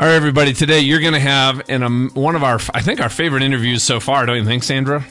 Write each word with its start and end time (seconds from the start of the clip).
All 0.00 0.06
right, 0.06 0.14
everybody. 0.14 0.54
Today 0.54 0.80
you're 0.80 1.02
going 1.02 1.12
to 1.12 1.20
have 1.20 1.68
in 1.68 1.82
um, 1.82 2.10
one 2.14 2.34
of 2.34 2.42
our, 2.42 2.58
I 2.72 2.80
think, 2.80 3.02
our 3.02 3.10
favorite 3.10 3.42
interviews 3.42 3.82
so 3.82 4.00
far. 4.00 4.24
Don't 4.24 4.38
you 4.38 4.44
think, 4.46 4.62
Sandra? 4.62 5.04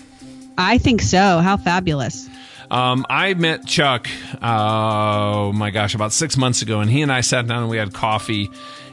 I 0.58 0.80
think 0.80 1.04
so. 1.04 1.20
How 1.20 1.58
fabulous! 1.58 2.28
Um, 2.72 3.06
I 3.08 3.36
met 3.36 3.68
Chuck, 3.68 4.08
uh, 4.42 4.48
oh 4.48 5.54
my 5.54 5.70
gosh, 5.70 5.94
about 5.94 6.12
six 6.12 6.38
months 6.38 6.64
ago, 6.64 6.80
and 6.80 6.90
he 6.90 7.04
and 7.04 7.12
I 7.12 7.22
sat 7.22 7.46
down 7.46 7.62
and 7.62 7.70
we 7.70 7.78
had 7.78 7.94
coffee, 7.94 8.50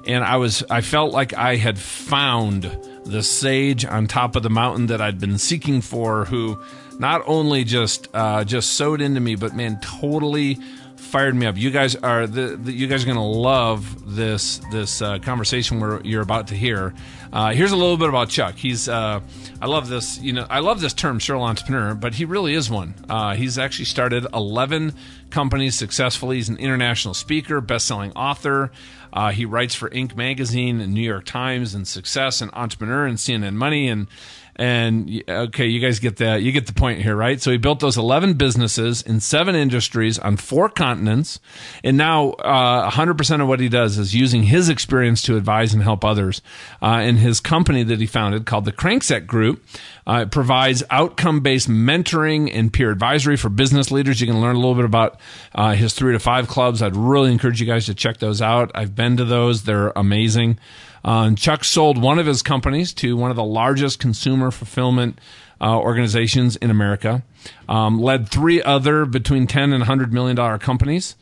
and 0.07 0.23
I 0.23 0.37
was, 0.37 0.63
I 0.69 0.83
felt 0.83 1.15
like 1.15 1.33
I 1.33 1.57
had 1.57 1.79
found 1.79 2.65
the 3.07 3.23
sage 3.23 3.87
on 3.87 4.07
top 4.07 4.37
of 4.37 4.43
the 4.43 4.51
mountain 4.51 4.89
that 4.89 5.01
I'd 5.01 5.19
been 5.19 5.39
seeking 5.39 5.81
for, 5.81 6.27
who 6.27 6.63
not 6.99 7.23
only 7.25 7.65
just, 7.65 8.09
uh, 8.13 8.45
just 8.45 8.75
sowed 8.75 9.01
into 9.01 9.21
me, 9.21 9.35
but 9.35 9.57
man, 9.57 9.81
totally 9.81 10.59
fired 10.97 11.35
me 11.35 11.47
up. 11.47 11.57
You 11.57 11.71
guys 11.71 11.95
are 11.97 12.27
the, 12.27 12.57
the 12.57 12.73
you 12.73 12.87
guys 12.87 13.03
are 13.03 13.07
going 13.07 13.17
to 13.17 13.23
love 13.23 14.15
this 14.17 14.61
this 14.71 15.01
uh, 15.01 15.19
conversation 15.19 15.81
where 15.81 16.01
you're 16.03 16.23
about 16.23 16.49
to 16.49 16.55
hear. 16.55 16.95
Uh, 17.33 17.53
here's 17.53 17.73
a 17.73 17.77
little 17.77 17.97
bit 17.97 18.09
about 18.09 18.29
Chuck. 18.29 18.55
He's 18.57 18.89
uh, 18.89 19.21
I 19.61 19.67
love 19.67 19.89
this 19.89 20.21
you 20.21 20.33
know 20.33 20.47
I 20.49 20.61
love 20.61 20.81
this 20.81 20.93
term 20.93 21.21
serial 21.21 21.45
entrepreneur, 21.45 21.95
but 21.95 22.15
he 22.15 22.25
really 22.25 22.55
is 22.55 22.71
one. 22.71 22.95
Uh, 23.09 23.35
he's 23.35 23.59
actually 23.59 23.87
started 23.87 24.27
11 24.35 24.95
companies 25.31 25.77
successfully. 25.77 26.37
He's 26.37 26.49
an 26.49 26.57
international 26.59 27.15
speaker, 27.15 27.61
best-selling 27.61 28.13
author. 28.13 28.71
Uh, 29.13 29.31
he 29.31 29.45
writes 29.45 29.75
for 29.75 29.89
Inc. 29.91 30.15
magazine 30.15 30.81
and 30.81 30.93
New 30.93 31.01
York 31.01 31.25
Times 31.25 31.75
and 31.75 31.89
Success 31.89 32.41
and 32.41 32.51
Entrepreneur 32.53 33.07
and 33.07 33.17
CNN 33.17 33.55
Money 33.55 33.89
and 33.89 34.09
and 34.57 35.23
okay, 35.29 35.67
you 35.67 35.81
guys 35.81 35.99
get 35.99 36.17
that. 36.17 36.43
You 36.43 36.51
get 36.51 36.67
the 36.67 36.73
point 36.73 37.03
here, 37.03 37.15
right? 37.15 37.41
So 37.41 37.51
he 37.51 37.59
built 37.59 37.81
those 37.81 37.99
11 37.99 38.35
businesses 38.35 39.03
in 39.03 39.21
seven 39.21 39.55
industries 39.55 40.19
on 40.19 40.39
four 40.39 40.71
continents. 40.71 41.41
And 41.85 41.99
now, 41.99 42.31
uh, 42.31 42.91
100% 42.91 43.43
of 43.43 43.49
what 43.49 43.61
he 43.61 43.69
does 43.69 43.99
is 43.99 44.15
using 44.15 44.45
his 44.45 44.71
experience 44.71 45.21
to 45.23 45.37
advise 45.37 45.75
and 45.75 45.83
help 45.83 46.05
others. 46.05 46.41
Uh, 46.81 47.03
in 47.05 47.17
his 47.17 47.39
company 47.39 47.83
that 47.83 48.01
he 48.01 48.07
founded 48.07 48.47
called 48.47 48.65
the 48.65 48.73
Crankset 48.73 49.27
Group, 49.27 49.63
uh, 50.07 50.23
it 50.23 50.31
provides 50.31 50.83
outcome 50.91 51.41
based 51.41 51.69
mentoring 51.69 52.51
and 52.53 52.73
peer 52.73 52.91
advisory 52.91 53.37
for 53.37 53.51
business 53.51 53.91
leaders. 53.91 54.23
You 54.23 54.27
can 54.27 54.41
learn 54.41 54.57
a 54.57 54.59
little 54.59 54.75
bit 54.75 54.87
about 54.87 55.21
uh, 55.55 55.75
his 55.75 55.93
three 55.93 56.15
to 56.15 56.19
five 56.19 56.49
clubs. 56.49 56.81
I'd 56.81 56.97
really 56.97 57.31
encourage 57.31 57.61
you 57.61 57.67
guys 57.67 57.87
to 57.87 57.95
check 57.95 58.19
those 58.19 58.41
out. 58.41 58.71
I've 58.75 58.95
been 58.95 59.19
to 59.19 59.25
those, 59.27 59.65
they're 59.65 59.93
amazing. 59.95 60.59
Uh, 61.07 61.33
Chuck 61.35 61.63
sold 61.63 62.03
one 62.03 62.19
of 62.19 62.27
his 62.27 62.43
companies 62.43 62.93
to 62.95 63.17
one 63.17 63.31
of 63.31 63.37
the 63.37 63.45
largest 63.45 64.01
consumer 64.01 64.51
fulfillment 64.51 65.21
uh, 65.61 65.79
organizations 65.79 66.57
in 66.57 66.69
America. 66.69 67.23
Um, 67.69 68.01
led 68.01 68.29
three 68.29 68.61
other 68.61 69.07
between 69.07 69.47
ten 69.47 69.73
and 69.73 69.85
hundred 69.85 70.13
million 70.13 70.35
dollar 70.35 70.59
companies. 70.59 71.15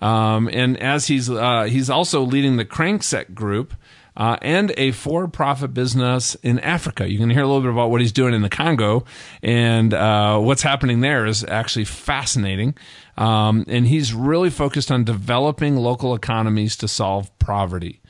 Um, 0.00 0.48
and 0.52 0.80
as 0.80 1.08
he's 1.08 1.28
uh, 1.28 1.64
he's 1.64 1.90
also 1.90 2.22
leading 2.22 2.56
the 2.56 2.64
Crankset 2.64 3.34
Group. 3.34 3.74
Uh, 4.14 4.36
and 4.42 4.74
a 4.76 4.90
for-profit 4.90 5.72
business 5.72 6.34
in 6.42 6.58
Africa. 6.58 7.10
You 7.10 7.18
can 7.18 7.30
hear 7.30 7.40
a 7.40 7.46
little 7.46 7.62
bit 7.62 7.70
about 7.70 7.90
what 7.90 8.02
he's 8.02 8.12
doing 8.12 8.34
in 8.34 8.42
the 8.42 8.50
Congo, 8.50 9.06
and 9.42 9.94
uh, 9.94 10.38
what's 10.38 10.60
happening 10.60 11.00
there 11.00 11.24
is 11.24 11.42
actually 11.44 11.86
fascinating. 11.86 12.74
Um, 13.16 13.64
and 13.68 13.86
he's 13.86 14.12
really 14.12 14.50
focused 14.50 14.90
on 14.90 15.04
developing 15.04 15.76
local 15.76 16.14
economies 16.14 16.76
to 16.76 16.88
solve 16.88 17.30
poverty. 17.38 18.02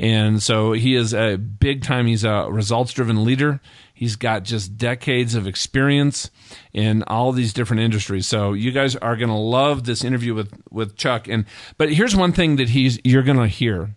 And 0.00 0.42
so 0.42 0.72
he 0.72 0.94
is 0.94 1.12
a 1.12 1.36
big 1.36 1.82
time, 1.82 2.06
he's 2.06 2.24
a 2.24 2.48
results 2.50 2.94
driven 2.94 3.22
leader. 3.22 3.60
He's 3.92 4.16
got 4.16 4.44
just 4.44 4.78
decades 4.78 5.34
of 5.34 5.46
experience 5.46 6.30
in 6.72 7.02
all 7.02 7.32
these 7.32 7.52
different 7.52 7.82
industries. 7.82 8.26
So 8.26 8.54
you 8.54 8.72
guys 8.72 8.96
are 8.96 9.14
going 9.14 9.28
to 9.28 9.34
love 9.34 9.84
this 9.84 10.02
interview 10.02 10.32
with, 10.34 10.54
with 10.70 10.96
Chuck. 10.96 11.28
And, 11.28 11.44
but 11.76 11.92
here's 11.92 12.16
one 12.16 12.32
thing 12.32 12.56
that 12.56 12.70
he's, 12.70 12.98
you're 13.04 13.22
going 13.22 13.36
to 13.36 13.46
hear. 13.46 13.90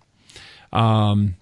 Um, 0.74 1.36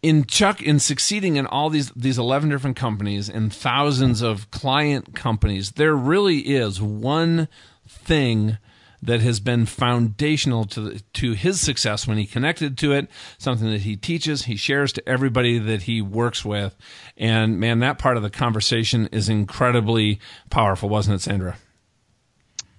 in 0.00 0.26
Chuck, 0.26 0.62
in 0.62 0.78
succeeding 0.78 1.34
in 1.34 1.46
all 1.46 1.70
these 1.70 1.90
these 1.96 2.18
eleven 2.18 2.48
different 2.48 2.76
companies 2.76 3.28
and 3.28 3.52
thousands 3.52 4.22
of 4.22 4.48
client 4.52 5.16
companies, 5.16 5.72
there 5.72 5.96
really 5.96 6.38
is 6.38 6.80
one 6.80 7.48
thing 7.88 8.58
that 9.02 9.20
has 9.20 9.40
been 9.40 9.66
foundational 9.66 10.64
to 10.64 10.98
to 11.14 11.32
his 11.32 11.60
success 11.60 12.06
when 12.06 12.18
he 12.18 12.26
connected 12.26 12.76
to 12.78 12.92
it. 12.92 13.08
Something 13.38 13.70
that 13.70 13.82
he 13.82 13.96
teaches, 13.96 14.44
he 14.44 14.56
shares 14.56 14.92
to 14.94 15.08
everybody 15.08 15.58
that 15.58 15.82
he 15.82 16.02
works 16.02 16.44
with, 16.44 16.76
and 17.16 17.58
man, 17.60 17.78
that 17.80 17.98
part 17.98 18.16
of 18.16 18.22
the 18.22 18.30
conversation 18.30 19.08
is 19.12 19.28
incredibly 19.28 20.20
powerful, 20.50 20.88
wasn't 20.88 21.16
it, 21.16 21.22
Sandra? 21.22 21.56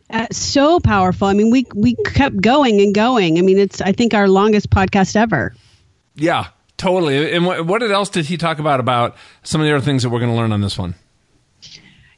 Uh, 0.09 0.25
so 0.31 0.79
powerful. 0.79 1.27
I 1.27 1.33
mean, 1.33 1.51
we 1.51 1.65
we 1.75 1.95
kept 1.95 2.41
going 2.41 2.81
and 2.81 2.95
going. 2.95 3.37
I 3.37 3.41
mean, 3.41 3.59
it's 3.59 3.79
I 3.79 3.91
think 3.91 4.13
our 4.13 4.27
longest 4.27 4.69
podcast 4.69 5.15
ever. 5.15 5.53
Yeah, 6.15 6.47
totally. 6.77 7.31
And 7.31 7.45
what, 7.45 7.65
what 7.65 7.83
else 7.83 8.09
did 8.09 8.25
he 8.25 8.35
talk 8.35 8.59
about 8.59 8.79
about 8.79 9.15
some 9.43 9.61
of 9.61 9.67
the 9.67 9.75
other 9.75 9.85
things 9.85 10.03
that 10.03 10.09
we're 10.09 10.19
going 10.19 10.31
to 10.31 10.37
learn 10.37 10.51
on 10.51 10.61
this 10.61 10.77
one? 10.77 10.95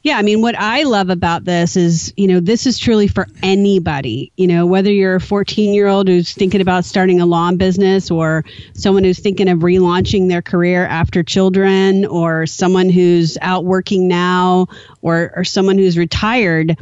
Yeah, 0.04 0.18
I 0.18 0.24
mean, 0.24 0.42
what 0.42 0.56
I 0.58 0.82
love 0.84 1.12
about 1.12 1.46
this 1.46 1.78
is, 1.78 2.12
you 2.18 2.28
know, 2.28 2.40
this 2.40 2.66
is 2.66 2.80
truly 2.80 3.08
for 3.08 3.28
anybody. 3.44 4.32
You 4.36 4.48
know, 4.48 4.66
whether 4.66 4.92
you're 4.92 5.16
a 5.16 5.22
14 5.22 5.76
year 5.76 5.88
old 5.88 6.08
who's 6.08 6.34
thinking 6.34 6.60
about 6.60 6.86
starting 6.86 7.22
a 7.22 7.28
lawn 7.28 7.58
business, 7.58 8.10
or 8.10 8.44
someone 8.74 9.04
who's 9.04 9.20
thinking 9.20 9.48
of 9.48 9.60
relaunching 9.60 10.28
their 10.28 10.42
career 10.42 10.86
after 10.88 11.22
children, 11.22 12.06
or 12.06 12.48
someone 12.48 12.90
who's 12.90 13.38
out 13.42 13.64
working 13.64 14.08
now, 14.08 14.68
or 15.04 15.32
or 15.36 15.44
someone 15.44 15.78
who's 15.78 16.00
retired. 16.00 16.76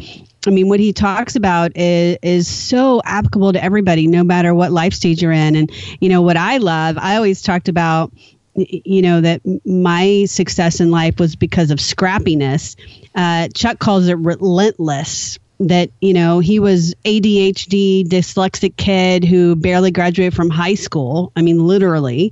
I 0.48 0.52
mean, 0.52 0.70
what 0.70 0.80
he 0.80 0.94
talks 0.94 1.36
about 1.36 1.76
is, 1.76 2.18
is 2.24 2.48
so 2.48 3.02
applicable 3.04 3.52
to 3.52 3.62
everybody, 3.62 4.08
no 4.08 4.24
matter 4.24 4.56
what 4.56 4.72
life 4.72 4.94
stage 4.94 5.22
you're 5.22 5.34
in. 5.34 5.58
And, 5.58 5.70
you 6.00 6.08
know, 6.08 6.22
what 6.22 6.38
I 6.38 6.58
love, 6.58 6.98
I 6.98 7.18
always 7.18 7.42
talked 7.42 7.68
about, 7.68 8.14
you 8.56 9.02
know, 9.02 9.20
that 9.20 9.42
my 9.66 10.24
success 10.26 10.80
in 10.80 10.92
life 10.92 11.20
was 11.20 11.36
because 11.36 11.72
of 11.72 11.80
scrappiness. 11.80 12.78
Uh, 13.16 13.48
Chuck 13.50 13.80
calls 13.80 14.08
it 14.08 14.18
relentless. 14.18 15.40
That 15.62 15.90
you 16.00 16.14
know 16.14 16.40
he 16.40 16.60
was 16.60 16.96
ADHD 17.04 18.08
dyslexic 18.08 18.78
kid 18.78 19.26
who 19.26 19.58
barely 19.58 19.92
graduated 19.92 20.34
from 20.34 20.50
high 20.50 20.76
school. 20.76 21.34
I 21.36 21.42
mean, 21.42 21.68
literally, 21.68 22.32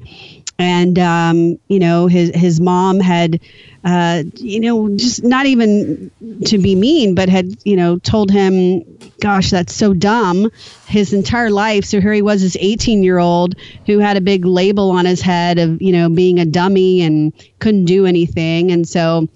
and 0.60 0.98
um, 0.98 1.60
you 1.68 1.80
know 1.80 2.08
his 2.08 2.32
his 2.34 2.60
mom 2.60 3.00
had 3.00 3.40
uh, 3.84 4.24
you 4.36 4.60
know 4.60 4.96
just 4.96 5.24
not 5.24 5.46
even 5.46 6.12
to 6.46 6.58
be 6.58 6.76
mean 6.76 7.16
but 7.16 7.30
had 7.30 7.56
you 7.64 7.76
know 7.76 8.00
told 8.00 8.32
him 8.32 8.84
gosh 9.22 9.52
that's 9.52 9.74
so 9.74 9.94
dumb 9.94 10.52
his 10.88 11.14
entire 11.14 11.50
life 11.50 11.86
so 11.86 12.02
here 12.02 12.14
he 12.14 12.22
was 12.22 12.42
this 12.42 12.58
18 12.60 13.04
year 13.04 13.18
old 13.18 13.56
who 13.86 14.00
had 14.00 14.18
a 14.18 14.22
big 14.22 14.46
label 14.46 14.92
on 14.92 15.06
his 15.06 15.22
head 15.22 15.60
of 15.60 15.82
you 15.82 15.92
know 15.92 16.10
being 16.10 16.40
a 16.40 16.46
dummy 16.46 17.02
and 17.02 17.34
couldn't 17.60 17.86
do 17.86 18.06
anything 18.06 18.72
and 18.72 18.88
so 18.88 19.28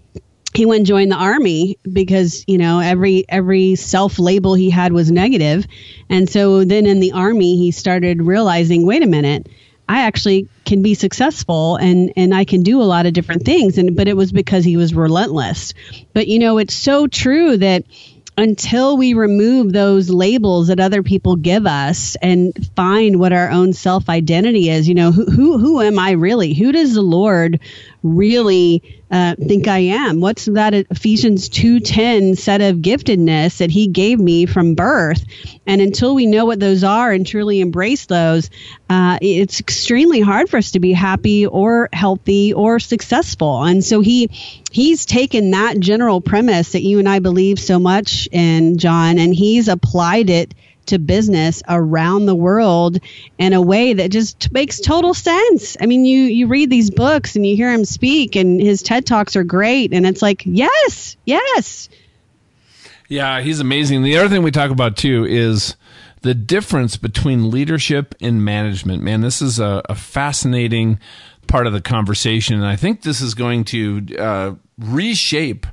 he 0.53 0.65
went 0.65 0.79
and 0.79 0.85
joined 0.85 1.11
the 1.11 1.17
army 1.17 1.77
because 1.91 2.43
you 2.47 2.57
know 2.57 2.79
every 2.79 3.25
every 3.29 3.75
self 3.75 4.19
label 4.19 4.53
he 4.53 4.69
had 4.69 4.93
was 4.93 5.11
negative 5.11 5.65
and 6.09 6.29
so 6.29 6.63
then 6.63 6.85
in 6.85 6.99
the 6.99 7.13
army 7.13 7.57
he 7.57 7.71
started 7.71 8.21
realizing 8.21 8.85
wait 8.85 9.03
a 9.03 9.07
minute 9.07 9.47
I 9.91 10.03
actually 10.03 10.47
can 10.65 10.81
be 10.81 10.93
successful 10.93 11.75
and 11.75 12.13
and 12.15 12.33
I 12.33 12.45
can 12.45 12.63
do 12.63 12.81
a 12.81 12.83
lot 12.83 13.05
of 13.05 13.13
different 13.13 13.43
things 13.43 13.77
and 13.77 13.95
but 13.95 14.07
it 14.07 14.15
was 14.15 14.31
because 14.31 14.63
he 14.63 14.77
was 14.77 14.93
relentless. 14.93 15.73
But 16.13 16.27
you 16.29 16.39
know, 16.39 16.59
it's 16.59 16.73
so 16.73 17.07
true 17.07 17.57
that 17.57 17.83
until 18.37 18.95
we 18.95 19.13
remove 19.13 19.73
those 19.73 20.09
labels 20.09 20.67
that 20.67 20.79
other 20.79 21.03
people 21.03 21.35
give 21.35 21.67
us 21.67 22.15
and 22.21 22.53
find 22.75 23.19
what 23.19 23.33
our 23.33 23.49
own 23.49 23.73
self 23.73 24.07
identity 24.07 24.69
is, 24.69 24.87
you 24.87 24.95
know, 24.95 25.11
who, 25.11 25.25
who 25.25 25.57
who 25.57 25.81
am 25.81 25.99
I 25.99 26.11
really? 26.11 26.53
Who 26.53 26.71
does 26.71 26.93
the 26.93 27.01
Lord 27.01 27.59
really 28.03 29.01
uh, 29.11 29.35
think 29.35 29.67
I 29.67 29.79
am? 29.79 30.21
What's 30.21 30.45
that 30.45 30.73
Ephesians 30.73 31.49
2:10 31.49 32.37
set 32.37 32.61
of 32.61 32.77
giftedness 32.77 33.57
that 33.57 33.69
he 33.69 33.87
gave 33.87 34.19
me 34.19 34.45
from 34.45 34.75
birth? 34.75 35.23
And 35.67 35.81
until 35.81 36.15
we 36.15 36.25
know 36.25 36.45
what 36.45 36.59
those 36.59 36.83
are 36.83 37.11
and 37.11 37.27
truly 37.27 37.59
embrace 37.59 38.05
those, 38.05 38.49
uh, 38.89 39.17
it's 39.21 39.59
extremely 39.59 40.21
hard 40.21 40.49
for 40.49 40.57
us 40.57 40.71
to 40.71 40.79
be 40.79 40.93
happy 40.93 41.45
or 41.45 41.89
healthy 41.91 42.53
or 42.53 42.79
successful. 42.79 43.63
And 43.63 43.83
so 43.83 44.01
he 44.01 44.29
he's 44.71 45.05
taken 45.05 45.51
that 45.51 45.79
general 45.79 46.21
premise 46.21 46.71
that 46.71 46.83
you 46.83 46.99
and 46.99 47.09
I 47.09 47.19
believe 47.19 47.59
so 47.59 47.79
much 47.79 48.27
in, 48.31 48.77
John, 48.77 49.19
and 49.19 49.35
he's 49.35 49.67
applied 49.67 50.29
it 50.29 50.53
to 50.87 50.99
business 50.99 51.61
around 51.67 52.25
the 52.25 52.35
world 52.35 52.99
in 53.37 53.53
a 53.53 53.61
way 53.61 53.93
that 53.93 54.11
just 54.11 54.51
makes 54.51 54.79
total 54.79 55.13
sense. 55.13 55.77
I 55.79 55.85
mean, 55.85 56.05
you 56.05 56.23
you 56.23 56.47
read 56.47 56.69
these 56.69 56.89
books 56.89 57.35
and 57.35 57.45
you 57.45 57.55
hear 57.55 57.71
him 57.71 57.85
speak, 57.85 58.35
and 58.35 58.61
his 58.61 58.81
TED 58.81 59.05
talks 59.05 59.35
are 59.35 59.43
great, 59.43 59.93
and 59.93 60.05
it's 60.05 60.21
like, 60.21 60.43
yes, 60.45 61.15
yes. 61.25 61.89
Yeah, 63.07 63.41
he's 63.41 63.59
amazing. 63.59 64.03
The 64.03 64.17
other 64.17 64.29
thing 64.29 64.41
we 64.41 64.51
talk 64.51 64.71
about 64.71 64.95
too 64.95 65.25
is 65.25 65.75
the 66.21 66.33
difference 66.33 66.97
between 66.97 67.51
leadership 67.51 68.15
and 68.21 68.45
management. 68.45 69.03
Man, 69.03 69.21
this 69.21 69.41
is 69.41 69.59
a, 69.59 69.81
a 69.89 69.95
fascinating 69.95 70.99
part 71.47 71.67
of 71.67 71.73
the 71.73 71.81
conversation, 71.81 72.55
and 72.55 72.65
I 72.65 72.75
think 72.75 73.01
this 73.01 73.21
is 73.21 73.33
going 73.33 73.65
to 73.65 74.05
uh, 74.17 74.55
reshape 74.77 75.67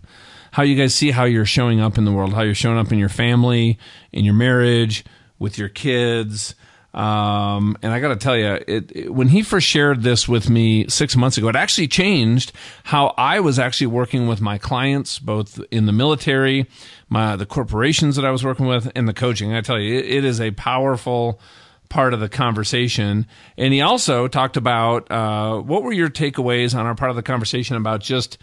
how 0.51 0.63
you 0.63 0.77
guys 0.77 0.95
see 0.95 1.11
how 1.11 1.25
you're 1.25 1.45
showing 1.45 1.81
up 1.81 1.99
in 1.99 2.05
the 2.05 2.13
world, 2.13 2.35
how 2.35 2.43
you're 2.43 2.55
showing 2.55 2.79
up 2.79 2.93
in 2.93 2.99
your 2.99 3.09
family, 3.09 3.79
in 4.13 4.25
your 4.25 4.35
marriage, 4.35 5.05
with 5.39 5.59
your 5.59 5.69
kids. 5.69 6.55
Um, 6.95 7.77
and 7.83 7.93
I 7.93 8.01
got 8.01 8.09
to 8.09 8.17
tell 8.17 8.37
you, 8.37 8.59
it, 8.67 8.93
it, 8.95 9.15
when 9.15 9.29
he 9.29 9.43
first 9.43 9.67
shared 9.67 10.03
this 10.03 10.27
with 10.27 10.49
me 10.49 10.89
six 10.89 11.17
months 11.17 11.37
ago, 11.37 11.49
it 11.49 11.55
actually 11.55 11.87
changed 11.87 12.53
how 12.85 13.15
I 13.17 13.41
was 13.41 13.59
actually 13.59 13.89
working 13.89 14.27
with 14.27 14.41
my 14.41 14.59
clients, 14.59 15.19
both 15.19 15.61
in 15.71 15.87
the 15.87 15.93
military, 15.93 16.67
my 17.09 17.37
the 17.37 17.47
corporations 17.47 18.17
that 18.17 18.25
I 18.25 18.31
was 18.31 18.43
working 18.43 18.67
with, 18.67 18.91
and 18.97 19.07
the 19.07 19.13
coaching. 19.13 19.55
I 19.55 19.61
tell 19.61 19.79
you, 19.79 19.99
it, 19.99 20.07
it 20.07 20.25
is 20.25 20.41
a 20.41 20.51
powerful 20.53 21.41
part 21.89 22.15
of 22.15 22.21
the 22.21 22.29
conversation. 22.29 23.27
And 23.57 23.73
he 23.73 23.81
also 23.81 24.27
talked 24.29 24.57
about 24.57 25.11
uh, 25.11 25.59
what 25.59 25.83
were 25.83 25.93
your 25.93 26.11
takeaways 26.11 26.77
on 26.77 26.87
our 26.87 26.95
part 26.95 27.11
of 27.11 27.17
the 27.17 27.23
conversation 27.23 27.77
about 27.77 28.01
just 28.01 28.39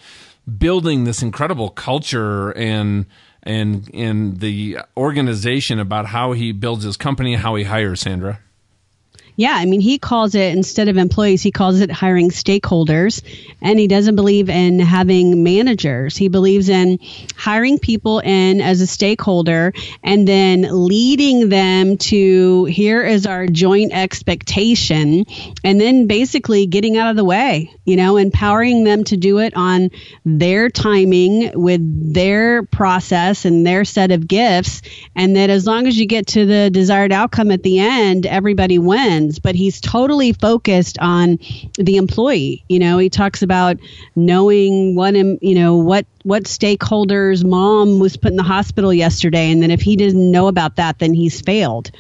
building 0.46 1.04
this 1.04 1.22
incredible 1.22 1.70
culture 1.70 2.52
and 2.52 3.06
and 3.44 3.90
and 3.94 4.40
the 4.40 4.80
organization 4.98 5.80
about 5.80 6.08
how 6.08 6.34
he 6.34 6.52
builds 6.52 6.84
his 6.84 6.98
company, 6.98 7.36
how 7.36 7.56
he 7.56 7.64
hires 7.64 8.02
Sandra. 8.02 8.40
Yeah, 9.38 9.54
I 9.54 9.66
mean, 9.66 9.82
he 9.82 10.00
calls 10.00 10.34
it 10.34 10.56
instead 10.56 10.88
of 10.88 10.96
employees, 10.96 11.42
he 11.42 11.52
calls 11.52 11.82
it 11.82 11.92
hiring 11.92 12.30
stakeholders. 12.30 13.22
And 13.62 13.78
he 13.78 13.88
doesn't 13.88 14.16
believe 14.16 14.50
in 14.50 14.80
having 14.80 15.44
managers. 15.44 16.16
He 16.16 16.30
believes 16.30 16.70
in 16.70 17.00
hiring 17.36 17.80
people 17.80 18.20
in 18.20 18.62
as 18.62 18.80
a 18.80 18.88
stakeholder 18.88 19.74
and 20.04 20.28
then 20.28 20.68
leading 20.70 21.50
them 21.50 21.98
to 21.98 22.66
here 22.66 23.04
is 23.04 23.26
our 23.26 23.48
joint 23.48 23.92
expectation. 23.92 25.26
And 25.64 25.82
then 25.82 26.08
basically 26.08 26.68
getting 26.68 26.98
out 26.98 27.10
of 27.10 27.18
the 27.18 27.26
way, 27.26 27.74
you 27.84 27.98
know, 27.98 28.18
empowering 28.18 28.84
them 28.86 29.04
to 29.06 29.18
do 29.18 29.40
it 29.40 29.56
on 29.56 29.90
their 30.24 30.70
timing 30.70 31.52
with 31.62 32.14
their 32.14 32.64
process 32.64 33.44
and 33.44 33.68
their 33.68 33.84
set 33.84 34.12
of 34.12 34.28
gifts. 34.28 34.82
And 35.16 35.36
that 35.36 35.50
as 35.50 35.66
long 35.66 35.88
as 35.88 35.98
you 35.98 36.06
get 36.06 36.28
to 36.28 36.46
the 36.46 36.70
desired 36.70 37.12
outcome 37.12 37.52
at 37.52 37.64
the 37.64 37.80
end, 37.80 38.26
everybody 38.26 38.80
wins 38.80 39.25
but 39.42 39.56
he's 39.56 39.82
totally 39.82 40.34
focused 40.34 40.98
on 41.00 41.40
the 41.76 41.98
employee. 41.98 42.64
You 42.70 42.80
know, 42.80 42.98
he 42.98 43.10
talks 43.10 43.42
about 43.42 43.78
knowing 44.16 44.96
what 44.96 45.16
you 45.16 45.56
know 45.56 45.78
what 45.78 46.06
what 46.24 46.44
stakeholders 46.44 47.44
mom 47.44 48.00
was 48.00 48.18
put 48.18 48.32
in 48.32 48.38
the 48.38 48.44
hospital 48.44 48.94
yesterday, 48.94 49.52
and 49.52 49.62
then 49.62 49.72
if 49.72 49.82
he 49.82 49.96
didn't 49.96 50.32
know 50.32 50.48
about 50.48 50.78
that, 50.78 51.00
then 51.00 51.14
he's 51.14 51.42
failed 51.42 51.92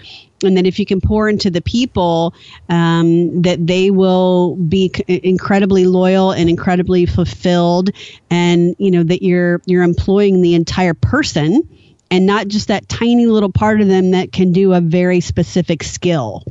and 0.43 0.57
that 0.57 0.65
if 0.65 0.79
you 0.79 0.85
can 0.85 1.01
pour 1.01 1.29
into 1.29 1.49
the 1.49 1.61
people 1.61 2.33
um, 2.69 3.41
that 3.41 3.65
they 3.65 3.89
will 3.89 4.55
be 4.55 4.91
c- 4.93 5.21
incredibly 5.23 5.85
loyal 5.85 6.31
and 6.31 6.49
incredibly 6.49 7.05
fulfilled 7.05 7.89
and 8.29 8.75
you 8.77 8.91
know 8.91 9.03
that 9.03 9.23
you're 9.23 9.61
you're 9.65 9.83
employing 9.83 10.41
the 10.41 10.55
entire 10.55 10.93
person 10.93 11.67
and 12.11 12.25
not 12.25 12.47
just 12.47 12.67
that 12.67 12.87
tiny 12.87 13.25
little 13.25 13.51
part 13.51 13.81
of 13.81 13.87
them 13.87 14.11
that 14.11 14.31
can 14.31 14.51
do 14.51 14.73
a 14.73 14.81
very 14.81 15.19
specific 15.19 15.83
skill. 15.83 16.43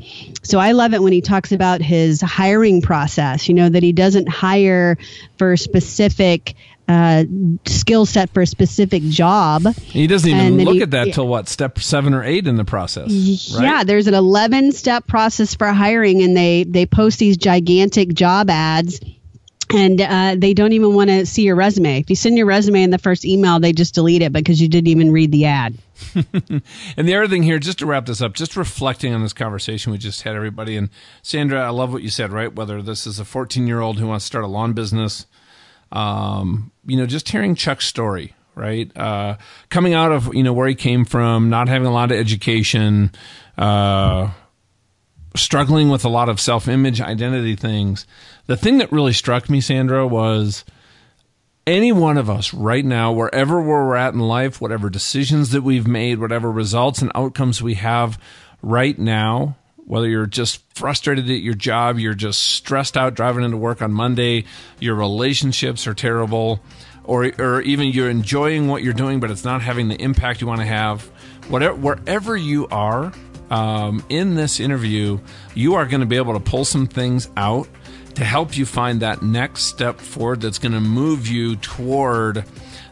So 0.42 0.58
I 0.58 0.72
love 0.72 0.94
it 0.94 1.02
when 1.02 1.12
he 1.12 1.20
talks 1.20 1.52
about 1.52 1.80
his 1.80 2.20
hiring 2.20 2.82
process, 2.82 3.48
you 3.48 3.54
know, 3.54 3.68
that 3.68 3.82
he 3.82 3.92
doesn't 3.92 4.28
hire 4.28 4.98
for 5.38 5.52
a 5.52 5.58
specific 5.58 6.54
uh, 6.86 7.24
skill 7.64 8.04
set 8.04 8.30
for 8.34 8.42
a 8.42 8.46
specific 8.46 9.02
job. 9.04 9.66
He 9.74 10.06
doesn't 10.06 10.28
even 10.28 10.64
look 10.64 10.74
he, 10.74 10.82
at 10.82 10.90
that 10.90 11.14
till 11.14 11.26
what 11.26 11.48
step 11.48 11.78
seven 11.78 12.12
or 12.12 12.22
eight 12.22 12.46
in 12.46 12.56
the 12.56 12.64
process. 12.64 13.54
Right? 13.54 13.64
Yeah, 13.64 13.84
there's 13.84 14.06
an 14.06 14.14
11 14.14 14.72
step 14.72 15.06
process 15.06 15.54
for 15.54 15.66
hiring, 15.68 16.22
and 16.22 16.36
they 16.36 16.64
they 16.64 16.84
post 16.84 17.18
these 17.18 17.38
gigantic 17.38 18.12
job 18.12 18.50
ads 18.50 19.00
and 19.72 20.00
uh, 20.00 20.34
they 20.36 20.54
don't 20.54 20.72
even 20.72 20.94
want 20.94 21.10
to 21.10 21.26
see 21.26 21.42
your 21.42 21.56
resume. 21.56 21.98
If 21.98 22.10
you 22.10 22.16
send 22.16 22.36
your 22.36 22.46
resume 22.46 22.82
in 22.82 22.90
the 22.90 22.98
first 22.98 23.24
email, 23.24 23.60
they 23.60 23.72
just 23.72 23.94
delete 23.94 24.22
it 24.22 24.32
because 24.32 24.60
you 24.60 24.68
didn't 24.68 24.88
even 24.88 25.12
read 25.12 25.32
the 25.32 25.46
ad. 25.46 25.78
and 26.14 27.08
the 27.08 27.14
other 27.14 27.28
thing 27.28 27.42
here, 27.42 27.58
just 27.58 27.78
to 27.78 27.86
wrap 27.86 28.06
this 28.06 28.20
up, 28.20 28.34
just 28.34 28.56
reflecting 28.56 29.14
on 29.14 29.22
this 29.22 29.32
conversation 29.32 29.92
we 29.92 29.98
just 29.98 30.22
had, 30.22 30.34
everybody. 30.34 30.76
And 30.76 30.90
Sandra, 31.22 31.62
I 31.62 31.70
love 31.70 31.92
what 31.92 32.02
you 32.02 32.10
said, 32.10 32.32
right? 32.32 32.52
Whether 32.52 32.82
this 32.82 33.06
is 33.06 33.18
a 33.18 33.24
14 33.24 33.66
year 33.66 33.80
old 33.80 33.98
who 33.98 34.06
wants 34.06 34.24
to 34.24 34.26
start 34.26 34.44
a 34.44 34.48
lawn 34.48 34.72
business, 34.72 35.26
um, 35.92 36.72
you 36.84 36.96
know, 36.96 37.06
just 37.06 37.28
hearing 37.28 37.54
Chuck's 37.54 37.86
story, 37.86 38.34
right? 38.54 38.94
Uh, 38.96 39.36
coming 39.68 39.94
out 39.94 40.12
of, 40.12 40.34
you 40.34 40.42
know, 40.42 40.52
where 40.52 40.68
he 40.68 40.74
came 40.74 41.04
from, 41.04 41.48
not 41.50 41.68
having 41.68 41.86
a 41.86 41.92
lot 41.92 42.10
of 42.10 42.18
education, 42.18 43.12
uh, 43.56 44.30
struggling 45.36 45.88
with 45.88 46.04
a 46.04 46.08
lot 46.08 46.28
of 46.28 46.40
self 46.40 46.68
image, 46.68 47.00
identity 47.00 47.56
things. 47.56 48.06
The 48.46 48.56
thing 48.56 48.78
that 48.78 48.92
really 48.92 49.12
struck 49.12 49.50
me, 49.50 49.60
Sandra, 49.60 50.06
was 50.06 50.64
any 51.66 51.92
one 51.92 52.18
of 52.18 52.28
us 52.28 52.52
right 52.52 52.84
now, 52.84 53.12
wherever 53.12 53.60
where 53.60 53.84
we're 53.86 53.96
at 53.96 54.14
in 54.14 54.20
life, 54.20 54.60
whatever 54.60 54.90
decisions 54.90 55.50
that 55.50 55.62
we've 55.62 55.86
made, 55.86 56.18
whatever 56.18 56.50
results 56.50 57.00
and 57.00 57.10
outcomes 57.14 57.62
we 57.62 57.74
have 57.74 58.20
right 58.62 58.98
now, 58.98 59.56
whether 59.86 60.08
you're 60.08 60.26
just 60.26 60.62
frustrated 60.74 61.30
at 61.30 61.40
your 61.40 61.54
job, 61.54 61.98
you're 61.98 62.14
just 62.14 62.40
stressed 62.40 62.96
out 62.96 63.14
driving 63.14 63.44
into 63.44 63.56
work 63.56 63.82
on 63.82 63.92
Monday, 63.92 64.44
your 64.78 64.94
relationships 64.94 65.86
are 65.86 65.94
terrible, 65.94 66.60
or, 67.04 67.30
or 67.38 67.60
even 67.62 67.88
you're 67.88 68.10
enjoying 68.10 68.68
what 68.68 68.82
you're 68.82 68.92
doing, 68.92 69.20
but 69.20 69.30
it's 69.30 69.44
not 69.44 69.62
having 69.62 69.88
the 69.88 70.00
impact 70.00 70.40
you 70.40 70.46
want 70.46 70.60
to 70.60 70.66
have, 70.66 71.02
whatever, 71.48 71.74
wherever 71.74 72.36
you 72.36 72.66
are, 72.68 73.12
um, 73.50 74.04
in 74.08 74.34
this 74.34 74.60
interview, 74.60 75.18
you 75.54 75.74
are 75.74 75.86
going 75.86 76.00
to 76.00 76.06
be 76.06 76.16
able 76.16 76.34
to 76.34 76.40
pull 76.40 76.64
some 76.64 76.86
things 76.86 77.28
out 77.36 77.68
to 78.14 78.24
help 78.24 78.56
you 78.56 78.64
find 78.64 79.00
that 79.00 79.22
next 79.22 79.64
step 79.64 80.00
forward 80.00 80.40
that's 80.40 80.58
going 80.58 80.72
to 80.72 80.80
move 80.80 81.26
you 81.26 81.56
toward 81.56 82.44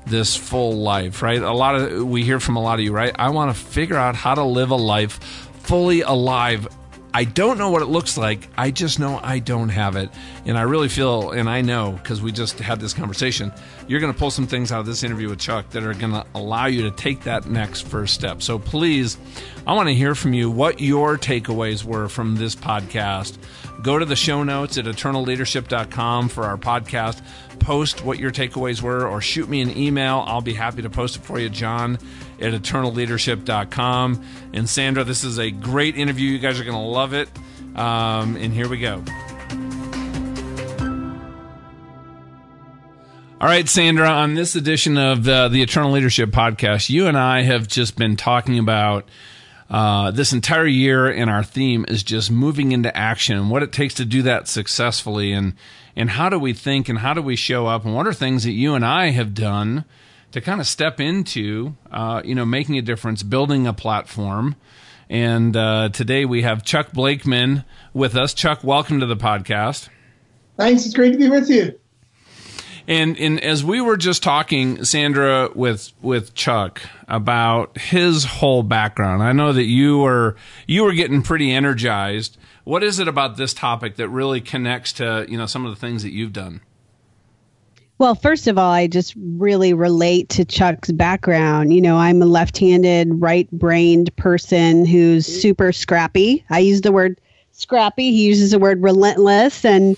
this 0.06 0.36
full 0.36 0.78
life, 0.82 1.22
right? 1.22 1.40
A 1.40 1.52
lot 1.52 1.76
of 1.76 2.04
we 2.04 2.24
hear 2.24 2.40
from 2.40 2.56
a 2.56 2.62
lot 2.62 2.78
of 2.78 2.84
you, 2.84 2.92
right? 2.92 3.14
I 3.18 3.30
want 3.30 3.54
to 3.54 3.62
figure 3.62 3.96
out 3.96 4.16
how 4.16 4.34
to 4.34 4.42
live 4.42 4.70
a 4.70 4.76
life 4.76 5.18
fully 5.62 6.00
alive 6.00 6.66
I 7.14 7.24
don't 7.24 7.58
know 7.58 7.70
what 7.70 7.82
it 7.82 7.86
looks 7.86 8.16
like. 8.16 8.48
I 8.56 8.70
just 8.70 8.98
know 8.98 9.20
I 9.22 9.38
don't 9.38 9.68
have 9.68 9.96
it. 9.96 10.08
And 10.46 10.56
I 10.56 10.62
really 10.62 10.88
feel, 10.88 11.32
and 11.32 11.48
I 11.48 11.60
know 11.60 11.92
because 11.92 12.22
we 12.22 12.32
just 12.32 12.58
had 12.58 12.80
this 12.80 12.94
conversation, 12.94 13.52
you're 13.86 14.00
going 14.00 14.12
to 14.12 14.18
pull 14.18 14.30
some 14.30 14.46
things 14.46 14.72
out 14.72 14.80
of 14.80 14.86
this 14.86 15.02
interview 15.02 15.28
with 15.28 15.38
Chuck 15.38 15.68
that 15.70 15.82
are 15.82 15.92
going 15.92 16.12
to 16.12 16.24
allow 16.34 16.66
you 16.66 16.82
to 16.82 16.90
take 16.90 17.24
that 17.24 17.46
next 17.46 17.82
first 17.82 18.14
step. 18.14 18.40
So 18.40 18.58
please, 18.58 19.18
I 19.66 19.74
want 19.74 19.88
to 19.88 19.94
hear 19.94 20.14
from 20.14 20.32
you 20.32 20.50
what 20.50 20.80
your 20.80 21.18
takeaways 21.18 21.84
were 21.84 22.08
from 22.08 22.36
this 22.36 22.54
podcast. 22.56 23.36
Go 23.82 23.98
to 23.98 24.04
the 24.06 24.16
show 24.16 24.42
notes 24.42 24.78
at 24.78 24.86
eternalleadership.com 24.86 26.30
for 26.30 26.44
our 26.44 26.56
podcast. 26.56 27.20
Post 27.58 28.04
what 28.04 28.18
your 28.18 28.32
takeaways 28.32 28.80
were 28.80 29.06
or 29.06 29.20
shoot 29.20 29.48
me 29.48 29.60
an 29.60 29.76
email. 29.76 30.24
I'll 30.26 30.40
be 30.40 30.54
happy 30.54 30.82
to 30.82 30.90
post 30.90 31.16
it 31.16 31.22
for 31.22 31.38
you, 31.38 31.48
John 31.48 31.98
at 32.42 32.52
eternalleadership.com. 32.52 34.24
And 34.52 34.68
Sandra, 34.68 35.04
this 35.04 35.24
is 35.24 35.38
a 35.38 35.50
great 35.50 35.96
interview. 35.96 36.30
You 36.30 36.38
guys 36.38 36.60
are 36.60 36.64
going 36.64 36.76
to 36.76 36.82
love 36.82 37.14
it. 37.14 37.28
Um, 37.76 38.36
and 38.36 38.52
here 38.52 38.68
we 38.68 38.78
go. 38.78 39.02
All 43.40 43.48
right, 43.48 43.68
Sandra, 43.68 44.08
on 44.08 44.34
this 44.34 44.54
edition 44.54 44.96
of 44.96 45.24
the, 45.24 45.48
the 45.48 45.62
Eternal 45.62 45.90
Leadership 45.90 46.30
Podcast, 46.30 46.90
you 46.90 47.08
and 47.08 47.18
I 47.18 47.42
have 47.42 47.66
just 47.66 47.96
been 47.96 48.16
talking 48.16 48.56
about 48.60 49.08
uh, 49.68 50.12
this 50.12 50.32
entire 50.32 50.66
year, 50.66 51.08
and 51.08 51.28
our 51.28 51.42
theme 51.42 51.84
is 51.88 52.04
just 52.04 52.30
moving 52.30 52.70
into 52.70 52.96
action 52.96 53.36
and 53.36 53.50
what 53.50 53.64
it 53.64 53.72
takes 53.72 53.94
to 53.94 54.04
do 54.04 54.22
that 54.22 54.46
successfully, 54.46 55.32
and 55.32 55.54
and 55.96 56.10
how 56.10 56.28
do 56.28 56.38
we 56.38 56.52
think 56.52 56.88
and 56.88 57.00
how 57.00 57.14
do 57.14 57.20
we 57.20 57.34
show 57.34 57.66
up, 57.66 57.84
and 57.84 57.96
what 57.96 58.06
are 58.06 58.12
things 58.12 58.44
that 58.44 58.52
you 58.52 58.74
and 58.74 58.84
I 58.84 59.10
have 59.10 59.34
done 59.34 59.86
to 60.32 60.40
kind 60.40 60.60
of 60.60 60.66
step 60.66 61.00
into, 61.00 61.76
uh, 61.90 62.22
you 62.24 62.34
know, 62.34 62.44
making 62.44 62.78
a 62.78 62.82
difference, 62.82 63.22
building 63.22 63.66
a 63.66 63.72
platform. 63.72 64.56
And 65.08 65.56
uh, 65.56 65.90
today 65.90 66.24
we 66.24 66.42
have 66.42 66.64
Chuck 66.64 66.92
Blakeman 66.92 67.64
with 67.92 68.16
us. 68.16 68.34
Chuck, 68.34 68.64
welcome 68.64 69.00
to 69.00 69.06
the 69.06 69.16
podcast. 69.16 69.88
Thanks. 70.56 70.86
It's 70.86 70.94
great 70.94 71.12
to 71.12 71.18
be 71.18 71.28
with 71.28 71.48
you. 71.48 71.78
And 72.88 73.16
and 73.16 73.38
as 73.40 73.62
we 73.62 73.80
were 73.80 73.96
just 73.96 74.24
talking, 74.24 74.84
Sandra, 74.84 75.50
with 75.54 75.92
with 76.02 76.34
Chuck 76.34 76.82
about 77.06 77.78
his 77.78 78.24
whole 78.24 78.64
background, 78.64 79.22
I 79.22 79.32
know 79.32 79.52
that 79.52 79.66
you 79.66 79.98
were 79.98 80.34
you 80.66 80.82
were 80.82 80.92
getting 80.92 81.22
pretty 81.22 81.52
energized. 81.52 82.38
What 82.64 82.82
is 82.82 82.98
it 82.98 83.06
about 83.06 83.36
this 83.36 83.54
topic 83.54 83.96
that 83.96 84.08
really 84.08 84.40
connects 84.40 84.92
to 84.94 85.26
you 85.28 85.38
know 85.38 85.46
some 85.46 85.64
of 85.64 85.72
the 85.72 85.80
things 85.80 86.02
that 86.02 86.10
you've 86.10 86.32
done? 86.32 86.60
Well, 87.98 88.14
first 88.14 88.48
of 88.48 88.58
all, 88.58 88.72
I 88.72 88.88
just 88.88 89.14
really 89.16 89.74
relate 89.74 90.28
to 90.30 90.44
Chuck's 90.44 90.90
background. 90.90 91.72
You 91.72 91.80
know, 91.80 91.96
I'm 91.96 92.20
a 92.20 92.26
left 92.26 92.58
handed, 92.58 93.20
right 93.20 93.50
brained 93.52 94.14
person 94.16 94.84
who's 94.84 95.26
mm-hmm. 95.26 95.40
super 95.40 95.72
scrappy. 95.72 96.44
I 96.50 96.58
use 96.60 96.80
the 96.80 96.92
word 96.92 97.20
scrappy, 97.52 98.10
he 98.10 98.24
uses 98.24 98.50
the 98.50 98.58
word 98.58 98.82
relentless. 98.82 99.64
And, 99.64 99.96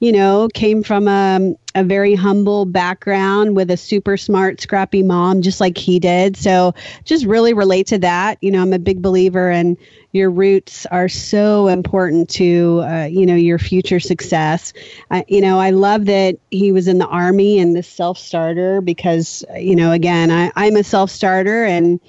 you 0.00 0.12
know, 0.12 0.48
came 0.52 0.82
from 0.82 1.08
a, 1.08 1.54
a 1.74 1.82
very 1.82 2.14
humble 2.14 2.66
background 2.66 3.56
with 3.56 3.70
a 3.70 3.76
super 3.76 4.16
smart, 4.16 4.60
scrappy 4.60 5.02
mom, 5.02 5.40
just 5.42 5.60
like 5.60 5.78
he 5.78 5.98
did. 5.98 6.36
So 6.36 6.74
just 7.04 7.24
really 7.24 7.54
relate 7.54 7.86
to 7.88 7.98
that. 7.98 8.38
You 8.42 8.50
know, 8.50 8.60
I'm 8.60 8.72
a 8.72 8.78
big 8.78 9.00
believer 9.00 9.50
in 9.50 9.78
your 10.12 10.30
roots 10.30 10.86
are 10.86 11.08
so 11.08 11.68
important 11.68 12.30
to 12.30 12.80
uh, 12.82 13.04
you 13.04 13.26
know 13.26 13.34
your 13.34 13.58
future 13.58 14.00
success 14.00 14.72
uh, 15.10 15.22
you 15.28 15.42
know 15.42 15.60
i 15.60 15.68
love 15.68 16.06
that 16.06 16.38
he 16.50 16.72
was 16.72 16.88
in 16.88 16.96
the 16.96 17.06
army 17.06 17.58
and 17.58 17.76
the 17.76 17.82
self-starter 17.82 18.80
because 18.80 19.44
you 19.56 19.76
know 19.76 19.92
again 19.92 20.30
I, 20.30 20.50
i'm 20.56 20.76
a 20.76 20.82
self-starter 20.82 21.64
and 21.66 22.00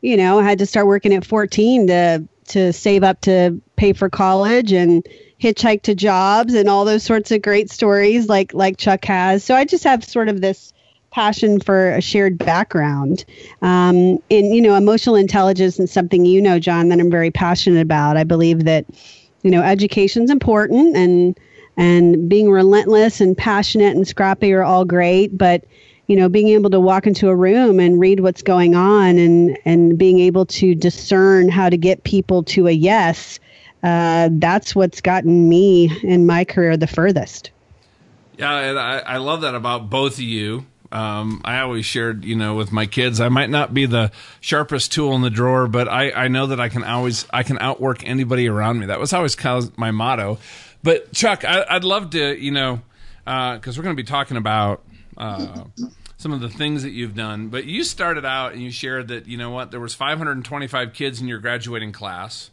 you 0.00 0.16
know 0.16 0.38
I 0.38 0.44
had 0.44 0.58
to 0.58 0.66
start 0.66 0.86
working 0.86 1.12
at 1.12 1.24
14 1.24 1.86
to 1.88 2.28
to 2.48 2.72
save 2.72 3.02
up 3.02 3.20
to 3.22 3.60
pay 3.76 3.92
for 3.92 4.08
college 4.08 4.72
and 4.72 5.06
hitchhike 5.40 5.82
to 5.82 5.94
jobs 5.94 6.54
and 6.54 6.68
all 6.68 6.84
those 6.84 7.02
sorts 7.02 7.30
of 7.30 7.42
great 7.42 7.70
stories 7.70 8.28
like 8.28 8.52
like 8.54 8.76
Chuck 8.76 9.04
has. 9.04 9.44
So 9.44 9.54
I 9.54 9.64
just 9.64 9.84
have 9.84 10.04
sort 10.04 10.28
of 10.28 10.40
this 10.40 10.72
passion 11.10 11.60
for 11.60 11.92
a 11.92 12.00
shared 12.00 12.38
background. 12.38 13.24
Um, 13.62 14.18
and 14.30 14.54
you 14.54 14.60
know, 14.60 14.74
emotional 14.74 15.16
intelligence 15.16 15.78
is 15.78 15.90
something 15.90 16.24
you 16.24 16.42
know, 16.42 16.58
John, 16.58 16.88
that 16.88 17.00
I'm 17.00 17.10
very 17.10 17.30
passionate 17.30 17.80
about. 17.80 18.16
I 18.16 18.24
believe 18.24 18.64
that 18.64 18.84
you 19.42 19.50
know 19.50 19.62
education's 19.62 20.30
important 20.30 20.96
and 20.96 21.38
and 21.76 22.28
being 22.28 22.50
relentless 22.50 23.20
and 23.20 23.36
passionate 23.36 23.96
and 23.96 24.06
scrappy 24.06 24.52
are 24.52 24.64
all 24.64 24.84
great, 24.84 25.38
but 25.38 25.64
you 26.08 26.16
know, 26.16 26.28
being 26.28 26.48
able 26.48 26.70
to 26.70 26.80
walk 26.80 27.06
into 27.06 27.28
a 27.28 27.36
room 27.36 27.78
and 27.78 28.00
read 28.00 28.20
what's 28.20 28.42
going 28.42 28.74
on 28.74 29.18
and 29.18 29.56
and 29.64 29.96
being 29.96 30.18
able 30.18 30.46
to 30.46 30.74
discern 30.74 31.48
how 31.48 31.68
to 31.68 31.76
get 31.76 32.02
people 32.02 32.42
to 32.42 32.66
a 32.66 32.72
yes 32.72 33.38
uh, 33.82 34.28
that's 34.32 34.74
what's 34.74 35.00
gotten 35.00 35.48
me 35.48 35.90
in 36.02 36.26
my 36.26 36.44
career 36.44 36.76
the 36.76 36.86
furthest. 36.86 37.50
Yeah, 38.36 38.56
and 38.56 38.78
I, 38.78 38.98
I 38.98 39.16
love 39.16 39.40
that 39.42 39.54
about 39.54 39.90
both 39.90 40.14
of 40.14 40.20
you. 40.20 40.66
Um, 40.90 41.42
I 41.44 41.60
always 41.60 41.84
shared, 41.84 42.24
you 42.24 42.34
know, 42.34 42.54
with 42.54 42.72
my 42.72 42.86
kids, 42.86 43.20
I 43.20 43.28
might 43.28 43.50
not 43.50 43.74
be 43.74 43.84
the 43.84 44.10
sharpest 44.40 44.92
tool 44.92 45.14
in 45.14 45.22
the 45.22 45.30
drawer, 45.30 45.66
but 45.66 45.86
I, 45.88 46.10
I 46.12 46.28
know 46.28 46.46
that 46.46 46.60
I 46.60 46.68
can 46.70 46.82
always, 46.82 47.26
I 47.30 47.42
can 47.42 47.58
outwork 47.58 48.06
anybody 48.06 48.48
around 48.48 48.78
me. 48.78 48.86
That 48.86 48.98
was 48.98 49.12
always 49.12 49.34
kind 49.34 49.62
of 49.62 49.76
my 49.76 49.90
motto. 49.90 50.38
But 50.82 51.12
Chuck, 51.12 51.44
I, 51.44 51.74
would 51.74 51.84
love 51.84 52.10
to, 52.10 52.34
you 52.40 52.52
know, 52.52 52.80
because 53.24 53.76
uh, 53.76 53.80
we're 53.80 53.84
going 53.84 53.96
to 53.96 54.02
be 54.02 54.06
talking 54.06 54.38
about 54.38 54.82
uh, 55.18 55.64
some 56.16 56.32
of 56.32 56.40
the 56.40 56.48
things 56.48 56.84
that 56.84 56.90
you've 56.90 57.14
done. 57.14 57.48
But 57.48 57.66
you 57.66 57.84
started 57.84 58.24
out 58.24 58.52
and 58.52 58.62
you 58.62 58.70
shared 58.70 59.08
that, 59.08 59.26
you 59.26 59.36
know 59.36 59.50
what, 59.50 59.70
there 59.70 59.80
was 59.80 59.94
525 59.94 60.94
kids 60.94 61.20
in 61.20 61.28
your 61.28 61.38
graduating 61.38 61.92
class. 61.92 62.50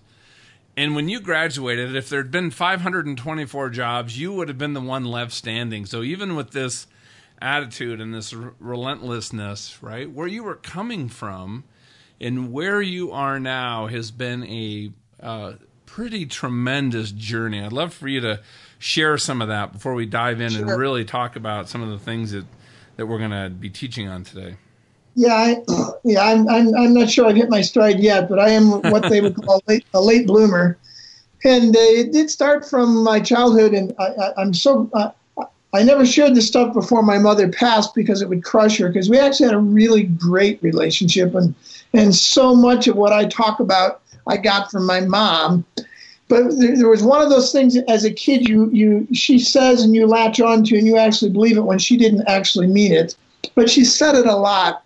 And 0.77 0.96
when 0.96 1.08
you 1.08 1.22
graduated, 1.22 1.96
if 1.96 2.10
there'd 2.10 2.32
been 2.32 2.51
524 2.51 3.70
jobs, 3.70 4.20
you 4.20 4.34
would 4.34 4.50
have 4.50 4.58
been 4.58 4.74
the 4.74 4.82
one 4.82 5.05
left 5.05 5.32
standing. 5.32 5.86
So 5.86 6.03
even 6.03 6.36
with 6.36 6.51
this 6.51 6.88
attitude 7.41 8.01
and 8.01 8.13
this 8.13 8.34
r- 8.34 8.53
relentlessness, 8.60 9.82
right, 9.82 10.10
where 10.10 10.27
you 10.27 10.44
were 10.44 10.55
coming 10.55 11.08
from 11.08 11.63
and 12.20 12.51
where 12.51 12.82
you 12.82 13.12
are 13.12 13.39
now 13.39 13.88
has 13.88 14.12
been 14.12 14.44
a 14.44 14.91
uh, 15.22 15.53
pretty 15.86 16.25
tremendous 16.25 17.12
journey. 17.12 17.62
I'd 17.62 17.72
love 17.72 17.94
for 17.94 18.10
you 18.10 18.20
to 18.22 18.41
share 18.77 19.17
some 19.17 19.41
of 19.41 19.48
that 19.48 19.72
before 19.72 19.94
we 19.94 20.05
dive 20.05 20.41
in 20.41 20.51
sure. 20.51 20.62
and 20.62 20.77
really 20.77 21.05
talk 21.05 21.38
about 21.38 21.70
some 21.70 21.82
of 21.82 21.89
the 21.89 22.00
things 22.00 22.32
that, 22.32 22.46
that 22.98 23.05
we're 23.05 23.20
going 23.20 23.32
to 23.32 23.50
be 23.50 23.70
teaching 23.70 24.10
on 24.10 24.25
today. 24.25 24.58
Yeah, 25.15 25.34
I, 25.34 25.63
yeah, 26.03 26.24
I'm, 26.24 26.48
I'm, 26.48 26.75
I'm 26.75 26.93
not 26.93 27.10
sure 27.10 27.25
I've 27.25 27.36
hit 27.36 27.50
my 27.50 27.62
stride 27.62 28.00
yet, 28.00 28.29
but 28.29 28.39
I 28.39 28.50
am 28.50 28.81
what 28.91 29.10
they 29.10 29.22
would 29.22 29.36
call 29.36 29.62
a 29.67 29.72
late, 29.72 29.86
a 29.93 30.01
late 30.01 30.27
bloomer. 30.27 30.77
And 31.43 31.75
uh, 31.75 31.79
it 31.79 32.12
did 32.12 32.29
start 32.29 32.67
from 32.67 33.03
my 33.03 33.19
childhood, 33.19 33.74
and 33.74 33.93
I, 34.00 34.34
am 34.38 34.53
so 34.53 34.89
uh, 34.93 35.12
I 35.74 35.84
never 35.84 36.05
shared 36.05 36.34
this 36.34 36.48
stuff 36.48 36.74
before 36.74 37.03
my 37.03 37.19
mother 37.19 37.50
passed 37.50 37.93
because 37.93 38.22
it 38.22 38.29
would 38.29 38.43
crush 38.43 38.77
her. 38.77 38.88
Because 38.88 39.10
we 39.10 39.19
actually 39.19 39.48
had 39.48 39.55
a 39.55 39.60
really 39.60 40.03
great 40.03 40.62
relationship, 40.63 41.36
and 41.36 41.53
and 41.93 42.15
so 42.15 42.55
much 42.55 42.88
of 42.88 42.95
what 42.95 43.13
I 43.13 43.25
talk 43.25 43.60
about 43.60 44.01
I 44.27 44.38
got 44.38 44.72
from 44.72 44.86
my 44.86 45.01
mom. 45.01 45.65
But 46.27 46.57
there, 46.57 46.75
there 46.75 46.89
was 46.89 47.03
one 47.03 47.22
of 47.22 47.29
those 47.29 47.51
things 47.51 47.77
as 47.88 48.05
a 48.05 48.12
kid 48.12 48.50
you 48.50 48.69
you 48.72 49.07
she 49.13 49.38
says 49.38 49.84
and 49.84 49.93
you 49.93 50.07
latch 50.07 50.39
on 50.39 50.63
to 50.63 50.77
and 50.77 50.88
you 50.88 50.98
actually 50.98 51.31
believe 51.31 51.57
it 51.57 51.62
when 51.62 51.77
she 51.77 51.98
didn't 51.98 52.27
actually 52.27 52.67
mean 52.67 52.91
it. 52.91 53.15
But 53.53 53.69
she 53.69 53.86
said 53.86 54.15
it 54.15 54.25
a 54.25 54.36
lot 54.36 54.85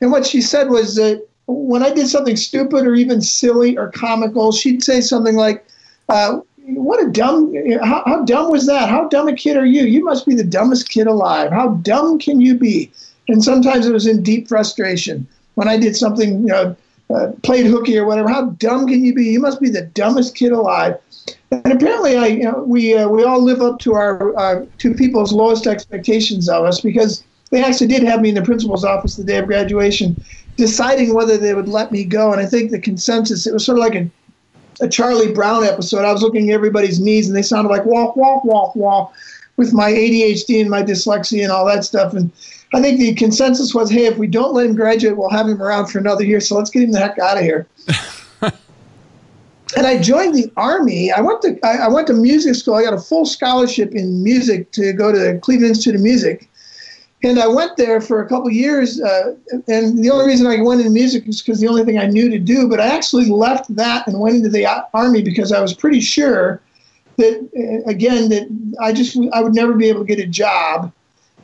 and 0.00 0.10
what 0.10 0.26
she 0.26 0.40
said 0.40 0.68
was 0.68 0.94
that 0.96 1.26
when 1.46 1.82
I 1.82 1.92
did 1.92 2.08
something 2.08 2.36
stupid 2.36 2.86
or 2.86 2.94
even 2.94 3.20
silly 3.20 3.76
or 3.78 3.90
comical, 3.90 4.52
she'd 4.52 4.82
say 4.82 5.00
something 5.00 5.36
like, 5.36 5.64
uh, 6.08 6.40
what 6.66 7.02
a 7.02 7.08
dumb, 7.10 7.54
how, 7.82 8.02
how, 8.04 8.24
dumb 8.24 8.50
was 8.50 8.66
that? 8.66 8.88
How 8.88 9.08
dumb 9.08 9.28
a 9.28 9.34
kid 9.34 9.56
are 9.56 9.66
you? 9.66 9.84
You 9.84 10.04
must 10.04 10.26
be 10.26 10.34
the 10.34 10.44
dumbest 10.44 10.88
kid 10.88 11.06
alive. 11.06 11.52
How 11.52 11.68
dumb 11.68 12.18
can 12.18 12.40
you 12.40 12.56
be? 12.56 12.90
And 13.28 13.42
sometimes 13.42 13.86
it 13.86 13.92
was 13.92 14.06
in 14.06 14.22
deep 14.22 14.48
frustration. 14.48 15.26
When 15.54 15.68
I 15.68 15.78
did 15.78 15.96
something, 15.96 16.40
you 16.40 16.46
know, 16.46 16.76
uh, 17.14 17.28
played 17.44 17.66
hooky 17.66 17.96
or 17.96 18.04
whatever, 18.04 18.28
how 18.28 18.50
dumb 18.50 18.88
can 18.88 19.04
you 19.04 19.14
be? 19.14 19.26
You 19.26 19.40
must 19.40 19.60
be 19.60 19.70
the 19.70 19.82
dumbest 19.82 20.34
kid 20.34 20.50
alive. 20.50 20.98
And 21.52 21.72
apparently, 21.72 22.16
I, 22.16 22.26
you 22.26 22.42
know, 22.42 22.64
we, 22.66 22.96
uh, 22.96 23.08
we 23.08 23.22
all 23.22 23.42
live 23.42 23.62
up 23.62 23.78
to 23.80 23.94
our, 23.94 24.36
uh, 24.36 24.66
to 24.78 24.94
people's 24.94 25.32
lowest 25.32 25.68
expectations 25.68 26.48
of 26.48 26.64
us 26.64 26.80
because 26.80 27.22
they 27.50 27.62
actually 27.62 27.86
did 27.86 28.02
have 28.02 28.20
me 28.20 28.30
in 28.30 28.34
the 28.34 28.42
principal's 28.42 28.84
office 28.84 29.16
the 29.16 29.24
day 29.24 29.38
of 29.38 29.46
graduation, 29.46 30.22
deciding 30.56 31.14
whether 31.14 31.36
they 31.36 31.54
would 31.54 31.68
let 31.68 31.92
me 31.92 32.04
go. 32.04 32.32
And 32.32 32.40
I 32.40 32.46
think 32.46 32.70
the 32.70 32.80
consensus, 32.80 33.46
it 33.46 33.52
was 33.52 33.64
sort 33.64 33.78
of 33.78 33.84
like 33.84 33.94
a, 33.94 34.10
a 34.80 34.88
Charlie 34.88 35.32
Brown 35.32 35.64
episode. 35.64 36.04
I 36.04 36.12
was 36.12 36.22
looking 36.22 36.50
at 36.50 36.54
everybody's 36.54 37.00
knees, 37.00 37.28
and 37.28 37.36
they 37.36 37.42
sounded 37.42 37.70
like 37.70 37.84
walk, 37.84 38.16
walk, 38.16 38.44
walk, 38.44 38.74
walk, 38.74 39.14
with 39.56 39.72
my 39.72 39.90
ADHD 39.90 40.60
and 40.60 40.68
my 40.68 40.82
dyslexia 40.82 41.42
and 41.42 41.52
all 41.52 41.64
that 41.66 41.84
stuff. 41.84 42.12
And 42.12 42.30
I 42.74 42.82
think 42.82 42.98
the 42.98 43.14
consensus 43.14 43.74
was, 43.74 43.90
hey, 43.90 44.06
if 44.06 44.18
we 44.18 44.26
don't 44.26 44.52
let 44.52 44.66
him 44.66 44.74
graduate, 44.74 45.16
we'll 45.16 45.30
have 45.30 45.48
him 45.48 45.62
around 45.62 45.86
for 45.86 45.98
another 45.98 46.24
year. 46.24 46.40
So 46.40 46.56
let's 46.56 46.70
get 46.70 46.82
him 46.82 46.92
the 46.92 46.98
heck 46.98 47.18
out 47.18 47.38
of 47.38 47.42
here. 47.42 47.66
and 49.76 49.86
I 49.86 50.00
joined 50.00 50.34
the 50.34 50.52
army. 50.56 51.10
I 51.10 51.20
went 51.20 51.42
to 51.42 51.58
I, 51.64 51.78
I, 51.84 51.88
went 51.88 52.06
to 52.08 52.12
music 52.12 52.54
school. 52.54 52.74
I 52.74 52.82
got 52.82 52.92
a 52.92 53.00
full 53.00 53.24
scholarship 53.24 53.94
in 53.94 54.22
music 54.22 54.72
to 54.72 54.92
go 54.92 55.12
to 55.12 55.38
Cleveland 55.40 55.70
Institute 55.70 55.94
of 55.94 56.02
Music. 56.02 56.50
And 57.24 57.40
I 57.40 57.48
went 57.48 57.76
there 57.76 58.00
for 58.00 58.22
a 58.22 58.28
couple 58.28 58.50
years, 58.50 59.00
uh, 59.00 59.34
and 59.68 60.04
the 60.04 60.10
only 60.10 60.26
reason 60.26 60.46
I 60.46 60.60
went 60.60 60.80
into 60.80 60.92
music 60.92 61.26
was 61.26 61.40
because 61.40 61.60
the 61.60 61.66
only 61.66 61.82
thing 61.84 61.98
I 61.98 62.06
knew 62.06 62.28
to 62.28 62.38
do. 62.38 62.68
But 62.68 62.78
I 62.78 62.88
actually 62.88 63.26
left 63.26 63.74
that 63.74 64.06
and 64.06 64.20
went 64.20 64.36
into 64.36 64.50
the 64.50 64.66
army 64.92 65.22
because 65.22 65.50
I 65.50 65.60
was 65.60 65.72
pretty 65.72 66.00
sure 66.00 66.60
that, 67.16 67.48
uh, 67.56 67.90
again, 67.90 68.28
that 68.28 68.74
I 68.82 68.92
just 68.92 69.18
I 69.32 69.40
would 69.40 69.54
never 69.54 69.72
be 69.72 69.88
able 69.88 70.00
to 70.00 70.06
get 70.06 70.20
a 70.20 70.26
job. 70.26 70.92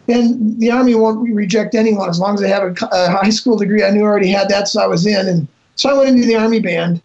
And 0.08 0.58
the 0.60 0.70
army 0.70 0.94
won't 0.94 1.32
reject 1.32 1.74
anyone 1.74 2.10
as 2.10 2.18
long 2.18 2.34
as 2.34 2.40
they 2.40 2.48
have 2.48 2.64
a, 2.64 2.74
a 2.92 3.10
high 3.10 3.30
school 3.30 3.56
degree. 3.56 3.82
I 3.82 3.90
knew 3.90 4.02
I 4.02 4.08
already 4.08 4.28
had 4.28 4.48
that, 4.50 4.68
so 4.68 4.82
I 4.82 4.86
was 4.86 5.06
in. 5.06 5.26
And 5.26 5.48
so 5.76 5.88
I 5.88 5.98
went 5.98 6.10
into 6.10 6.26
the 6.26 6.36
army 6.36 6.60
band. 6.60 7.00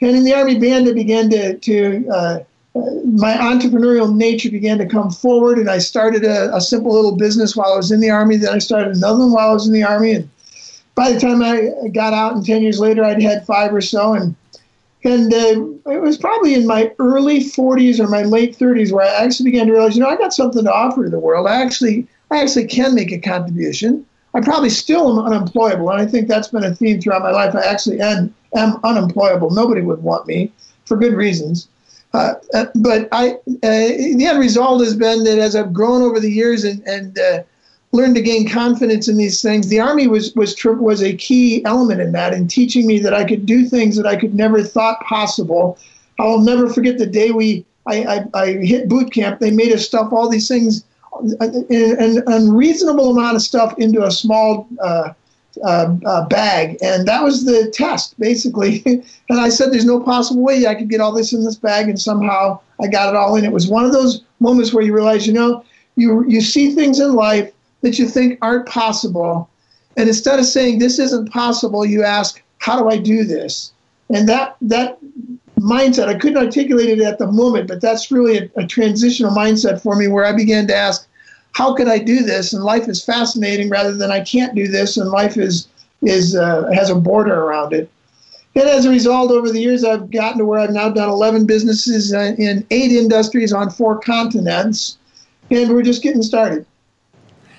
And 0.00 0.16
in 0.16 0.24
the 0.24 0.34
army 0.34 0.58
band, 0.58 0.88
I 0.88 0.92
began 0.92 1.30
to 1.30 1.58
to 1.58 2.08
uh, 2.08 2.38
my 2.74 3.34
entrepreneurial 3.34 4.12
nature 4.14 4.50
began 4.50 4.78
to 4.78 4.86
come 4.86 5.10
forward, 5.10 5.58
and 5.58 5.70
I 5.70 5.78
started 5.78 6.24
a, 6.24 6.54
a, 6.54 6.60
simple 6.60 6.92
little 6.92 7.16
business 7.16 7.54
while 7.54 7.72
I 7.72 7.76
was 7.76 7.92
in 7.92 8.00
the 8.00 8.10
army. 8.10 8.36
Then 8.36 8.52
I 8.52 8.58
started 8.58 8.96
another 8.96 9.20
one 9.20 9.32
while 9.32 9.50
I 9.50 9.52
was 9.52 9.66
in 9.66 9.72
the 9.72 9.84
army, 9.84 10.12
and 10.12 10.28
by 10.96 11.12
the 11.12 11.20
time 11.20 11.40
I 11.40 11.70
got 11.92 12.12
out, 12.12 12.34
and 12.34 12.44
ten 12.44 12.62
years 12.62 12.80
later, 12.80 13.04
I'd 13.04 13.22
had 13.22 13.46
five 13.46 13.72
or 13.72 13.80
so, 13.80 14.14
and 14.14 14.34
and 15.04 15.32
uh, 15.32 15.90
it 15.90 16.00
was 16.00 16.16
probably 16.16 16.54
in 16.54 16.66
my 16.66 16.90
early 16.98 17.40
40s 17.40 18.00
or 18.00 18.08
my 18.08 18.22
late 18.22 18.56
30s 18.58 18.90
where 18.90 19.04
I 19.04 19.24
actually 19.24 19.50
began 19.50 19.66
to 19.66 19.72
realize, 19.74 19.94
you 19.94 20.02
know, 20.02 20.08
I 20.08 20.16
got 20.16 20.32
something 20.32 20.64
to 20.64 20.72
offer 20.72 21.04
to 21.04 21.10
the 21.10 21.18
world. 21.18 21.46
I 21.46 21.60
actually, 21.60 22.08
I 22.30 22.40
actually 22.40 22.66
can 22.68 22.94
make 22.94 23.12
a 23.12 23.18
contribution. 23.18 24.06
I 24.32 24.40
probably 24.40 24.70
still 24.70 25.20
am 25.20 25.32
unemployable, 25.32 25.90
and 25.90 26.00
I 26.00 26.06
think 26.06 26.26
that's 26.26 26.48
been 26.48 26.64
a 26.64 26.74
theme 26.74 27.00
throughout 27.00 27.22
my 27.22 27.30
life. 27.30 27.54
I 27.54 27.66
actually 27.66 28.00
am, 28.00 28.34
am 28.56 28.80
unemployable. 28.82 29.50
Nobody 29.50 29.82
would 29.82 30.02
want 30.02 30.26
me 30.26 30.50
for 30.86 30.96
good 30.96 31.12
reasons. 31.12 31.68
Uh, 32.14 32.34
uh, 32.54 32.66
but 32.76 33.08
I, 33.10 33.32
uh, 33.32 33.38
the 33.62 34.26
end 34.28 34.38
result 34.38 34.80
has 34.82 34.94
been 34.94 35.24
that 35.24 35.38
as 35.38 35.56
I've 35.56 35.72
grown 35.72 36.00
over 36.00 36.20
the 36.20 36.30
years 36.30 36.62
and, 36.62 36.80
and 36.86 37.18
uh, 37.18 37.42
learned 37.90 38.14
to 38.14 38.22
gain 38.22 38.48
confidence 38.48 39.08
in 39.08 39.16
these 39.16 39.42
things, 39.42 39.68
the 39.68 39.80
army 39.80 40.06
was 40.06 40.32
was 40.36 40.54
was 40.64 41.02
a 41.02 41.16
key 41.16 41.64
element 41.64 42.00
in 42.00 42.12
that, 42.12 42.32
in 42.32 42.46
teaching 42.46 42.86
me 42.86 43.00
that 43.00 43.12
I 43.12 43.24
could 43.24 43.46
do 43.46 43.66
things 43.66 43.96
that 43.96 44.06
I 44.06 44.14
could 44.14 44.32
never 44.32 44.62
thought 44.62 45.00
possible. 45.00 45.76
I'll 46.20 46.40
never 46.40 46.68
forget 46.68 46.98
the 46.98 47.06
day 47.06 47.32
we 47.32 47.66
I, 47.86 48.04
I, 48.04 48.42
I 48.42 48.52
hit 48.52 48.88
boot 48.88 49.12
camp. 49.12 49.40
They 49.40 49.50
made 49.50 49.72
us 49.72 49.84
stuff 49.84 50.12
all 50.12 50.28
these 50.28 50.46
things, 50.46 50.84
an 51.40 52.22
unreasonable 52.28 53.10
amount 53.10 53.34
of 53.34 53.42
stuff 53.42 53.74
into 53.78 54.04
a 54.04 54.10
small 54.12 54.68
uh, 54.80 55.12
uh, 55.62 56.26
bag, 56.26 56.76
and 56.82 57.06
that 57.06 57.22
was 57.22 57.44
the 57.44 57.70
test 57.70 58.18
basically. 58.18 58.82
and 59.28 59.40
I 59.40 59.48
said, 59.48 59.72
"There's 59.72 59.84
no 59.84 60.00
possible 60.00 60.42
way 60.42 60.66
I 60.66 60.74
could 60.74 60.88
get 60.88 61.00
all 61.00 61.12
this 61.12 61.32
in 61.32 61.44
this 61.44 61.56
bag," 61.56 61.88
and 61.88 62.00
somehow 62.00 62.60
I 62.82 62.88
got 62.88 63.10
it 63.10 63.16
all 63.16 63.36
in. 63.36 63.44
It 63.44 63.52
was 63.52 63.68
one 63.68 63.84
of 63.84 63.92
those 63.92 64.22
moments 64.40 64.72
where 64.72 64.84
you 64.84 64.94
realize, 64.94 65.26
you 65.26 65.32
know, 65.32 65.64
you 65.96 66.24
you 66.28 66.40
see 66.40 66.72
things 66.72 67.00
in 67.00 67.14
life 67.14 67.52
that 67.82 67.98
you 67.98 68.08
think 68.08 68.38
aren't 68.42 68.66
possible, 68.66 69.48
and 69.96 70.08
instead 70.08 70.38
of 70.38 70.46
saying 70.46 70.78
this 70.78 70.98
isn't 70.98 71.30
possible, 71.30 71.84
you 71.84 72.02
ask, 72.02 72.42
"How 72.58 72.78
do 72.78 72.88
I 72.88 72.96
do 72.96 73.24
this?" 73.24 73.72
And 74.10 74.28
that 74.28 74.56
that 74.62 74.98
mindset, 75.58 76.08
I 76.08 76.14
couldn't 76.14 76.44
articulate 76.44 76.88
it 76.88 77.00
at 77.00 77.18
the 77.18 77.30
moment, 77.30 77.68
but 77.68 77.80
that's 77.80 78.10
really 78.10 78.38
a, 78.38 78.50
a 78.56 78.66
transitional 78.66 79.32
mindset 79.32 79.80
for 79.80 79.96
me, 79.96 80.08
where 80.08 80.24
I 80.24 80.32
began 80.32 80.66
to 80.66 80.76
ask 80.76 81.06
how 81.54 81.74
could 81.74 81.88
I 81.88 81.98
do 81.98 82.22
this? 82.22 82.52
And 82.52 82.62
life 82.62 82.88
is 82.88 83.02
fascinating 83.02 83.70
rather 83.70 83.94
than 83.94 84.10
I 84.10 84.20
can't 84.20 84.54
do 84.54 84.68
this, 84.68 84.96
and 84.96 85.10
life 85.10 85.36
is 85.36 85.68
is 86.02 86.36
uh, 86.36 86.70
has 86.74 86.90
a 86.90 86.94
border 86.94 87.34
around 87.34 87.72
it. 87.72 87.90
And 88.56 88.68
as 88.68 88.84
a 88.84 88.90
result, 88.90 89.32
over 89.32 89.50
the 89.50 89.60
years, 89.60 89.82
I've 89.82 90.10
gotten 90.10 90.38
to 90.38 90.44
where 90.44 90.60
I've 90.60 90.70
now 90.70 90.88
done 90.88 91.08
11 91.08 91.44
businesses 91.44 92.14
uh, 92.14 92.34
in 92.38 92.64
eight 92.70 92.92
industries 92.92 93.52
on 93.52 93.68
four 93.70 93.98
continents, 93.98 94.98
and 95.50 95.70
we're 95.70 95.82
just 95.82 96.02
getting 96.02 96.22
started. 96.22 96.64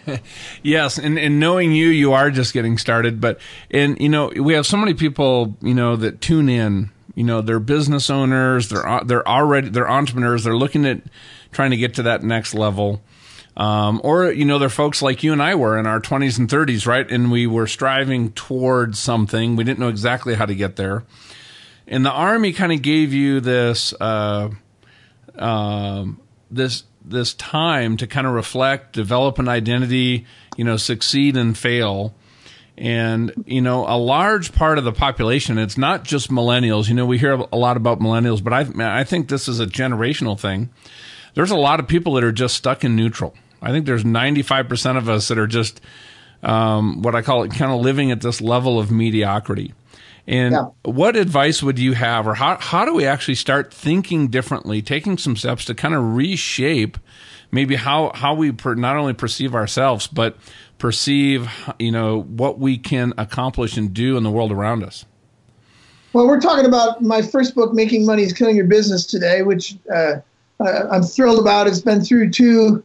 yes, 0.63 0.97
and, 0.97 1.17
and 1.17 1.39
knowing 1.39 1.73
you, 1.73 1.89
you 1.89 2.13
are 2.13 2.31
just 2.31 2.53
getting 2.53 2.77
started. 2.77 3.19
But 3.19 3.39
and 3.71 3.99
you 3.99 4.09
know, 4.09 4.31
we 4.35 4.53
have 4.53 4.65
so 4.65 4.77
many 4.77 4.93
people, 4.93 5.55
you 5.61 5.73
know, 5.73 5.95
that 5.95 6.21
tune 6.21 6.49
in 6.49 6.91
you 7.15 7.23
know 7.23 7.41
they're 7.41 7.59
business 7.59 8.09
owners, 8.09 8.69
they're 8.69 9.01
they're 9.05 9.27
already 9.27 9.69
they're 9.69 9.89
entrepreneurs, 9.89 10.43
they're 10.43 10.57
looking 10.57 10.85
at 10.85 11.01
trying 11.51 11.71
to 11.71 11.77
get 11.77 11.93
to 11.95 12.03
that 12.03 12.23
next 12.23 12.53
level. 12.53 13.01
Um, 13.57 14.01
or 14.03 14.31
you 14.31 14.43
know 14.43 14.59
they're 14.59 14.69
folks 14.69 15.01
like 15.01 15.23
you 15.23 15.31
and 15.31 15.41
I 15.41 15.55
were 15.55 15.77
in 15.77 15.87
our 15.87 16.01
20s 16.01 16.37
and 16.37 16.49
30s, 16.49 16.85
right? 16.85 17.09
And 17.09 17.31
we 17.31 17.47
were 17.47 17.67
striving 17.67 18.31
towards 18.33 18.99
something. 18.99 19.55
We 19.55 19.63
didn't 19.63 19.79
know 19.79 19.87
exactly 19.87 20.35
how 20.35 20.45
to 20.45 20.55
get 20.55 20.75
there. 20.75 21.03
And 21.87 22.05
the 22.05 22.11
army 22.11 22.51
kind 22.51 22.73
of 22.73 22.81
gave 22.81 23.13
you 23.13 23.39
this 23.39 23.93
uh, 24.01 24.49
um, 25.37 26.19
this 26.51 26.83
this 27.07 27.33
time 27.35 27.97
to 27.97 28.07
kind 28.07 28.25
of 28.27 28.33
reflect, 28.33 28.93
develop 28.93 29.39
an 29.39 29.47
identity, 29.47 30.25
you 30.57 30.63
know, 30.63 30.77
succeed 30.77 31.37
and 31.37 31.57
fail. 31.57 32.15
And, 32.77 33.31
you 33.45 33.61
know, 33.61 33.85
a 33.87 33.97
large 33.97 34.51
part 34.51 34.77
of 34.77 34.83
the 34.83 34.91
population, 34.91 35.57
it's 35.57 35.77
not 35.77 36.03
just 36.03 36.29
millennials. 36.29 36.89
You 36.89 36.95
know, 36.95 37.05
we 37.05 37.17
hear 37.17 37.33
a 37.33 37.55
lot 37.55 37.77
about 37.77 37.99
millennials, 37.99 38.43
but 38.43 38.53
I, 38.53 38.99
I 38.99 39.03
think 39.03 39.29
this 39.29 39.47
is 39.47 39.59
a 39.59 39.65
generational 39.65 40.37
thing. 40.37 40.71
There's 41.35 41.51
a 41.51 41.55
lot 41.55 41.79
of 41.79 41.87
people 41.87 42.13
that 42.15 42.23
are 42.23 42.33
just 42.33 42.55
stuck 42.55 42.83
in 42.83 42.95
neutral. 42.95 43.33
I 43.65 43.71
think 43.71 43.85
there's 43.85 44.03
95% 44.03 44.97
of 44.97 45.09
us 45.09 45.27
that 45.27 45.39
are 45.39 45.47
just 45.47 45.81
um, 46.43 47.01
what 47.01 47.15
I 47.15 47.21
call 47.23 47.43
it 47.43 47.51
kind 47.51 47.71
of 47.71 47.81
living 47.81 48.11
at 48.11 48.21
this 48.21 48.39
level 48.39 48.79
of 48.79 48.91
mediocrity. 48.91 49.73
And 50.27 50.53
yeah. 50.53 50.67
what 50.83 51.15
advice 51.15 51.61
would 51.61 51.77
you 51.77 51.93
have, 51.93 52.27
or 52.27 52.35
how, 52.35 52.57
how 52.57 52.85
do 52.85 52.93
we 52.93 53.05
actually 53.05 53.35
start 53.35 53.73
thinking 53.73 54.27
differently, 54.27 54.81
taking 54.81 55.17
some 55.17 55.35
steps 55.35 55.65
to 55.65 55.75
kind 55.75 55.93
of 55.93 56.15
reshape 56.15 56.97
maybe 57.51 57.75
how, 57.75 58.11
how 58.13 58.33
we 58.33 58.51
per, 58.51 58.75
not 58.75 58.97
only 58.97 59.13
perceive 59.13 59.55
ourselves, 59.55 60.07
but 60.07 60.37
perceive, 60.77 61.49
you 61.79 61.91
know, 61.91 62.21
what 62.21 62.59
we 62.59 62.77
can 62.77 63.13
accomplish 63.17 63.77
and 63.77 63.93
do 63.93 64.17
in 64.17 64.23
the 64.23 64.31
world 64.31 64.51
around 64.51 64.83
us? 64.83 65.05
Well, 66.13 66.27
we're 66.27 66.39
talking 66.39 66.65
about 66.65 67.01
my 67.01 67.21
first 67.21 67.55
book, 67.55 67.73
Making 67.73 68.05
Money 68.05 68.23
is 68.23 68.33
Killing 68.33 68.55
Your 68.55 68.67
Business 68.67 69.05
today, 69.05 69.41
which 69.41 69.75
uh, 69.93 70.15
I'm 70.59 71.03
thrilled 71.03 71.39
about. 71.39 71.67
It's 71.67 71.81
been 71.81 72.01
through 72.01 72.31
two, 72.31 72.83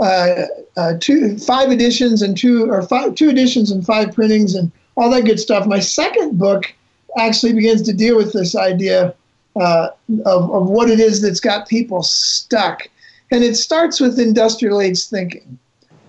uh, 0.00 0.46
uh, 0.76 0.94
two, 1.00 1.38
five 1.38 1.70
editions 1.70 2.22
and 2.22 2.36
two, 2.36 2.70
or 2.70 2.82
five, 2.82 3.14
two 3.14 3.28
editions 3.28 3.70
and 3.70 3.84
five 3.84 4.14
printings 4.14 4.54
and 4.54 4.70
all 4.96 5.10
that 5.10 5.24
good 5.24 5.38
stuff. 5.38 5.66
My 5.66 5.80
second 5.80 6.38
book 6.38 6.72
actually 7.18 7.52
begins 7.52 7.82
to 7.82 7.92
deal 7.92 8.16
with 8.16 8.32
this 8.32 8.54
idea 8.54 9.14
uh, 9.56 9.88
of, 10.26 10.50
of 10.50 10.68
what 10.68 10.90
it 10.90 11.00
is 11.00 11.20
that's 11.20 11.40
got 11.40 11.68
people 11.68 12.02
stuck. 12.02 12.88
And 13.30 13.44
it 13.44 13.56
starts 13.56 14.00
with 14.00 14.18
industrial 14.18 14.80
age 14.80 15.04
thinking. 15.06 15.58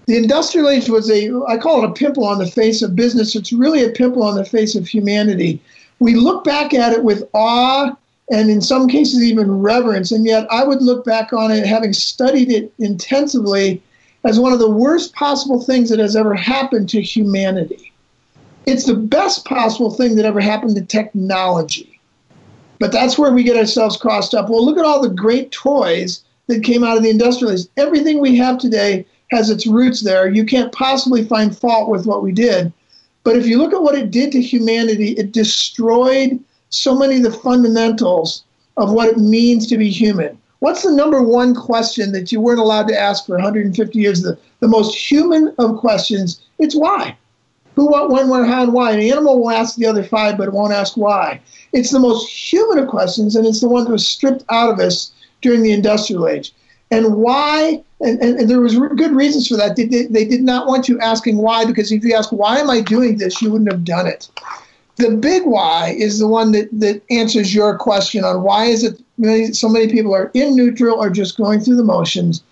The 0.08 0.18
industrial 0.18 0.70
age 0.70 0.90
was 0.90 1.10
a, 1.10 1.32
I 1.48 1.58
call 1.58 1.84
it 1.84 1.90
a 1.90 1.94
pimple 1.94 2.26
on 2.26 2.40
the 2.40 2.48
face 2.48 2.82
of 2.82 2.96
business. 2.96 3.36
It's 3.36 3.54
really 3.54 3.84
a 3.84 3.90
pimple 3.90 4.24
on 4.24 4.36
the 4.36 4.46
face 4.46 4.76
of 4.76 4.88
humanity. 4.88 5.62
We 6.00 6.16
look 6.16 6.44
back 6.44 6.74
at 6.74 6.94
it 6.94 7.04
with 7.04 7.30
awe 7.34 7.96
and 8.32 8.50
in 8.50 8.62
some 8.62 8.88
cases 8.88 9.22
even 9.22 9.62
reverence. 9.62 10.12
And 10.12 10.26
yet 10.26 10.48
I 10.50 10.64
would 10.64 10.82
look 10.82 11.06
back 11.06 11.34
on 11.34 11.52
it, 11.52 11.66
having 11.66 11.94
studied 11.94 12.50
it 12.52 12.74
intensively, 12.80 13.84
as 14.24 14.40
one 14.40 14.54
of 14.54 14.60
the 14.60 14.70
worst 14.70 15.14
possible 15.14 15.62
things 15.62 15.90
that 15.90 16.00
has 16.00 16.16
ever 16.16 16.34
happened 16.34 16.90
to 16.90 17.02
humanity. 17.02 17.92
It's 18.66 18.86
the 18.86 18.96
best 18.96 19.46
possible 19.46 19.92
thing 19.92 20.16
that 20.16 20.26
ever 20.26 20.40
happened 20.40 20.76
to 20.76 20.86
technology. 20.86 22.00
But 22.80 22.92
that's 22.92 23.18
where 23.18 23.34
we 23.34 23.44
get 23.44 23.58
ourselves 23.58 23.98
crossed 23.98 24.34
up. 24.34 24.50
Well, 24.50 24.66
look 24.66 24.78
at 24.78 24.86
all 24.86 25.02
the 25.02 25.10
great 25.10 25.52
toys 25.52 26.24
that 26.48 26.64
came 26.64 26.84
out 26.84 26.98
of 26.98 27.04
the 27.04 27.10
industrialists. 27.10 27.70
Everything 27.78 28.20
we 28.20 28.38
have 28.38 28.58
today 28.58 29.06
has 29.32 29.50
its 29.50 29.68
roots 29.68 30.02
there. 30.02 30.30
You 30.30 30.46
can't 30.46 30.72
possibly 30.72 31.26
find 31.26 31.56
fault 31.56 31.90
with 31.90 32.06
what 32.06 32.24
we 32.24 32.32
did. 32.32 32.72
But 33.24 33.36
if 33.36 33.46
you 33.46 33.58
look 33.58 33.74
at 33.74 33.84
what 33.84 33.96
it 33.96 34.10
did 34.10 34.32
to 34.32 34.42
humanity, 34.42 35.12
it 35.12 35.32
destroyed 35.32 36.40
so 36.72 36.98
many 36.98 37.18
of 37.18 37.24
the 37.24 37.32
fundamentals 37.32 38.44
of 38.78 38.92
what 38.92 39.10
it 39.10 39.18
means 39.18 39.68
to 39.68 39.78
be 39.78 39.90
human. 39.90 40.38
What's 40.60 40.84
the 40.84 40.92
number 40.92 41.22
one 41.22 41.54
question 41.54 42.12
that 42.14 42.32
you 42.32 42.40
weren't 42.40 42.60
allowed 42.60 42.88
to 42.88 43.00
ask 43.00 43.26
for 43.26 43.36
150 43.36 44.00
years? 44.00 44.22
The, 44.22 44.38
the 44.60 44.68
most 44.68 44.96
human 44.96 45.54
of 45.58 45.78
questions, 45.78 46.42
it's 46.60 46.76
why. 46.76 47.18
Who, 47.76 47.88
what, 47.88 48.10
when, 48.10 48.30
where, 48.30 48.46
how, 48.46 48.64
and 48.64 48.74
why. 48.74 48.92
An 48.92 49.00
animal 49.00 49.40
will 49.40 49.50
ask 49.50 49.76
the 49.76 49.88
other 49.88 50.04
five, 50.04 50.38
but 50.38 50.48
it 50.48 50.54
won't 50.54 50.74
ask 50.74 50.96
why. 50.96 51.42
It's 51.74 51.92
the 51.92 52.00
most 52.00 52.30
human 52.30 52.80
of 52.80 52.90
questions, 52.90 53.36
and 53.36 53.46
it's 53.46 53.62
the 53.62 53.70
one 53.70 53.86
that 53.86 53.92
was 53.92 54.08
stripped 54.08 54.44
out 54.50 54.70
of 54.70 54.80
us 54.80 55.12
during 55.42 55.64
the 55.64 55.72
industrial 55.72 56.28
age. 56.28 56.54
And 56.92 57.16
why, 57.16 57.82
and, 58.02 58.22
and, 58.22 58.40
and 58.40 58.50
there 58.50 58.60
was 58.60 58.78
good 58.78 59.16
reasons 59.16 59.48
for 59.48 59.56
that. 59.56 59.78
They, 59.78 59.86
they, 59.86 60.06
they 60.06 60.26
did 60.26 60.44
not 60.44 60.68
want 60.68 60.90
you 60.90 61.00
asking 61.00 61.38
why, 61.38 61.66
because 61.66 61.92
if 61.92 62.04
you 62.04 62.14
ask, 62.14 62.32
why 62.32 62.60
am 62.60 62.70
I 62.70 62.82
doing 62.82 63.18
this, 63.18 63.42
you 63.42 63.52
wouldn't 63.52 63.72
have 63.72 63.86
done 63.86 64.08
it. 64.08 64.30
The 65.02 65.18
big 65.18 65.48
why 65.48 65.96
is 65.98 66.20
the 66.20 66.28
one 66.28 66.52
that, 66.52 66.70
that 66.80 67.02
answers 67.10 67.56
your 67.56 67.76
question 67.76 68.24
on 68.24 68.44
why 68.44 68.66
is 68.66 68.84
it 68.84 69.02
many, 69.18 69.52
so 69.52 69.68
many 69.68 69.92
people 69.92 70.14
are 70.14 70.30
in 70.36 70.56
neutral 70.56 71.00
or 71.00 71.10
just 71.10 71.38
going 71.38 71.60
through 71.60 71.78
the 71.78 71.84
motions. 71.84 72.44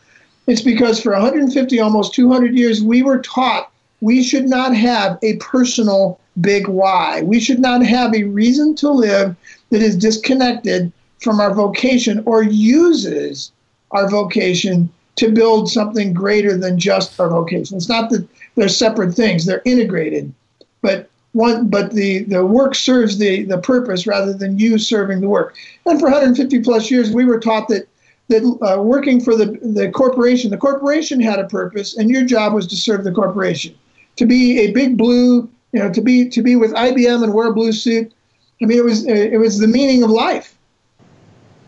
It's 0.47 0.63
because 0.63 0.99
for 0.99 1.11
150, 1.11 1.79
almost 1.79 2.15
200 2.15 2.57
years, 2.57 2.81
we 2.81 3.03
were 3.03 3.19
taught 3.19 3.71
we 4.01 4.23
should 4.23 4.47
not 4.47 4.75
have 4.75 5.19
a 5.21 5.35
personal 5.35 6.19
big 6.41 6.67
why. 6.67 7.21
We 7.21 7.39
should 7.39 7.59
not 7.59 7.85
have 7.85 8.15
a 8.15 8.23
reason 8.23 8.75
to 8.77 8.89
live 8.89 9.35
that 9.69 9.83
is 9.83 9.95
disconnected 9.95 10.91
from 11.19 11.39
our 11.39 11.53
vocation 11.53 12.23
or 12.25 12.41
uses 12.41 13.51
our 13.91 14.09
vocation 14.09 14.89
to 15.17 15.31
build 15.31 15.69
something 15.69 16.13
greater 16.13 16.57
than 16.57 16.79
just 16.79 17.19
our 17.19 17.29
vocation. 17.29 17.77
It's 17.77 17.89
not 17.89 18.09
that 18.09 18.27
they're 18.55 18.69
separate 18.69 19.13
things, 19.13 19.45
they're 19.45 19.61
integrated. 19.65 20.33
But 20.81 21.08
one 21.33 21.67
but 21.67 21.91
the, 21.91 22.23
the 22.23 22.45
work 22.45 22.75
serves 22.75 23.17
the, 23.17 23.43
the 23.43 23.59
purpose 23.59 24.07
rather 24.07 24.33
than 24.33 24.57
you 24.57 24.77
serving 24.77 25.21
the 25.21 25.29
work. 25.29 25.55
And 25.85 25.99
for 25.99 26.09
150 26.09 26.59
plus 26.61 26.89
years 26.89 27.11
we 27.11 27.25
were 27.25 27.39
taught 27.39 27.67
that 27.67 27.87
that 28.29 28.43
uh, 28.61 28.81
working 28.81 29.19
for 29.19 29.35
the, 29.35 29.57
the 29.61 29.89
corporation, 29.89 30.51
the 30.51 30.57
corporation 30.57 31.19
had 31.19 31.39
a 31.39 31.47
purpose, 31.47 31.97
and 31.97 32.11
your 32.11 32.23
job 32.23 32.53
was 32.53 32.67
to 32.67 32.75
serve 32.75 33.03
the 33.03 33.11
corporation 33.11 33.75
to 34.17 34.25
be 34.25 34.59
a 34.59 34.71
big 34.71 34.97
blue, 34.97 35.49
you 35.71 35.79
know, 35.79 35.91
to 35.91 36.01
be 36.01 36.29
to 36.29 36.41
be 36.41 36.55
with 36.55 36.71
IBM 36.73 37.23
and 37.23 37.33
wear 37.33 37.47
a 37.47 37.53
blue 37.53 37.71
suit. 37.71 38.13
I 38.61 38.65
mean, 38.65 38.77
it 38.77 38.83
was 38.83 39.05
it 39.07 39.39
was 39.39 39.59
the 39.59 39.67
meaning 39.67 40.03
of 40.03 40.09
life. 40.09 40.55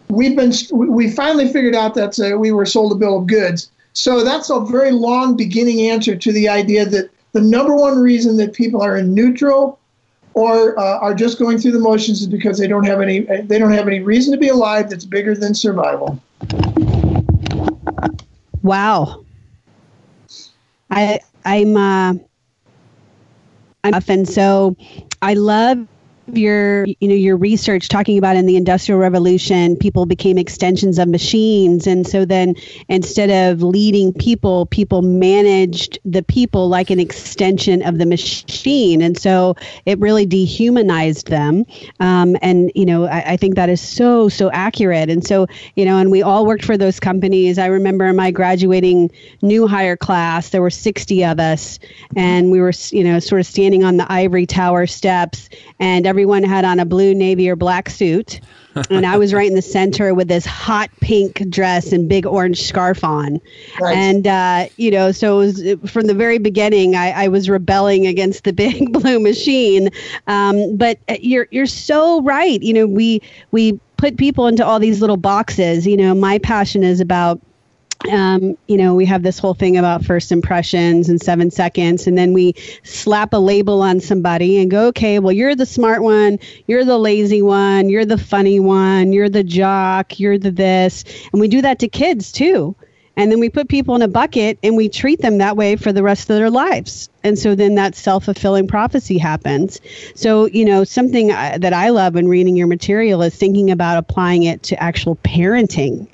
We've 0.09 0.35
been 0.35 0.53
we 0.71 1.09
finally 1.09 1.47
figured 1.47 1.75
out 1.75 1.95
that 1.95 2.19
uh, 2.19 2.37
we 2.37 2.51
were 2.51 2.65
sold 2.65 2.91
a 2.91 2.95
bill 2.95 3.19
of 3.19 3.27
goods. 3.27 3.71
So 3.93 4.23
that's 4.23 4.49
a 4.49 4.59
very 4.59 4.91
long 4.91 5.35
beginning 5.35 5.89
answer 5.89 6.15
to 6.15 6.31
the 6.31 6.47
idea 6.47 6.85
that 6.85 7.09
the 7.33 7.41
number 7.41 7.75
one 7.75 7.99
reason 7.99 8.37
that 8.37 8.53
people 8.53 8.81
are 8.81 8.97
in 8.97 9.13
neutral 9.13 9.79
or 10.33 10.77
uh, 10.79 10.99
are 10.99 11.13
just 11.13 11.39
going 11.39 11.57
through 11.57 11.71
the 11.71 11.79
motions 11.79 12.21
is 12.21 12.27
because 12.27 12.57
they 12.57 12.67
don't 12.67 12.85
have 12.85 13.01
any 13.01 13.21
they 13.21 13.59
don't 13.59 13.71
have 13.71 13.87
any 13.87 13.99
reason 13.99 14.31
to 14.31 14.37
be 14.37 14.49
alive 14.49 14.89
that's 14.89 15.05
bigger 15.05 15.35
than 15.35 15.53
survival. 15.53 16.21
Wow. 18.61 19.25
I 20.89 21.19
I'm 21.45 21.77
uh 21.77 22.13
and 23.83 24.27
so 24.27 24.75
I 25.21 25.33
love 25.33 25.87
your 26.37 26.85
you 26.85 27.07
know 27.07 27.15
your 27.15 27.37
research 27.37 27.87
talking 27.89 28.17
about 28.17 28.35
in 28.35 28.45
the 28.45 28.55
industrial 28.55 28.99
revolution 28.99 29.75
people 29.75 30.05
became 30.05 30.37
extensions 30.37 30.97
of 30.97 31.07
machines. 31.07 31.87
And 31.87 32.05
so 32.07 32.25
then 32.25 32.55
instead 32.89 33.29
of 33.29 33.61
leading 33.61 34.13
people 34.13 34.65
people 34.67 35.01
managed 35.01 35.99
the 36.05 36.23
people 36.23 36.69
like 36.69 36.89
an 36.89 36.99
extension 36.99 37.81
of 37.81 37.97
the 37.97 38.05
machine. 38.05 39.01
And 39.01 39.17
so 39.17 39.55
it 39.85 39.99
really 39.99 40.25
dehumanized 40.25 41.27
them. 41.27 41.65
Um, 41.99 42.35
and 42.41 42.71
you 42.75 42.85
know 42.85 43.05
I, 43.05 43.33
I 43.33 43.37
think 43.37 43.55
that 43.55 43.69
is 43.69 43.81
so 43.81 44.29
so 44.29 44.51
accurate. 44.51 45.09
And 45.09 45.25
so 45.25 45.47
you 45.75 45.85
know 45.85 45.97
and 45.97 46.11
we 46.11 46.21
all 46.21 46.45
worked 46.45 46.65
for 46.65 46.77
those 46.77 46.99
companies. 46.99 47.57
I 47.57 47.67
remember 47.67 48.05
in 48.05 48.15
my 48.15 48.31
graduating 48.31 49.11
new 49.41 49.67
hire 49.67 49.97
class 49.97 50.49
there 50.49 50.61
were 50.61 50.69
60 50.69 51.25
of 51.25 51.39
us. 51.39 51.79
And 52.15 52.51
we 52.51 52.59
were 52.59 52.73
you 52.91 53.03
know 53.03 53.19
sort 53.19 53.41
of 53.41 53.47
standing 53.47 53.83
on 53.83 53.97
the 53.97 54.11
ivory 54.11 54.45
tower 54.45 54.87
steps. 54.87 55.49
And 55.79 56.05
every 56.05 56.20
everyone 56.21 56.43
had 56.43 56.63
on 56.63 56.79
a 56.79 56.85
blue, 56.85 57.15
navy, 57.15 57.49
or 57.49 57.55
black 57.55 57.89
suit. 57.89 58.41
and 58.91 59.07
I 59.07 59.17
was 59.17 59.33
right 59.33 59.47
in 59.47 59.55
the 59.55 59.61
center 59.61 60.13
with 60.13 60.27
this 60.27 60.45
hot 60.45 60.91
pink 61.01 61.49
dress 61.49 61.91
and 61.91 62.07
big 62.07 62.27
orange 62.27 62.61
scarf 62.61 63.03
on. 63.03 63.41
Right. 63.81 63.97
And, 63.97 64.27
uh, 64.27 64.67
you 64.77 64.91
know, 64.91 65.11
so 65.11 65.37
was, 65.37 65.63
from 65.87 66.05
the 66.05 66.13
very 66.13 66.37
beginning, 66.37 66.95
I, 66.95 67.23
I, 67.23 67.27
was 67.27 67.49
rebelling 67.49 68.05
against 68.05 68.43
the 68.43 68.53
big 68.65 68.93
blue 68.93 69.19
machine. 69.19 69.89
Um, 70.27 70.77
but 70.77 70.99
uh, 71.09 71.17
you're, 71.19 71.47
you're 71.49 71.65
so 71.65 72.21
right. 72.21 72.61
You 72.61 72.75
know, 72.75 72.85
we, 72.85 73.19
we 73.49 73.79
put 73.97 74.17
people 74.17 74.45
into 74.45 74.63
all 74.63 74.77
these 74.77 75.01
little 75.01 75.17
boxes. 75.17 75.87
You 75.87 75.97
know, 75.97 76.13
my 76.13 76.37
passion 76.37 76.83
is 76.83 76.99
about 76.99 77.41
um, 78.09 78.57
you 78.67 78.77
know, 78.77 78.95
we 78.95 79.05
have 79.05 79.23
this 79.23 79.37
whole 79.39 79.53
thing 79.53 79.77
about 79.77 80.03
first 80.05 80.31
impressions 80.31 81.09
and 81.09 81.21
seven 81.21 81.51
seconds, 81.51 82.07
and 82.07 82.17
then 82.17 82.33
we 82.33 82.53
slap 82.83 83.33
a 83.33 83.37
label 83.37 83.81
on 83.81 83.99
somebody 83.99 84.59
and 84.59 84.71
go, 84.71 84.87
okay, 84.87 85.19
well, 85.19 85.31
you're 85.31 85.55
the 85.55 85.65
smart 85.65 86.01
one, 86.01 86.39
you're 86.67 86.85
the 86.85 86.97
lazy 86.97 87.41
one, 87.41 87.89
you're 87.89 88.05
the 88.05 88.17
funny 88.17 88.59
one, 88.59 89.13
you're 89.13 89.29
the 89.29 89.43
jock, 89.43 90.19
you're 90.19 90.37
the 90.37 90.51
this. 90.51 91.03
And 91.31 91.39
we 91.39 91.47
do 91.47 91.61
that 91.61 91.79
to 91.79 91.87
kids 91.87 92.31
too. 92.31 92.75
and 93.17 93.31
then 93.31 93.39
we 93.39 93.49
put 93.49 93.67
people 93.67 93.95
in 93.95 94.01
a 94.01 94.07
bucket 94.07 94.57
and 94.63 94.77
we 94.77 94.87
treat 94.89 95.21
them 95.21 95.39
that 95.39 95.57
way 95.57 95.75
for 95.75 95.91
the 95.91 96.01
rest 96.01 96.29
of 96.29 96.37
their 96.37 96.49
lives 96.49 97.09
and 97.23 97.37
so 97.37 97.55
then 97.55 97.75
that 97.75 97.93
self-fulfilling 97.95 98.67
prophecy 98.67 99.17
happens 99.17 99.79
so 100.15 100.45
you 100.45 100.63
know 100.65 100.83
something 100.83 101.27
that 101.27 101.73
i 101.73 101.89
love 101.89 102.15
when 102.15 102.27
reading 102.27 102.55
your 102.55 102.67
material 102.67 103.21
is 103.21 103.35
thinking 103.35 103.69
about 103.69 103.97
applying 103.97 104.43
it 104.43 104.63
to 104.63 104.81
actual 104.81 105.15
parenting 105.17 106.07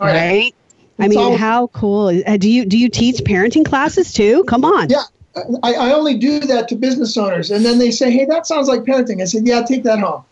right, 0.00 0.14
right? 0.14 0.54
I 0.98 1.08
mean 1.08 1.18
all, 1.18 1.36
how 1.36 1.66
cool 1.68 2.08
uh, 2.26 2.36
do 2.36 2.50
you 2.50 2.64
do 2.64 2.78
you 2.78 2.88
teach 2.88 3.18
parenting 3.18 3.64
classes 3.64 4.12
too 4.12 4.44
come 4.44 4.64
on 4.64 4.88
yeah 4.88 5.04
I, 5.64 5.74
I 5.74 5.92
only 5.92 6.16
do 6.16 6.40
that 6.40 6.68
to 6.68 6.76
business 6.76 7.16
owners 7.16 7.50
and 7.50 7.64
then 7.64 7.78
they 7.78 7.90
say 7.90 8.10
hey 8.10 8.24
that 8.26 8.46
sounds 8.46 8.68
like 8.68 8.82
parenting 8.82 9.20
i 9.20 9.24
said 9.24 9.46
yeah 9.46 9.62
take 9.62 9.82
that 9.84 9.98
home 9.98 10.24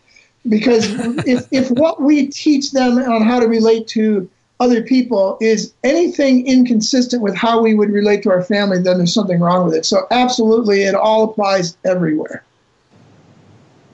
because 0.47 0.87
if, 1.27 1.47
if 1.51 1.71
what 1.71 2.01
we 2.01 2.27
teach 2.27 2.71
them 2.71 2.97
on 2.97 3.21
how 3.23 3.39
to 3.39 3.47
relate 3.47 3.87
to 3.89 4.29
other 4.59 4.81
people 4.81 5.37
is 5.41 5.73
anything 5.83 6.47
inconsistent 6.47 7.21
with 7.21 7.35
how 7.35 7.61
we 7.61 7.73
would 7.73 7.89
relate 7.89 8.23
to 8.23 8.29
our 8.29 8.41
family, 8.43 8.79
then 8.79 8.97
there's 8.97 9.13
something 9.13 9.39
wrong 9.39 9.65
with 9.65 9.75
it. 9.75 9.85
So, 9.85 10.07
absolutely, 10.11 10.83
it 10.83 10.95
all 10.95 11.25
applies 11.25 11.77
everywhere. 11.83 12.43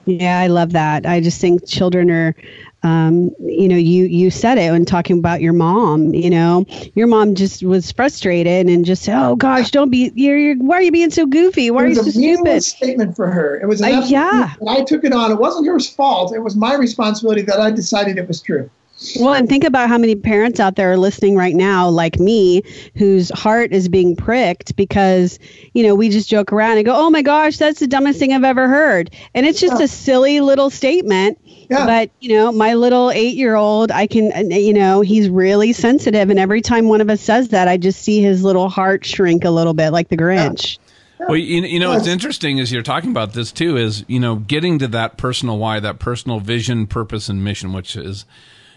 Yeah, 0.04 0.38
I 0.38 0.46
love 0.46 0.72
that. 0.72 1.06
I 1.06 1.20
just 1.20 1.40
think 1.40 1.66
children 1.66 2.10
are, 2.10 2.34
um, 2.82 3.30
you 3.40 3.68
know, 3.68 3.76
you 3.76 4.04
you 4.04 4.30
said 4.30 4.56
it 4.56 4.70
when 4.70 4.84
talking 4.84 5.18
about 5.18 5.42
your 5.42 5.52
mom. 5.52 6.14
You 6.14 6.30
know, 6.30 6.66
your 6.94 7.06
mom 7.06 7.34
just 7.34 7.62
was 7.62 7.92
frustrated 7.92 8.68
and 8.68 8.84
just 8.84 9.02
said, 9.02 9.20
"Oh 9.22 9.36
gosh, 9.36 9.70
don't 9.70 9.90
be. 9.90 10.10
You're, 10.14 10.38
you're 10.38 10.56
why 10.56 10.76
are 10.76 10.82
you 10.82 10.92
being 10.92 11.10
so 11.10 11.26
goofy? 11.26 11.70
Why 11.70 11.84
are 11.84 11.88
you 11.88 11.94
so 11.96 12.10
stupid?" 12.10 12.62
statement 12.62 13.16
for 13.16 13.30
her. 13.30 13.60
It 13.60 13.66
was 13.66 13.80
an 13.82 13.94
uh, 13.94 14.06
yeah. 14.06 14.54
I 14.66 14.82
took 14.82 15.04
it 15.04 15.12
on. 15.12 15.30
It 15.30 15.38
wasn't 15.38 15.66
her 15.66 15.78
fault. 15.78 16.34
It 16.34 16.40
was 16.40 16.56
my 16.56 16.74
responsibility 16.74 17.42
that 17.42 17.60
I 17.60 17.70
decided 17.70 18.16
it 18.16 18.26
was 18.26 18.40
true. 18.40 18.70
Well, 19.18 19.32
and 19.32 19.48
think 19.48 19.64
about 19.64 19.88
how 19.88 19.96
many 19.96 20.14
parents 20.14 20.60
out 20.60 20.76
there 20.76 20.92
are 20.92 20.98
listening 20.98 21.34
right 21.34 21.54
now, 21.54 21.88
like 21.88 22.18
me, 22.18 22.62
whose 22.96 23.30
heart 23.30 23.72
is 23.72 23.88
being 23.88 24.14
pricked 24.14 24.76
because, 24.76 25.38
you 25.72 25.82
know, 25.82 25.94
we 25.94 26.10
just 26.10 26.28
joke 26.28 26.52
around 26.52 26.76
and 26.76 26.84
go, 26.84 26.94
oh 26.94 27.08
my 27.08 27.22
gosh, 27.22 27.56
that's 27.56 27.80
the 27.80 27.86
dumbest 27.86 28.18
thing 28.18 28.32
I've 28.34 28.44
ever 28.44 28.68
heard. 28.68 29.10
And 29.34 29.46
it's 29.46 29.58
just 29.58 29.78
yeah. 29.78 29.84
a 29.84 29.88
silly 29.88 30.40
little 30.40 30.68
statement. 30.68 31.38
Yeah. 31.70 31.86
But, 31.86 32.10
you 32.20 32.30
know, 32.30 32.52
my 32.52 32.74
little 32.74 33.10
eight 33.10 33.36
year 33.36 33.54
old, 33.54 33.90
I 33.90 34.06
can, 34.06 34.32
uh, 34.32 34.54
you 34.54 34.74
know, 34.74 35.00
he's 35.00 35.30
really 35.30 35.72
sensitive. 35.72 36.28
And 36.28 36.38
every 36.38 36.60
time 36.60 36.88
one 36.88 37.00
of 37.00 37.08
us 37.08 37.22
says 37.22 37.48
that, 37.48 37.68
I 37.68 37.78
just 37.78 38.02
see 38.02 38.20
his 38.20 38.44
little 38.44 38.68
heart 38.68 39.04
shrink 39.06 39.44
a 39.44 39.50
little 39.50 39.74
bit 39.74 39.90
like 39.90 40.08
the 40.08 40.16
Grinch. 40.16 40.78
Yeah. 41.20 41.26
Well, 41.26 41.36
you, 41.36 41.62
you 41.62 41.78
know, 41.78 41.90
what's 41.90 42.06
interesting 42.06 42.60
as 42.60 42.72
you're 42.72 42.82
talking 42.82 43.10
about 43.10 43.32
this 43.32 43.52
too 43.52 43.76
is, 43.76 44.04
you 44.08 44.18
know, 44.20 44.36
getting 44.36 44.78
to 44.80 44.88
that 44.88 45.16
personal 45.16 45.58
why, 45.58 45.78
that 45.80 45.98
personal 45.98 46.40
vision, 46.40 46.86
purpose, 46.86 47.28
and 47.28 47.44
mission, 47.44 47.72
which 47.72 47.94
is 47.94 48.24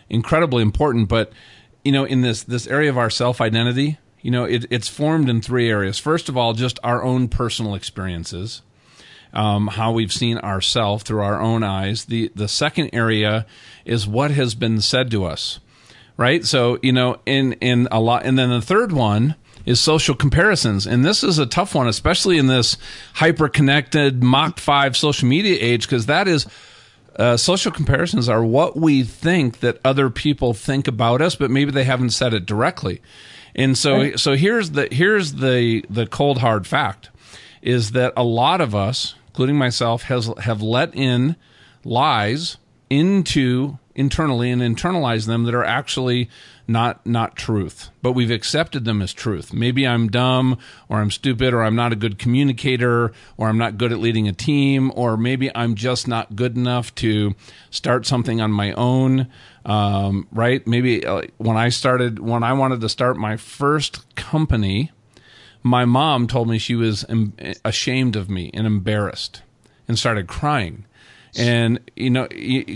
incredibly 0.10 0.62
important. 0.62 1.10
But 1.10 1.32
you 1.84 1.92
know, 1.92 2.06
in 2.06 2.22
this 2.22 2.44
this 2.44 2.68
area 2.68 2.90
of 2.90 2.98
our 2.98 3.10
self 3.10 3.42
identity, 3.42 3.98
you 4.22 4.32
know, 4.32 4.46
it, 4.46 4.66
it's 4.70 4.88
formed 4.88 5.30
in 5.30 5.42
three 5.42 5.70
areas. 5.70 6.00
First 6.00 6.30
of 6.30 6.38
all, 6.38 6.54
just 6.54 6.80
our 6.84 7.04
own 7.04 7.28
personal 7.28 7.76
experiences, 7.76 8.62
um, 9.34 9.68
how 9.68 9.92
we've 9.92 10.14
seen 10.14 10.38
ourself 10.40 11.04
through 11.04 11.22
our 11.22 11.42
own 11.42 11.64
eyes. 11.64 12.06
The 12.06 12.32
the 12.34 12.48
second 12.48 12.92
area 12.94 13.46
is 13.86 14.08
what 14.08 14.32
has 14.32 14.56
been 14.56 14.82
said 14.82 15.12
to 15.12 15.26
us, 15.26 15.60
right? 16.18 16.46
So 16.46 16.80
you 16.82 16.94
know, 16.94 17.18
in 17.26 17.54
in 17.54 17.88
a 17.92 18.00
lot, 18.00 18.26
and 18.26 18.40
then 18.40 18.50
the 18.50 18.62
third 18.62 18.92
one 18.92 19.36
is 19.66 19.80
social 19.80 20.16
comparisons. 20.16 20.86
And 20.86 21.06
this 21.06 21.24
is 21.24 21.40
a 21.40 21.46
tough 21.46 21.76
one, 21.76 21.88
especially 21.88 22.38
in 22.38 22.48
this 22.48 22.78
hyper 23.16 23.48
connected 23.48 24.22
Mach 24.22 24.60
5 24.60 24.98
social 24.98 25.28
media 25.28 25.58
age, 25.60 25.84
because 25.88 26.06
that 26.08 26.28
is 26.28 26.46
uh, 27.18 27.38
social 27.38 27.72
comparisons 27.72 28.28
are 28.28 28.44
what 28.44 28.76
we 28.76 29.04
think 29.04 29.60
that 29.60 29.80
other 29.86 30.10
people 30.10 30.54
think 30.54 30.88
about 30.88 31.22
us, 31.22 31.36
but 31.36 31.52
maybe 31.52 31.72
they 31.72 31.84
haven't 31.84 32.12
said 32.12 32.34
it 32.34 32.46
directly. 32.46 33.02
And 33.56 33.78
so, 33.78 33.98
right. 33.98 34.20
so 34.20 34.36
here's 34.36 34.72
the 34.72 34.88
here's 34.92 35.34
the 35.34 35.86
the 35.90 36.08
cold 36.08 36.40
hard 36.40 36.66
fact 36.66 37.10
is 37.62 37.92
that 37.92 38.14
a 38.18 38.24
lot 38.24 38.62
of 38.62 38.74
us, 38.74 39.16
including 39.28 39.58
myself, 39.58 40.04
has 40.04 40.30
have 40.40 40.62
let 40.62 40.96
in 40.96 41.36
lies 41.84 42.58
into 42.90 43.78
internally 43.96 44.50
and 44.50 44.62
internalized 44.62 45.28
them 45.28 45.44
that 45.44 45.54
are 45.54 45.64
actually 45.64 46.30
not 46.68 47.06
not 47.06 47.36
truth. 47.36 47.90
But 48.02 48.14
we've 48.14 48.32
accepted 48.32 48.86
them 48.86 49.02
as 49.02 49.14
truth. 49.14 49.54
Maybe 49.54 49.88
i'm 49.88 50.10
dumb 50.10 50.58
or 50.90 51.00
i'm 51.00 51.12
stupid 51.12 51.54
or 51.54 51.64
i'm 51.64 51.76
not 51.76 51.92
a 51.92 51.98
good 51.98 52.18
communicator 52.18 53.12
or 53.38 53.50
i'm 53.50 53.58
not 53.58 53.78
good 53.78 53.92
at 53.92 54.00
leading 54.00 54.28
a 54.28 54.34
team 54.34 54.92
or 54.96 55.18
maybe 55.18 55.54
i'm 55.56 55.76
just 55.76 56.08
not 56.08 56.36
good 56.36 56.56
enough 56.56 56.94
to 56.96 57.36
start 57.70 58.06
something 58.06 58.40
on 58.42 58.52
my 58.52 58.72
own 58.74 59.28
um, 59.66 60.28
right? 60.34 60.68
Maybe 60.68 61.06
uh, 61.06 61.24
when 61.38 61.58
i 61.58 61.70
started 61.70 62.20
when 62.20 62.44
i 62.44 62.54
wanted 62.54 62.82
to 62.82 62.90
start 62.90 63.18
my 63.18 63.38
first 63.38 64.16
company 64.16 64.92
my 65.62 65.86
mom 65.86 66.28
told 66.28 66.50
me 66.50 66.58
she 66.58 66.76
was 66.76 67.06
em- 67.06 67.34
ashamed 67.64 68.16
of 68.16 68.30
me 68.30 68.52
and 68.54 68.68
embarrassed 68.68 69.42
and 69.88 69.98
started 69.98 70.28
crying 70.28 70.86
and 71.36 71.80
you 71.96 72.10
know 72.10 72.28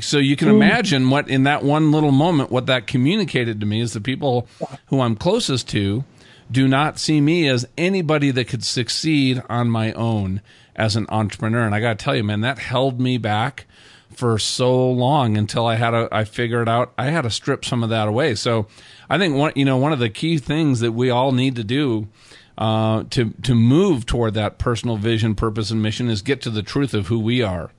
so 0.02 0.18
you 0.18 0.36
can 0.36 0.48
imagine 0.48 1.10
what 1.10 1.30
in 1.30 1.44
that 1.44 1.64
one 1.64 1.92
little 1.92 2.12
moment 2.12 2.52
what 2.52 2.66
that 2.66 2.88
communicated 2.88 3.60
to 3.60 3.66
me 3.66 3.82
is 3.82 3.94
the 3.94 4.02
people 4.02 4.48
who 4.88 5.00
i'm 5.02 5.16
closest 5.16 5.70
to 5.70 6.04
do 6.50 6.68
not 6.68 6.98
see 6.98 7.20
me 7.20 7.48
as 7.48 7.68
anybody 7.78 8.32
that 8.32 8.48
could 8.48 8.64
succeed 8.64 9.42
on 9.50 9.70
my 9.70 9.92
own 9.94 10.42
as 10.76 10.96
an 10.96 11.06
entrepreneur. 11.10 11.66
And 11.66 11.76
i 11.76 11.80
got 11.80 12.00
to 12.00 12.04
tell 12.04 12.16
you 12.16 12.24
man 12.24 12.42
that 12.42 12.60
held 12.60 13.00
me 13.00 13.18
back 13.18 13.66
for 14.10 14.40
so 14.40 14.90
long 14.90 15.38
until 15.38 15.68
i 15.68 15.76
had 15.76 15.92
to 15.92 16.08
i 16.12 16.24
figured 16.24 16.70
out 16.70 16.94
i 16.98 17.06
had 17.06 17.22
to 17.22 17.30
strip 17.30 17.66
some 17.66 17.84
of 17.84 17.90
that 17.90 18.08
away. 18.08 18.36
So 18.36 18.68
i 19.10 19.18
think 19.18 19.36
one 19.36 19.54
you 19.56 19.66
know 19.66 19.78
one 19.78 19.94
of 19.94 20.00
the 20.00 20.10
key 20.10 20.38
things 20.38 20.80
that 20.80 20.94
we 20.94 21.10
all 21.10 21.32
need 21.32 21.56
to 21.58 21.64
do 21.64 22.08
uh, 22.58 23.04
to 23.12 23.32
to 23.44 23.54
move 23.54 24.06
toward 24.06 24.34
that 24.34 24.58
personal 24.58 24.98
vision, 24.98 25.36
purpose, 25.36 25.70
and 25.70 25.82
mission 25.82 26.10
is 26.10 26.24
get 26.24 26.42
to 26.42 26.50
the 26.50 26.64
truth 26.64 26.94
of 26.96 27.08
who 27.08 27.20
we 27.20 27.42
are. 27.42 27.72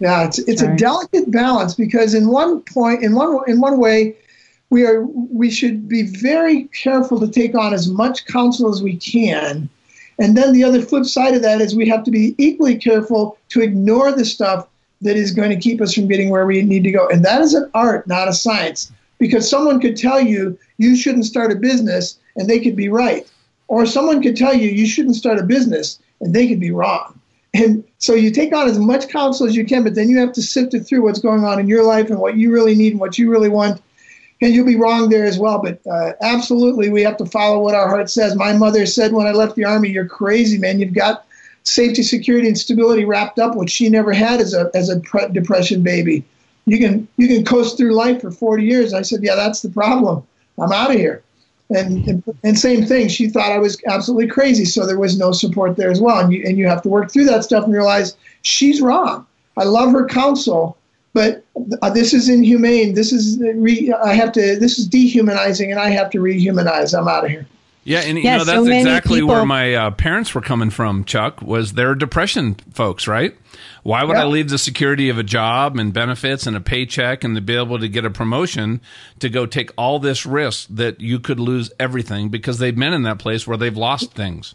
Yeah, 0.00 0.24
it's 0.24 0.38
it's 0.38 0.62
a 0.62 0.74
delicate 0.76 1.30
balance 1.30 1.74
because 1.74 2.14
in 2.14 2.28
one 2.28 2.62
point, 2.62 3.02
in 3.02 3.14
one 3.14 3.38
in 3.46 3.60
one 3.60 3.78
way, 3.78 4.16
we 4.70 4.86
are 4.86 5.02
we 5.02 5.50
should 5.50 5.88
be 5.88 6.02
very 6.02 6.64
careful 6.82 7.20
to 7.20 7.28
take 7.28 7.54
on 7.54 7.74
as 7.74 7.86
much 7.86 8.24
counsel 8.24 8.72
as 8.72 8.82
we 8.82 8.96
can, 8.96 9.68
and 10.18 10.38
then 10.38 10.54
the 10.54 10.64
other 10.64 10.80
flip 10.80 11.04
side 11.04 11.34
of 11.34 11.42
that 11.42 11.60
is 11.60 11.76
we 11.76 11.86
have 11.88 12.02
to 12.04 12.10
be 12.10 12.34
equally 12.38 12.76
careful 12.76 13.36
to 13.50 13.60
ignore 13.60 14.10
the 14.10 14.24
stuff 14.24 14.66
that 15.02 15.16
is 15.16 15.32
going 15.32 15.50
to 15.50 15.56
keep 15.56 15.82
us 15.82 15.94
from 15.94 16.08
getting 16.08 16.30
where 16.30 16.46
we 16.46 16.62
need 16.62 16.84
to 16.84 16.90
go, 16.90 17.06
and 17.08 17.22
that 17.26 17.42
is 17.42 17.52
an 17.52 17.70
art, 17.74 18.06
not 18.06 18.26
a 18.26 18.32
science. 18.32 18.90
Because 19.18 19.50
someone 19.50 19.80
could 19.80 19.98
tell 19.98 20.18
you 20.18 20.58
you 20.78 20.96
shouldn't 20.96 21.26
start 21.26 21.52
a 21.52 21.56
business, 21.56 22.18
and 22.36 22.48
they 22.48 22.58
could 22.58 22.74
be 22.74 22.88
right, 22.88 23.30
or 23.68 23.84
someone 23.84 24.22
could 24.22 24.34
tell 24.34 24.54
you 24.54 24.70
you 24.70 24.86
shouldn't 24.86 25.16
start 25.16 25.38
a 25.38 25.42
business, 25.42 25.98
and 26.22 26.34
they 26.34 26.48
could 26.48 26.58
be 26.60 26.70
wrong. 26.70 27.19
And 27.52 27.84
so 27.98 28.14
you 28.14 28.30
take 28.30 28.54
on 28.54 28.68
as 28.68 28.78
much 28.78 29.08
counsel 29.08 29.46
as 29.46 29.56
you 29.56 29.64
can, 29.64 29.82
but 29.82 29.94
then 29.94 30.08
you 30.08 30.18
have 30.18 30.32
to 30.34 30.42
sift 30.42 30.74
it 30.74 30.80
through 30.80 31.02
what's 31.02 31.18
going 31.18 31.44
on 31.44 31.58
in 31.58 31.66
your 31.66 31.82
life 31.82 32.08
and 32.08 32.20
what 32.20 32.36
you 32.36 32.52
really 32.52 32.74
need 32.74 32.92
and 32.92 33.00
what 33.00 33.18
you 33.18 33.30
really 33.30 33.48
want. 33.48 33.82
And 34.40 34.54
you'll 34.54 34.66
be 34.66 34.76
wrong 34.76 35.10
there 35.10 35.24
as 35.24 35.38
well. 35.38 35.60
But 35.60 35.80
uh, 35.86 36.12
absolutely, 36.22 36.88
we 36.90 37.02
have 37.02 37.16
to 37.18 37.26
follow 37.26 37.58
what 37.58 37.74
our 37.74 37.88
heart 37.88 38.08
says. 38.08 38.36
My 38.36 38.52
mother 38.52 38.86
said 38.86 39.12
when 39.12 39.26
I 39.26 39.32
left 39.32 39.56
the 39.56 39.64
Army, 39.64 39.90
You're 39.90 40.06
crazy, 40.06 40.58
man. 40.58 40.78
You've 40.78 40.94
got 40.94 41.26
safety, 41.64 42.02
security, 42.02 42.48
and 42.48 42.56
stability 42.56 43.04
wrapped 43.04 43.38
up, 43.38 43.56
which 43.56 43.70
she 43.70 43.88
never 43.88 44.12
had 44.12 44.40
as 44.40 44.54
a, 44.54 44.70
as 44.72 44.88
a 44.88 45.00
depression 45.30 45.82
baby. 45.82 46.24
You 46.66 46.78
can, 46.78 47.08
you 47.16 47.28
can 47.28 47.44
coast 47.44 47.76
through 47.76 47.94
life 47.94 48.20
for 48.20 48.30
40 48.30 48.64
years. 48.64 48.94
I 48.94 49.02
said, 49.02 49.22
Yeah, 49.22 49.34
that's 49.34 49.60
the 49.60 49.70
problem. 49.70 50.26
I'm 50.58 50.72
out 50.72 50.90
of 50.90 50.96
here. 50.96 51.22
And, 51.70 52.06
and, 52.08 52.24
and 52.42 52.58
same 52.58 52.84
thing, 52.84 53.08
she 53.08 53.28
thought 53.28 53.52
I 53.52 53.58
was 53.58 53.80
absolutely 53.86 54.26
crazy, 54.26 54.64
so 54.64 54.86
there 54.86 54.98
was 54.98 55.16
no 55.16 55.30
support 55.30 55.76
there 55.76 55.90
as 55.90 56.00
well. 56.00 56.18
And 56.18 56.32
you 56.32 56.42
and 56.44 56.58
you 56.58 56.66
have 56.66 56.82
to 56.82 56.88
work 56.88 57.12
through 57.12 57.26
that 57.26 57.44
stuff 57.44 57.64
and 57.64 57.72
realize 57.72 58.16
she's 58.42 58.80
wrong. 58.80 59.26
I 59.56 59.64
love 59.64 59.92
her 59.92 60.06
counsel, 60.06 60.76
but 61.12 61.44
uh, 61.82 61.90
this 61.90 62.12
is 62.12 62.28
inhumane. 62.28 62.94
This 62.94 63.12
is 63.12 63.38
re, 63.38 63.92
I 63.92 64.14
have 64.14 64.32
to. 64.32 64.58
This 64.58 64.78
is 64.78 64.86
dehumanizing, 64.88 65.70
and 65.70 65.80
I 65.80 65.90
have 65.90 66.10
to 66.10 66.18
rehumanize. 66.18 66.98
I'm 66.98 67.06
out 67.06 67.24
of 67.24 67.30
here. 67.30 67.46
Yeah, 67.84 68.00
and 68.00 68.18
you 68.18 68.24
yeah, 68.24 68.38
know 68.38 68.44
that's 68.44 68.66
so 68.66 68.70
exactly 68.70 69.20
people... 69.20 69.28
where 69.28 69.46
my 69.46 69.74
uh, 69.74 69.90
parents 69.92 70.34
were 70.34 70.40
coming 70.40 70.70
from. 70.70 71.04
Chuck 71.04 71.40
was 71.40 71.74
their 71.74 71.94
depression 71.94 72.56
folks, 72.72 73.06
right? 73.08 73.36
Why 73.82 74.04
would 74.04 74.16
yeah. 74.16 74.24
I 74.24 74.26
leave 74.26 74.50
the 74.50 74.58
security 74.58 75.08
of 75.08 75.18
a 75.18 75.22
job 75.22 75.78
and 75.78 75.92
benefits 75.92 76.46
and 76.46 76.56
a 76.56 76.60
paycheck 76.60 77.24
and 77.24 77.34
to 77.34 77.40
be 77.40 77.56
able 77.56 77.78
to 77.78 77.88
get 77.88 78.04
a 78.04 78.10
promotion 78.10 78.80
to 79.20 79.28
go 79.28 79.46
take 79.46 79.70
all 79.76 79.98
this 79.98 80.26
risk 80.26 80.68
that 80.70 81.00
you 81.00 81.18
could 81.18 81.40
lose 81.40 81.72
everything 81.80 82.28
because 82.28 82.58
they've 82.58 82.76
been 82.76 82.92
in 82.92 83.02
that 83.02 83.18
place 83.18 83.46
where 83.46 83.56
they've 83.56 83.76
lost 83.76 84.12
things. 84.12 84.54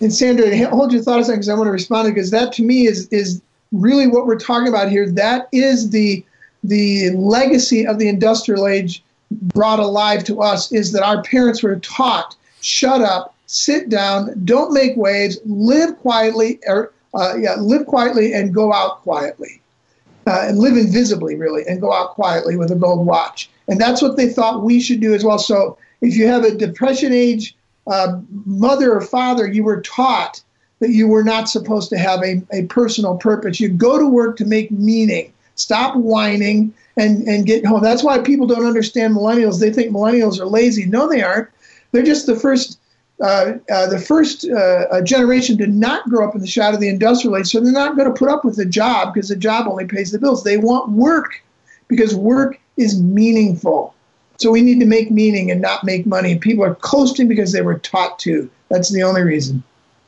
And 0.00 0.12
Sandra, 0.12 0.56
hold 0.68 0.92
your 0.92 1.02
thought 1.02 1.20
a 1.20 1.24
second 1.24 1.40
because 1.40 1.48
I 1.48 1.54
want 1.54 1.66
to 1.66 1.72
respond 1.72 2.12
because 2.12 2.30
that 2.30 2.52
to 2.54 2.62
me 2.62 2.86
is 2.86 3.08
is 3.08 3.40
really 3.72 4.06
what 4.06 4.26
we're 4.26 4.38
talking 4.38 4.68
about 4.68 4.90
here. 4.90 5.10
That 5.10 5.48
is 5.52 5.90
the 5.90 6.24
the 6.64 7.10
legacy 7.10 7.86
of 7.86 7.98
the 7.98 8.08
industrial 8.08 8.66
age 8.66 9.02
brought 9.30 9.78
alive 9.78 10.24
to 10.24 10.40
us 10.40 10.70
is 10.72 10.92
that 10.92 11.02
our 11.02 11.22
parents 11.22 11.62
were 11.62 11.76
taught 11.76 12.36
shut 12.62 13.02
up, 13.02 13.34
sit 13.46 13.88
down, 13.88 14.40
don't 14.44 14.72
make 14.72 14.96
waves, 14.96 15.38
live 15.44 15.98
quietly, 15.98 16.60
or 16.66 16.91
uh, 17.14 17.34
yeah, 17.38 17.54
live 17.54 17.86
quietly 17.86 18.32
and 18.32 18.54
go 18.54 18.72
out 18.72 19.02
quietly, 19.02 19.60
uh, 20.26 20.46
and 20.48 20.58
live 20.58 20.76
invisibly 20.76 21.36
really, 21.36 21.62
and 21.66 21.80
go 21.80 21.92
out 21.92 22.10
quietly 22.10 22.56
with 22.56 22.70
a 22.70 22.76
gold 22.76 23.06
watch. 23.06 23.50
And 23.68 23.80
that's 23.80 24.02
what 24.02 24.16
they 24.16 24.28
thought 24.28 24.62
we 24.62 24.80
should 24.80 25.00
do 25.00 25.14
as 25.14 25.24
well. 25.24 25.38
So 25.38 25.78
if 26.00 26.16
you 26.16 26.26
have 26.26 26.44
a 26.44 26.54
depression 26.54 27.12
age 27.12 27.56
uh, 27.86 28.20
mother 28.46 28.94
or 28.94 29.00
father, 29.00 29.46
you 29.46 29.64
were 29.64 29.80
taught 29.82 30.42
that 30.80 30.90
you 30.90 31.06
were 31.06 31.22
not 31.22 31.48
supposed 31.48 31.90
to 31.90 31.98
have 31.98 32.22
a, 32.22 32.42
a 32.52 32.66
personal 32.66 33.16
purpose. 33.16 33.60
You 33.60 33.68
go 33.68 33.98
to 33.98 34.06
work 34.08 34.36
to 34.38 34.44
make 34.44 34.70
meaning. 34.70 35.32
Stop 35.54 35.94
whining 35.96 36.74
and, 36.96 37.26
and 37.28 37.46
get 37.46 37.64
home. 37.64 37.82
That's 37.82 38.02
why 38.02 38.18
people 38.18 38.46
don't 38.46 38.66
understand 38.66 39.14
millennials. 39.14 39.60
They 39.60 39.72
think 39.72 39.92
millennials 39.92 40.40
are 40.40 40.46
lazy. 40.46 40.86
No, 40.86 41.08
they 41.08 41.22
aren't. 41.22 41.48
They're 41.92 42.02
just 42.02 42.26
the 42.26 42.34
first 42.34 42.80
uh, 43.22 43.52
uh, 43.70 43.86
the 43.86 43.98
first 43.98 44.48
uh, 44.48 45.00
generation 45.02 45.56
did 45.56 45.72
not 45.72 46.08
grow 46.08 46.26
up 46.28 46.34
in 46.34 46.40
the 46.40 46.46
shadow 46.46 46.74
of 46.74 46.80
the 46.80 46.88
industrial 46.88 47.36
age, 47.36 47.46
so 47.46 47.60
they're 47.60 47.72
not 47.72 47.96
going 47.96 48.12
to 48.12 48.14
put 48.14 48.28
up 48.28 48.44
with 48.44 48.58
a 48.58 48.64
job 48.64 49.14
because 49.14 49.28
the 49.28 49.36
job 49.36 49.68
only 49.68 49.86
pays 49.86 50.10
the 50.10 50.18
bills. 50.18 50.42
They 50.42 50.56
want 50.56 50.90
work 50.90 51.42
because 51.86 52.14
work 52.14 52.60
is 52.76 53.00
meaningful. 53.00 53.94
So 54.38 54.50
we 54.50 54.60
need 54.60 54.80
to 54.80 54.86
make 54.86 55.10
meaning 55.10 55.52
and 55.52 55.60
not 55.60 55.84
make 55.84 56.04
money. 56.04 56.36
People 56.36 56.64
are 56.64 56.74
coasting 56.74 57.28
because 57.28 57.52
they 57.52 57.62
were 57.62 57.78
taught 57.78 58.18
to. 58.20 58.50
That's 58.68 58.90
the 58.90 59.04
only 59.04 59.22
reason. 59.22 59.62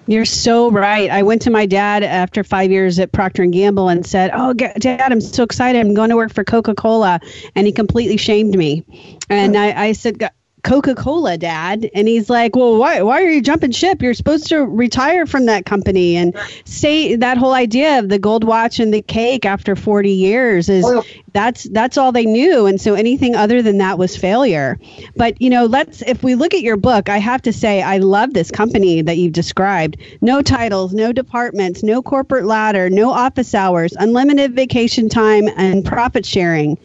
You're 0.06 0.24
so 0.24 0.70
right. 0.70 1.08
I 1.08 1.22
went 1.22 1.40
to 1.42 1.50
my 1.50 1.66
dad 1.66 2.02
after 2.02 2.42
five 2.42 2.70
years 2.70 2.98
at 2.98 3.12
Procter 3.12 3.42
and 3.42 3.52
Gamble 3.52 3.88
and 3.88 4.04
said, 4.04 4.32
"Oh, 4.34 4.52
Dad, 4.52 5.12
I'm 5.12 5.20
so 5.20 5.44
excited! 5.44 5.78
I'm 5.78 5.94
going 5.94 6.10
to 6.10 6.16
work 6.16 6.32
for 6.32 6.44
Coca 6.44 6.74
Cola," 6.74 7.20
and 7.54 7.66
he 7.66 7.72
completely 7.72 8.16
shamed 8.16 8.56
me. 8.58 8.84
And 9.30 9.56
I, 9.56 9.86
I 9.86 9.92
said, 9.92 10.18
Coca 10.64 10.94
Cola, 10.94 11.36
Dad. 11.36 11.90
And 11.94 12.08
he's 12.08 12.28
like, 12.28 12.56
Well, 12.56 12.78
why, 12.78 13.02
why 13.02 13.22
are 13.22 13.28
you 13.28 13.42
jumping 13.42 13.70
ship? 13.70 14.02
You're 14.02 14.14
supposed 14.14 14.48
to 14.48 14.64
retire 14.64 15.26
from 15.26 15.46
that 15.46 15.66
company. 15.66 16.16
And 16.16 16.34
say 16.64 17.14
that 17.16 17.38
whole 17.38 17.52
idea 17.52 17.98
of 17.98 18.08
the 18.08 18.18
gold 18.18 18.44
watch 18.44 18.80
and 18.80 18.92
the 18.92 19.02
cake 19.02 19.44
after 19.44 19.76
40 19.76 20.10
years 20.10 20.68
is 20.68 20.84
that's 21.32 21.64
that's 21.64 21.98
all 21.98 22.12
they 22.12 22.24
knew. 22.24 22.66
And 22.66 22.80
so 22.80 22.94
anything 22.94 23.34
other 23.34 23.60
than 23.60 23.78
that 23.78 23.98
was 23.98 24.16
failure. 24.16 24.78
But, 25.16 25.40
you 25.40 25.50
know, 25.50 25.66
let's, 25.66 26.02
if 26.02 26.22
we 26.22 26.34
look 26.34 26.54
at 26.54 26.62
your 26.62 26.76
book, 26.76 27.08
I 27.08 27.18
have 27.18 27.42
to 27.42 27.52
say, 27.52 27.82
I 27.82 27.98
love 27.98 28.32
this 28.32 28.50
company 28.50 29.02
that 29.02 29.18
you've 29.18 29.32
described. 29.34 29.98
No 30.22 30.40
titles, 30.40 30.94
no 30.94 31.12
departments, 31.12 31.82
no 31.82 32.02
corporate 32.02 32.46
ladder, 32.46 32.88
no 32.88 33.10
office 33.10 33.54
hours, 33.54 33.92
unlimited 33.98 34.54
vacation 34.54 35.08
time, 35.08 35.44
and 35.56 35.84
profit 35.84 36.24
sharing. 36.24 36.78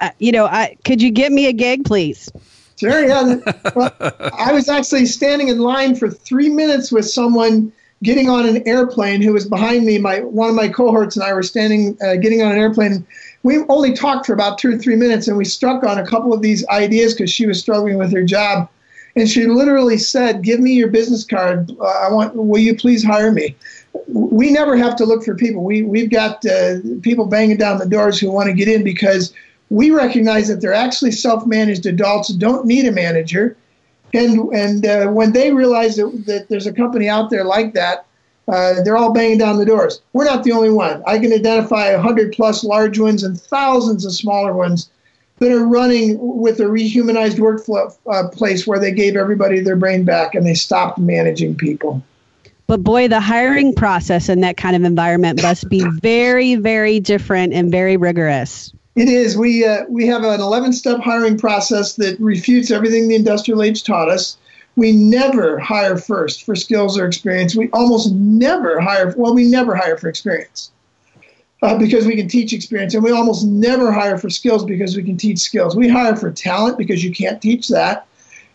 Uh, 0.00 0.10
you 0.18 0.32
know, 0.32 0.46
I, 0.46 0.76
could 0.84 1.02
you 1.02 1.10
get 1.10 1.30
me 1.30 1.46
a 1.46 1.52
gig, 1.52 1.84
please? 1.84 2.30
Sure, 2.78 3.04
yeah. 3.04 3.36
Well, 3.74 3.92
I 4.38 4.52
was 4.52 4.68
actually 4.68 5.06
standing 5.06 5.48
in 5.48 5.58
line 5.58 5.96
for 5.96 6.08
three 6.08 6.48
minutes 6.48 6.92
with 6.92 7.08
someone 7.08 7.72
getting 8.04 8.30
on 8.30 8.46
an 8.46 8.66
airplane 8.68 9.20
who 9.20 9.32
was 9.32 9.48
behind 9.48 9.84
me. 9.84 9.98
My 9.98 10.20
one 10.20 10.48
of 10.48 10.54
my 10.54 10.68
cohorts 10.68 11.16
and 11.16 11.24
I 11.24 11.32
were 11.32 11.42
standing, 11.42 11.98
uh, 12.02 12.16
getting 12.16 12.42
on 12.42 12.52
an 12.52 12.58
airplane. 12.58 13.04
We 13.42 13.58
only 13.68 13.92
talked 13.92 14.26
for 14.26 14.32
about 14.32 14.58
two 14.58 14.74
or 14.74 14.78
three 14.78 14.96
minutes, 14.96 15.26
and 15.26 15.36
we 15.36 15.44
struck 15.44 15.82
on 15.84 15.98
a 15.98 16.06
couple 16.06 16.32
of 16.32 16.42
these 16.42 16.66
ideas 16.68 17.14
because 17.14 17.30
she 17.30 17.46
was 17.46 17.58
struggling 17.58 17.98
with 17.98 18.12
her 18.12 18.22
job. 18.22 18.68
And 19.16 19.28
she 19.28 19.46
literally 19.46 19.98
said, 19.98 20.42
"Give 20.42 20.60
me 20.60 20.74
your 20.74 20.88
business 20.88 21.24
card. 21.24 21.72
Uh, 21.80 21.84
I 21.84 22.12
want. 22.12 22.36
Will 22.36 22.60
you 22.60 22.76
please 22.76 23.02
hire 23.02 23.32
me?" 23.32 23.56
We 24.06 24.52
never 24.52 24.76
have 24.76 24.94
to 24.96 25.04
look 25.04 25.24
for 25.24 25.34
people. 25.34 25.64
We 25.64 25.82
we've 25.82 26.10
got 26.10 26.46
uh, 26.46 26.76
people 27.02 27.26
banging 27.26 27.56
down 27.56 27.78
the 27.78 27.86
doors 27.86 28.20
who 28.20 28.30
want 28.30 28.46
to 28.46 28.52
get 28.52 28.68
in 28.68 28.84
because 28.84 29.32
we 29.70 29.90
recognize 29.90 30.48
that 30.48 30.60
they're 30.60 30.72
actually 30.74 31.12
self-managed 31.12 31.86
adults 31.86 32.28
don't 32.28 32.66
need 32.66 32.86
a 32.86 32.92
manager. 32.92 33.56
And 34.14 34.52
and 34.54 34.86
uh, 34.86 35.08
when 35.08 35.32
they 35.32 35.52
realize 35.52 35.96
that, 35.96 36.24
that, 36.26 36.48
there's 36.48 36.66
a 36.66 36.72
company 36.72 37.08
out 37.08 37.28
there 37.28 37.44
like 37.44 37.74
that 37.74 38.06
uh, 38.48 38.82
they're 38.82 38.96
all 38.96 39.12
banging 39.12 39.38
down 39.38 39.58
the 39.58 39.66
doors. 39.66 40.00
We're 40.14 40.24
not 40.24 40.42
the 40.42 40.52
only 40.52 40.70
one. 40.70 41.02
I 41.06 41.18
can 41.18 41.32
identify 41.32 41.92
100 41.92 42.32
plus 42.32 42.64
large 42.64 42.98
ones 42.98 43.22
and 43.22 43.38
thousands 43.38 44.04
of 44.06 44.12
smaller 44.12 44.54
ones 44.54 44.90
that 45.38 45.52
are 45.52 45.66
running 45.66 46.16
with 46.18 46.58
a 46.60 46.64
rehumanized 46.64 47.38
workflow 47.38 47.94
uh, 48.10 48.28
place 48.30 48.66
where 48.66 48.80
they 48.80 48.90
gave 48.90 49.16
everybody 49.16 49.60
their 49.60 49.76
brain 49.76 50.04
back 50.04 50.34
and 50.34 50.46
they 50.46 50.54
stopped 50.54 50.98
managing 50.98 51.54
people. 51.54 52.02
But 52.66 52.82
boy, 52.82 53.08
the 53.08 53.20
hiring 53.20 53.74
process 53.74 54.28
in 54.28 54.40
that 54.40 54.56
kind 54.56 54.74
of 54.74 54.82
environment 54.82 55.42
must 55.42 55.68
be 55.68 55.84
very, 56.00 56.54
very 56.56 57.00
different 57.00 57.52
and 57.52 57.70
very 57.70 57.96
rigorous. 57.96 58.72
It 58.98 59.08
is. 59.08 59.36
We 59.36 59.64
uh, 59.64 59.84
we 59.88 60.08
have 60.08 60.24
an 60.24 60.40
11 60.40 60.72
step 60.72 60.98
hiring 60.98 61.38
process 61.38 61.94
that 61.94 62.18
refutes 62.18 62.72
everything 62.72 63.06
the 63.06 63.14
industrial 63.14 63.62
age 63.62 63.84
taught 63.84 64.08
us. 64.08 64.36
We 64.74 64.90
never 64.90 65.56
hire 65.56 65.96
first 65.96 66.42
for 66.42 66.56
skills 66.56 66.98
or 66.98 67.06
experience. 67.06 67.54
We 67.54 67.70
almost 67.70 68.12
never 68.12 68.80
hire. 68.80 69.14
Well, 69.16 69.34
we 69.34 69.48
never 69.48 69.76
hire 69.76 69.96
for 69.96 70.08
experience 70.08 70.72
uh, 71.62 71.78
because 71.78 72.06
we 72.06 72.16
can 72.16 72.26
teach 72.26 72.52
experience, 72.52 72.92
and 72.92 73.04
we 73.04 73.12
almost 73.12 73.46
never 73.46 73.92
hire 73.92 74.18
for 74.18 74.30
skills 74.30 74.64
because 74.64 74.96
we 74.96 75.04
can 75.04 75.16
teach 75.16 75.38
skills. 75.38 75.76
We 75.76 75.88
hire 75.88 76.16
for 76.16 76.32
talent 76.32 76.76
because 76.76 77.04
you 77.04 77.12
can't 77.12 77.40
teach 77.40 77.68
that, 77.68 78.04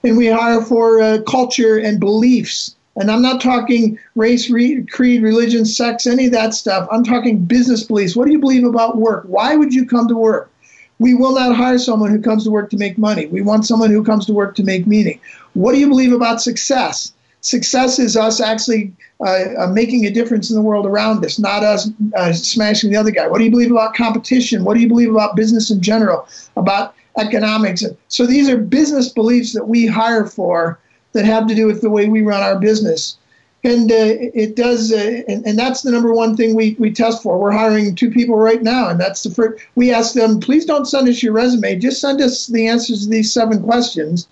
and 0.03 0.17
we 0.17 0.27
hire 0.27 0.61
for 0.61 1.01
uh, 1.01 1.21
culture 1.25 1.77
and 1.77 2.01
beliefs 2.01 2.75
and 2.95 3.09
I'm 3.09 3.21
not 3.21 3.41
talking 3.41 3.97
race, 4.15 4.49
re- 4.49 4.85
creed, 4.85 5.23
religion, 5.23 5.65
sex, 5.65 6.05
any 6.05 6.27
of 6.27 6.31
that 6.33 6.53
stuff. 6.53 6.87
I'm 6.91 7.03
talking 7.03 7.39
business 7.39 7.83
beliefs. 7.83 8.15
What 8.15 8.25
do 8.25 8.31
you 8.31 8.39
believe 8.39 8.63
about 8.63 8.97
work? 8.97 9.25
Why 9.27 9.55
would 9.55 9.73
you 9.73 9.85
come 9.85 10.07
to 10.07 10.15
work? 10.15 10.51
We 10.99 11.13
will 11.13 11.33
not 11.33 11.55
hire 11.55 11.79
someone 11.79 12.11
who 12.11 12.21
comes 12.21 12.43
to 12.43 12.51
work 12.51 12.69
to 12.69 12.77
make 12.77 12.97
money. 12.97 13.25
We 13.25 13.41
want 13.41 13.65
someone 13.65 13.89
who 13.89 14.03
comes 14.03 14.25
to 14.27 14.33
work 14.33 14.55
to 14.55 14.63
make 14.63 14.85
meaning. 14.85 15.19
What 15.53 15.73
do 15.73 15.79
you 15.79 15.87
believe 15.87 16.13
about 16.13 16.41
success? 16.41 17.13
Success 17.41 17.99
is 17.99 18.15
us 18.15 18.39
actually 18.39 18.93
uh, 19.19 19.43
uh, 19.57 19.67
making 19.67 20.05
a 20.05 20.11
difference 20.11 20.49
in 20.49 20.55
the 20.55 20.61
world 20.61 20.85
around 20.85 21.25
us, 21.25 21.39
not 21.39 21.63
us 21.63 21.89
uh, 22.15 22.31
smashing 22.31 22.89
the 22.89 22.95
other 22.95 23.11
guy. 23.11 23.27
What 23.27 23.39
do 23.39 23.43
you 23.43 23.51
believe 23.51 23.71
about 23.71 23.95
competition? 23.95 24.63
What 24.63 24.75
do 24.75 24.81
you 24.81 24.87
believe 24.87 25.11
about 25.11 25.35
business 25.35 25.69
in 25.69 25.81
general, 25.81 26.27
about 26.55 26.95
economics? 27.17 27.83
So 28.07 28.25
these 28.25 28.47
are 28.47 28.57
business 28.57 29.09
beliefs 29.09 29.51
that 29.53 29.67
we 29.67 29.85
hire 29.87 30.25
for 30.25 30.79
that 31.13 31.25
have 31.25 31.47
to 31.47 31.55
do 31.55 31.65
with 31.65 31.81
the 31.81 31.89
way 31.89 32.07
we 32.07 32.21
run 32.21 32.43
our 32.43 32.59
business. 32.59 33.17
And 33.65 33.89
uh, 33.89 33.95
it 33.95 34.57
does, 34.57 34.91
uh, 34.91 35.21
and, 35.27 35.45
and, 35.45 35.57
that's 35.57 35.83
the 35.83 35.91
number 35.91 36.13
one 36.13 36.35
thing 36.35 36.53
we, 36.53 36.75
we 36.79 36.91
test 36.91 37.23
for. 37.23 37.39
We're 37.39 37.51
hiring 37.51 37.95
two 37.95 38.11
people 38.11 38.35
right 38.35 38.61
now, 38.61 38.89
and 38.89 38.99
that's 38.99 39.23
the 39.23 39.29
first. 39.29 39.63
We 39.75 39.93
ask 39.93 40.13
them, 40.13 40.41
please 40.41 40.65
don't 40.65 40.85
send 40.85 41.07
us 41.07 41.23
your 41.23 41.31
resume, 41.31 41.79
just 41.79 42.01
send 42.01 42.19
us 42.19 42.47
the 42.47 42.67
answers 42.67 43.05
to 43.05 43.09
these 43.09 43.31
seven 43.31 43.63
questions. 43.63 44.27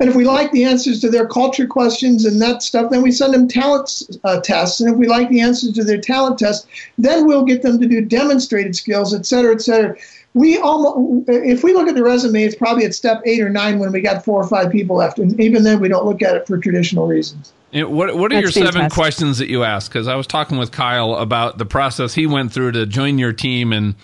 And 0.00 0.10
if 0.10 0.16
we 0.16 0.24
like 0.24 0.50
the 0.50 0.64
answers 0.64 1.00
to 1.02 1.08
their 1.08 1.28
culture 1.28 1.68
questions 1.68 2.24
and 2.24 2.42
that 2.42 2.64
stuff, 2.64 2.90
then 2.90 3.02
we 3.02 3.12
send 3.12 3.32
them 3.32 3.46
talent 3.46 4.02
uh, 4.24 4.40
tests. 4.40 4.80
And 4.80 4.90
if 4.90 4.96
we 4.96 5.06
like 5.06 5.28
the 5.28 5.40
answers 5.40 5.72
to 5.74 5.84
their 5.84 6.00
talent 6.00 6.40
tests, 6.40 6.66
then 6.98 7.28
we'll 7.28 7.44
get 7.44 7.62
them 7.62 7.80
to 7.80 7.86
do 7.86 8.00
demonstrated 8.00 8.74
skills, 8.74 9.14
et 9.14 9.24
cetera, 9.24 9.54
et 9.54 9.62
cetera 9.62 9.96
we 10.34 10.58
almost 10.58 11.28
if 11.28 11.62
we 11.62 11.72
look 11.72 11.88
at 11.88 11.94
the 11.94 12.02
resume 12.02 12.42
it's 12.42 12.56
probably 12.56 12.84
at 12.84 12.94
step 12.94 13.22
eight 13.24 13.40
or 13.40 13.48
nine 13.48 13.78
when 13.78 13.92
we 13.92 14.00
got 14.00 14.24
four 14.24 14.40
or 14.40 14.46
five 14.46 14.70
people 14.70 14.96
left. 14.96 15.18
And 15.18 15.40
even 15.40 15.62
then 15.62 15.80
we 15.80 15.88
don't 15.88 16.04
look 16.04 16.22
at 16.22 16.36
it 16.36 16.46
for 16.46 16.58
traditional 16.58 17.06
reasons. 17.06 17.52
What, 17.72 18.16
what 18.16 18.32
are 18.32 18.40
That's 18.40 18.56
your 18.56 18.66
seven 18.66 18.90
questions 18.90 19.38
that 19.38 19.48
you 19.48 19.64
asked 19.64 19.90
because 19.90 20.06
i 20.06 20.14
was 20.14 20.28
talking 20.28 20.58
with 20.58 20.70
kyle 20.70 21.14
about 21.16 21.58
the 21.58 21.66
process 21.66 22.14
he 22.14 22.24
went 22.26 22.52
through 22.52 22.72
to 22.72 22.84
join 22.84 23.18
your 23.18 23.32
team. 23.32 23.72
And 23.72 23.94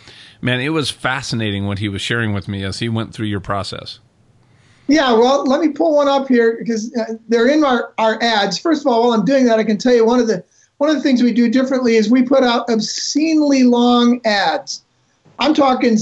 man 0.41 0.61
it 0.61 0.71
was 0.71 0.91
fascinating 0.91 1.67
what 1.67 1.81
he 1.81 1.89
was 1.89 2.01
sharing 2.01 2.33
with 2.33 2.49
me 2.49 2.65
as 2.65 2.79
he 2.79 2.89
went 2.89 3.13
through 3.13 3.27
your 3.27 3.41
process. 3.41 3.99
Yeah 4.87 5.13
well 5.13 5.45
let 5.45 5.61
me 5.61 5.69
pull 5.69 5.97
one 5.97 6.09
up 6.09 6.29
here 6.29 6.57
because 6.59 6.95
uh, 6.97 7.15
they're 7.29 7.49
in 7.49 7.65
our, 7.65 7.93
our 7.99 8.23
ads. 8.23 8.57
First 8.57 8.83
of 8.83 8.87
all 8.87 9.03
while 9.03 9.13
i'm 9.13 9.25
doing 9.25 9.47
that 9.47 9.59
i 9.59 9.65
can 9.65 9.79
tell 9.79 9.95
you 9.95 10.07
one 10.07 10.21
of 10.21 10.29
the 10.29 10.45
one 10.79 10.89
of 10.89 10.97
the 10.97 11.03
things 11.03 11.23
we 11.23 11.33
do 11.33 11.51
differently 11.51 11.97
is 11.97 12.09
we 12.09 12.23
put 12.23 12.43
out 12.43 12.71
obscenely 12.71 13.65
long 13.65 14.21
ads. 14.25 14.83
I'm 15.39 15.53
talking 15.53 15.99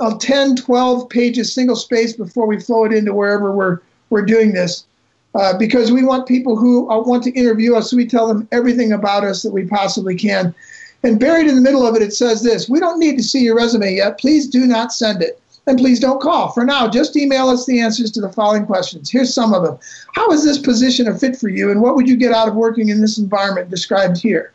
uh, 0.00 0.16
10, 0.18 0.56
12 0.56 1.08
pages 1.08 1.52
single 1.52 1.76
space 1.76 2.12
before 2.12 2.46
we 2.46 2.60
flow 2.60 2.84
it 2.84 2.92
into 2.92 3.12
wherever 3.12 3.52
we're, 3.52 3.80
we're 4.10 4.24
doing 4.24 4.52
this. 4.52 4.84
Uh, 5.34 5.56
because 5.58 5.92
we 5.92 6.02
want 6.02 6.26
people 6.26 6.56
who 6.56 6.90
uh, 6.90 7.00
want 7.00 7.22
to 7.22 7.30
interview 7.32 7.74
us, 7.74 7.92
we 7.92 8.06
tell 8.06 8.26
them 8.26 8.48
everything 8.50 8.92
about 8.92 9.24
us 9.24 9.42
that 9.42 9.52
we 9.52 9.64
possibly 9.66 10.16
can. 10.16 10.54
And 11.02 11.20
buried 11.20 11.46
in 11.46 11.54
the 11.54 11.60
middle 11.60 11.86
of 11.86 11.94
it, 11.94 12.02
it 12.02 12.12
says 12.12 12.42
this 12.42 12.68
We 12.68 12.80
don't 12.80 12.98
need 12.98 13.16
to 13.18 13.22
see 13.22 13.40
your 13.40 13.56
resume 13.56 13.94
yet. 13.94 14.18
Please 14.18 14.48
do 14.48 14.66
not 14.66 14.92
send 14.92 15.22
it. 15.22 15.40
And 15.66 15.78
please 15.78 16.00
don't 16.00 16.20
call. 16.20 16.50
For 16.52 16.64
now, 16.64 16.88
just 16.88 17.14
email 17.14 17.50
us 17.50 17.66
the 17.66 17.78
answers 17.78 18.10
to 18.12 18.22
the 18.22 18.32
following 18.32 18.64
questions. 18.64 19.10
Here's 19.10 19.34
some 19.34 19.52
of 19.52 19.62
them 19.62 19.78
How 20.14 20.30
is 20.32 20.42
this 20.42 20.58
position 20.58 21.06
a 21.06 21.16
fit 21.16 21.36
for 21.36 21.50
you, 21.50 21.70
and 21.70 21.82
what 21.82 21.94
would 21.94 22.08
you 22.08 22.16
get 22.16 22.32
out 22.32 22.48
of 22.48 22.54
working 22.54 22.88
in 22.88 23.02
this 23.02 23.18
environment 23.18 23.68
described 23.68 24.16
here? 24.16 24.52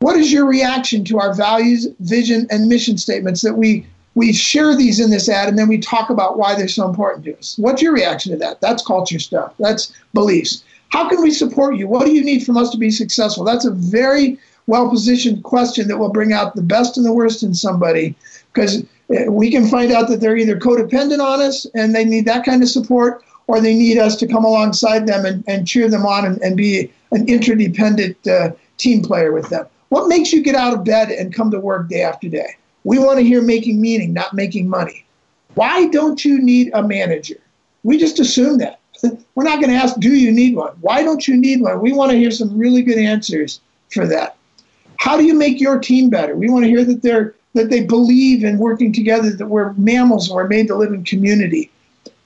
What 0.00 0.16
is 0.16 0.30
your 0.30 0.44
reaction 0.44 1.04
to 1.06 1.18
our 1.18 1.32
values, 1.32 1.88
vision, 2.00 2.46
and 2.50 2.68
mission 2.68 2.98
statements 2.98 3.40
that 3.40 3.54
we 3.54 3.86
we 4.16 4.32
share 4.32 4.74
these 4.74 4.98
in 4.98 5.10
this 5.10 5.28
ad 5.28 5.48
and 5.48 5.58
then 5.58 5.68
we 5.68 5.78
talk 5.78 6.08
about 6.08 6.38
why 6.38 6.54
they're 6.54 6.66
so 6.66 6.88
important 6.88 7.24
to 7.26 7.38
us. 7.38 7.56
What's 7.58 7.82
your 7.82 7.92
reaction 7.92 8.32
to 8.32 8.38
that? 8.38 8.62
That's 8.62 8.84
culture 8.84 9.18
stuff. 9.18 9.52
That's 9.58 9.92
beliefs. 10.14 10.64
How 10.88 11.06
can 11.08 11.22
we 11.22 11.30
support 11.30 11.76
you? 11.76 11.86
What 11.86 12.06
do 12.06 12.12
you 12.12 12.24
need 12.24 12.44
from 12.44 12.56
us 12.56 12.70
to 12.70 12.78
be 12.78 12.90
successful? 12.90 13.44
That's 13.44 13.66
a 13.66 13.70
very 13.70 14.38
well 14.66 14.88
positioned 14.88 15.44
question 15.44 15.86
that 15.88 15.98
will 15.98 16.08
bring 16.08 16.32
out 16.32 16.56
the 16.56 16.62
best 16.62 16.96
and 16.96 17.04
the 17.04 17.12
worst 17.12 17.42
in 17.42 17.54
somebody 17.54 18.16
because 18.52 18.82
eh, 19.10 19.26
we 19.28 19.50
can 19.50 19.68
find 19.68 19.92
out 19.92 20.08
that 20.08 20.20
they're 20.20 20.36
either 20.36 20.58
codependent 20.58 21.20
on 21.20 21.42
us 21.42 21.66
and 21.74 21.94
they 21.94 22.04
need 22.04 22.24
that 22.24 22.44
kind 22.44 22.62
of 22.62 22.70
support 22.70 23.22
or 23.48 23.60
they 23.60 23.74
need 23.74 23.98
us 23.98 24.16
to 24.16 24.26
come 24.26 24.46
alongside 24.46 25.06
them 25.06 25.26
and, 25.26 25.44
and 25.46 25.68
cheer 25.68 25.90
them 25.90 26.06
on 26.06 26.24
and, 26.24 26.40
and 26.40 26.56
be 26.56 26.90
an 27.12 27.28
interdependent 27.28 28.26
uh, 28.26 28.50
team 28.78 29.02
player 29.02 29.30
with 29.30 29.50
them. 29.50 29.66
What 29.90 30.08
makes 30.08 30.32
you 30.32 30.42
get 30.42 30.54
out 30.54 30.72
of 30.72 30.84
bed 30.84 31.10
and 31.10 31.34
come 31.34 31.50
to 31.50 31.60
work 31.60 31.90
day 31.90 32.00
after 32.00 32.30
day? 32.30 32.56
We 32.86 33.00
want 33.00 33.18
to 33.18 33.24
hear 33.24 33.42
making 33.42 33.80
meaning, 33.80 34.12
not 34.12 34.32
making 34.32 34.68
money. 34.68 35.04
Why 35.54 35.88
don't 35.88 36.24
you 36.24 36.40
need 36.40 36.70
a 36.72 36.86
manager? 36.86 37.34
We 37.82 37.98
just 37.98 38.20
assume 38.20 38.58
that. 38.58 38.78
we're 39.34 39.42
not 39.42 39.60
going 39.60 39.70
to 39.70 39.76
ask, 39.76 39.98
do 39.98 40.14
you 40.14 40.30
need 40.30 40.54
one? 40.54 40.72
Why 40.82 41.02
don't 41.02 41.26
you 41.26 41.36
need 41.36 41.60
one? 41.60 41.80
We 41.80 41.92
want 41.92 42.12
to 42.12 42.16
hear 42.16 42.30
some 42.30 42.56
really 42.56 42.82
good 42.82 42.98
answers 42.98 43.60
for 43.90 44.06
that. 44.06 44.36
How 44.98 45.16
do 45.16 45.24
you 45.24 45.34
make 45.34 45.60
your 45.60 45.80
team 45.80 46.10
better? 46.10 46.36
We 46.36 46.48
want 46.48 46.64
to 46.64 46.70
hear 46.70 46.84
that 46.84 47.02
they're 47.02 47.34
that 47.54 47.70
they 47.70 47.82
believe 47.82 48.44
in 48.44 48.58
working 48.58 48.92
together, 48.92 49.30
that 49.30 49.46
we're 49.46 49.72
mammals 49.72 50.28
and 50.28 50.36
we're 50.36 50.46
made 50.46 50.68
to 50.68 50.76
live 50.76 50.92
in 50.92 51.02
community. 51.04 51.70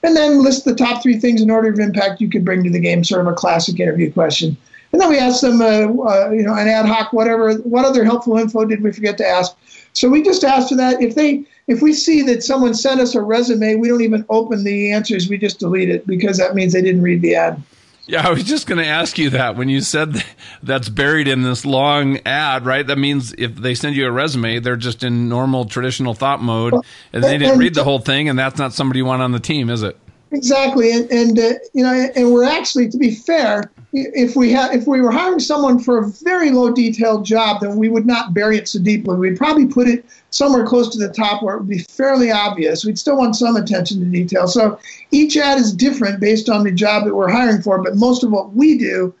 And 0.03 0.15
then 0.15 0.43
list 0.43 0.65
the 0.65 0.75
top 0.75 1.01
three 1.01 1.17
things 1.17 1.41
in 1.41 1.49
order 1.49 1.69
of 1.69 1.79
impact 1.79 2.21
you 2.21 2.29
could 2.29 2.43
bring 2.43 2.63
to 2.65 2.69
the 2.69 2.79
game, 2.79 3.03
sort 3.03 3.21
of 3.21 3.31
a 3.31 3.35
classic 3.35 3.79
interview 3.79 4.11
question. 4.11 4.57
And 4.91 5.01
then 5.01 5.09
we 5.09 5.17
ask 5.17 5.41
them, 5.41 5.61
uh, 5.61 5.65
uh, 5.65 6.29
you 6.31 6.43
know, 6.43 6.53
an 6.53 6.67
ad 6.67 6.85
hoc, 6.85 7.13
whatever, 7.13 7.53
what 7.59 7.85
other 7.85 8.03
helpful 8.03 8.37
info 8.37 8.65
did 8.65 8.83
we 8.83 8.91
forget 8.91 9.17
to 9.19 9.25
ask? 9.25 9.55
So 9.93 10.09
we 10.09 10.23
just 10.23 10.43
ask 10.43 10.69
for 10.69 10.75
that. 10.75 11.01
If 11.01 11.15
they, 11.15 11.43
if 11.67 11.81
we 11.81 11.93
see 11.93 12.21
that 12.23 12.43
someone 12.43 12.73
sent 12.73 13.01
us 13.01 13.15
a 13.15 13.21
resume, 13.21 13.75
we 13.75 13.87
don't 13.87 14.01
even 14.01 14.25
open 14.29 14.63
the 14.63 14.91
answers. 14.91 15.29
We 15.29 15.37
just 15.37 15.59
delete 15.59 15.89
it 15.89 16.07
because 16.07 16.37
that 16.37 16.55
means 16.55 16.73
they 16.73 16.81
didn't 16.81 17.01
read 17.01 17.21
the 17.21 17.35
ad. 17.35 17.61
Yeah, 18.07 18.27
I 18.27 18.31
was 18.31 18.43
just 18.43 18.67
going 18.67 18.79
to 18.79 18.87
ask 18.87 19.17
you 19.17 19.29
that 19.29 19.55
when 19.55 19.69
you 19.69 19.79
said 19.79 20.23
that's 20.63 20.89
buried 20.89 21.27
in 21.27 21.43
this 21.43 21.65
long 21.65 22.19
ad, 22.25 22.65
right? 22.65 22.85
That 22.85 22.97
means 22.97 23.33
if 23.37 23.55
they 23.55 23.75
send 23.75 23.95
you 23.95 24.07
a 24.07 24.11
resume, 24.11 24.59
they're 24.59 24.75
just 24.75 25.03
in 25.03 25.29
normal 25.29 25.65
traditional 25.65 26.13
thought 26.13 26.41
mode, 26.41 26.73
and 27.13 27.23
they 27.23 27.37
didn't 27.37 27.59
read 27.59 27.75
the 27.75 27.83
whole 27.83 27.99
thing, 27.99 28.27
and 28.27 28.37
that's 28.37 28.57
not 28.57 28.73
somebody 28.73 28.99
you 28.99 29.05
want 29.05 29.21
on 29.21 29.31
the 29.31 29.39
team, 29.39 29.69
is 29.69 29.83
it? 29.83 29.97
Exactly, 30.31 30.91
and, 30.93 31.11
and 31.11 31.37
uh, 31.37 31.53
you 31.73 31.83
know, 31.83 31.91
and 32.15 32.31
we're 32.31 32.45
actually, 32.45 32.87
to 32.89 32.97
be 32.97 33.13
fair, 33.13 33.69
if 33.93 34.37
we 34.37 34.51
had 34.51 34.73
if 34.73 34.87
we 34.87 35.01
were 35.01 35.11
hiring 35.11 35.39
someone 35.39 35.77
for 35.77 35.97
a 35.97 36.07
very 36.23 36.51
low 36.51 36.71
detailed 36.71 37.25
job, 37.25 37.59
then 37.61 37.75
we 37.75 37.89
would 37.89 38.05
not 38.05 38.33
bury 38.33 38.57
it 38.57 38.69
so 38.69 38.79
deeply. 38.79 39.17
We'd 39.17 39.37
probably 39.37 39.65
put 39.65 39.89
it 39.89 40.05
somewhere 40.29 40.65
close 40.65 40.87
to 40.89 40.97
the 40.97 41.11
top 41.11 41.43
where 41.43 41.55
it 41.55 41.59
would 41.59 41.67
be 41.67 41.79
fairly 41.79 42.31
obvious. 42.31 42.85
We'd 42.85 42.97
still 42.97 43.17
want 43.17 43.35
some 43.35 43.57
attention 43.57 43.99
to 43.99 44.05
detail. 44.05 44.47
So 44.47 44.79
each 45.11 45.35
ad 45.35 45.57
is 45.59 45.73
different 45.73 46.21
based 46.21 46.47
on 46.47 46.63
the 46.63 46.71
job 46.71 47.03
that 47.03 47.13
we're 47.13 47.29
hiring 47.29 47.61
for, 47.61 47.83
but 47.83 47.97
most 47.97 48.23
of 48.23 48.31
what 48.31 48.53
we 48.53 48.77
do 48.77 49.13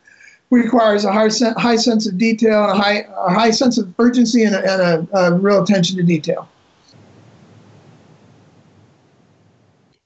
requires 0.49 1.03
a 1.03 1.11
high, 1.11 1.29
high 1.57 1.75
sense 1.75 2.07
of 2.07 2.17
detail 2.17 2.69
a 2.69 2.73
high, 2.73 3.05
a 3.17 3.33
high 3.33 3.51
sense 3.51 3.77
of 3.77 3.93
urgency 3.99 4.43
and, 4.43 4.55
a, 4.55 4.59
and 4.59 5.09
a, 5.11 5.17
a 5.17 5.33
real 5.33 5.61
attention 5.61 5.97
to 5.97 6.03
detail. 6.03 6.47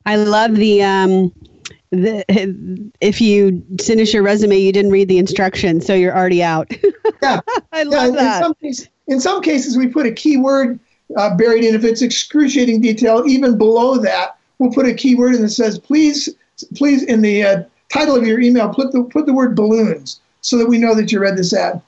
I 0.05 0.15
love 0.17 0.55
the 0.55 0.83
um, 0.83 1.31
the, 1.91 2.91
if 3.01 3.21
you 3.21 3.63
finish 3.81 4.13
your 4.13 4.23
resume, 4.23 4.57
you 4.57 4.71
didn't 4.71 4.91
read 4.91 5.07
the 5.07 5.17
instructions, 5.17 5.85
so 5.85 5.93
you're 5.93 6.15
already 6.15 6.43
out. 6.43 6.71
yeah, 7.21 7.39
I 7.71 7.83
love 7.83 8.15
yeah, 8.15 8.21
that. 8.21 8.37
In 8.37 8.43
some, 8.43 8.53
cases, 8.55 8.89
in 9.07 9.19
some 9.19 9.41
cases, 9.41 9.77
we 9.77 9.87
put 9.87 10.05
a 10.05 10.11
keyword 10.11 10.79
uh, 11.17 11.35
buried 11.35 11.63
in. 11.63 11.75
If 11.75 11.83
it's 11.83 12.01
excruciating 12.01 12.81
detail, 12.81 13.23
even 13.27 13.57
below 13.57 13.97
that, 13.97 14.37
we'll 14.59 14.71
put 14.71 14.85
a 14.85 14.93
keyword 14.93 15.35
in 15.35 15.41
that 15.41 15.49
says, 15.49 15.79
"Please, 15.79 16.29
please," 16.75 17.03
in 17.03 17.21
the 17.21 17.43
uh, 17.43 17.63
title 17.91 18.15
of 18.15 18.25
your 18.25 18.39
email, 18.39 18.73
put 18.73 18.91
the 18.91 19.03
put 19.03 19.25
the 19.25 19.33
word 19.33 19.55
balloons, 19.55 20.19
so 20.41 20.57
that 20.57 20.67
we 20.67 20.77
know 20.77 20.93
that 20.95 21.11
you 21.11 21.19
read 21.19 21.37
this 21.37 21.53
ad. 21.53 21.81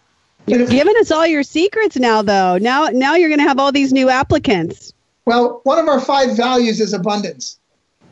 You're 0.48 0.62
if, 0.62 0.70
giving 0.70 0.96
us 0.98 1.12
all 1.12 1.28
your 1.28 1.44
secrets 1.44 1.98
now, 1.98 2.22
though. 2.22 2.58
Now, 2.58 2.88
now 2.88 3.16
you're 3.16 3.30
going 3.30 3.40
to 3.40 3.48
have 3.48 3.60
all 3.60 3.72
these 3.72 3.92
new 3.92 4.10
applicants. 4.10 4.94
Well, 5.26 5.60
one 5.64 5.78
of 5.78 5.90
our 5.90 6.00
five 6.00 6.38
values 6.38 6.80
is 6.80 6.94
abundance. 6.94 7.60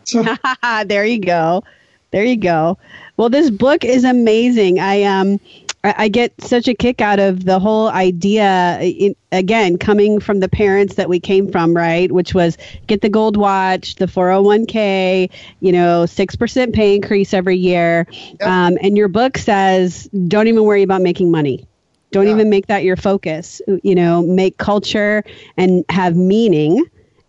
So 0.05 0.23
there 0.85 1.05
you 1.05 1.19
go. 1.19 1.63
There 2.11 2.23
you 2.23 2.37
go. 2.37 2.77
Well, 3.17 3.29
this 3.29 3.49
book 3.49 3.83
is 3.83 4.03
amazing. 4.03 4.79
I 4.79 5.03
um 5.03 5.39
I 5.83 6.07
get 6.07 6.33
such 6.41 6.67
a 6.67 6.73
kick 6.73 6.99
out 6.99 7.19
of 7.19 7.45
the 7.45 7.59
whole 7.59 7.89
idea 7.89 8.79
in, 8.81 9.15
again 9.31 9.77
coming 9.77 10.19
from 10.19 10.39
the 10.39 10.49
parents 10.49 10.95
that 10.95 11.09
we 11.09 11.19
came 11.19 11.51
from, 11.51 11.75
right? 11.75 12.11
Which 12.11 12.33
was 12.33 12.57
get 12.87 13.01
the 13.01 13.09
gold 13.09 13.37
watch, 13.37 13.95
the 13.95 14.07
401k, 14.07 15.29
you 15.59 15.71
know, 15.71 16.05
6% 16.05 16.73
pay 16.73 16.95
increase 16.95 17.33
every 17.33 17.57
year. 17.57 18.07
Yep. 18.11 18.49
Um, 18.49 18.77
and 18.81 18.97
your 18.97 19.07
book 19.07 19.37
says 19.37 20.09
don't 20.27 20.47
even 20.47 20.63
worry 20.63 20.81
about 20.81 21.01
making 21.01 21.29
money. 21.29 21.67
Don't 22.11 22.27
yeah. 22.27 22.33
even 22.33 22.49
make 22.49 22.67
that 22.67 22.83
your 22.83 22.95
focus. 22.95 23.61
You 23.83 23.93
know, 23.93 24.23
make 24.23 24.57
culture 24.57 25.23
and 25.57 25.85
have 25.89 26.15
meaning 26.15 26.83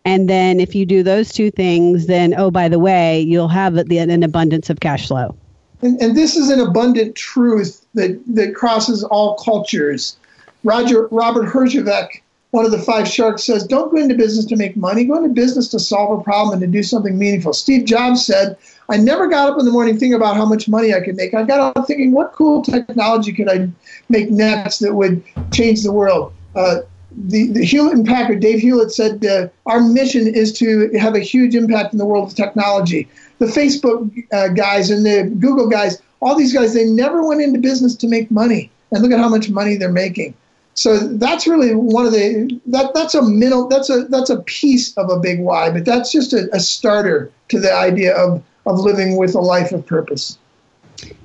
and 0.06 0.30
then 0.30 0.60
if 0.60 0.72
you 0.74 0.86
do 0.86 1.02
those 1.02 1.32
two 1.32 1.50
things, 1.50 2.06
then, 2.06 2.32
oh, 2.38 2.50
by 2.50 2.68
the 2.68 2.78
way, 2.78 3.20
you'll 3.20 3.48
have 3.48 3.76
an 3.76 4.22
abundance 4.22 4.70
of 4.70 4.78
cash 4.78 5.08
flow. 5.08 5.36
And, 5.82 6.00
and 6.00 6.16
this 6.16 6.36
is 6.36 6.48
an 6.48 6.60
abundant 6.60 7.16
truth 7.16 7.84
that, 7.94 8.22
that 8.28 8.54
crosses 8.54 9.02
all 9.02 9.34
cultures. 9.34 10.16
Roger 10.62 11.08
Robert 11.08 11.46
Herjavec, 11.48 12.22
one 12.52 12.64
of 12.64 12.70
the 12.70 12.78
five 12.78 13.08
sharks, 13.08 13.42
says, 13.42 13.66
"Don't 13.66 13.92
go 13.92 14.00
into 14.00 14.14
business 14.14 14.46
to 14.46 14.56
make 14.56 14.76
money. 14.76 15.04
Go 15.04 15.16
into 15.16 15.28
business 15.28 15.68
to 15.68 15.80
solve 15.80 16.18
a 16.18 16.22
problem 16.22 16.54
and 16.54 16.72
to 16.72 16.78
do 16.78 16.82
something 16.84 17.18
meaningful." 17.18 17.52
Steve 17.52 17.84
Jobs 17.84 18.24
said, 18.24 18.56
"I 18.88 18.96
never 18.96 19.26
got 19.26 19.50
up 19.50 19.58
in 19.58 19.64
the 19.64 19.72
morning 19.72 19.98
thinking 19.98 20.14
about 20.14 20.36
how 20.36 20.46
much 20.46 20.68
money 20.68 20.94
I 20.94 21.00
could 21.00 21.16
make. 21.16 21.34
I 21.34 21.42
got 21.42 21.76
up 21.76 21.86
thinking, 21.86 22.12
what 22.12 22.32
cool 22.32 22.62
technology 22.62 23.32
could 23.32 23.48
I 23.48 23.68
make 24.08 24.30
next 24.30 24.78
that 24.78 24.94
would 24.94 25.22
change 25.52 25.82
the 25.82 25.92
world." 25.92 26.32
Uh, 26.54 26.78
the, 27.16 27.48
the 27.48 27.64
Hewlett 27.64 27.94
and 27.94 28.06
Packard, 28.06 28.40
Dave 28.40 28.60
Hewlett 28.60 28.92
said, 28.92 29.24
uh, 29.24 29.48
our 29.66 29.80
mission 29.80 30.26
is 30.26 30.52
to 30.54 30.90
have 30.98 31.14
a 31.14 31.20
huge 31.20 31.54
impact 31.54 31.92
in 31.92 31.98
the 31.98 32.04
world 32.04 32.28
of 32.28 32.36
technology. 32.36 33.08
The 33.38 33.46
Facebook 33.46 34.24
uh, 34.32 34.48
guys 34.48 34.90
and 34.90 35.04
the 35.04 35.34
Google 35.38 35.68
guys, 35.68 36.00
all 36.20 36.36
these 36.36 36.52
guys, 36.52 36.74
they 36.74 36.84
never 36.84 37.26
went 37.26 37.40
into 37.40 37.58
business 37.58 37.94
to 37.96 38.08
make 38.08 38.30
money. 38.30 38.70
And 38.92 39.02
look 39.02 39.12
at 39.12 39.18
how 39.18 39.28
much 39.28 39.50
money 39.50 39.76
they're 39.76 39.90
making. 39.90 40.34
So 40.74 40.98
that's 40.98 41.46
really 41.46 41.74
one 41.74 42.06
of 42.06 42.12
the 42.12 42.60
that 42.66 42.92
that's 42.92 43.14
a 43.14 43.22
middle 43.22 43.66
that's 43.66 43.88
a 43.88 44.04
that's 44.04 44.28
a 44.28 44.42
piece 44.42 44.94
of 44.98 45.08
a 45.08 45.18
big 45.18 45.40
why, 45.40 45.70
but 45.70 45.86
that's 45.86 46.12
just 46.12 46.34
a, 46.34 46.48
a 46.52 46.60
starter 46.60 47.32
to 47.48 47.58
the 47.58 47.72
idea 47.72 48.14
of 48.14 48.44
of 48.66 48.78
living 48.78 49.16
with 49.16 49.34
a 49.34 49.40
life 49.40 49.72
of 49.72 49.84
purpose. 49.86 50.38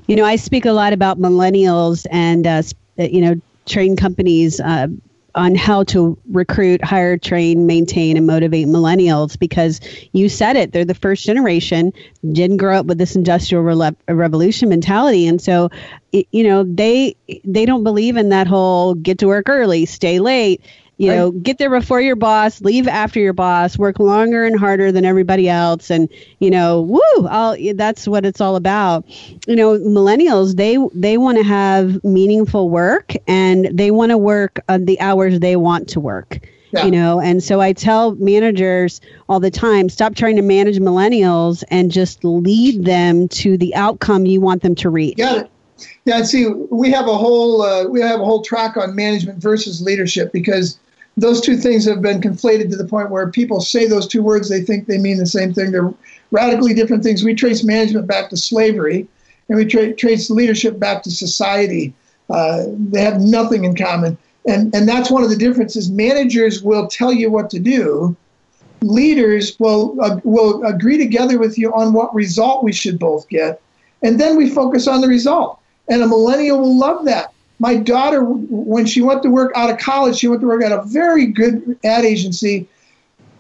You 0.07 0.15
know, 0.15 0.23
I 0.23 0.37
speak 0.37 0.65
a 0.65 0.71
lot 0.71 0.93
about 0.93 1.19
millennials 1.19 2.07
and 2.09 2.47
uh, 2.47 2.63
you 2.97 3.21
know 3.21 3.35
train 3.65 3.97
companies 3.97 4.59
uh, 4.61 4.87
on 5.35 5.55
how 5.55 5.83
to 5.85 6.17
recruit, 6.29 6.83
hire, 6.83 7.17
train, 7.17 7.65
maintain, 7.65 8.17
and 8.17 8.27
motivate 8.27 8.67
millennials 8.67 9.37
because 9.37 9.79
you 10.11 10.29
said 10.29 10.55
it. 10.55 10.71
They're 10.71 10.85
the 10.85 10.93
first 10.93 11.25
generation, 11.25 11.93
didn't 12.31 12.57
grow 12.57 12.77
up 12.79 12.85
with 12.85 12.97
this 12.97 13.15
industrial 13.15 13.63
re- 13.63 13.95
revolution 14.07 14.69
mentality. 14.69 15.27
And 15.27 15.41
so, 15.41 15.69
it, 16.11 16.27
you 16.31 16.43
know, 16.43 16.63
they 16.63 17.15
they 17.43 17.65
don't 17.65 17.83
believe 17.83 18.17
in 18.17 18.29
that 18.29 18.47
whole 18.47 18.95
get 18.95 19.19
to 19.19 19.27
work 19.27 19.47
early, 19.49 19.85
stay 19.85 20.19
late 20.19 20.61
you 21.01 21.09
right. 21.09 21.15
know 21.15 21.31
get 21.31 21.57
there 21.57 21.69
before 21.69 21.99
your 21.99 22.15
boss 22.15 22.61
leave 22.61 22.87
after 22.87 23.19
your 23.19 23.33
boss 23.33 23.77
work 23.77 23.99
longer 23.99 24.45
and 24.45 24.59
harder 24.59 24.91
than 24.91 25.03
everybody 25.03 25.49
else 25.49 25.89
and 25.89 26.07
you 26.39 26.51
know 26.51 26.81
woo 26.81 27.27
I'll, 27.27 27.57
that's 27.73 28.07
what 28.07 28.23
it's 28.25 28.39
all 28.39 28.55
about 28.55 29.03
you 29.47 29.55
know 29.55 29.79
millennials 29.79 30.55
they 30.55 30.77
they 30.93 31.17
want 31.17 31.39
to 31.39 31.43
have 31.43 32.03
meaningful 32.03 32.69
work 32.69 33.13
and 33.27 33.67
they 33.73 33.89
want 33.89 34.11
to 34.11 34.17
work 34.17 34.59
on 34.69 34.85
the 34.85 34.99
hours 35.01 35.39
they 35.39 35.55
want 35.55 35.89
to 35.89 35.99
work 35.99 36.47
yeah. 36.71 36.85
you 36.85 36.91
know 36.91 37.19
and 37.19 37.43
so 37.43 37.59
i 37.59 37.73
tell 37.73 38.13
managers 38.15 39.01
all 39.27 39.39
the 39.39 39.51
time 39.51 39.89
stop 39.89 40.13
trying 40.13 40.35
to 40.35 40.43
manage 40.43 40.77
millennials 40.77 41.63
and 41.69 41.91
just 41.91 42.23
lead 42.23 42.85
them 42.85 43.27
to 43.27 43.57
the 43.57 43.73
outcome 43.73 44.27
you 44.27 44.39
want 44.39 44.61
them 44.61 44.75
to 44.75 44.89
reach 44.89 45.17
Got 45.17 45.37
it. 45.39 45.51
Yeah, 46.05 46.21
see, 46.21 46.47
we 46.47 46.91
have 46.91 47.07
a 47.07 47.17
whole 47.17 47.63
uh, 47.63 47.87
we 47.87 48.01
have 48.01 48.19
a 48.19 48.25
whole 48.25 48.43
track 48.43 48.77
on 48.77 48.95
management 48.95 49.39
versus 49.39 49.81
leadership 49.81 50.31
because 50.31 50.79
those 51.17 51.41
two 51.41 51.57
things 51.57 51.85
have 51.85 52.01
been 52.01 52.21
conflated 52.21 52.69
to 52.69 52.77
the 52.77 52.87
point 52.87 53.09
where 53.09 53.29
people 53.29 53.61
say 53.61 53.87
those 53.87 54.07
two 54.07 54.23
words, 54.23 54.49
they 54.49 54.61
think 54.61 54.87
they 54.87 54.97
mean 54.97 55.17
the 55.17 55.25
same 55.25 55.53
thing. 55.53 55.71
They're 55.71 55.93
radically 56.31 56.73
different 56.73 57.03
things. 57.03 57.23
We 57.23 57.35
trace 57.35 57.63
management 57.63 58.07
back 58.07 58.29
to 58.29 58.37
slavery, 58.37 59.07
and 59.49 59.57
we 59.57 59.65
tra- 59.65 59.93
trace 59.93 60.29
leadership 60.29 60.79
back 60.79 61.03
to 61.03 61.11
society. 61.11 61.93
Uh, 62.29 62.63
they 62.69 63.01
have 63.01 63.19
nothing 63.19 63.65
in 63.65 63.75
common. 63.75 64.17
And, 64.47 64.73
and 64.73 64.87
that's 64.87 65.11
one 65.11 65.23
of 65.23 65.29
the 65.29 65.35
differences. 65.35 65.91
Managers 65.91 66.63
will 66.63 66.87
tell 66.87 67.11
you 67.11 67.29
what 67.29 67.49
to 67.51 67.59
do. 67.59 68.15
Leaders 68.81 69.59
will, 69.59 70.01
uh, 70.01 70.19
will 70.23 70.65
agree 70.65 70.97
together 70.97 71.37
with 71.37 71.57
you 71.57 71.71
on 71.73 71.93
what 71.93 72.15
result 72.15 72.63
we 72.63 72.73
should 72.73 72.97
both 72.97 73.27
get. 73.29 73.61
And 74.01 74.19
then 74.19 74.37
we 74.37 74.49
focus 74.49 74.87
on 74.87 75.01
the 75.01 75.07
result. 75.07 75.59
And 75.89 76.01
a 76.01 76.07
millennial 76.07 76.59
will 76.59 76.79
love 76.79 77.05
that 77.05 77.33
my 77.61 77.75
daughter, 77.75 78.23
when 78.23 78.87
she 78.87 79.03
went 79.03 79.21
to 79.21 79.29
work 79.29 79.51
out 79.55 79.69
of 79.69 79.77
college, 79.77 80.17
she 80.17 80.27
went 80.27 80.41
to 80.41 80.47
work 80.47 80.63
at 80.63 80.71
a 80.71 80.81
very 80.81 81.27
good 81.27 81.77
ad 81.83 82.03
agency. 82.03 82.67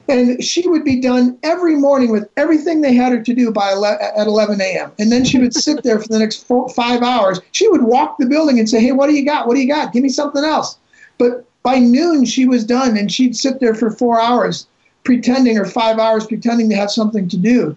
And 0.07 0.43
she 0.43 0.67
would 0.67 0.85
be 0.85 0.99
done 0.99 1.39
every 1.41 1.75
morning 1.75 2.11
with 2.11 2.29
everything 2.37 2.81
they 2.81 2.93
had 2.93 3.13
her 3.13 3.23
to 3.23 3.33
do 3.33 3.51
by 3.51 3.71
11, 3.71 3.99
at 4.15 4.27
11 4.27 4.61
a.m. 4.61 4.91
And 4.99 5.11
then 5.11 5.25
she 5.25 5.39
would 5.39 5.55
sit 5.55 5.81
there 5.81 5.97
for 5.99 6.07
the 6.07 6.19
next 6.19 6.45
four, 6.45 6.69
five 6.69 7.01
hours. 7.01 7.39
She 7.51 7.67
would 7.67 7.81
walk 7.81 8.19
the 8.19 8.27
building 8.27 8.59
and 8.59 8.69
say, 8.69 8.79
Hey, 8.79 8.91
what 8.91 9.07
do 9.07 9.15
you 9.15 9.25
got? 9.25 9.47
What 9.47 9.55
do 9.55 9.59
you 9.59 9.67
got? 9.67 9.91
Give 9.91 10.03
me 10.03 10.09
something 10.09 10.43
else. 10.43 10.77
But 11.17 11.43
by 11.63 11.79
noon, 11.79 12.25
she 12.25 12.45
was 12.45 12.63
done 12.63 12.97
and 12.97 13.11
she'd 13.11 13.35
sit 13.35 13.59
there 13.59 13.73
for 13.73 13.89
four 13.89 14.21
hours 14.21 14.67
pretending, 15.03 15.57
or 15.57 15.65
five 15.65 15.97
hours 15.97 16.27
pretending 16.27 16.69
to 16.69 16.75
have 16.75 16.91
something 16.91 17.27
to 17.29 17.37
do. 17.37 17.75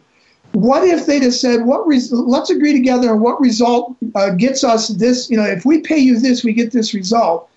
What 0.54 0.84
if 0.84 1.06
they 1.06 1.18
just 1.18 1.40
said, 1.40 1.66
"What? 1.66 1.86
Res- 1.86 2.12
let's 2.12 2.48
agree 2.48 2.72
together 2.72 3.10
on 3.10 3.20
what 3.20 3.40
result 3.40 3.96
uh, 4.14 4.30
gets 4.30 4.62
us 4.62 4.86
this. 4.88 5.28
You 5.28 5.36
know, 5.36 5.44
if 5.44 5.64
we 5.64 5.80
pay 5.80 5.98
you 5.98 6.18
this, 6.20 6.44
we 6.44 6.52
get 6.52 6.70
this 6.70 6.94
result. 6.94 7.50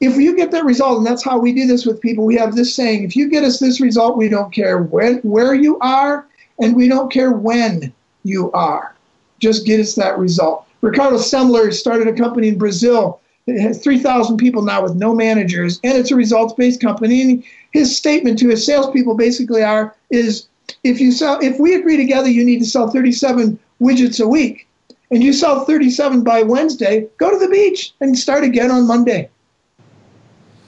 If 0.00 0.16
you 0.18 0.36
get 0.36 0.50
that 0.50 0.66
result, 0.66 0.98
and 0.98 1.06
that's 1.06 1.24
how 1.24 1.38
we 1.38 1.54
do 1.54 1.66
this 1.66 1.86
with 1.86 2.02
people, 2.02 2.26
we 2.26 2.36
have 2.36 2.54
this 2.54 2.74
saying: 2.74 3.02
If 3.02 3.16
you 3.16 3.30
get 3.30 3.44
us 3.44 3.58
this 3.58 3.80
result, 3.80 4.18
we 4.18 4.28
don't 4.28 4.52
care 4.52 4.82
when, 4.82 5.18
where 5.20 5.54
you 5.54 5.78
are, 5.80 6.26
and 6.60 6.76
we 6.76 6.86
don't 6.86 7.10
care 7.10 7.32
when 7.32 7.92
you 8.24 8.52
are. 8.52 8.94
just 9.38 9.64
get 9.66 9.80
us 9.80 9.94
that 9.94 10.18
result. 10.18 10.66
Ricardo 10.82 11.16
Semler 11.16 11.72
started 11.72 12.08
a 12.08 12.12
company 12.12 12.48
in 12.48 12.58
Brazil. 12.58 13.20
It 13.46 13.60
has 13.60 13.82
3,000 13.82 14.36
people 14.38 14.62
now 14.62 14.82
with 14.82 14.94
no 14.94 15.14
managers, 15.14 15.80
and 15.82 15.96
it's 15.96 16.10
a 16.10 16.16
results-based 16.16 16.80
company. 16.80 17.22
And 17.22 17.44
his 17.72 17.96
statement 17.96 18.38
to 18.40 18.48
his 18.48 18.64
salespeople 18.64 19.16
basically 19.16 19.62
are 19.62 19.94
is 20.10 20.48
if 20.82 21.00
you 21.00 21.12
sell, 21.12 21.38
if 21.40 21.58
we 21.58 21.74
agree 21.74 21.96
together, 21.96 22.28
you 22.28 22.44
need 22.44 22.58
to 22.58 22.64
sell 22.64 22.88
37 22.88 23.58
widgets 23.80 24.22
a 24.22 24.28
week, 24.28 24.66
and 25.10 25.22
you 25.22 25.32
sell 25.32 25.64
37 25.64 26.22
by 26.22 26.42
Wednesday, 26.42 27.06
go 27.18 27.30
to 27.30 27.38
the 27.38 27.50
beach 27.50 27.92
and 28.00 28.18
start 28.18 28.44
again 28.44 28.70
on 28.70 28.86
Monday. 28.86 29.28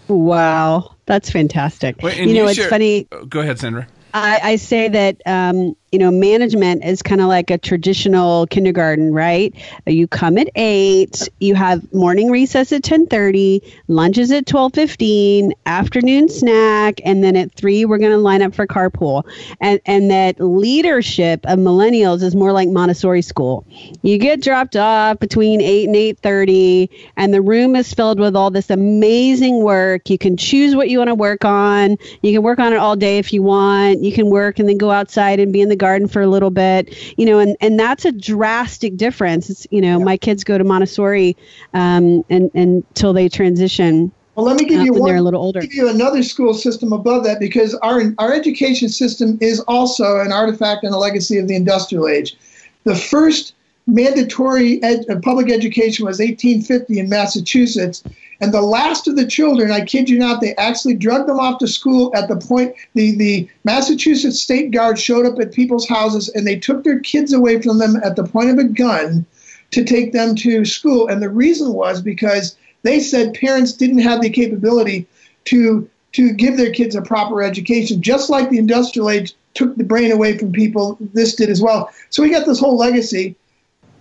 Wow, 0.09 0.95
that's 1.07 1.31
fantastic. 1.31 2.01
Wait, 2.03 2.19
you 2.19 2.27
know, 2.27 2.33
you 2.33 2.49
it's 2.49 2.55
share, 2.55 2.69
funny. 2.69 3.09
Go 3.29 3.41
ahead, 3.41 3.59
Sandra. 3.59 3.89
I, 4.15 4.41
I 4.43 4.57
say 4.57 4.89
that 4.89 5.21
um, 5.27 5.77
you 5.93 5.99
know 5.99 6.11
management 6.11 6.85
is 6.85 7.03
kind 7.03 7.21
of 7.21 7.29
like 7.29 7.51
a 7.51 7.59
traditional 7.59 8.47
kindergarten, 8.47 9.13
right? 9.13 9.55
You 9.87 10.07
come 10.07 10.39
at 10.39 10.49
eight, 10.55 11.29
you 11.41 11.55
have 11.55 11.93
morning 11.93 12.31
recess 12.31 12.73
at 12.73 12.83
ten 12.83 13.07
thirty, 13.07 13.63
lunches 13.89 14.31
at 14.31 14.47
twelve 14.47 14.75
fifteen, 14.75 15.53
afternoon 15.67 16.29
snack, 16.29 17.01
and 17.05 17.23
then 17.23 17.37
at 17.37 17.53
three 17.53 17.85
we're 17.85 17.99
going 17.99 18.13
to 18.13 18.19
line 18.19 18.43
up 18.43 18.55
for 18.55 18.67
carpool. 18.67 19.25
And 19.61 19.81
and 19.87 20.11
that 20.11 20.41
leadership 20.41 21.45
of 21.45 21.59
millennials 21.59 22.23
is 22.23 22.35
more 22.35 22.53
like 22.53 22.69
Montessori 22.69 23.23
school. 23.23 23.67
You 24.03 24.19
get 24.19 24.43
dropped 24.43 24.77
off 24.77 25.19
between 25.19 25.61
eight 25.61 25.87
and 25.87 25.97
eight 25.97 26.19
thirty, 26.21 26.91
and 27.17 27.35
the 27.35 27.43
room 27.43 27.77
is 27.77 27.93
filled 27.93 28.19
with 28.19 28.37
all 28.37 28.51
this 28.51 28.71
amazing 28.71 29.63
work. 29.63 30.09
You 30.11 30.19
can 30.19 30.37
choose 30.37 30.75
what 30.75 30.89
you 30.89 30.99
want 30.99 31.09
to 31.09 31.15
work 31.15 31.45
on. 31.45 31.97
You 32.23 32.33
can 32.33 32.43
work 32.43 32.59
on 32.59 32.73
it 32.73 32.77
all 32.77 32.97
day 32.97 33.19
if 33.19 33.33
you 33.33 33.43
want 33.43 33.97
you 34.03 34.13
can 34.13 34.31
work 34.31 34.59
and 34.59 34.69
then 34.69 34.79
go 34.79 34.91
outside 34.91 35.41
and 35.41 35.53
be 35.53 35.61
in 35.61 35.69
the 35.69 35.76
garden 35.77 36.09
for 36.09 36.23
a 36.23 36.27
little 36.27 36.51
bit 36.51 36.97
you 37.17 37.27
know 37.27 37.39
and 37.39 37.57
and 37.61 37.79
that's 37.79 38.05
a 38.05 38.13
drastic 38.13 38.97
difference 38.97 39.51
it's 39.51 39.67
you 39.71 39.81
know 39.81 39.99
yeah. 39.99 40.05
my 40.05 40.17
kids 40.17 40.45
go 40.45 40.59
to 40.59 40.65
montessori 40.65 41.37
um 41.75 42.25
and 42.31 42.51
until 42.55 43.13
they 43.13 43.29
transition 43.29 44.13
well, 44.37 44.45
let 44.45 44.61
me 44.61 44.67
give 44.67 44.81
uh, 44.81 44.85
you 44.85 44.93
one. 44.93 45.09
They're 45.09 45.17
a 45.17 45.23
little 45.23 45.43
older. 45.43 45.63
Give 45.63 45.73
you 45.73 45.89
another 45.89 46.23
school 46.23 46.53
system 46.53 46.93
above 46.93 47.25
that 47.25 47.41
because 47.41 47.75
our 47.77 48.03
our 48.19 48.35
education 48.35 48.91
system 48.91 49.39
is 49.41 49.61
also 49.61 50.21
an 50.21 50.31
artifact 50.31 50.85
and 50.85 50.95
a 50.95 50.99
legacy 50.99 51.39
of 51.39 51.49
the 51.49 51.57
industrial 51.57 52.07
age. 52.07 52.37
The 52.85 52.95
first 52.95 53.55
mandatory 53.87 54.83
ed, 54.83 55.07
uh, 55.09 55.17
public 55.23 55.51
education 55.51 56.05
was 56.05 56.19
1850 56.19 56.99
in 56.99 57.09
Massachusetts, 57.09 58.03
and 58.41 58.53
the 58.53 58.61
last 58.61 59.09
of 59.09 59.17
the 59.17 59.27
children, 59.27 59.71
I 59.71 59.85
kid 59.85 60.09
you 60.09 60.19
not, 60.19 60.41
they 60.41 60.55
actually 60.57 60.95
drugged 60.95 61.29
them 61.29 61.41
off 61.41 61.59
to 61.59 61.69
school 61.69 62.13
at 62.15 62.29
the 62.29 62.37
point 62.37 62.75
the, 62.95 63.17
the 63.17 63.49
Massachusetts 63.65 64.41
State 64.41 64.71
Guard 64.71 64.99
showed 64.99 65.27
up 65.27 65.39
at 65.39 65.53
people's 65.53 65.89
houses 65.89 66.29
and 66.31 66.47
they 66.47 66.59
took 66.59 66.85
their 66.85 67.01
kids 67.01 67.33
away 67.33 67.61
from 67.63 67.79
them 67.79 67.97
at 68.05 68.17
the 68.17 68.25
point 68.25 68.51
of 68.51 68.59
a 68.59 68.65
gun 68.65 69.25
to 69.71 69.85
take 69.85 70.13
them 70.13 70.35
to 70.37 70.65
school. 70.65 71.09
And 71.09 71.23
the 71.23 71.31
reason 71.31 71.73
was 71.73 72.03
because 72.03 72.57
they 72.83 73.01
said 73.01 73.35
parents 73.35 73.73
didn't 73.73 73.99
have 73.99 74.21
the 74.21 74.31
capability 74.31 75.07
to 75.47 75.89
to 76.13 76.33
give 76.33 76.57
their 76.57 76.73
kids 76.73 76.95
a 76.95 77.03
proper 77.03 77.43
education, 77.43 78.01
just 78.01 78.31
like 78.31 78.49
the 78.49 78.57
industrial 78.57 79.11
age 79.11 79.35
took 79.53 79.77
the 79.77 79.85
brain 79.85 80.11
away 80.11 80.39
from 80.39 80.51
people. 80.51 80.97
This 81.13 81.35
did 81.35 81.51
as 81.51 81.61
well. 81.61 81.91
So 82.09 82.23
we 82.23 82.31
got 82.31 82.47
this 82.47 82.59
whole 82.59 82.77
legacy 82.77 83.37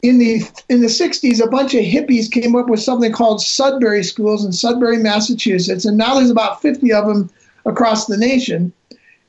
in 0.01 0.19
the 0.19 0.41
in 0.69 0.81
the 0.81 0.87
60s, 0.87 1.43
a 1.43 1.49
bunch 1.49 1.73
of 1.73 1.81
hippies 1.81 2.31
came 2.31 2.55
up 2.55 2.67
with 2.67 2.79
something 2.79 3.11
called 3.11 3.41
Sudbury 3.41 4.03
schools 4.03 4.45
in 4.45 4.51
Sudbury, 4.51 4.97
Massachusetts, 4.97 5.85
and 5.85 5.97
now 5.97 6.15
there's 6.15 6.29
about 6.29 6.61
50 6.61 6.93
of 6.93 7.07
them 7.07 7.29
across 7.65 8.05
the 8.05 8.17
nation. 8.17 8.71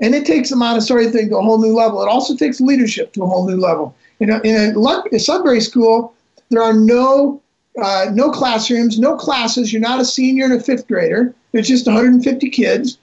And 0.01 0.15
it 0.15 0.27
takes 0.27 0.51
the 0.51 0.57
Montessori 0.57 1.11
thing 1.11 1.31
to 1.31 1.39
a 1.39 1.43
whole 1.43 1.61
new 1.61 1.75
level. 1.75 2.03
It 2.03 2.09
also 2.09 2.37
takes 2.37 2.61
leadership 2.61 3.15
to 3.15 3.23
a 3.23 3.27
whole 3.27 3.49
new 3.49 3.57
level. 3.57 3.95
In 4.21 4.29
a, 4.31 4.41
in 4.41 4.77
a 4.77 5.19
Sudbury 5.19 5.61
school, 5.61 6.15
there 6.51 6.63
are 6.63 6.75
no 6.75 7.41
uh, 7.83 8.07
no 8.13 8.31
classrooms, 8.31 8.99
no 8.99 9.17
classes. 9.17 9.73
You're 9.73 9.83
not 9.83 10.01
a 10.01 10.05
senior 10.05 10.45
and 10.47 10.55
a 10.55 10.61
fifth 10.61 10.87
grader. 10.89 11.35
There's 11.53 11.69
just 11.69 11.87
150 11.87 12.51
kids. 12.51 12.99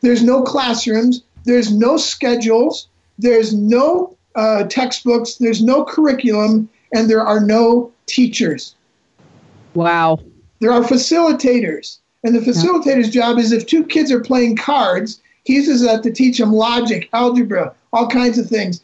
There's 0.00 0.22
no 0.22 0.42
classrooms. 0.42 1.22
There's 1.44 1.72
no 1.72 1.96
schedules. 1.96 2.88
There's 3.18 3.54
no 3.54 4.16
uh, 4.34 4.64
textbooks. 4.64 5.36
There's 5.36 5.62
no 5.62 5.84
curriculum 5.84 6.68
and 6.92 7.10
there 7.10 7.22
are 7.22 7.40
no 7.40 7.92
teachers. 8.06 8.74
Wow. 9.74 10.20
There 10.60 10.72
are 10.72 10.82
facilitators. 10.82 11.98
And 12.24 12.34
the 12.34 12.40
facilitator's 12.40 13.14
yeah. 13.14 13.22
job 13.22 13.38
is 13.38 13.52
if 13.52 13.66
two 13.66 13.84
kids 13.84 14.10
are 14.10 14.20
playing 14.20 14.56
cards, 14.56 15.20
he 15.44 15.54
uses 15.54 15.82
that 15.82 16.02
to 16.02 16.10
teach 16.10 16.38
them 16.38 16.52
logic, 16.52 17.08
algebra, 17.12 17.72
all 17.92 18.08
kinds 18.08 18.38
of 18.38 18.48
things. 18.48 18.80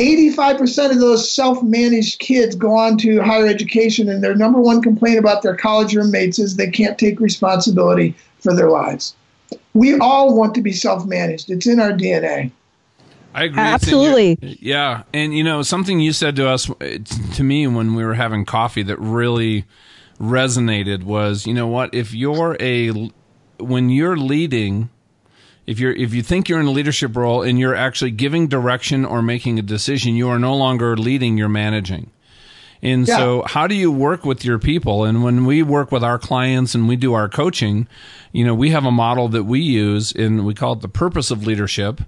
85% 0.00 0.90
of 0.90 0.98
those 0.98 1.30
self 1.30 1.62
managed 1.62 2.18
kids 2.18 2.56
go 2.56 2.74
on 2.76 2.98
to 2.98 3.20
higher 3.20 3.46
education, 3.46 4.08
and 4.08 4.22
their 4.22 4.34
number 4.34 4.60
one 4.60 4.82
complaint 4.82 5.18
about 5.18 5.42
their 5.42 5.56
college 5.56 5.94
roommates 5.94 6.38
is 6.38 6.56
they 6.56 6.70
can't 6.70 6.98
take 6.98 7.20
responsibility 7.20 8.14
for 8.40 8.54
their 8.54 8.70
lives. 8.70 9.14
We 9.72 9.98
all 9.98 10.36
want 10.36 10.54
to 10.56 10.62
be 10.62 10.72
self 10.72 11.06
managed, 11.06 11.50
it's 11.50 11.66
in 11.66 11.80
our 11.80 11.92
DNA. 11.92 12.50
I 13.34 13.44
agree. 13.44 13.60
Absolutely. 13.60 14.58
Yeah. 14.60 15.02
And, 15.12 15.36
you 15.36 15.42
know, 15.42 15.62
something 15.62 16.00
you 16.00 16.12
said 16.12 16.36
to 16.36 16.48
us, 16.48 16.70
uh, 16.70 16.98
to 17.34 17.42
me, 17.42 17.66
when 17.66 17.94
we 17.94 18.04
were 18.04 18.14
having 18.14 18.44
coffee 18.44 18.84
that 18.84 18.98
really 19.00 19.64
resonated 20.20 21.02
was, 21.02 21.46
you 21.46 21.52
know 21.52 21.66
what? 21.66 21.92
If 21.94 22.14
you're 22.14 22.56
a, 22.60 23.10
when 23.58 23.90
you're 23.90 24.16
leading, 24.16 24.88
if 25.66 25.80
you're 25.80 25.92
if 25.92 26.12
you 26.12 26.22
think 26.22 26.48
you're 26.48 26.60
in 26.60 26.66
a 26.66 26.70
leadership 26.70 27.16
role 27.16 27.42
and 27.42 27.58
you're 27.58 27.74
actually 27.74 28.10
giving 28.10 28.48
direction 28.48 29.04
or 29.04 29.22
making 29.22 29.58
a 29.58 29.62
decision, 29.62 30.14
you 30.14 30.28
are 30.28 30.38
no 30.38 30.54
longer 30.54 30.96
leading, 30.96 31.38
you're 31.38 31.48
managing. 31.48 32.10
And 32.82 33.08
yeah. 33.08 33.16
so, 33.16 33.44
how 33.46 33.66
do 33.66 33.74
you 33.74 33.90
work 33.90 34.26
with 34.26 34.44
your 34.44 34.58
people? 34.58 35.04
And 35.04 35.24
when 35.24 35.46
we 35.46 35.62
work 35.62 35.90
with 35.90 36.04
our 36.04 36.18
clients 36.18 36.74
and 36.74 36.86
we 36.86 36.96
do 36.96 37.14
our 37.14 37.30
coaching, 37.30 37.88
you 38.32 38.44
know, 38.44 38.54
we 38.54 38.70
have 38.70 38.84
a 38.84 38.90
model 38.90 39.28
that 39.28 39.44
we 39.44 39.60
use 39.60 40.12
and 40.12 40.44
we 40.44 40.52
call 40.52 40.74
it 40.74 40.82
the 40.82 40.88
purpose 40.88 41.30
of 41.30 41.46
leadership. 41.46 42.02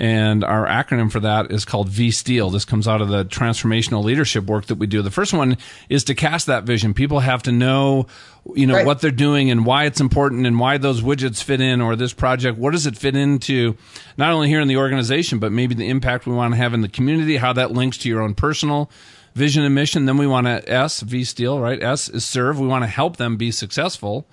And 0.00 0.44
our 0.44 0.64
acronym 0.64 1.10
for 1.10 1.18
that 1.18 1.50
is 1.50 1.64
called 1.64 1.88
V 1.88 2.12
Steel. 2.12 2.50
This 2.50 2.64
comes 2.64 2.86
out 2.86 3.02
of 3.02 3.08
the 3.08 3.24
transformational 3.24 4.04
leadership 4.04 4.44
work 4.44 4.66
that 4.66 4.76
we 4.76 4.86
do. 4.86 5.02
The 5.02 5.10
first 5.10 5.32
one 5.32 5.56
is 5.88 6.04
to 6.04 6.14
cast 6.14 6.46
that 6.46 6.62
vision. 6.62 6.94
People 6.94 7.18
have 7.18 7.42
to 7.42 7.52
know, 7.52 8.06
you 8.54 8.68
know, 8.68 8.74
right. 8.74 8.86
what 8.86 9.00
they're 9.00 9.10
doing 9.10 9.50
and 9.50 9.66
why 9.66 9.86
it's 9.86 10.00
important 10.00 10.46
and 10.46 10.60
why 10.60 10.78
those 10.78 11.02
widgets 11.02 11.42
fit 11.42 11.60
in 11.60 11.80
or 11.80 11.96
this 11.96 12.12
project. 12.12 12.58
What 12.58 12.70
does 12.70 12.86
it 12.86 12.96
fit 12.96 13.16
into 13.16 13.76
not 14.16 14.30
only 14.30 14.46
here 14.46 14.60
in 14.60 14.68
the 14.68 14.76
organization, 14.76 15.40
but 15.40 15.50
maybe 15.50 15.74
the 15.74 15.88
impact 15.88 16.26
we 16.26 16.32
want 16.32 16.54
to 16.54 16.58
have 16.58 16.74
in 16.74 16.80
the 16.82 16.88
community, 16.88 17.36
how 17.36 17.52
that 17.54 17.72
links 17.72 17.98
to 17.98 18.08
your 18.08 18.22
own 18.22 18.34
personal 18.34 18.88
vision 19.34 19.64
and 19.64 19.74
mission. 19.74 20.06
Then 20.06 20.16
we 20.16 20.28
want 20.28 20.46
to 20.46 20.70
S, 20.70 21.00
V 21.00 21.24
Steel, 21.24 21.58
right? 21.58 21.82
S 21.82 22.08
is 22.08 22.24
serve. 22.24 22.60
We 22.60 22.68
want 22.68 22.84
to 22.84 22.88
help 22.88 23.16
them 23.16 23.36
be 23.36 23.50
successful. 23.50 24.28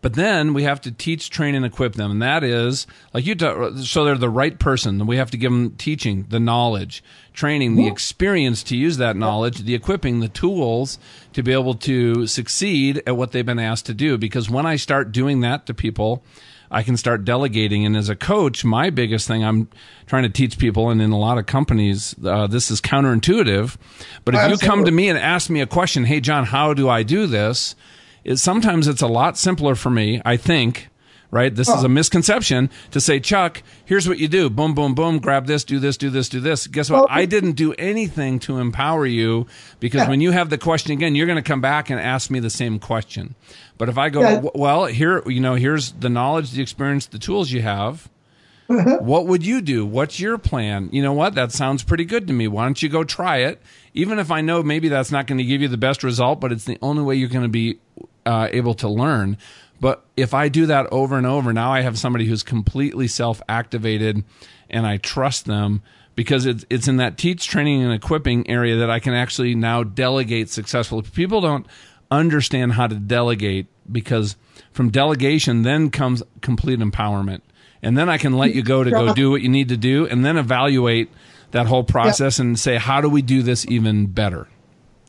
But 0.00 0.14
then 0.14 0.54
we 0.54 0.62
have 0.62 0.80
to 0.82 0.92
teach, 0.92 1.28
train, 1.28 1.56
and 1.56 1.64
equip 1.64 1.94
them. 1.94 2.12
And 2.12 2.22
that 2.22 2.44
is, 2.44 2.86
like 3.12 3.26
you, 3.26 3.34
talk, 3.34 3.78
so 3.78 4.04
they're 4.04 4.16
the 4.16 4.30
right 4.30 4.56
person. 4.56 5.06
We 5.06 5.16
have 5.16 5.32
to 5.32 5.36
give 5.36 5.50
them 5.50 5.72
teaching, 5.72 6.26
the 6.28 6.38
knowledge, 6.38 7.02
training, 7.32 7.74
the 7.74 7.88
experience 7.88 8.62
to 8.64 8.76
use 8.76 8.98
that 8.98 9.16
knowledge, 9.16 9.58
the 9.62 9.74
equipping, 9.74 10.20
the 10.20 10.28
tools 10.28 11.00
to 11.32 11.42
be 11.42 11.52
able 11.52 11.74
to 11.74 12.28
succeed 12.28 13.02
at 13.08 13.16
what 13.16 13.32
they've 13.32 13.44
been 13.44 13.58
asked 13.58 13.86
to 13.86 13.94
do. 13.94 14.16
Because 14.16 14.48
when 14.48 14.66
I 14.66 14.76
start 14.76 15.10
doing 15.10 15.40
that 15.40 15.66
to 15.66 15.74
people, 15.74 16.22
I 16.70 16.82
can 16.82 16.96
start 16.96 17.24
delegating. 17.24 17.84
And 17.84 17.96
as 17.96 18.08
a 18.08 18.16
coach, 18.16 18.64
my 18.64 18.90
biggest 18.90 19.26
thing 19.26 19.44
I'm 19.44 19.68
trying 20.06 20.24
to 20.24 20.28
teach 20.28 20.58
people, 20.58 20.90
and 20.90 21.02
in 21.02 21.10
a 21.10 21.18
lot 21.18 21.38
of 21.38 21.46
companies, 21.46 22.14
uh, 22.24 22.46
this 22.46 22.70
is 22.70 22.80
counterintuitive. 22.80 23.76
But 24.24 24.34
if 24.34 24.40
Absolutely. 24.40 24.64
you 24.64 24.70
come 24.70 24.84
to 24.84 24.90
me 24.92 25.08
and 25.08 25.18
ask 25.18 25.50
me 25.50 25.60
a 25.60 25.66
question, 25.66 26.04
hey, 26.04 26.20
John, 26.20 26.44
how 26.44 26.74
do 26.74 26.88
I 26.88 27.02
do 27.02 27.26
this? 27.26 27.74
Is 28.24 28.42
sometimes 28.42 28.88
it's 28.88 29.02
a 29.02 29.06
lot 29.06 29.38
simpler 29.38 29.74
for 29.74 29.90
me, 29.90 30.20
I 30.24 30.36
think, 30.36 30.88
right? 31.30 31.54
This 31.54 31.68
oh. 31.68 31.76
is 31.76 31.84
a 31.84 31.88
misconception 31.88 32.70
to 32.90 33.00
say, 33.00 33.20
Chuck, 33.20 33.62
here's 33.84 34.08
what 34.08 34.18
you 34.18 34.28
do. 34.28 34.48
Boom, 34.50 34.74
boom, 34.74 34.94
boom, 34.94 35.18
grab 35.18 35.46
this, 35.46 35.64
do 35.64 35.78
this, 35.78 35.96
do 35.96 36.10
this, 36.10 36.28
do 36.28 36.40
this. 36.40 36.66
Guess 36.66 36.90
what? 36.90 36.98
Well, 36.98 37.06
I 37.10 37.26
didn't 37.26 37.52
do 37.52 37.74
anything 37.74 38.38
to 38.40 38.58
empower 38.58 39.06
you 39.06 39.46
because 39.80 40.02
yeah. 40.02 40.08
when 40.08 40.20
you 40.20 40.30
have 40.32 40.50
the 40.50 40.58
question 40.58 40.92
again, 40.92 41.14
you're 41.14 41.26
going 41.26 41.36
to 41.36 41.42
come 41.42 41.60
back 41.60 41.90
and 41.90 42.00
ask 42.00 42.30
me 42.30 42.40
the 42.40 42.50
same 42.50 42.78
question. 42.78 43.34
But 43.76 43.88
if 43.88 43.98
I 43.98 44.08
go, 44.08 44.20
yeah. 44.20 44.42
well, 44.54 44.86
here, 44.86 45.22
you 45.26 45.40
know, 45.40 45.54
here's 45.54 45.92
the 45.92 46.08
knowledge, 46.08 46.52
the 46.52 46.62
experience, 46.62 47.06
the 47.06 47.18
tools 47.18 47.50
you 47.50 47.62
have. 47.62 48.08
Uh-huh. 48.70 48.98
What 49.00 49.26
would 49.26 49.46
you 49.46 49.62
do? 49.62 49.86
What's 49.86 50.20
your 50.20 50.36
plan? 50.36 50.90
You 50.92 51.02
know 51.02 51.14
what? 51.14 51.34
That 51.34 51.52
sounds 51.52 51.82
pretty 51.82 52.04
good 52.04 52.26
to 52.26 52.34
me. 52.34 52.48
Why 52.48 52.64
don't 52.64 52.82
you 52.82 52.90
go 52.90 53.02
try 53.02 53.38
it? 53.38 53.62
Even 53.94 54.18
if 54.18 54.30
I 54.30 54.40
know 54.40 54.62
maybe 54.62 54.88
that's 54.88 55.10
not 55.10 55.26
going 55.26 55.38
to 55.38 55.44
give 55.44 55.62
you 55.62 55.68
the 55.68 55.76
best 55.76 56.02
result, 56.02 56.40
but 56.40 56.52
it's 56.52 56.64
the 56.64 56.78
only 56.82 57.02
way 57.02 57.16
you're 57.16 57.28
going 57.28 57.42
to 57.42 57.48
be 57.48 57.78
uh, 58.26 58.48
able 58.52 58.74
to 58.74 58.88
learn. 58.88 59.36
But 59.80 60.04
if 60.16 60.34
I 60.34 60.48
do 60.48 60.66
that 60.66 60.86
over 60.92 61.16
and 61.16 61.26
over, 61.26 61.52
now 61.52 61.72
I 61.72 61.82
have 61.82 61.98
somebody 61.98 62.26
who's 62.26 62.42
completely 62.42 63.08
self 63.08 63.40
activated 63.48 64.24
and 64.70 64.86
I 64.86 64.96
trust 64.98 65.46
them 65.46 65.82
because 66.14 66.46
it's, 66.46 66.64
it's 66.68 66.88
in 66.88 66.96
that 66.96 67.16
teach, 67.16 67.46
training, 67.46 67.82
and 67.82 67.92
equipping 67.92 68.50
area 68.50 68.76
that 68.76 68.90
I 68.90 68.98
can 68.98 69.14
actually 69.14 69.54
now 69.54 69.84
delegate 69.84 70.50
successfully. 70.50 71.02
People 71.02 71.40
don't 71.40 71.66
understand 72.10 72.72
how 72.72 72.86
to 72.88 72.96
delegate 72.96 73.66
because 73.90 74.36
from 74.72 74.90
delegation 74.90 75.62
then 75.62 75.90
comes 75.90 76.22
complete 76.40 76.80
empowerment. 76.80 77.40
And 77.82 77.96
then 77.96 78.08
I 78.08 78.18
can 78.18 78.32
let 78.32 78.54
you 78.54 78.62
go 78.62 78.82
to 78.82 78.90
go 78.90 79.14
do 79.14 79.30
what 79.30 79.42
you 79.42 79.48
need 79.48 79.68
to 79.68 79.76
do 79.76 80.06
and 80.06 80.24
then 80.24 80.36
evaluate 80.36 81.10
that 81.50 81.66
whole 81.66 81.84
process 81.84 82.38
and 82.38 82.58
say, 82.58 82.76
how 82.76 83.00
do 83.00 83.08
we 83.08 83.22
do 83.22 83.42
this 83.42 83.66
even 83.68 84.06
better? 84.06 84.48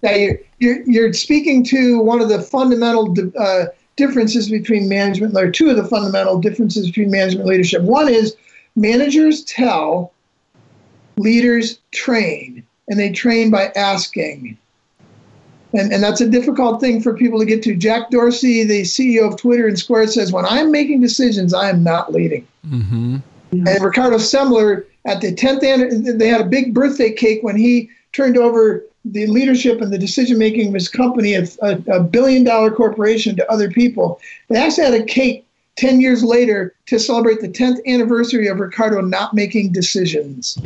Now 0.01 0.11
you're, 0.11 0.39
you're, 0.59 0.81
you're 0.83 1.13
speaking 1.13 1.63
to 1.65 1.99
one 1.99 2.21
of 2.21 2.29
the 2.29 2.41
fundamental 2.41 3.13
uh, 3.37 3.65
differences 3.97 4.49
between 4.49 4.87
management, 4.87 5.35
or 5.37 5.51
two 5.51 5.69
of 5.69 5.75
the 5.75 5.85
fundamental 5.85 6.39
differences 6.39 6.87
between 6.87 7.11
management 7.11 7.41
and 7.41 7.49
leadership. 7.49 7.81
One 7.81 8.07
is 8.07 8.35
managers 8.75 9.43
tell, 9.43 10.13
leaders 11.17 11.79
train, 11.91 12.63
and 12.87 12.97
they 12.99 13.11
train 13.11 13.51
by 13.51 13.71
asking. 13.75 14.57
And, 15.73 15.93
and 15.93 16.01
that's 16.01 16.21
a 16.21 16.29
difficult 16.29 16.79
thing 16.79 17.01
for 17.01 17.15
people 17.15 17.37
to 17.39 17.45
get 17.45 17.61
to. 17.63 17.75
Jack 17.75 18.09
Dorsey, 18.09 18.63
the 18.63 18.81
CEO 18.81 19.27
of 19.27 19.37
Twitter 19.37 19.67
and 19.67 19.77
Square, 19.77 20.07
says, 20.07 20.31
When 20.31 20.45
I'm 20.45 20.71
making 20.71 21.01
decisions, 21.01 21.53
I 21.53 21.69
am 21.69 21.83
not 21.83 22.11
leading. 22.11 22.47
Mm-hmm. 22.65 23.17
And 23.51 23.83
Ricardo 23.83 24.17
Semler, 24.17 24.85
at 25.05 25.21
the 25.21 25.33
10th, 25.33 25.63
anniversary, 25.63 26.17
they 26.17 26.27
had 26.27 26.41
a 26.41 26.45
big 26.45 26.73
birthday 26.73 27.11
cake 27.11 27.39
when 27.41 27.57
he 27.57 27.89
turned 28.13 28.37
over 28.37 28.83
the 29.05 29.27
leadership 29.27 29.81
and 29.81 29.91
the 29.91 29.97
decision 29.97 30.37
making 30.37 30.67
of 30.67 30.73
his 30.73 30.89
company, 30.89 31.33
a, 31.33 31.47
a, 31.61 32.03
billion 32.03 32.43
dollar 32.43 32.69
corporation, 32.69 33.35
to 33.35 33.51
other 33.51 33.71
people. 33.71 34.19
They 34.49 34.57
actually 34.57 34.83
had 34.85 34.93
a 35.01 35.05
cake 35.05 35.45
10 35.77 36.01
years 36.01 36.23
later 36.23 36.75
to 36.87 36.99
celebrate 36.99 37.39
the 37.39 37.47
10th 37.47 37.79
anniversary 37.87 38.47
of 38.47 38.59
Ricardo 38.59 39.01
not 39.01 39.33
making 39.33 39.71
decisions. 39.71 40.57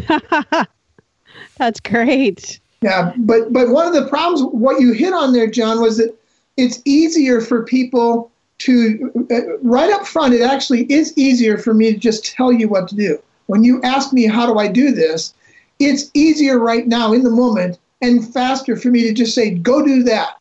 That's 1.58 1.80
great. 1.80 2.60
Yeah, 2.82 3.14
but 3.18 3.54
but 3.54 3.70
one 3.70 3.88
of 3.88 3.94
the 3.94 4.08
problems, 4.10 4.42
what 4.52 4.82
you 4.82 4.92
hit 4.92 5.14
on 5.14 5.32
there, 5.32 5.50
John, 5.50 5.80
was 5.82 5.98
that 5.98 6.14
it's 6.58 6.82
easier 6.84 7.40
for 7.40 7.64
people 7.64 8.32
to 8.64 9.28
uh, 9.32 9.58
right 9.60 9.92
up 9.92 10.08
front. 10.08 10.34
It 10.34 10.42
actually 10.42 10.84
is 10.92 11.18
easier 11.18 11.58
for 11.58 11.74
me 11.74 11.92
to 11.94 11.98
just 11.98 12.26
tell 12.26 12.52
you 12.52 12.68
what 12.68 12.88
to 12.90 12.96
do. 12.96 13.22
When 13.48 13.64
you 13.64 13.82
ask 13.84 14.14
me 14.14 14.26
how 14.26 14.46
do 14.46 14.58
I 14.58 14.68
do 14.68 14.92
this, 14.92 15.34
it's 15.80 16.10
easier 16.14 16.60
right 16.60 16.88
now 16.88 17.12
in 17.14 17.24
the 17.24 17.30
moment 17.30 17.78
and 18.02 18.34
faster 18.34 18.76
for 18.78 18.90
me 18.90 19.04
to 19.04 19.14
just 19.14 19.36
say 19.36 19.52
go 19.52 19.86
do 19.86 20.04
that. 20.04 20.40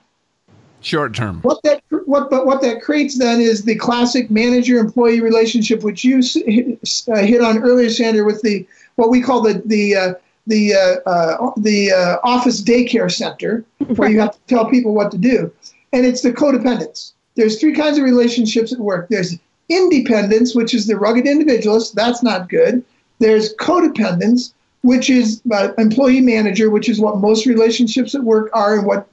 Short 0.81 1.15
term. 1.15 1.41
What 1.43 1.63
that 1.63 1.83
what 2.07 2.31
but 2.31 2.47
what 2.47 2.61
that 2.63 2.83
creates 2.83 3.19
then 3.19 3.41
is 3.41 3.65
the 3.65 3.77
classic 3.77 4.31
manager 4.31 4.79
employee 4.79 5.21
relationship, 5.21 5.83
which 5.83 6.05
you 6.05 6.19
uh, 6.19 7.17
hit 7.19 7.41
on 7.41 7.63
earlier, 7.63 7.89
Sandra, 7.89 8.25
with 8.25 8.43
the 8.43 8.67
what 8.97 9.11
we 9.11 9.21
call 9.21 9.43
the 9.43 9.63
the 9.65 9.97
uh, 9.97 10.15
the 10.47 10.75
uh, 10.75 11.09
uh, 11.09 11.53
the 11.57 11.93
uh, 11.93 12.17
office 12.25 12.63
daycare 12.63 13.11
center 13.11 13.65
where 13.97 14.11
you 14.11 14.19
have 14.19 14.33
to 14.33 14.41
tell 14.49 14.69
people 14.69 14.93
what 14.93 15.13
to 15.13 15.19
do, 15.19 15.53
and 15.93 16.05
it's 16.05 16.23
the 16.23 16.33
codependence. 16.33 17.12
There's 17.35 17.61
three 17.61 17.75
kinds 17.75 17.99
of 17.99 18.05
relationships 18.05 18.73
at 18.73 18.79
work. 18.79 19.09
There's 19.09 19.39
independence, 19.69 20.55
which 20.55 20.75
is 20.75 20.87
the 20.87 20.97
rugged 20.97 21.27
individualist. 21.27 21.95
That's 21.95 22.23
not 22.23 22.49
good. 22.49 22.85
There's 23.19 23.55
codependence, 23.57 24.53
which 24.83 25.09
is 25.09 25.41
uh, 25.51 25.73
employee 25.79 26.21
manager, 26.21 26.71
which 26.71 26.89
is 26.89 27.01
what 27.01 27.19
most 27.19 27.47
relationships 27.47 28.15
at 28.15 28.25
work 28.25 28.51
are, 28.53 28.77
and 28.77 28.87
what 28.87 29.09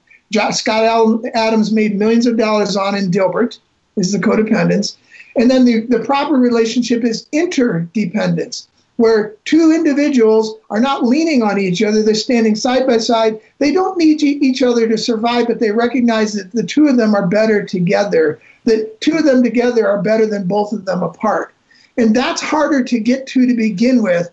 Scott 0.51 1.23
Adams 1.33 1.71
made 1.71 1.95
millions 1.95 2.25
of 2.25 2.37
dollars 2.37 2.75
on 2.75 2.95
in 2.95 3.11
Dilbert 3.11 3.59
is 3.95 4.11
the 4.11 4.19
codependence. 4.19 4.95
And 5.35 5.49
then 5.49 5.65
the, 5.65 5.81
the 5.81 5.99
proper 5.99 6.35
relationship 6.35 7.03
is 7.03 7.27
interdependence 7.31 8.67
where 8.99 9.33
two 9.45 9.71
individuals 9.71 10.55
are 10.69 10.81
not 10.81 11.05
leaning 11.05 11.41
on 11.41 11.57
each 11.57 11.81
other, 11.81 12.03
they're 12.03 12.13
standing 12.13 12.53
side 12.53 12.85
by 12.85 12.97
side. 12.97 13.39
They 13.57 13.71
don't 13.71 13.97
need 13.97 14.21
each 14.21 14.61
other 14.61 14.89
to 14.89 14.97
survive, 14.97 15.47
but 15.47 15.61
they 15.61 15.71
recognize 15.71 16.33
that 16.33 16.51
the 16.51 16.63
two 16.63 16.85
of 16.89 16.97
them 16.97 17.15
are 17.15 17.25
better 17.25 17.63
together, 17.63 18.41
that 18.65 18.99
two 18.99 19.17
of 19.17 19.23
them 19.23 19.41
together 19.41 19.87
are 19.87 20.01
better 20.01 20.25
than 20.25 20.49
both 20.49 20.73
of 20.73 20.83
them 20.83 21.01
apart. 21.01 21.53
And 21.95 22.13
that's 22.13 22.41
harder 22.41 22.83
to 22.83 22.99
get 22.99 23.25
to 23.27 23.47
to 23.47 23.53
begin 23.53 24.03
with. 24.03 24.29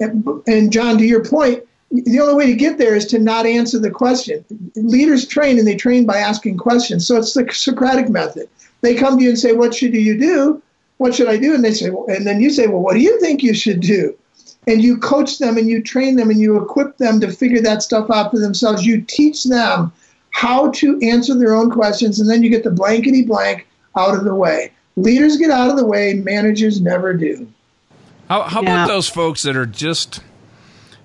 And, 0.00 0.26
and 0.48 0.72
John, 0.72 0.98
to 0.98 1.06
your 1.06 1.24
point, 1.24 1.62
the 1.92 2.18
only 2.18 2.34
way 2.34 2.46
to 2.46 2.56
get 2.56 2.76
there 2.76 2.96
is 2.96 3.06
to 3.06 3.20
not 3.20 3.46
answer 3.46 3.78
the 3.78 3.88
question. 3.88 4.44
Leaders 4.74 5.28
train 5.28 5.60
and 5.60 5.66
they 5.66 5.76
train 5.76 6.06
by 6.06 6.16
asking 6.16 6.56
questions. 6.56 7.06
So 7.06 7.18
it's 7.18 7.34
the 7.34 7.48
Socratic 7.52 8.08
method. 8.08 8.48
They 8.80 8.96
come 8.96 9.16
to 9.16 9.22
you 9.22 9.28
and 9.28 9.38
say, 9.38 9.52
What 9.52 9.76
should 9.76 9.94
you 9.94 10.18
do? 10.18 10.60
What 10.98 11.14
should 11.14 11.28
I 11.28 11.36
do? 11.36 11.54
And 11.54 11.64
they 11.64 11.72
say, 11.72 11.90
well, 11.90 12.06
and 12.08 12.26
then 12.26 12.40
you 12.40 12.50
say, 12.50 12.66
well, 12.66 12.82
what 12.82 12.94
do 12.94 13.00
you 13.00 13.18
think 13.20 13.42
you 13.42 13.54
should 13.54 13.80
do? 13.80 14.16
And 14.66 14.82
you 14.82 14.98
coach 14.98 15.38
them 15.38 15.56
and 15.56 15.68
you 15.68 15.82
train 15.82 16.16
them 16.16 16.30
and 16.30 16.38
you 16.38 16.60
equip 16.60 16.98
them 16.98 17.20
to 17.20 17.32
figure 17.32 17.62
that 17.62 17.82
stuff 17.82 18.10
out 18.10 18.30
for 18.30 18.38
themselves. 18.38 18.84
You 18.84 19.00
teach 19.00 19.44
them 19.44 19.92
how 20.30 20.70
to 20.72 21.00
answer 21.00 21.34
their 21.34 21.54
own 21.54 21.70
questions, 21.70 22.20
and 22.20 22.28
then 22.28 22.42
you 22.42 22.50
get 22.50 22.64
the 22.64 22.70
blankety 22.70 23.24
blank 23.24 23.66
out 23.96 24.16
of 24.16 24.24
the 24.24 24.34
way. 24.34 24.70
Leaders 24.96 25.36
get 25.36 25.50
out 25.50 25.70
of 25.70 25.76
the 25.76 25.86
way, 25.86 26.14
managers 26.14 26.80
never 26.80 27.14
do. 27.14 27.50
How, 28.28 28.42
how 28.42 28.62
yeah. 28.62 28.74
about 28.74 28.88
those 28.88 29.08
folks 29.08 29.42
that 29.44 29.56
are 29.56 29.66
just, 29.66 30.20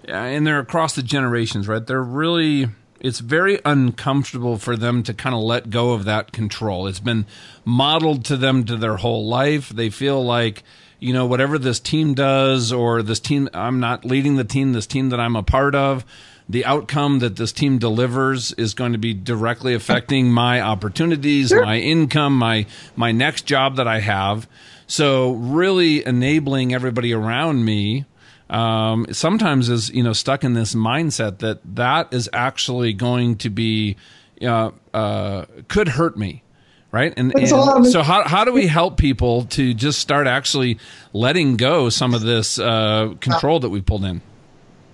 uh, 0.10 0.12
and 0.12 0.46
they're 0.46 0.60
across 0.60 0.96
the 0.96 1.04
generations, 1.04 1.68
right? 1.68 1.86
They're 1.86 2.04
really 2.04 2.68
it's 3.04 3.20
very 3.20 3.60
uncomfortable 3.66 4.58
for 4.58 4.78
them 4.78 5.04
to 5.04 5.14
kind 5.14 5.36
of 5.36 5.42
let 5.42 5.70
go 5.70 5.92
of 5.92 6.06
that 6.06 6.32
control. 6.32 6.88
It's 6.88 7.02
been 7.02 7.26
modeled 7.66 8.24
to 8.26 8.38
them 8.38 8.64
to 8.64 8.78
their 8.78 8.96
whole 8.96 9.28
life. 9.28 9.70
They 9.70 9.90
feel 9.90 10.24
like, 10.24 10.64
you 11.00 11.12
know, 11.12 11.26
whatever 11.26 11.60
this 11.60 11.82
team 11.82 12.14
does 12.14 12.72
or 12.72 13.04
this 13.04 13.20
team, 13.20 13.50
I'm 13.54 13.82
not 13.82 14.06
leading 14.06 14.38
the 14.38 14.46
team, 14.46 14.72
this 14.72 14.88
team 14.88 15.10
that 15.10 15.20
I'm 15.20 15.36
a 15.36 15.44
part 15.44 15.76
of, 15.76 16.06
the 16.48 16.64
outcome 16.66 17.20
that 17.20 17.36
this 17.36 17.52
team 17.52 17.78
delivers 17.78 18.54
is 18.54 18.74
going 18.74 18.94
to 18.94 18.98
be 18.98 19.14
directly 19.14 19.74
affecting 19.74 20.32
my 20.32 20.62
opportunities, 20.62 21.50
sure. 21.50 21.64
my 21.64 21.78
income, 21.78 22.38
my 22.38 22.66
my 22.96 23.12
next 23.12 23.46
job 23.46 23.76
that 23.78 23.88
I 23.88 24.00
have. 24.00 24.48
So 24.88 25.32
really 25.32 26.06
enabling 26.06 26.74
everybody 26.74 27.14
around 27.14 27.66
me 27.66 28.06
um, 28.54 29.08
sometimes 29.12 29.70
is 29.70 29.90
you 29.90 30.04
know 30.04 30.14
stuck 30.14 30.44
in 30.44 30.54
this 30.54 30.76
mindset 30.76 31.40
that 31.40 31.60
that 31.76 32.14
is 32.14 32.30
actually 32.32 32.94
going 32.94 33.38
to 33.38 33.50
be 33.50 33.96
uh, 34.42 34.72
uh, 34.94 35.46
could 35.68 35.90
hurt 35.90 36.18
me 36.18 36.44
right? 36.94 37.12
And, 37.18 37.34
and 37.36 37.50
so 37.50 38.04
how, 38.04 38.24
how 38.24 38.46
do 38.46 38.54
we 38.54 38.68
help 38.68 38.98
people 38.98 39.46
to 39.46 39.74
just 39.74 40.00
start 40.00 40.28
actually 40.28 40.78
letting 41.12 41.58
go 41.58 41.90
some 41.90 42.14
of 42.14 42.22
this 42.22 42.60
uh, 42.60 43.16
control 43.20 43.60
that 43.62 43.70
we 43.70 43.82
pulled 43.82 44.06
in? 44.06 44.22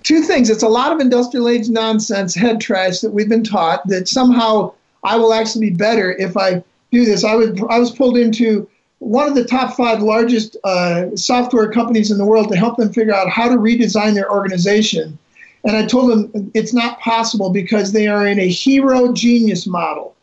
Two 0.02 0.22
things. 0.22 0.48
It's 0.48 0.62
a 0.62 0.68
lot 0.68 0.92
of 0.92 1.00
industrial 1.00 1.46
age 1.46 1.68
nonsense 1.68 2.34
head 2.34 2.58
trash 2.58 3.00
that 3.00 3.10
we've 3.10 3.28
been 3.28 3.44
taught 3.44 3.86
that 3.88 4.08
somehow 4.08 4.72
i 5.04 5.16
will 5.16 5.32
actually 5.32 5.70
be 5.70 5.76
better 5.76 6.12
if 6.12 6.36
i 6.36 6.64
do 6.90 7.04
this. 7.04 7.22
I 7.22 7.34
was 7.34 7.50
i 7.68 7.78
was 7.78 7.90
pulled 7.90 8.16
into 8.16 8.68
one 9.00 9.26
of 9.26 9.34
the 9.34 9.44
top 9.44 9.76
five 9.76 10.02
largest 10.02 10.56
uh, 10.62 11.14
software 11.16 11.70
companies 11.72 12.10
in 12.10 12.18
the 12.18 12.24
world 12.24 12.48
to 12.50 12.56
help 12.56 12.76
them 12.76 12.92
figure 12.92 13.14
out 13.14 13.28
how 13.28 13.48
to 13.48 13.56
redesign 13.56 14.14
their 14.14 14.30
organization. 14.30 15.18
And 15.64 15.76
I 15.76 15.86
told 15.86 16.10
them 16.10 16.50
it's 16.54 16.72
not 16.72 17.00
possible 17.00 17.50
because 17.50 17.92
they 17.92 18.06
are 18.06 18.26
in 18.26 18.38
a 18.38 18.48
hero 18.48 19.12
genius 19.12 19.66
model. 19.66 20.14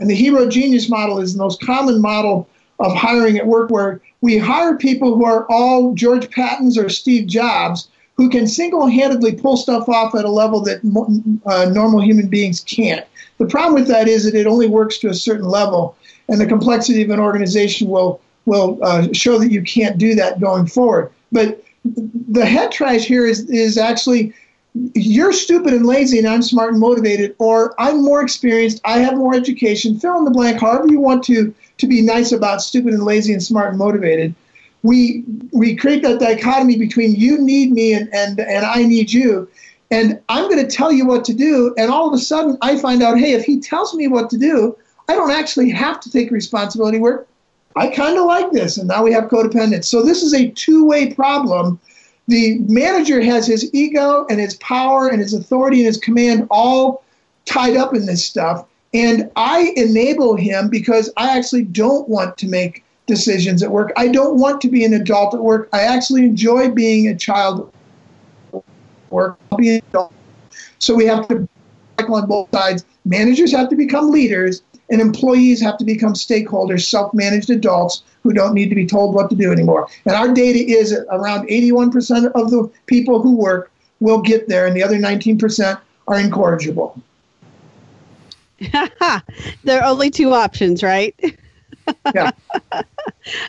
And 0.00 0.10
the 0.10 0.14
hero 0.14 0.48
genius 0.48 0.88
model 0.88 1.18
is 1.18 1.32
the 1.32 1.42
most 1.42 1.60
common 1.60 2.00
model 2.00 2.48
of 2.78 2.94
hiring 2.94 3.38
at 3.38 3.46
work 3.46 3.70
where 3.70 4.00
we 4.20 4.38
hire 4.38 4.76
people 4.76 5.16
who 5.16 5.24
are 5.24 5.46
all 5.48 5.94
George 5.94 6.30
Pattons 6.30 6.76
or 6.76 6.88
Steve 6.88 7.26
Jobs 7.26 7.88
who 8.16 8.28
can 8.28 8.46
single 8.46 8.86
handedly 8.86 9.34
pull 9.34 9.56
stuff 9.56 9.88
off 9.88 10.14
at 10.14 10.24
a 10.24 10.30
level 10.30 10.62
that 10.62 10.80
uh, 11.46 11.66
normal 11.66 12.00
human 12.00 12.28
beings 12.28 12.60
can't. 12.60 13.06
The 13.38 13.46
problem 13.46 13.74
with 13.74 13.88
that 13.88 14.08
is 14.08 14.24
that 14.24 14.34
it 14.34 14.46
only 14.46 14.66
works 14.66 14.98
to 14.98 15.08
a 15.08 15.14
certain 15.14 15.46
level 15.46 15.96
and 16.28 16.40
the 16.40 16.46
complexity 16.46 17.02
of 17.02 17.10
an 17.10 17.20
organization 17.20 17.88
will 17.88 18.20
will 18.46 18.78
uh, 18.82 19.08
show 19.12 19.38
that 19.38 19.50
you 19.50 19.62
can't 19.62 19.98
do 19.98 20.14
that 20.14 20.40
going 20.40 20.66
forward. 20.66 21.12
But 21.32 21.62
the 21.84 22.46
head 22.46 22.72
trash 22.72 23.04
here 23.04 23.26
is 23.26 23.48
is 23.50 23.78
actually 23.78 24.32
you're 24.94 25.32
stupid 25.32 25.72
and 25.72 25.86
lazy 25.86 26.18
and 26.18 26.26
I'm 26.26 26.42
smart 26.42 26.72
and 26.72 26.80
motivated, 26.80 27.34
or 27.38 27.74
I'm 27.80 28.02
more 28.02 28.22
experienced, 28.22 28.80
I 28.84 28.98
have 28.98 29.16
more 29.16 29.34
education, 29.34 29.98
fill 29.98 30.18
in 30.18 30.24
the 30.24 30.30
blank, 30.30 30.60
however 30.60 30.86
you 30.88 31.00
want 31.00 31.24
to 31.24 31.54
to 31.78 31.86
be 31.86 32.02
nice 32.02 32.32
about 32.32 32.62
stupid 32.62 32.94
and 32.94 33.02
lazy 33.02 33.32
and 33.32 33.42
smart 33.42 33.70
and 33.70 33.78
motivated. 33.78 34.34
We 34.82 35.24
we 35.52 35.74
create 35.76 36.02
that 36.02 36.20
dichotomy 36.20 36.76
between 36.76 37.14
you 37.14 37.38
need 37.38 37.72
me 37.72 37.94
and 37.94 38.12
and, 38.14 38.40
and 38.40 38.64
I 38.64 38.82
need 38.82 39.12
you. 39.12 39.48
And 39.90 40.20
I'm 40.28 40.50
going 40.50 40.66
to 40.66 40.76
tell 40.76 40.90
you 40.90 41.06
what 41.06 41.24
to 41.26 41.32
do. 41.32 41.72
And 41.78 41.92
all 41.92 42.08
of 42.08 42.12
a 42.12 42.18
sudden 42.18 42.58
I 42.60 42.76
find 42.76 43.04
out, 43.04 43.18
hey, 43.18 43.34
if 43.34 43.44
he 43.44 43.60
tells 43.60 43.94
me 43.94 44.08
what 44.08 44.30
to 44.30 44.36
do, 44.36 44.76
I 45.08 45.14
don't 45.14 45.30
actually 45.30 45.70
have 45.70 46.00
to 46.00 46.10
take 46.10 46.30
responsibility 46.30 46.98
where 46.98 47.26
I 47.76 47.88
kind 47.88 48.18
of 48.18 48.24
like 48.24 48.50
this. 48.52 48.78
And 48.78 48.88
now 48.88 49.02
we 49.02 49.12
have 49.12 49.24
codependence. 49.24 49.84
So 49.84 50.02
this 50.02 50.22
is 50.22 50.34
a 50.34 50.50
two 50.50 50.84
way 50.86 51.12
problem. 51.12 51.78
The 52.28 52.58
manager 52.60 53.20
has 53.20 53.46
his 53.46 53.72
ego 53.72 54.26
and 54.28 54.40
his 54.40 54.54
power 54.56 55.08
and 55.08 55.20
his 55.20 55.32
authority 55.32 55.78
and 55.78 55.86
his 55.86 55.98
command 55.98 56.48
all 56.50 57.04
tied 57.44 57.76
up 57.76 57.94
in 57.94 58.06
this 58.06 58.24
stuff. 58.24 58.66
And 58.92 59.30
I 59.36 59.72
enable 59.76 60.34
him 60.34 60.68
because 60.68 61.12
I 61.16 61.36
actually 61.36 61.64
don't 61.64 62.08
want 62.08 62.36
to 62.38 62.48
make 62.48 62.82
decisions 63.06 63.62
at 63.62 63.70
work. 63.70 63.92
I 63.96 64.08
don't 64.08 64.40
want 64.40 64.60
to 64.62 64.68
be 64.68 64.84
an 64.84 64.94
adult 64.94 65.34
at 65.34 65.40
work. 65.40 65.68
I 65.72 65.82
actually 65.82 66.24
enjoy 66.24 66.70
being 66.70 67.06
a 67.06 67.14
child 67.14 67.72
at 68.52 68.64
work. 69.10 69.38
So 70.78 70.94
we 70.94 71.04
have 71.06 71.28
to 71.28 71.48
on 72.08 72.26
both 72.26 72.48
sides. 72.52 72.84
Managers 73.04 73.52
have 73.52 73.68
to 73.70 73.76
become 73.76 74.10
leaders, 74.10 74.62
and 74.90 75.00
employees 75.00 75.60
have 75.60 75.78
to 75.78 75.84
become 75.84 76.14
stakeholders, 76.14 76.86
self 76.86 77.12
managed 77.14 77.50
adults 77.50 78.02
who 78.22 78.32
don't 78.32 78.54
need 78.54 78.68
to 78.68 78.74
be 78.74 78.86
told 78.86 79.14
what 79.14 79.30
to 79.30 79.36
do 79.36 79.52
anymore. 79.52 79.88
And 80.04 80.14
our 80.14 80.32
data 80.32 80.58
is 80.58 80.90
that 80.90 81.06
around 81.10 81.48
81% 81.48 82.32
of 82.32 82.50
the 82.50 82.70
people 82.86 83.22
who 83.22 83.36
work 83.36 83.70
will 84.00 84.20
get 84.20 84.48
there, 84.48 84.66
and 84.66 84.76
the 84.76 84.82
other 84.82 84.96
19% 84.96 85.80
are 86.08 86.20
incorrigible. 86.20 87.00
there 89.64 89.82
are 89.82 89.84
only 89.84 90.10
two 90.10 90.32
options, 90.32 90.82
right? 90.82 91.14
yeah. 92.14 92.30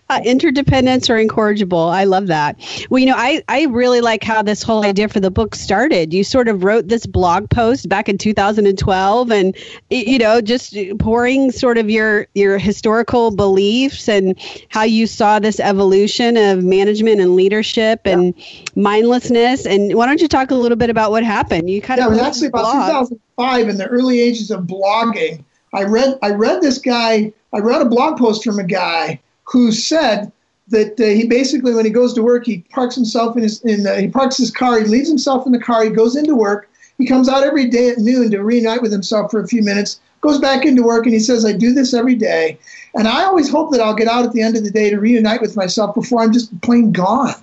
uh, 0.10 0.22
interdependence 0.24 1.10
or 1.10 1.18
incorrigible. 1.18 1.80
I 1.80 2.06
love 2.06 2.28
that. 2.28 2.60
Well, 2.90 3.00
you 3.00 3.06
know, 3.06 3.16
I, 3.16 3.44
I 3.48 3.66
really 3.66 4.02
like 4.02 4.24
how 4.24 4.42
this 4.42 4.64
whole 4.64 4.84
idea 4.84 5.08
for 5.08 5.20
the 5.20 5.32
book 5.32 5.56
started. 5.56 6.14
You 6.14 6.24
sort 6.24 6.48
of 6.48 6.64
wrote 6.64 6.88
this 6.88 7.06
blog 7.06 7.50
post 7.50 7.88
back 7.90 8.10
in 8.10 8.18
2012 8.18 9.32
and, 9.32 9.56
you 9.90 10.18
know, 10.18 10.42
just 10.42 10.76
pouring 11.00 11.52
sort 11.52 11.78
of 11.78 11.90
your, 11.90 12.28
your 12.34 12.58
historical 12.58 13.32
beliefs 13.32 14.08
and 14.10 14.38
how 14.70 14.84
you 14.84 15.08
saw 15.08 15.40
this 15.40 15.60
evolution 15.60 16.38
of 16.38 16.64
management 16.64 17.22
and 17.22 17.36
leadership 17.36 18.02
and 18.06 18.34
mindlessness. 18.76 19.66
And 19.66 19.94
why 19.94 20.06
don't 20.06 20.22
you 20.22 20.28
talk 20.28 20.52
a 20.52 20.56
little 20.56 20.78
bit 20.78 20.90
about 20.90 21.12
what 21.12 21.24
happened? 21.24 21.70
You 21.70 21.82
kind 21.82 22.00
yeah, 22.00 22.08
of. 22.08 22.14
it 22.14 22.16
was 22.16 22.24
actually 22.24 22.48
about 22.48 22.72
2005 22.72 23.70
in 23.70 23.78
the 23.78 23.88
early 23.88 24.20
ages 24.20 24.52
of 24.52 24.64
blogging. 24.64 25.44
I 25.74 25.84
read 25.84 26.18
I 26.22 26.32
read 26.32 26.62
this 26.62 26.78
guy. 26.78 27.34
I 27.54 27.60
read 27.60 27.82
a 27.82 27.86
blog 27.86 28.18
post 28.18 28.44
from 28.44 28.60
a 28.60 28.64
guy 28.64 29.20
who 29.44 29.72
said 29.72 30.32
that 30.70 31.00
uh, 31.00 31.06
he 31.06 31.26
basically, 31.26 31.74
when 31.74 31.86
he 31.86 31.92
goes 31.92 32.14
to 32.14 32.22
work, 32.22 32.46
he 32.46 32.60
parks 32.72 32.96
himself 32.96 33.38
in 33.38 33.44
his, 33.44 33.62
in, 33.64 33.88
uh, 33.88 33.96
he 33.96 34.08
parks 34.08 34.38
his 34.38 34.52
car, 34.52 34.80
he 34.80 34.86
leaves 34.86 35.08
himself 35.08 35.46
in 35.46 35.54
the 35.54 35.60
car, 35.60 35.84
he 35.84 35.90
goes 35.90 36.16
into 36.16 36.36
work, 36.36 36.70
he 36.98 37.06
comes 37.06 37.30
out 37.30 37.44
every 37.44 37.70
day 37.70 37.90
at 37.90 38.00
noon 38.00 38.30
to 38.32 38.40
reunite 38.40 38.82
with 38.82 38.92
himself 38.92 39.32
for 39.32 39.40
a 39.40 39.48
few 39.48 39.64
minutes, 39.64 40.02
goes 40.22 40.40
back 40.40 40.66
into 40.66 40.84
work, 40.84 41.06
and 41.06 41.14
he 41.14 41.20
says, 41.20 41.46
I 41.46 41.54
do 41.54 41.74
this 41.74 41.94
every 41.94 42.16
day. 42.16 42.60
And 42.96 43.08
I 43.08 43.24
always 43.24 43.50
hope 43.50 43.72
that 43.72 43.82
I'll 43.82 43.96
get 43.96 44.08
out 44.08 44.26
at 44.26 44.34
the 44.34 44.42
end 44.42 44.58
of 44.58 44.64
the 44.64 44.72
day 44.72 44.90
to 44.90 45.00
reunite 45.00 45.42
with 45.42 45.56
myself 45.56 45.96
before 45.96 46.22
I'm 46.22 46.34
just 46.34 46.60
plain 46.62 46.92
gone. 46.92 47.36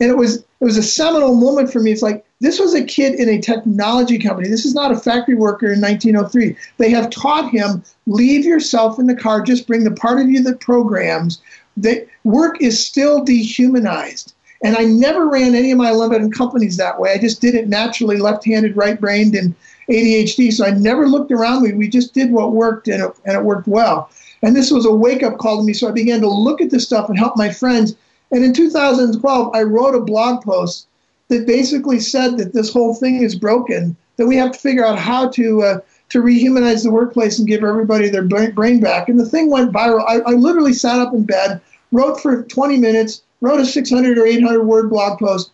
And 0.00 0.10
it 0.10 0.16
was, 0.16 0.43
it 0.64 0.68
was 0.68 0.78
a 0.78 0.82
seminal 0.82 1.36
moment 1.36 1.70
for 1.70 1.78
me. 1.80 1.92
It's 1.92 2.00
like, 2.00 2.24
this 2.40 2.58
was 2.58 2.74
a 2.74 2.82
kid 2.82 3.16
in 3.16 3.28
a 3.28 3.38
technology 3.38 4.18
company. 4.18 4.48
This 4.48 4.64
is 4.64 4.72
not 4.72 4.92
a 4.92 4.96
factory 4.96 5.34
worker 5.34 5.70
in 5.70 5.78
1903. 5.78 6.56
They 6.78 6.88
have 6.88 7.10
taught 7.10 7.50
him 7.50 7.84
leave 8.06 8.46
yourself 8.46 8.98
in 8.98 9.06
the 9.06 9.14
car, 9.14 9.42
just 9.42 9.66
bring 9.66 9.84
the 9.84 9.90
part 9.90 10.22
of 10.22 10.30
you 10.30 10.42
that 10.42 10.60
programs. 10.60 11.42
That 11.76 12.06
work 12.24 12.62
is 12.62 12.82
still 12.82 13.22
dehumanized. 13.22 14.32
And 14.62 14.74
I 14.74 14.84
never 14.84 15.28
ran 15.28 15.54
any 15.54 15.70
of 15.70 15.76
my 15.76 15.90
limited 15.90 16.32
companies 16.32 16.78
that 16.78 16.98
way. 16.98 17.12
I 17.12 17.18
just 17.18 17.42
did 17.42 17.54
it 17.54 17.68
naturally, 17.68 18.16
left-handed, 18.16 18.74
right-brained, 18.74 19.34
and 19.34 19.54
ADHD. 19.90 20.50
So 20.50 20.64
I 20.64 20.70
never 20.70 21.06
looked 21.06 21.30
around 21.30 21.62
me. 21.62 21.74
We 21.74 21.88
just 21.88 22.14
did 22.14 22.32
what 22.32 22.52
worked, 22.52 22.88
and 22.88 23.02
it, 23.02 23.10
and 23.26 23.36
it 23.36 23.44
worked 23.44 23.68
well. 23.68 24.08
And 24.40 24.56
this 24.56 24.70
was 24.70 24.86
a 24.86 24.94
wake-up 24.94 25.36
call 25.36 25.58
to 25.58 25.62
me. 25.62 25.74
So 25.74 25.88
I 25.88 25.92
began 25.92 26.22
to 26.22 26.28
look 26.28 26.62
at 26.62 26.70
this 26.70 26.86
stuff 26.86 27.10
and 27.10 27.18
help 27.18 27.36
my 27.36 27.50
friends. 27.50 27.96
And 28.34 28.44
in 28.44 28.52
2012, 28.52 29.54
I 29.54 29.62
wrote 29.62 29.94
a 29.94 30.00
blog 30.00 30.42
post 30.42 30.88
that 31.28 31.46
basically 31.46 32.00
said 32.00 32.36
that 32.38 32.52
this 32.52 32.72
whole 32.72 32.92
thing 32.92 33.22
is 33.22 33.36
broken, 33.36 33.96
that 34.16 34.26
we 34.26 34.36
have 34.36 34.50
to 34.50 34.58
figure 34.58 34.84
out 34.84 34.98
how 34.98 35.28
to 35.28 35.62
uh, 35.62 35.78
to 36.08 36.20
rehumanize 36.20 36.82
the 36.82 36.90
workplace 36.90 37.38
and 37.38 37.46
give 37.46 37.62
everybody 37.62 38.08
their 38.08 38.24
brain 38.24 38.80
back. 38.80 39.08
And 39.08 39.20
the 39.20 39.24
thing 39.24 39.50
went 39.50 39.72
viral. 39.72 40.04
I, 40.08 40.18
I 40.28 40.32
literally 40.32 40.72
sat 40.72 40.98
up 40.98 41.14
in 41.14 41.22
bed, 41.22 41.60
wrote 41.92 42.20
for 42.20 42.42
20 42.42 42.76
minutes, 42.76 43.22
wrote 43.40 43.60
a 43.60 43.64
600 43.64 44.18
or 44.18 44.26
800 44.26 44.64
word 44.64 44.90
blog 44.90 45.20
post, 45.20 45.52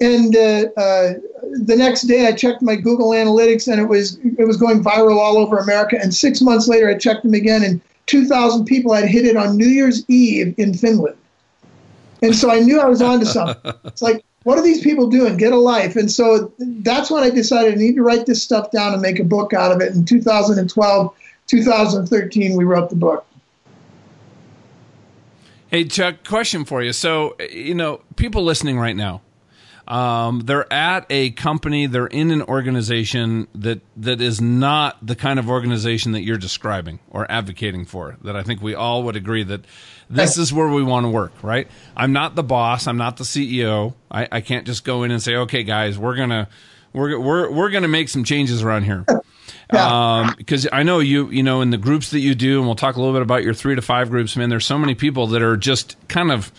and 0.00 0.34
uh, 0.34 0.64
uh, 0.78 1.12
the 1.42 1.76
next 1.76 2.02
day 2.02 2.26
I 2.26 2.32
checked 2.32 2.62
my 2.62 2.74
Google 2.74 3.10
Analytics 3.10 3.70
and 3.70 3.78
it 3.78 3.88
was 3.88 4.18
it 4.38 4.46
was 4.46 4.56
going 4.56 4.82
viral 4.82 5.18
all 5.18 5.36
over 5.36 5.58
America. 5.58 5.98
And 6.00 6.14
six 6.14 6.40
months 6.40 6.68
later 6.68 6.88
I 6.88 6.96
checked 6.96 7.22
them 7.22 7.34
again, 7.34 7.62
and 7.62 7.82
2,000 8.06 8.64
people 8.64 8.94
had 8.94 9.10
hit 9.10 9.26
it 9.26 9.36
on 9.36 9.58
New 9.58 9.68
Year's 9.68 10.08
Eve 10.08 10.54
in 10.56 10.72
Finland. 10.72 11.18
And 12.22 12.34
so 12.34 12.50
I 12.50 12.60
knew 12.60 12.80
I 12.80 12.86
was 12.86 13.02
onto 13.02 13.26
something. 13.26 13.72
It's 13.84 14.02
like 14.02 14.24
what 14.44 14.58
are 14.58 14.62
these 14.62 14.82
people 14.82 15.08
doing? 15.08 15.36
Get 15.36 15.52
a 15.52 15.58
life. 15.58 15.96
And 15.96 16.10
so 16.10 16.52
that's 16.58 17.10
when 17.10 17.24
I 17.24 17.30
decided 17.30 17.74
I 17.74 17.76
need 17.76 17.96
to 17.96 18.02
write 18.02 18.26
this 18.26 18.42
stuff 18.42 18.70
down 18.70 18.92
and 18.92 19.02
make 19.02 19.18
a 19.18 19.24
book 19.24 19.52
out 19.52 19.72
of 19.72 19.80
it. 19.80 19.94
In 19.94 20.04
2012, 20.04 21.14
2013, 21.46 22.56
we 22.56 22.64
wrote 22.64 22.90
the 22.90 22.96
book. 22.96 23.26
Hey, 25.68 25.84
Chuck, 25.84 26.24
question 26.24 26.64
for 26.64 26.82
you. 26.82 26.92
So, 26.92 27.36
you 27.50 27.74
know, 27.74 28.00
people 28.16 28.44
listening 28.44 28.78
right 28.78 28.94
now, 28.94 29.22
um, 29.86 30.40
they're 30.40 30.70
at 30.72 31.06
a 31.10 31.30
company, 31.30 31.86
they're 31.86 32.06
in 32.06 32.30
an 32.30 32.42
organization 32.42 33.48
that 33.54 33.80
that 33.96 34.20
is 34.20 34.40
not 34.40 35.04
the 35.06 35.14
kind 35.14 35.38
of 35.38 35.50
organization 35.50 36.12
that 36.12 36.22
you're 36.22 36.38
describing 36.38 37.00
or 37.10 37.30
advocating 37.30 37.84
for. 37.84 38.16
That 38.22 38.36
I 38.36 38.42
think 38.42 38.62
we 38.62 38.74
all 38.74 39.02
would 39.02 39.16
agree 39.16 39.42
that 39.44 39.64
this 40.08 40.38
is 40.38 40.52
where 40.52 40.68
we 40.68 40.82
want 40.82 41.04
to 41.04 41.10
work, 41.10 41.32
right? 41.42 41.68
I'm 41.96 42.12
not 42.12 42.34
the 42.34 42.42
boss. 42.42 42.86
I'm 42.86 42.96
not 42.96 43.18
the 43.18 43.24
CEO. 43.24 43.94
I, 44.10 44.28
I 44.30 44.40
can't 44.40 44.66
just 44.66 44.84
go 44.84 45.02
in 45.02 45.10
and 45.10 45.22
say, 45.22 45.36
okay, 45.36 45.62
guys, 45.62 45.98
we're 45.98 46.16
gonna 46.16 46.48
we're 46.94 47.18
we're 47.18 47.50
we're 47.50 47.70
gonna 47.70 47.88
make 47.88 48.08
some 48.08 48.24
changes 48.24 48.62
around 48.62 48.84
here. 48.84 49.04
Because 49.66 50.66
um, 50.66 50.70
I 50.72 50.82
know 50.82 51.00
you, 51.00 51.30
you 51.30 51.42
know, 51.42 51.62
in 51.62 51.70
the 51.70 51.78
groups 51.78 52.10
that 52.10 52.20
you 52.20 52.34
do, 52.34 52.58
and 52.58 52.66
we'll 52.66 52.76
talk 52.76 52.96
a 52.96 53.00
little 53.00 53.14
bit 53.14 53.22
about 53.22 53.42
your 53.42 53.54
three 53.54 53.74
to 53.74 53.82
five 53.82 54.10
groups. 54.10 54.36
Man, 54.36 54.50
there's 54.50 54.66
so 54.66 54.78
many 54.78 54.94
people 54.94 55.28
that 55.28 55.42
are 55.42 55.56
just 55.56 55.96
kind 56.06 56.30
of 56.30 56.52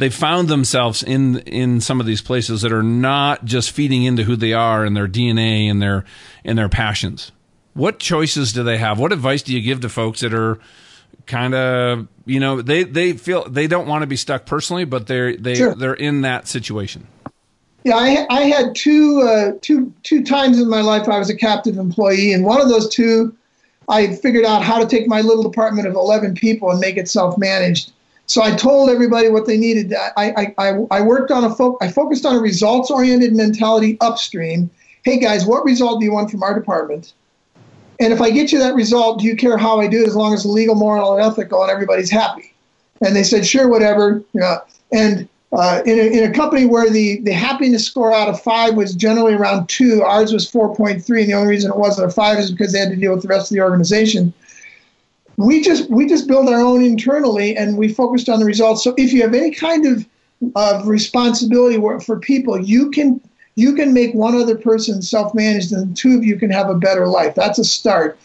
they 0.00 0.10
found 0.10 0.48
themselves 0.48 1.02
in 1.02 1.38
in 1.40 1.80
some 1.80 2.00
of 2.00 2.06
these 2.06 2.22
places 2.22 2.62
that 2.62 2.72
are 2.72 2.82
not 2.82 3.44
just 3.44 3.70
feeding 3.70 4.04
into 4.04 4.24
who 4.24 4.34
they 4.34 4.54
are 4.54 4.84
and 4.84 4.96
their 4.96 5.06
DNA 5.06 5.70
and 5.70 5.80
their 5.80 6.04
and 6.44 6.58
their 6.58 6.68
passions. 6.68 7.30
What 7.74 7.98
choices 7.98 8.52
do 8.52 8.64
they 8.64 8.78
have? 8.78 8.98
What 8.98 9.12
advice 9.12 9.42
do 9.42 9.54
you 9.54 9.60
give 9.60 9.80
to 9.80 9.88
folks 9.88 10.20
that 10.20 10.34
are 10.34 10.58
kind 11.26 11.54
of 11.54 12.08
you 12.24 12.40
know 12.40 12.62
they 12.62 12.82
they 12.82 13.12
feel 13.12 13.48
they 13.48 13.66
don't 13.66 13.86
want 13.86 14.02
to 14.02 14.06
be 14.06 14.16
stuck 14.16 14.46
personally, 14.46 14.84
but 14.84 15.06
they're 15.06 15.36
they 15.36 15.54
sure. 15.54 15.74
they're 15.74 15.94
in 15.94 16.22
that 16.22 16.48
situation. 16.48 17.06
Yeah, 17.84 17.96
I, 17.96 18.26
I 18.28 18.40
had 18.42 18.74
two 18.74 19.22
uh, 19.22 19.52
two 19.60 19.92
two 20.02 20.24
times 20.24 20.58
in 20.58 20.68
my 20.68 20.80
life 20.80 21.08
I 21.08 21.18
was 21.18 21.30
a 21.30 21.36
captive 21.36 21.76
employee, 21.76 22.32
and 22.32 22.44
one 22.44 22.60
of 22.60 22.68
those 22.68 22.88
two, 22.88 23.36
I 23.88 24.14
figured 24.16 24.44
out 24.44 24.62
how 24.62 24.78
to 24.78 24.86
take 24.86 25.06
my 25.06 25.20
little 25.20 25.42
department 25.42 25.86
of 25.86 25.94
eleven 25.94 26.34
people 26.34 26.70
and 26.70 26.80
make 26.80 26.96
it 26.96 27.08
self 27.08 27.36
managed. 27.38 27.92
So 28.30 28.44
I 28.44 28.54
told 28.54 28.90
everybody 28.90 29.28
what 29.28 29.48
they 29.48 29.56
needed. 29.56 29.92
I, 30.16 30.52
I, 30.56 30.86
I, 30.88 31.00
worked 31.00 31.32
on 31.32 31.42
a 31.42 31.52
fo- 31.52 31.76
I 31.80 31.90
focused 31.90 32.24
on 32.24 32.36
a 32.36 32.38
results 32.38 32.88
oriented 32.88 33.34
mentality 33.34 33.98
upstream. 34.00 34.70
Hey 35.02 35.18
guys, 35.18 35.44
what 35.46 35.64
result 35.64 35.98
do 35.98 36.06
you 36.06 36.12
want 36.12 36.30
from 36.30 36.44
our 36.44 36.54
department? 36.54 37.12
And 37.98 38.12
if 38.12 38.20
I 38.20 38.30
get 38.30 38.52
you 38.52 38.60
that 38.60 38.76
result, 38.76 39.18
do 39.18 39.26
you 39.26 39.34
care 39.34 39.58
how 39.58 39.80
I 39.80 39.88
do 39.88 40.00
it 40.00 40.06
as 40.06 40.14
long 40.14 40.32
as 40.32 40.44
it's 40.44 40.46
legal, 40.46 40.76
moral, 40.76 41.14
and 41.14 41.24
ethical 41.24 41.60
and 41.62 41.72
everybody's 41.72 42.08
happy? 42.08 42.54
And 43.04 43.16
they 43.16 43.24
said, 43.24 43.44
sure, 43.44 43.66
whatever. 43.66 44.22
Yeah. 44.32 44.58
And 44.92 45.28
uh, 45.52 45.82
in, 45.84 45.98
a, 45.98 46.22
in 46.22 46.30
a 46.30 46.32
company 46.32 46.66
where 46.66 46.88
the, 46.88 47.18
the 47.22 47.32
happiness 47.32 47.84
score 47.84 48.12
out 48.12 48.28
of 48.28 48.40
five 48.40 48.74
was 48.74 48.94
generally 48.94 49.34
around 49.34 49.68
two, 49.68 50.04
ours 50.04 50.32
was 50.32 50.48
4.3. 50.48 50.94
And 51.20 51.28
the 51.28 51.34
only 51.34 51.48
reason 51.48 51.72
it 51.72 51.76
wasn't 51.76 52.06
a 52.06 52.14
five 52.14 52.38
is 52.38 52.52
because 52.52 52.72
they 52.72 52.78
had 52.78 52.90
to 52.90 52.96
deal 52.96 53.12
with 53.12 53.22
the 53.22 53.28
rest 53.28 53.50
of 53.50 53.56
the 53.56 53.60
organization 53.60 54.32
we 55.40 55.62
just 55.62 55.88
we 55.90 56.06
just 56.06 56.28
build 56.28 56.48
our 56.48 56.60
own 56.60 56.82
internally 56.82 57.56
and 57.56 57.78
we 57.78 57.88
focused 57.88 58.28
on 58.28 58.40
the 58.40 58.44
results. 58.44 58.84
So 58.84 58.94
if 58.96 59.12
you 59.12 59.22
have 59.22 59.34
any 59.34 59.52
kind 59.52 59.86
of 59.86 60.06
of 60.54 60.86
responsibility 60.86 61.78
for 62.02 62.18
people 62.18 62.58
you 62.58 62.90
can 62.90 63.20
you 63.56 63.74
can 63.74 63.92
make 63.92 64.14
one 64.14 64.34
other 64.34 64.56
person 64.56 65.02
self-managed 65.02 65.72
and 65.72 65.96
two 65.96 66.16
of 66.16 66.24
you 66.24 66.36
can 66.36 66.50
have 66.50 66.70
a 66.70 66.74
better 66.74 67.06
life. 67.06 67.34
That's 67.34 67.58
a 67.58 67.64
start. 67.64 68.18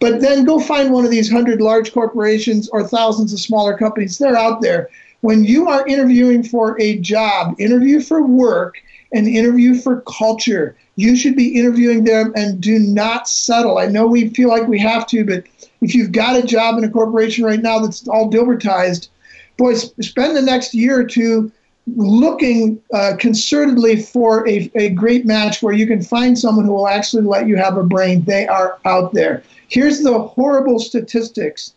But 0.00 0.20
then 0.20 0.44
go 0.44 0.58
find 0.58 0.92
one 0.92 1.04
of 1.04 1.10
these 1.10 1.30
hundred 1.30 1.60
large 1.60 1.92
corporations 1.92 2.68
or 2.70 2.86
thousands 2.86 3.32
of 3.32 3.40
smaller 3.40 3.76
companies. 3.76 4.18
They're 4.18 4.36
out 4.36 4.62
there. 4.62 4.88
When 5.20 5.44
you 5.44 5.68
are 5.68 5.86
interviewing 5.86 6.42
for 6.42 6.80
a 6.80 6.98
job 6.98 7.54
interview 7.58 8.00
for 8.00 8.24
work 8.24 8.82
and 9.12 9.26
interview 9.26 9.74
for 9.74 10.02
culture 10.02 10.76
you 10.96 11.16
should 11.16 11.36
be 11.36 11.58
interviewing 11.58 12.04
them 12.04 12.32
and 12.36 12.60
do 12.60 12.78
not 12.78 13.28
settle 13.28 13.78
i 13.78 13.86
know 13.86 14.06
we 14.06 14.28
feel 14.30 14.48
like 14.48 14.66
we 14.66 14.78
have 14.78 15.06
to 15.06 15.24
but 15.24 15.44
if 15.80 15.94
you've 15.94 16.12
got 16.12 16.36
a 16.36 16.46
job 16.46 16.78
in 16.78 16.84
a 16.84 16.90
corporation 16.90 17.44
right 17.44 17.60
now 17.60 17.78
that's 17.78 18.06
all 18.08 18.30
Dilbertized, 18.30 19.08
boy, 19.56 19.74
spend 19.74 20.36
the 20.36 20.42
next 20.42 20.74
year 20.74 20.98
or 21.00 21.04
two 21.04 21.50
looking 21.96 22.80
uh, 22.92 23.14
concertedly 23.18 24.04
for 24.04 24.46
a, 24.48 24.70
a 24.74 24.90
great 24.90 25.26
match 25.26 25.62
where 25.62 25.72
you 25.72 25.86
can 25.86 26.02
find 26.02 26.38
someone 26.38 26.64
who 26.64 26.72
will 26.72 26.88
actually 26.88 27.22
let 27.22 27.48
you 27.48 27.56
have 27.56 27.76
a 27.76 27.82
brain. 27.82 28.22
They 28.24 28.46
are 28.46 28.78
out 28.84 29.12
there. 29.12 29.42
Here's 29.68 30.02
the 30.02 30.18
horrible 30.18 30.78
statistics. 30.78 31.74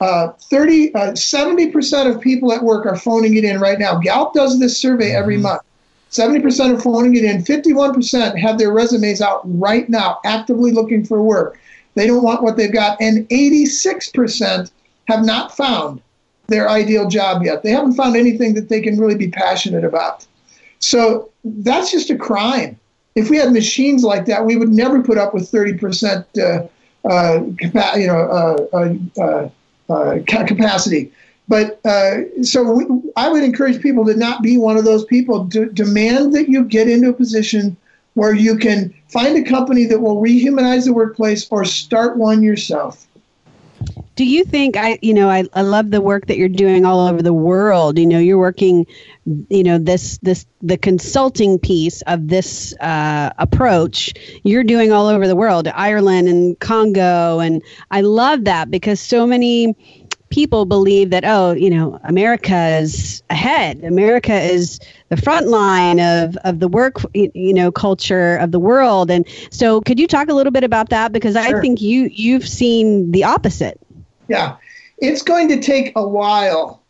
Uh, 0.00 0.32
30, 0.50 0.94
uh, 0.94 1.12
70% 1.12 2.10
of 2.10 2.20
people 2.20 2.52
at 2.52 2.62
work 2.62 2.86
are 2.86 2.96
phoning 2.96 3.36
it 3.36 3.44
in 3.44 3.60
right 3.60 3.78
now. 3.78 3.98
Gallup 3.98 4.32
does 4.34 4.58
this 4.58 4.80
survey 4.80 5.14
every 5.14 5.34
mm-hmm. 5.34 5.44
month. 5.44 5.62
70% 6.12 6.76
are 6.76 6.80
phoning 6.80 7.16
it 7.16 7.24
in. 7.24 7.42
51% 7.42 8.38
have 8.38 8.58
their 8.58 8.70
resumes 8.70 9.22
out 9.22 9.40
right 9.44 9.88
now, 9.88 10.20
actively 10.24 10.70
looking 10.70 11.04
for 11.04 11.22
work. 11.22 11.58
They 11.94 12.06
don't 12.06 12.22
want 12.22 12.42
what 12.42 12.56
they've 12.56 12.72
got. 12.72 13.00
And 13.00 13.26
86% 13.30 14.70
have 15.08 15.24
not 15.24 15.56
found 15.56 16.02
their 16.48 16.68
ideal 16.68 17.08
job 17.08 17.42
yet. 17.42 17.62
They 17.62 17.70
haven't 17.70 17.94
found 17.94 18.16
anything 18.16 18.54
that 18.54 18.68
they 18.68 18.82
can 18.82 18.98
really 18.98 19.14
be 19.14 19.30
passionate 19.30 19.84
about. 19.84 20.26
So 20.80 21.30
that's 21.44 21.90
just 21.90 22.10
a 22.10 22.16
crime. 22.16 22.78
If 23.14 23.30
we 23.30 23.38
had 23.38 23.52
machines 23.52 24.04
like 24.04 24.26
that, 24.26 24.44
we 24.44 24.56
would 24.56 24.70
never 24.70 25.02
put 25.02 25.16
up 25.16 25.32
with 25.32 25.50
30% 25.50 26.26
uh, 26.38 26.66
uh, 27.08 27.40
you 27.96 28.06
know, 28.06 28.68
uh, 28.72 29.20
uh, 29.20 29.92
uh 29.92 30.18
capacity. 30.26 31.12
But 31.48 31.80
uh, 31.84 32.42
so 32.42 32.62
we, 32.72 32.86
I 33.16 33.28
would 33.28 33.42
encourage 33.42 33.82
people 33.82 34.04
to 34.06 34.14
not 34.14 34.42
be 34.42 34.56
one 34.56 34.76
of 34.76 34.84
those 34.84 35.04
people. 35.04 35.44
D- 35.44 35.66
demand 35.72 36.34
that 36.34 36.48
you 36.48 36.64
get 36.64 36.88
into 36.88 37.10
a 37.10 37.12
position 37.12 37.76
where 38.14 38.34
you 38.34 38.56
can 38.56 38.94
find 39.08 39.36
a 39.36 39.48
company 39.48 39.84
that 39.86 40.00
will 40.00 40.20
rehumanize 40.20 40.84
the 40.84 40.92
workplace 40.92 41.48
or 41.50 41.64
start 41.64 42.16
one 42.16 42.42
yourself. 42.42 43.06
Do 44.14 44.24
you 44.24 44.44
think 44.44 44.76
I, 44.76 44.98
you 45.00 45.14
know, 45.14 45.30
I, 45.30 45.44
I 45.54 45.62
love 45.62 45.90
the 45.90 46.00
work 46.00 46.26
that 46.26 46.36
you're 46.36 46.48
doing 46.48 46.84
all 46.84 47.08
over 47.08 47.22
the 47.22 47.32
world. 47.32 47.98
You 47.98 48.06
know, 48.06 48.18
you're 48.18 48.38
working, 48.38 48.86
you 49.48 49.64
know, 49.64 49.78
this 49.78 50.18
this 50.18 50.44
the 50.60 50.76
consulting 50.76 51.58
piece 51.58 52.02
of 52.02 52.28
this 52.28 52.74
uh, 52.78 53.32
approach. 53.38 54.12
You're 54.44 54.64
doing 54.64 54.92
all 54.92 55.06
over 55.06 55.26
the 55.26 55.34
world, 55.34 55.66
Ireland 55.66 56.28
and 56.28 56.58
Congo, 56.60 57.40
and 57.40 57.62
I 57.90 58.02
love 58.02 58.44
that 58.44 58.70
because 58.70 59.00
so 59.00 59.26
many 59.26 59.74
people 60.32 60.64
believe 60.64 61.10
that 61.10 61.24
oh 61.26 61.52
you 61.52 61.68
know 61.68 62.00
america 62.04 62.78
is 62.80 63.22
ahead. 63.28 63.84
America 63.84 64.34
is 64.34 64.80
the 65.10 65.16
front 65.16 65.48
line 65.48 66.00
of, 66.00 66.36
of 66.44 66.58
the 66.58 66.68
work 66.68 66.96
you 67.14 67.52
know 67.52 67.70
culture 67.70 68.36
of 68.36 68.50
the 68.50 68.58
world. 68.58 69.10
And 69.10 69.26
so 69.50 69.82
could 69.82 70.00
you 70.00 70.06
talk 70.06 70.28
a 70.28 70.34
little 70.34 70.50
bit 70.50 70.64
about 70.64 70.88
that? 70.88 71.12
Because 71.12 71.34
sure. 71.34 71.58
i 71.58 71.60
think 71.60 71.80
you 71.80 72.08
you've 72.12 72.48
seen 72.48 73.12
the 73.12 73.24
opposite. 73.24 73.78
Yeah. 74.28 74.56
It's 74.98 75.22
going 75.22 75.48
to 75.48 75.60
take 75.60 75.92
a 75.96 76.06
while 76.06 76.82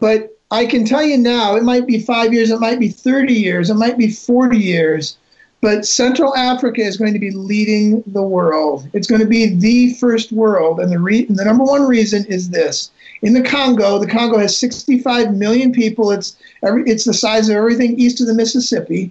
but 0.00 0.36
i 0.50 0.64
can 0.64 0.84
tell 0.84 1.02
you 1.02 1.18
now 1.18 1.56
it 1.56 1.62
might 1.62 1.86
be 1.86 2.00
five 2.00 2.32
years 2.32 2.50
it 2.50 2.60
might 2.60 2.80
be 2.80 2.88
30 2.88 3.34
years 3.34 3.70
it 3.70 3.74
might 3.74 3.98
be 3.98 4.10
40 4.10 4.56
years 4.56 5.18
but 5.60 5.84
Central 5.84 6.36
Africa 6.36 6.80
is 6.80 6.96
going 6.96 7.12
to 7.12 7.18
be 7.18 7.30
leading 7.30 8.02
the 8.06 8.22
world. 8.22 8.88
It's 8.92 9.08
going 9.08 9.20
to 9.20 9.26
be 9.26 9.54
the 9.54 9.94
first 9.94 10.30
world. 10.30 10.78
And 10.78 10.90
the, 10.90 10.98
re- 10.98 11.24
the 11.24 11.44
number 11.44 11.64
one 11.64 11.86
reason 11.86 12.24
is 12.26 12.50
this. 12.50 12.90
In 13.22 13.34
the 13.34 13.42
Congo, 13.42 13.98
the 13.98 14.06
Congo 14.06 14.38
has 14.38 14.56
65 14.56 15.34
million 15.34 15.72
people. 15.72 16.12
It's, 16.12 16.36
every, 16.62 16.84
it's 16.88 17.04
the 17.04 17.14
size 17.14 17.48
of 17.48 17.56
everything 17.56 17.98
east 17.98 18.20
of 18.20 18.28
the 18.28 18.34
Mississippi, 18.34 19.10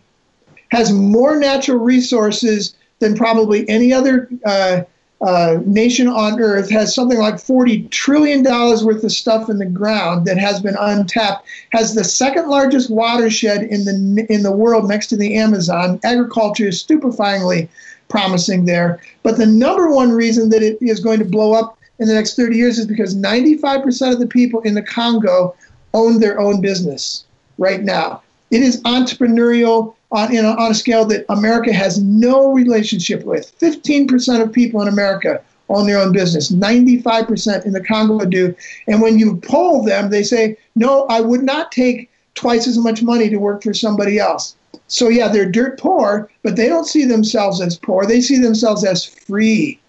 has 0.71 0.91
more 0.91 1.37
natural 1.37 1.79
resources 1.79 2.75
than 2.99 3.15
probably 3.15 3.67
any 3.67 3.91
other 3.91 4.29
uh, 4.45 4.81
uh, 5.21 5.57
nation 5.65 6.07
on 6.07 6.39
earth 6.39 6.69
has 6.69 6.93
something 6.93 7.17
like 7.17 7.35
$40 7.35 7.89
trillion 7.89 8.43
worth 8.43 9.03
of 9.03 9.11
stuff 9.11 9.49
in 9.49 9.57
the 9.57 9.65
ground 9.65 10.27
that 10.27 10.37
has 10.37 10.59
been 10.59 10.75
untapped, 10.79 11.47
has 11.71 11.95
the 11.95 12.03
second 12.03 12.47
largest 12.47 12.91
watershed 12.91 13.63
in 13.63 13.85
the, 13.85 14.27
in 14.29 14.43
the 14.43 14.51
world 14.51 14.87
next 14.87 15.07
to 15.07 15.17
the 15.17 15.35
Amazon. 15.35 15.99
Agriculture 16.03 16.67
is 16.67 16.83
stupefyingly 16.83 17.67
promising 18.09 18.65
there. 18.65 19.01
But 19.23 19.37
the 19.37 19.45
number 19.45 19.91
one 19.91 20.11
reason 20.11 20.49
that 20.49 20.61
it 20.61 20.77
is 20.81 20.99
going 20.99 21.19
to 21.19 21.25
blow 21.25 21.53
up 21.53 21.77
in 21.99 22.07
the 22.07 22.13
next 22.13 22.35
30 22.35 22.55
years 22.55 22.77
is 22.77 22.85
because 22.85 23.15
95% 23.15 24.13
of 24.13 24.19
the 24.19 24.27
people 24.27 24.61
in 24.61 24.75
the 24.75 24.83
Congo 24.83 25.55
own 25.93 26.19
their 26.19 26.39
own 26.39 26.61
business 26.61 27.25
right 27.57 27.81
now. 27.81 28.21
It 28.51 28.61
is 28.61 28.81
entrepreneurial 28.83 29.95
on, 30.11 30.33
a, 30.33 30.39
on 30.39 30.71
a 30.71 30.75
scale 30.75 31.05
that 31.05 31.25
America 31.29 31.73
has 31.73 32.01
no 32.01 32.51
relationship 32.53 33.23
with. 33.23 33.57
15% 33.59 34.41
of 34.41 34.51
people 34.51 34.81
in 34.81 34.87
America 34.87 35.41
own 35.69 35.85
their 35.85 35.99
own 35.99 36.13
business. 36.13 36.51
95% 36.51 37.65
in 37.65 37.73
the 37.73 37.83
Congo 37.83 38.25
do. 38.25 38.55
And 38.87 39.01
when 39.01 39.19
you 39.19 39.37
poll 39.37 39.83
them, 39.83 40.09
they 40.09 40.23
say, 40.23 40.57
no, 40.75 41.05
I 41.07 41.19
would 41.19 41.43
not 41.43 41.71
take 41.71 42.09
twice 42.35 42.67
as 42.67 42.77
much 42.77 43.03
money 43.03 43.29
to 43.29 43.37
work 43.37 43.63
for 43.63 43.73
somebody 43.73 44.19
else. 44.19 44.55
So, 44.87 45.09
yeah, 45.09 45.27
they're 45.27 45.49
dirt 45.49 45.79
poor, 45.79 46.29
but 46.43 46.55
they 46.55 46.69
don't 46.69 46.87
see 46.87 47.03
themselves 47.03 47.59
as 47.59 47.77
poor. 47.77 48.05
They 48.05 48.21
see 48.21 48.37
themselves 48.37 48.85
as 48.85 49.03
free. 49.03 49.79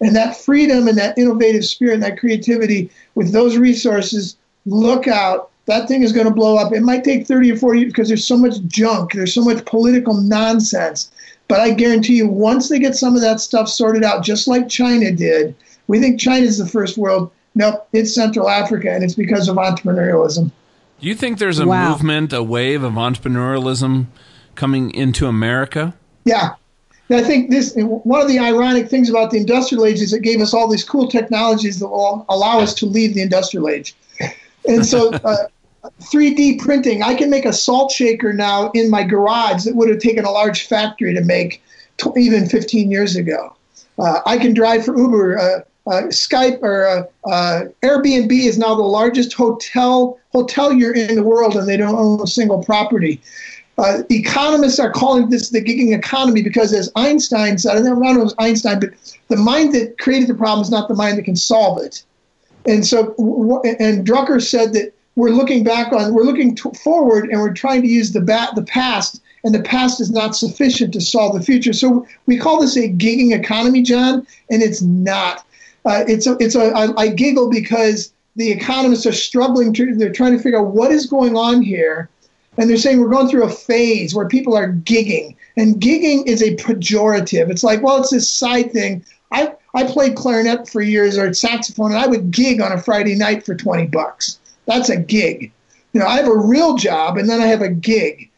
And 0.00 0.14
that 0.16 0.36
freedom 0.36 0.88
and 0.88 0.98
that 0.98 1.16
innovative 1.16 1.64
spirit 1.64 1.94
and 1.94 2.02
that 2.02 2.18
creativity 2.18 2.90
with 3.14 3.32
those 3.32 3.56
resources, 3.56 4.36
look 4.66 5.08
out 5.08 5.51
that 5.66 5.88
thing 5.88 6.02
is 6.02 6.12
going 6.12 6.26
to 6.26 6.32
blow 6.32 6.56
up. 6.56 6.72
It 6.72 6.82
might 6.82 7.04
take 7.04 7.26
30 7.26 7.52
or 7.52 7.56
40 7.56 7.78
years 7.78 7.92
because 7.92 8.08
there's 8.08 8.26
so 8.26 8.36
much 8.36 8.60
junk, 8.66 9.12
there's 9.12 9.34
so 9.34 9.42
much 9.42 9.64
political 9.64 10.14
nonsense. 10.14 11.10
But 11.48 11.60
I 11.60 11.70
guarantee 11.72 12.16
you, 12.16 12.28
once 12.28 12.68
they 12.68 12.78
get 12.78 12.96
some 12.96 13.14
of 13.14 13.20
that 13.22 13.40
stuff 13.40 13.68
sorted 13.68 14.04
out, 14.04 14.24
just 14.24 14.48
like 14.48 14.68
China 14.68 15.12
did, 15.12 15.54
we 15.86 16.00
think 16.00 16.18
China's 16.18 16.58
the 16.58 16.66
first 16.66 16.96
world. 16.96 17.30
Nope, 17.54 17.86
it's 17.92 18.14
Central 18.14 18.48
Africa, 18.48 18.90
and 18.90 19.04
it's 19.04 19.14
because 19.14 19.48
of 19.48 19.56
entrepreneurialism. 19.56 20.50
Do 21.00 21.08
you 21.08 21.14
think 21.14 21.38
there's 21.38 21.58
a 21.58 21.66
wow. 21.66 21.90
movement, 21.90 22.32
a 22.32 22.42
wave 22.42 22.82
of 22.82 22.94
entrepreneurialism 22.94 24.06
coming 24.54 24.94
into 24.94 25.26
America? 25.26 25.94
Yeah. 26.24 26.54
And 27.08 27.20
I 27.20 27.24
think 27.24 27.50
this 27.50 27.74
one 27.76 28.22
of 28.22 28.28
the 28.28 28.38
ironic 28.38 28.88
things 28.88 29.10
about 29.10 29.32
the 29.32 29.38
industrial 29.38 29.84
age 29.84 30.00
is 30.00 30.12
it 30.12 30.22
gave 30.22 30.40
us 30.40 30.54
all 30.54 30.68
these 30.68 30.84
cool 30.84 31.08
technologies 31.08 31.78
that 31.80 31.88
will 31.88 32.24
allow 32.28 32.60
us 32.60 32.72
to 32.74 32.86
leave 32.86 33.14
the 33.14 33.20
industrial 33.20 33.68
age. 33.68 33.94
And 34.66 34.86
so 34.86 35.12
uh, 35.12 35.48
3D 36.00 36.60
printing. 36.60 37.02
I 37.02 37.14
can 37.14 37.30
make 37.30 37.44
a 37.44 37.52
salt 37.52 37.90
shaker 37.90 38.32
now 38.32 38.70
in 38.70 38.90
my 38.90 39.02
garage 39.02 39.64
that 39.64 39.74
would 39.74 39.88
have 39.88 39.98
taken 39.98 40.24
a 40.24 40.30
large 40.30 40.66
factory 40.66 41.14
to 41.14 41.22
make 41.22 41.62
t- 41.98 42.10
even 42.16 42.46
15 42.46 42.90
years 42.90 43.16
ago. 43.16 43.54
Uh, 43.98 44.20
I 44.24 44.38
can 44.38 44.54
drive 44.54 44.84
for 44.84 44.96
Uber. 44.96 45.38
Uh, 45.38 45.60
uh, 45.86 46.02
Skype 46.04 46.62
or 46.62 46.86
uh, 46.86 47.02
uh, 47.28 47.64
Airbnb 47.82 48.30
is 48.30 48.56
now 48.56 48.74
the 48.74 48.82
largest 48.82 49.32
hotel 49.32 50.18
hotelier 50.32 50.94
in 50.94 51.16
the 51.16 51.24
world, 51.24 51.56
and 51.56 51.68
they 51.68 51.76
don't 51.76 51.96
own 51.96 52.20
a 52.20 52.26
single 52.26 52.62
property. 52.62 53.20
Uh, 53.78 54.02
economists 54.10 54.78
are 54.78 54.92
calling 54.92 55.28
this 55.30 55.50
the 55.50 55.60
gigging 55.60 55.96
economy 55.96 56.40
because, 56.42 56.72
as 56.72 56.92
Einstein 56.94 57.58
said, 57.58 57.72
I 57.72 57.82
don't 57.82 58.00
know 58.00 58.10
if 58.10 58.16
it 58.16 58.22
was 58.22 58.34
Einstein, 58.38 58.78
but 58.78 58.90
the 59.26 59.36
mind 59.36 59.74
that 59.74 59.98
created 59.98 60.28
the 60.28 60.34
problem 60.34 60.62
is 60.62 60.70
not 60.70 60.86
the 60.86 60.94
mind 60.94 61.18
that 61.18 61.24
can 61.24 61.34
solve 61.34 61.82
it. 61.82 62.04
And 62.66 62.86
so, 62.86 63.14
and 63.64 64.06
Drucker 64.06 64.40
said 64.42 64.72
that 64.74 64.92
we're 65.16 65.30
looking 65.30 65.64
back 65.64 65.92
on, 65.92 66.14
we're 66.14 66.22
looking 66.22 66.56
forward, 66.56 67.28
and 67.30 67.40
we're 67.40 67.52
trying 67.52 67.82
to 67.82 67.88
use 67.88 68.12
the 68.12 68.20
bat, 68.20 68.54
the 68.54 68.62
past, 68.62 69.20
and 69.44 69.54
the 69.54 69.62
past 69.62 70.00
is 70.00 70.10
not 70.10 70.36
sufficient 70.36 70.92
to 70.94 71.00
solve 71.00 71.34
the 71.34 71.42
future. 71.42 71.72
So 71.72 72.06
we 72.26 72.38
call 72.38 72.60
this 72.60 72.76
a 72.76 72.88
gigging 72.88 73.34
economy, 73.36 73.82
John, 73.82 74.26
and 74.50 74.62
it's 74.62 74.80
not. 74.82 75.44
Uh, 75.84 76.04
it's 76.06 76.26
a, 76.26 76.36
it's 76.38 76.54
a. 76.54 76.72
I, 76.72 77.02
I 77.02 77.08
giggle 77.08 77.50
because 77.50 78.12
the 78.36 78.50
economists 78.50 79.04
are 79.04 79.12
struggling 79.12 79.72
to, 79.74 79.94
they're 79.94 80.12
trying 80.12 80.36
to 80.36 80.42
figure 80.42 80.60
out 80.60 80.68
what 80.68 80.92
is 80.92 81.06
going 81.06 81.36
on 81.36 81.60
here, 81.60 82.08
and 82.56 82.70
they're 82.70 82.76
saying 82.76 83.00
we're 83.00 83.08
going 83.08 83.28
through 83.28 83.44
a 83.44 83.50
phase 83.50 84.14
where 84.14 84.28
people 84.28 84.56
are 84.56 84.72
gigging, 84.72 85.34
and 85.56 85.80
gigging 85.80 86.26
is 86.26 86.42
a 86.42 86.56
pejorative. 86.56 87.50
It's 87.50 87.64
like, 87.64 87.82
well, 87.82 87.98
it's 87.98 88.10
this 88.10 88.30
side 88.30 88.72
thing. 88.72 89.04
I 89.32 89.54
I 89.74 89.84
played 89.84 90.16
clarinet 90.16 90.68
for 90.68 90.80
years 90.82 91.16
or 91.16 91.32
saxophone, 91.32 91.92
and 91.92 92.00
I 92.00 92.06
would 92.06 92.30
gig 92.30 92.60
on 92.60 92.72
a 92.72 92.80
Friday 92.80 93.14
night 93.14 93.44
for 93.44 93.54
20 93.54 93.86
bucks. 93.86 94.38
That's 94.66 94.90
a 94.90 94.96
gig. 94.96 95.50
You 95.92 96.00
know, 96.00 96.06
I 96.06 96.16
have 96.16 96.28
a 96.28 96.36
real 96.36 96.76
job 96.76 97.18
and 97.18 97.28
then 97.28 97.40
I 97.40 97.46
have 97.46 97.62
a 97.62 97.68
gig. 97.68 98.30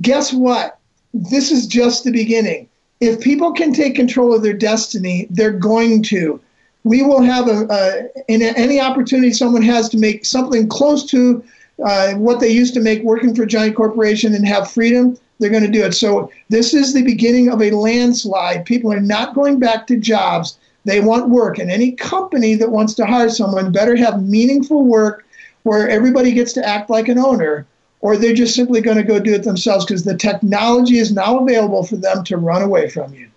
Guess 0.00 0.32
what? 0.32 0.78
This 1.14 1.50
is 1.50 1.66
just 1.66 2.04
the 2.04 2.12
beginning. 2.12 2.68
If 3.00 3.20
people 3.20 3.52
can 3.52 3.72
take 3.72 3.94
control 3.94 4.34
of 4.34 4.42
their 4.42 4.52
destiny, 4.52 5.26
they're 5.30 5.52
going 5.52 6.02
to. 6.04 6.40
We 6.84 7.02
will 7.02 7.22
have 7.22 7.48
a, 7.48 7.66
a 7.70 8.32
in 8.32 8.42
any 8.42 8.80
opportunity 8.80 9.32
someone 9.32 9.62
has 9.62 9.88
to 9.90 9.98
make 9.98 10.24
something 10.24 10.68
close 10.68 11.04
to 11.10 11.44
uh, 11.84 12.14
what 12.14 12.40
they 12.40 12.50
used 12.50 12.74
to 12.74 12.80
make 12.80 13.02
working 13.02 13.34
for 13.34 13.42
a 13.44 13.46
giant 13.46 13.76
corporation 13.76 14.34
and 14.34 14.46
have 14.46 14.70
freedom 14.70 15.16
they're 15.40 15.50
going 15.50 15.64
to 15.64 15.70
do 15.70 15.82
it. 15.82 15.92
So 15.92 16.30
this 16.48 16.74
is 16.74 16.94
the 16.94 17.02
beginning 17.02 17.48
of 17.48 17.60
a 17.60 17.70
landslide. 17.70 18.66
People 18.66 18.92
are 18.92 19.00
not 19.00 19.34
going 19.34 19.58
back 19.58 19.86
to 19.88 19.96
jobs. 19.96 20.58
They 20.84 21.00
want 21.00 21.30
work. 21.30 21.58
And 21.58 21.70
any 21.70 21.92
company 21.92 22.54
that 22.54 22.70
wants 22.70 22.94
to 22.94 23.06
hire 23.06 23.30
someone 23.30 23.72
better 23.72 23.96
have 23.96 24.22
meaningful 24.22 24.84
work 24.84 25.26
where 25.64 25.88
everybody 25.88 26.32
gets 26.32 26.52
to 26.54 26.66
act 26.66 26.88
like 26.88 27.08
an 27.08 27.18
owner, 27.18 27.66
or 28.00 28.16
they're 28.16 28.32
just 28.32 28.54
simply 28.54 28.80
going 28.80 28.96
to 28.96 29.02
go 29.02 29.18
do 29.18 29.34
it 29.34 29.42
themselves 29.42 29.84
because 29.84 30.04
the 30.04 30.16
technology 30.16 30.98
is 30.98 31.12
now 31.12 31.38
available 31.38 31.84
for 31.84 31.96
them 31.96 32.24
to 32.24 32.36
run 32.36 32.62
away 32.62 32.88
from 32.88 33.12
you. 33.12 33.28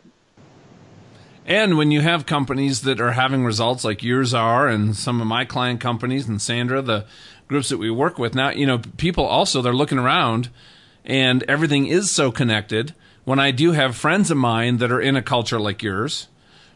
And 1.45 1.77
when 1.77 1.91
you 1.91 1.99
have 1.99 2.25
companies 2.25 2.83
that 2.83 3.01
are 3.01 3.11
having 3.11 3.43
results 3.43 3.83
like 3.83 4.01
yours 4.03 4.33
are, 4.33 4.69
and 4.69 4.95
some 4.95 5.19
of 5.19 5.27
my 5.27 5.43
client 5.43 5.81
companies, 5.81 6.29
and 6.29 6.41
Sandra, 6.41 6.81
the 6.81 7.05
groups 7.49 7.67
that 7.67 7.77
we 7.77 7.91
work 7.91 8.17
with 8.17 8.33
now, 8.33 8.51
you 8.51 8.65
know, 8.65 8.79
people 8.95 9.25
also, 9.25 9.61
they're 9.61 9.73
looking 9.73 9.99
around 9.99 10.49
and 11.05 11.43
everything 11.43 11.87
is 11.87 12.11
so 12.11 12.31
connected. 12.31 12.93
When 13.25 13.39
I 13.39 13.51
do 13.51 13.71
have 13.71 13.95
friends 13.95 14.31
of 14.31 14.37
mine 14.37 14.77
that 14.77 14.91
are 14.91 15.01
in 15.01 15.15
a 15.15 15.21
culture 15.21 15.59
like 15.59 15.81
yours, 15.81 16.27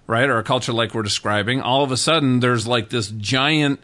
right, 0.06 0.30
or 0.30 0.38
a 0.38 0.44
culture 0.44 0.74
like 0.74 0.94
we're 0.94 1.04
describing, 1.04 1.62
all 1.62 1.84
of 1.84 1.92
a 1.92 1.98
sudden 1.98 2.40
there's 2.40 2.68
like 2.68 2.90
this 2.90 3.10
giant 3.10 3.80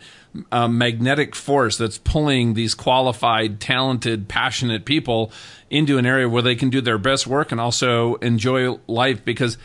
uh, 0.52 0.68
magnetic 0.68 1.36
force 1.36 1.78
that's 1.78 1.98
pulling 1.98 2.54
these 2.54 2.74
qualified, 2.74 3.60
talented, 3.60 4.28
passionate 4.28 4.86
people 4.86 5.32
into 5.70 5.98
an 5.98 6.06
area 6.06 6.28
where 6.28 6.42
they 6.42 6.56
can 6.56 6.70
do 6.70 6.82
their 6.82 6.98
best 6.98 7.28
work 7.28 7.52
and 7.52 7.60
also 7.60 8.16
enjoy 8.16 8.78
life 8.88 9.24
because 9.24 9.58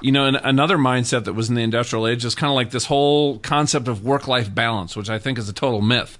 you 0.00 0.12
know, 0.12 0.26
another 0.26 0.78
mindset 0.78 1.24
that 1.24 1.32
was 1.32 1.48
in 1.48 1.54
the 1.54 1.62
industrial 1.62 2.06
age 2.06 2.24
is 2.24 2.34
kind 2.34 2.50
of 2.50 2.54
like 2.54 2.70
this 2.70 2.84
whole 2.84 3.38
concept 3.38 3.88
of 3.88 4.04
work 4.04 4.28
life 4.28 4.54
balance, 4.54 4.96
which 4.96 5.10
I 5.10 5.18
think 5.18 5.38
is 5.38 5.48
a 5.48 5.52
total 5.52 5.80
myth. 5.80 6.18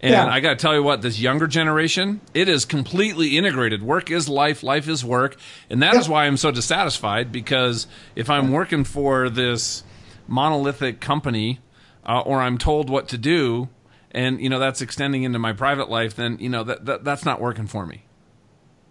And 0.00 0.12
yeah. 0.12 0.26
I 0.26 0.40
got 0.40 0.50
to 0.50 0.56
tell 0.56 0.74
you 0.74 0.82
what, 0.82 1.02
this 1.02 1.18
younger 1.18 1.48
generation, 1.48 2.20
it 2.32 2.48
is 2.48 2.64
completely 2.64 3.36
integrated. 3.36 3.82
Work 3.82 4.10
is 4.10 4.28
life, 4.28 4.62
life 4.62 4.88
is 4.88 5.04
work. 5.04 5.36
And 5.68 5.82
that 5.82 5.94
yeah. 5.94 6.00
is 6.00 6.08
why 6.08 6.26
I'm 6.26 6.36
so 6.36 6.52
dissatisfied 6.52 7.32
because 7.32 7.88
if 8.14 8.30
I'm 8.30 8.52
working 8.52 8.84
for 8.84 9.28
this 9.28 9.82
monolithic 10.28 11.00
company 11.00 11.58
uh, 12.06 12.20
or 12.20 12.40
I'm 12.40 12.58
told 12.58 12.90
what 12.90 13.08
to 13.08 13.18
do 13.18 13.68
and, 14.12 14.40
you 14.40 14.48
know, 14.48 14.60
that's 14.60 14.80
extending 14.80 15.24
into 15.24 15.40
my 15.40 15.52
private 15.52 15.90
life, 15.90 16.14
then, 16.14 16.38
you 16.38 16.48
know, 16.48 16.62
that, 16.62 16.84
that 16.86 17.02
that's 17.02 17.24
not 17.24 17.40
working 17.40 17.66
for 17.66 17.84
me. 17.84 18.04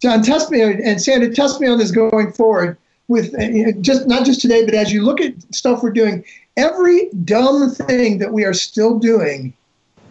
John, 0.02 0.22
test 0.22 0.52
me 0.52 0.62
and 0.62 1.02
Sandra, 1.02 1.34
test 1.34 1.62
me 1.62 1.68
on 1.68 1.78
this 1.78 1.92
going 1.92 2.34
forward 2.34 2.78
with 3.08 3.34
uh, 3.36 3.72
just 3.80 4.08
not 4.08 4.26
just 4.26 4.42
today, 4.42 4.66
but 4.66 4.74
as 4.74 4.92
you 4.92 5.04
look 5.04 5.22
at 5.22 5.34
stuff 5.56 5.82
we're 5.82 5.92
doing, 5.92 6.26
every 6.58 7.10
dumb 7.24 7.72
thing 7.72 8.18
that 8.20 8.34
we 8.34 8.44
are 8.44 8.54
still 8.54 9.00
doing 9.00 9.54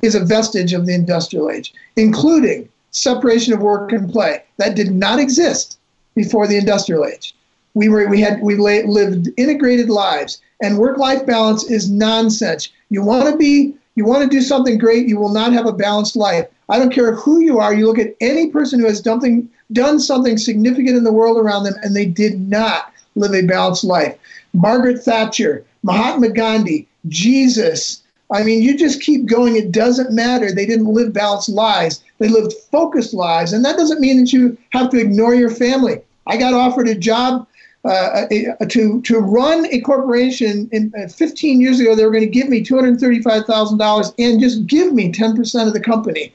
is 0.03 0.14
a 0.14 0.24
vestige 0.24 0.72
of 0.72 0.86
the 0.86 0.94
industrial 0.94 1.51
age, 1.51 1.74
including 1.97 2.68
separation 2.90 3.53
of 3.53 3.61
work 3.61 3.92
and 3.92 4.11
play. 4.11 4.42
That 4.59 4.76
did 4.76 4.92
not 4.92 5.18
exist 5.18 5.78
before 6.14 6.47
the 6.47 6.57
industrial 6.57 7.05
age. 7.05 7.34
We 7.74 7.88
were 7.88 8.09
we 8.09 8.20
had 8.20 8.40
we 8.40 8.57
lived 8.57 9.28
integrated 9.36 9.90
lives, 9.90 10.40
and 10.62 10.78
work-life 10.78 11.26
balance 11.26 11.70
is 11.70 11.90
nonsense. 11.90 12.68
You 12.88 13.03
want 13.03 13.28
to 13.28 13.36
be 13.36 13.74
you 13.97 14.05
want 14.05 14.22
to 14.22 14.28
do 14.28 14.42
something 14.42 14.78
great, 14.78 15.09
you 15.09 15.18
will 15.18 15.32
not 15.32 15.53
have 15.53 15.66
a 15.66 15.72
balanced 15.72 16.16
life. 16.16 16.47
I 16.68 16.78
don't 16.78 16.92
care 16.92 17.14
who 17.14 17.40
you 17.40 17.59
are. 17.59 17.74
You 17.74 17.86
look 17.86 17.99
at 17.99 18.14
any 18.20 18.51
person 18.51 18.78
who 18.78 18.86
has 18.86 19.01
something, 19.01 19.49
done 19.72 19.99
something 19.99 20.36
significant 20.36 20.97
in 20.97 21.05
the 21.05 21.12
world 21.12 21.38
around 21.38 21.64
them, 21.64 21.74
and 21.82 21.97
they 21.97 22.05
did 22.05 22.38
not 22.38 22.92
live 23.14 23.34
a 23.34 23.47
balanced 23.47 23.84
life. 23.84 24.18
Margaret 24.53 25.03
Thatcher, 25.03 25.64
Mahatma 25.82 26.28
Gandhi, 26.28 26.86
Jesus. 27.09 28.03
I 28.30 28.42
mean, 28.42 28.62
you 28.62 28.76
just 28.76 29.02
keep 29.02 29.26
going. 29.26 29.56
It 29.56 29.70
doesn't 29.70 30.12
matter. 30.12 30.52
They 30.52 30.66
didn't 30.66 30.92
live 30.92 31.12
balanced 31.12 31.48
lives. 31.48 32.02
They 32.18 32.28
lived 32.28 32.54
focused 32.72 33.14
lives. 33.14 33.52
And 33.52 33.64
that 33.64 33.76
doesn't 33.76 34.00
mean 34.00 34.18
that 34.20 34.32
you 34.32 34.58
have 34.70 34.90
to 34.90 34.98
ignore 34.98 35.34
your 35.34 35.50
family. 35.50 36.00
I 36.26 36.36
got 36.36 36.54
offered 36.54 36.88
a 36.88 36.94
job 36.94 37.46
uh, 37.84 38.26
to 38.68 39.00
to 39.02 39.18
run 39.18 39.66
a 39.66 39.80
corporation. 39.80 40.68
In, 40.72 40.92
uh, 41.00 41.06
15 41.06 41.60
years 41.60 41.78
ago, 41.78 41.94
they 41.94 42.04
were 42.04 42.10
going 42.10 42.24
to 42.24 42.30
give 42.30 42.48
me 42.48 42.64
$235,000 42.64 44.14
and 44.18 44.40
just 44.40 44.66
give 44.66 44.92
me 44.92 45.12
10% 45.12 45.66
of 45.66 45.72
the 45.72 45.80
company 45.80 46.32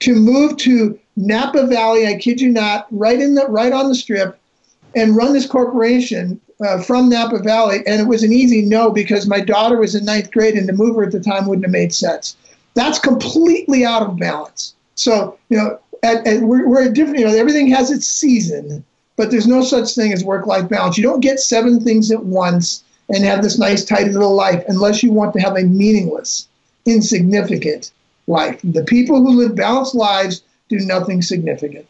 to 0.00 0.16
move 0.16 0.56
to 0.56 0.98
Napa 1.16 1.66
Valley. 1.68 2.08
I 2.08 2.16
kid 2.16 2.40
you 2.40 2.50
not, 2.50 2.88
right 2.90 3.20
in 3.20 3.36
the 3.36 3.46
right 3.46 3.72
on 3.72 3.88
the 3.88 3.94
strip, 3.94 4.40
and 4.96 5.14
run 5.14 5.32
this 5.32 5.46
corporation 5.46 6.40
uh, 6.60 6.80
from 6.82 7.08
Napa 7.08 7.38
Valley. 7.38 7.78
And 7.86 8.00
it 8.00 8.06
was 8.06 8.22
an 8.22 8.32
easy 8.32 8.62
no 8.62 8.90
because 8.90 9.26
my 9.26 9.40
daughter 9.40 9.78
was 9.78 9.94
in 9.94 10.04
ninth 10.04 10.30
grade, 10.30 10.54
and 10.54 10.66
to 10.68 10.72
move 10.72 10.96
her 10.96 11.04
at 11.04 11.12
the 11.12 11.20
time 11.20 11.46
wouldn't 11.46 11.66
have 11.66 11.72
made 11.72 11.94
sense. 11.94 12.36
That's 12.74 12.98
completely 12.98 13.84
out 13.84 14.02
of 14.02 14.18
balance. 14.18 14.74
So 14.94 15.38
you 15.48 15.58
know, 15.58 15.78
at, 16.02 16.26
at, 16.26 16.42
we're, 16.42 16.68
we're 16.68 16.92
different. 16.92 17.20
You 17.20 17.26
know, 17.26 17.34
everything 17.34 17.68
has 17.68 17.90
its 17.90 18.06
season 18.06 18.84
but 19.18 19.32
there's 19.32 19.48
no 19.48 19.62
such 19.62 19.96
thing 19.96 20.12
as 20.12 20.24
work 20.24 20.46
life 20.46 20.68
balance. 20.68 20.96
You 20.96 21.02
don't 21.02 21.20
get 21.20 21.40
seven 21.40 21.80
things 21.80 22.12
at 22.12 22.24
once 22.24 22.84
and 23.08 23.24
have 23.24 23.42
this 23.42 23.58
nice, 23.58 23.84
tidy 23.84 24.10
little 24.10 24.34
life 24.34 24.64
unless 24.68 25.02
you 25.02 25.10
want 25.10 25.34
to 25.34 25.40
have 25.40 25.56
a 25.56 25.64
meaningless, 25.64 26.46
insignificant 26.86 27.90
life. 28.28 28.60
The 28.62 28.84
people 28.84 29.20
who 29.20 29.32
live 29.32 29.56
balanced 29.56 29.96
lives 29.96 30.42
do 30.68 30.78
nothing 30.78 31.20
significant. 31.20 31.86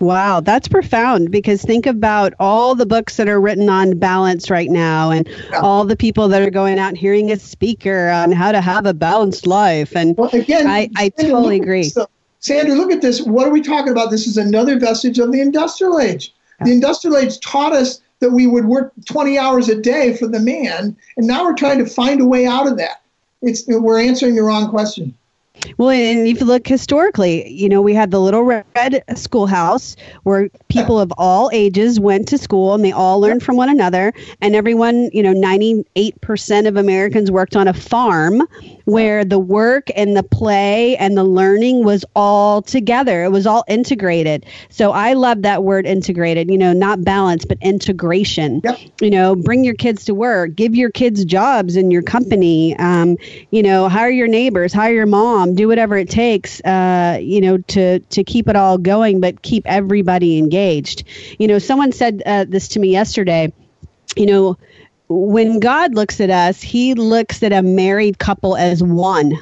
Wow, 0.00 0.40
that's 0.40 0.66
profound 0.66 1.30
because 1.30 1.62
think 1.62 1.84
about 1.84 2.32
all 2.40 2.74
the 2.74 2.86
books 2.86 3.18
that 3.18 3.28
are 3.28 3.38
written 3.38 3.68
on 3.68 3.98
balance 3.98 4.48
right 4.48 4.70
now 4.70 5.10
and 5.10 5.28
yeah. 5.28 5.60
all 5.60 5.84
the 5.84 5.96
people 5.96 6.26
that 6.28 6.40
are 6.40 6.50
going 6.50 6.78
out 6.78 6.88
and 6.88 6.98
hearing 6.98 7.30
a 7.30 7.38
speaker 7.38 8.08
on 8.08 8.32
how 8.32 8.50
to 8.50 8.62
have 8.62 8.86
a 8.86 8.94
balanced 8.94 9.46
life. 9.46 9.94
And 9.94 10.16
well, 10.16 10.30
again, 10.32 10.66
I, 10.66 10.88
I 10.96 11.10
totally 11.10 11.60
agree. 11.60 11.92
Sandra, 12.38 12.74
look 12.74 12.90
at 12.90 13.02
this. 13.02 13.20
What 13.20 13.46
are 13.46 13.50
we 13.50 13.60
talking 13.60 13.92
about? 13.92 14.10
This 14.10 14.26
is 14.26 14.38
another 14.38 14.78
vestige 14.78 15.18
of 15.18 15.32
the 15.32 15.42
industrial 15.42 16.00
age. 16.00 16.34
The 16.64 16.72
industrial 16.72 17.18
age 17.18 17.38
taught 17.40 17.74
us 17.74 18.00
that 18.20 18.30
we 18.30 18.46
would 18.46 18.66
work 18.66 18.92
20 19.06 19.38
hours 19.38 19.68
a 19.68 19.80
day 19.80 20.16
for 20.16 20.26
the 20.26 20.40
man, 20.40 20.96
and 21.16 21.26
now 21.26 21.44
we're 21.44 21.54
trying 21.54 21.78
to 21.78 21.86
find 21.86 22.20
a 22.20 22.26
way 22.26 22.46
out 22.46 22.66
of 22.66 22.76
that. 22.78 23.02
It's 23.42 23.66
we're 23.66 24.00
answering 24.00 24.36
the 24.36 24.42
wrong 24.42 24.68
question. 24.68 25.14
Well, 25.76 25.90
and 25.90 26.26
if 26.26 26.40
you 26.40 26.46
look 26.46 26.66
historically, 26.66 27.48
you 27.50 27.68
know, 27.68 27.82
we 27.82 27.92
had 27.94 28.10
the 28.10 28.20
little 28.20 28.42
red 28.42 29.02
schoolhouse 29.14 29.96
where 30.22 30.48
people 30.68 30.98
of 30.98 31.12
all 31.18 31.50
ages 31.52 32.00
went 32.00 32.28
to 32.28 32.38
school 32.38 32.74
and 32.74 32.84
they 32.84 32.92
all 32.92 33.20
learned 33.20 33.42
from 33.42 33.56
one 33.56 33.68
another. 33.68 34.12
And 34.40 34.54
everyone, 34.54 35.10
you 35.12 35.22
know, 35.22 35.34
98% 35.34 36.68
of 36.68 36.76
Americans 36.76 37.30
worked 37.30 37.56
on 37.56 37.68
a 37.68 37.74
farm 37.74 38.42
where 38.90 39.24
the 39.24 39.38
work 39.38 39.88
and 39.94 40.16
the 40.16 40.22
play 40.22 40.96
and 40.96 41.16
the 41.16 41.24
learning 41.24 41.84
was 41.84 42.04
all 42.16 42.62
together. 42.62 43.24
It 43.24 43.30
was 43.30 43.46
all 43.46 43.64
integrated. 43.68 44.46
So 44.68 44.92
I 44.92 45.14
love 45.14 45.42
that 45.42 45.62
word 45.62 45.86
integrated, 45.86 46.50
you 46.50 46.58
know, 46.58 46.72
not 46.72 47.04
balance, 47.04 47.44
but 47.44 47.58
integration. 47.60 48.60
Yep. 48.64 48.78
You 49.00 49.10
know, 49.10 49.36
bring 49.36 49.64
your 49.64 49.74
kids 49.74 50.04
to 50.06 50.14
work, 50.14 50.54
give 50.54 50.74
your 50.74 50.90
kids 50.90 51.24
jobs 51.24 51.76
in 51.76 51.90
your 51.90 52.02
company, 52.02 52.76
um, 52.76 53.16
you 53.50 53.62
know, 53.62 53.88
hire 53.88 54.10
your 54.10 54.28
neighbors, 54.28 54.72
hire 54.72 54.94
your 54.94 55.06
mom, 55.06 55.54
do 55.54 55.68
whatever 55.68 55.96
it 55.96 56.10
takes, 56.10 56.60
uh, 56.62 57.18
you 57.20 57.40
know, 57.40 57.58
to, 57.58 58.00
to 58.00 58.24
keep 58.24 58.48
it 58.48 58.56
all 58.56 58.78
going, 58.78 59.20
but 59.20 59.42
keep 59.42 59.64
everybody 59.66 60.38
engaged. 60.38 61.04
You 61.38 61.48
know, 61.48 61.58
someone 61.58 61.92
said 61.92 62.22
uh, 62.26 62.44
this 62.48 62.68
to 62.68 62.80
me 62.80 62.90
yesterday, 62.90 63.52
you 64.16 64.26
know, 64.26 64.58
when 65.10 65.58
God 65.58 65.94
looks 65.94 66.20
at 66.20 66.30
us, 66.30 66.62
he 66.62 66.94
looks 66.94 67.42
at 67.42 67.52
a 67.52 67.62
married 67.62 68.18
couple 68.18 68.56
as 68.56 68.80
one. 68.80 69.36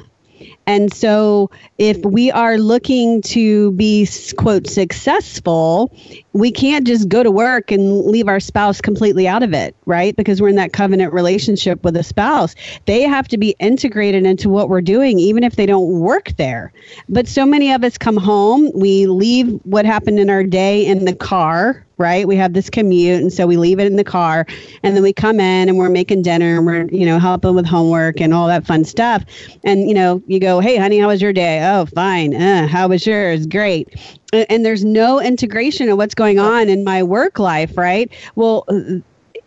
And 0.69 0.93
so, 0.93 1.49
if 1.79 1.97
hmm. 1.97 2.11
we 2.11 2.29
are 2.31 2.59
looking 2.59 3.23
to 3.23 3.71
be, 3.71 4.07
quote, 4.37 4.67
successful, 4.67 5.91
we 6.33 6.51
can't 6.51 6.85
just 6.85 7.09
go 7.09 7.23
to 7.23 7.31
work 7.31 7.71
and 7.71 8.05
leave 8.05 8.27
our 8.27 8.39
spouse 8.39 8.79
completely 8.79 9.27
out 9.27 9.41
of 9.41 9.51
it, 9.51 9.75
right? 9.87 10.15
Because 10.15 10.39
we're 10.39 10.49
in 10.49 10.57
that 10.57 10.71
covenant 10.71 11.11
relationship 11.11 11.83
with 11.83 11.97
a 11.97 12.03
spouse. 12.03 12.53
They 12.85 13.01
have 13.01 13.27
to 13.29 13.37
be 13.37 13.55
integrated 13.59 14.27
into 14.27 14.47
what 14.47 14.69
we're 14.69 14.81
doing, 14.81 15.17
even 15.17 15.43
if 15.43 15.55
they 15.55 15.65
don't 15.65 15.99
work 15.99 16.35
there. 16.37 16.71
But 17.09 17.27
so 17.27 17.47
many 17.47 17.71
of 17.71 17.83
us 17.83 17.97
come 17.97 18.17
home, 18.17 18.71
we 18.75 19.07
leave 19.07 19.59
what 19.63 19.85
happened 19.85 20.19
in 20.19 20.29
our 20.29 20.43
day 20.43 20.85
in 20.85 21.05
the 21.05 21.15
car, 21.15 21.83
right? 21.97 22.27
We 22.27 22.37
have 22.37 22.53
this 22.53 22.69
commute, 22.69 23.21
and 23.21 23.33
so 23.33 23.45
we 23.45 23.57
leave 23.57 23.79
it 23.79 23.85
in 23.85 23.97
the 23.97 24.05
car, 24.05 24.45
and 24.83 24.95
then 24.95 25.03
we 25.03 25.11
come 25.11 25.39
in 25.39 25.67
and 25.67 25.77
we're 25.77 25.89
making 25.89 26.21
dinner 26.21 26.57
and 26.57 26.65
we're, 26.65 26.85
you 26.85 27.05
know, 27.05 27.19
helping 27.19 27.55
with 27.55 27.65
homework 27.65 28.21
and 28.21 28.33
all 28.33 28.47
that 28.47 28.65
fun 28.65 28.85
stuff. 28.85 29.25
And, 29.63 29.89
you 29.89 29.93
know, 29.93 30.23
you 30.27 30.39
go, 30.39 30.58
hey, 30.59 30.77
honey, 30.77 30.99
how 30.99 31.07
was 31.07 31.21
your 31.21 31.33
day? 31.33 31.61
Oh, 31.63 31.85
fine. 31.85 32.33
Uh, 32.33 32.67
how 32.67 32.87
was 32.87 33.05
yours? 33.05 33.47
Great 33.47 33.89
and 34.31 34.65
there's 34.65 34.85
no 34.85 35.19
integration 35.19 35.89
of 35.89 35.97
what's 35.97 36.15
going 36.15 36.39
on 36.39 36.69
in 36.69 36.83
my 36.83 37.03
work 37.03 37.39
life, 37.39 37.77
right? 37.77 38.11
Well, 38.35 38.65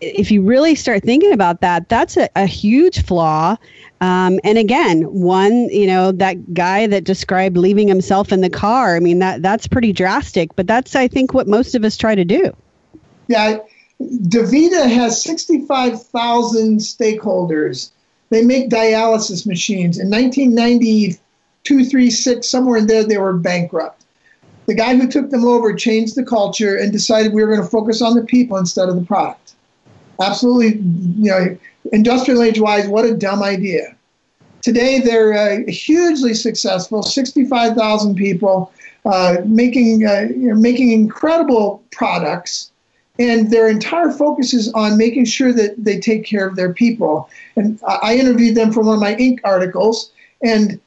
if 0.01 0.31
you 0.31 0.43
really 0.43 0.75
start 0.75 1.05
thinking 1.05 1.33
about 1.33 1.61
that, 1.61 1.89
that's 1.89 2.17
a, 2.17 2.29
a 2.35 2.47
huge 2.47 3.05
flaw. 3.05 3.57
Um, 4.01 4.41
and 4.43 4.59
again, 4.59 5.03
one, 5.03 5.69
you 5.69 5.87
know, 5.87 6.11
that 6.13 6.55
guy 6.55 6.89
that 6.89 7.05
described 7.05 7.57
leaving 7.57 7.87
himself 7.87 8.33
in 8.33 8.41
the 8.41 8.51
car. 8.51 8.97
I 8.97 9.01
mean, 9.01 9.21
that 9.21 9.43
that's 9.43 9.69
pretty 9.69 9.93
drastic, 9.93 10.55
but 10.57 10.67
that's 10.67 10.97
I 10.97 11.07
think 11.07 11.33
what 11.33 11.47
most 11.47 11.77
of 11.77 11.85
us 11.85 11.97
try 11.97 12.17
to 12.17 12.25
do. 12.25 12.53
Yeah, 13.29 13.59
DaVita 14.01 14.93
has 14.93 15.23
65,000 15.23 16.79
stakeholders. 16.79 17.93
They 18.33 18.43
make 18.43 18.69
dialysis 18.69 19.47
machines. 19.47 20.01
In 20.01 20.11
1992, 20.11 21.85
3, 21.85 22.11
6, 22.11 22.49
somewhere 22.49 22.79
in 22.79 22.87
there, 22.89 23.05
they 23.05 23.19
were 23.19 23.35
bankrupt 23.35 24.03
the 24.67 24.75
guy 24.75 24.97
who 24.97 25.07
took 25.07 25.31
them 25.31 25.45
over 25.45 25.75
changed 25.75 26.15
the 26.15 26.25
culture 26.25 26.77
and 26.77 26.93
decided 26.93 27.33
we 27.33 27.43
were 27.43 27.49
going 27.49 27.63
to 27.63 27.69
focus 27.69 28.01
on 28.01 28.15
the 28.15 28.25
people 28.25 28.57
instead 28.57 28.89
of 28.89 28.97
the 28.97 29.05
product. 29.05 29.55
Absolutely, 30.21 30.81
you 31.19 31.31
know, 31.31 31.59
industrial 31.93 32.43
age 32.43 32.61
wise, 32.61 32.89
what 32.89 33.05
a 33.05 33.15
dumb 33.15 33.43
idea. 33.43 33.97
Today 34.63 35.01
they're 35.01 35.35
uh, 35.35 35.71
hugely 35.71 36.35
successful, 36.35 37.03
65,000 37.03 38.15
people 38.15 38.73
uh, 39.05 39.39
making 39.45 40.07
uh, 40.07 40.29
you 40.31 40.49
know, 40.49 40.55
making 40.55 40.93
incredible 40.93 41.83
products, 41.91 42.71
and 43.19 43.51
their 43.51 43.69
entire 43.69 44.11
focus 44.11 44.55
is 44.55 44.73
on 44.73 44.97
making 44.97 45.27
sure 45.27 45.53
that 45.53 45.75
they 45.83 46.01
take 46.01 46.25
care 46.25 46.47
of 46.47 46.57
their 46.57 46.73
people. 46.73 47.29
And 47.57 47.79
I 47.87 48.17
interviewed 48.17 48.55
them 48.55 48.73
for 48.73 48.83
one 48.83 48.95
of 48.95 49.01
my 49.01 49.15
Inc. 49.17 49.41
articles, 49.45 50.11
and 50.43 50.81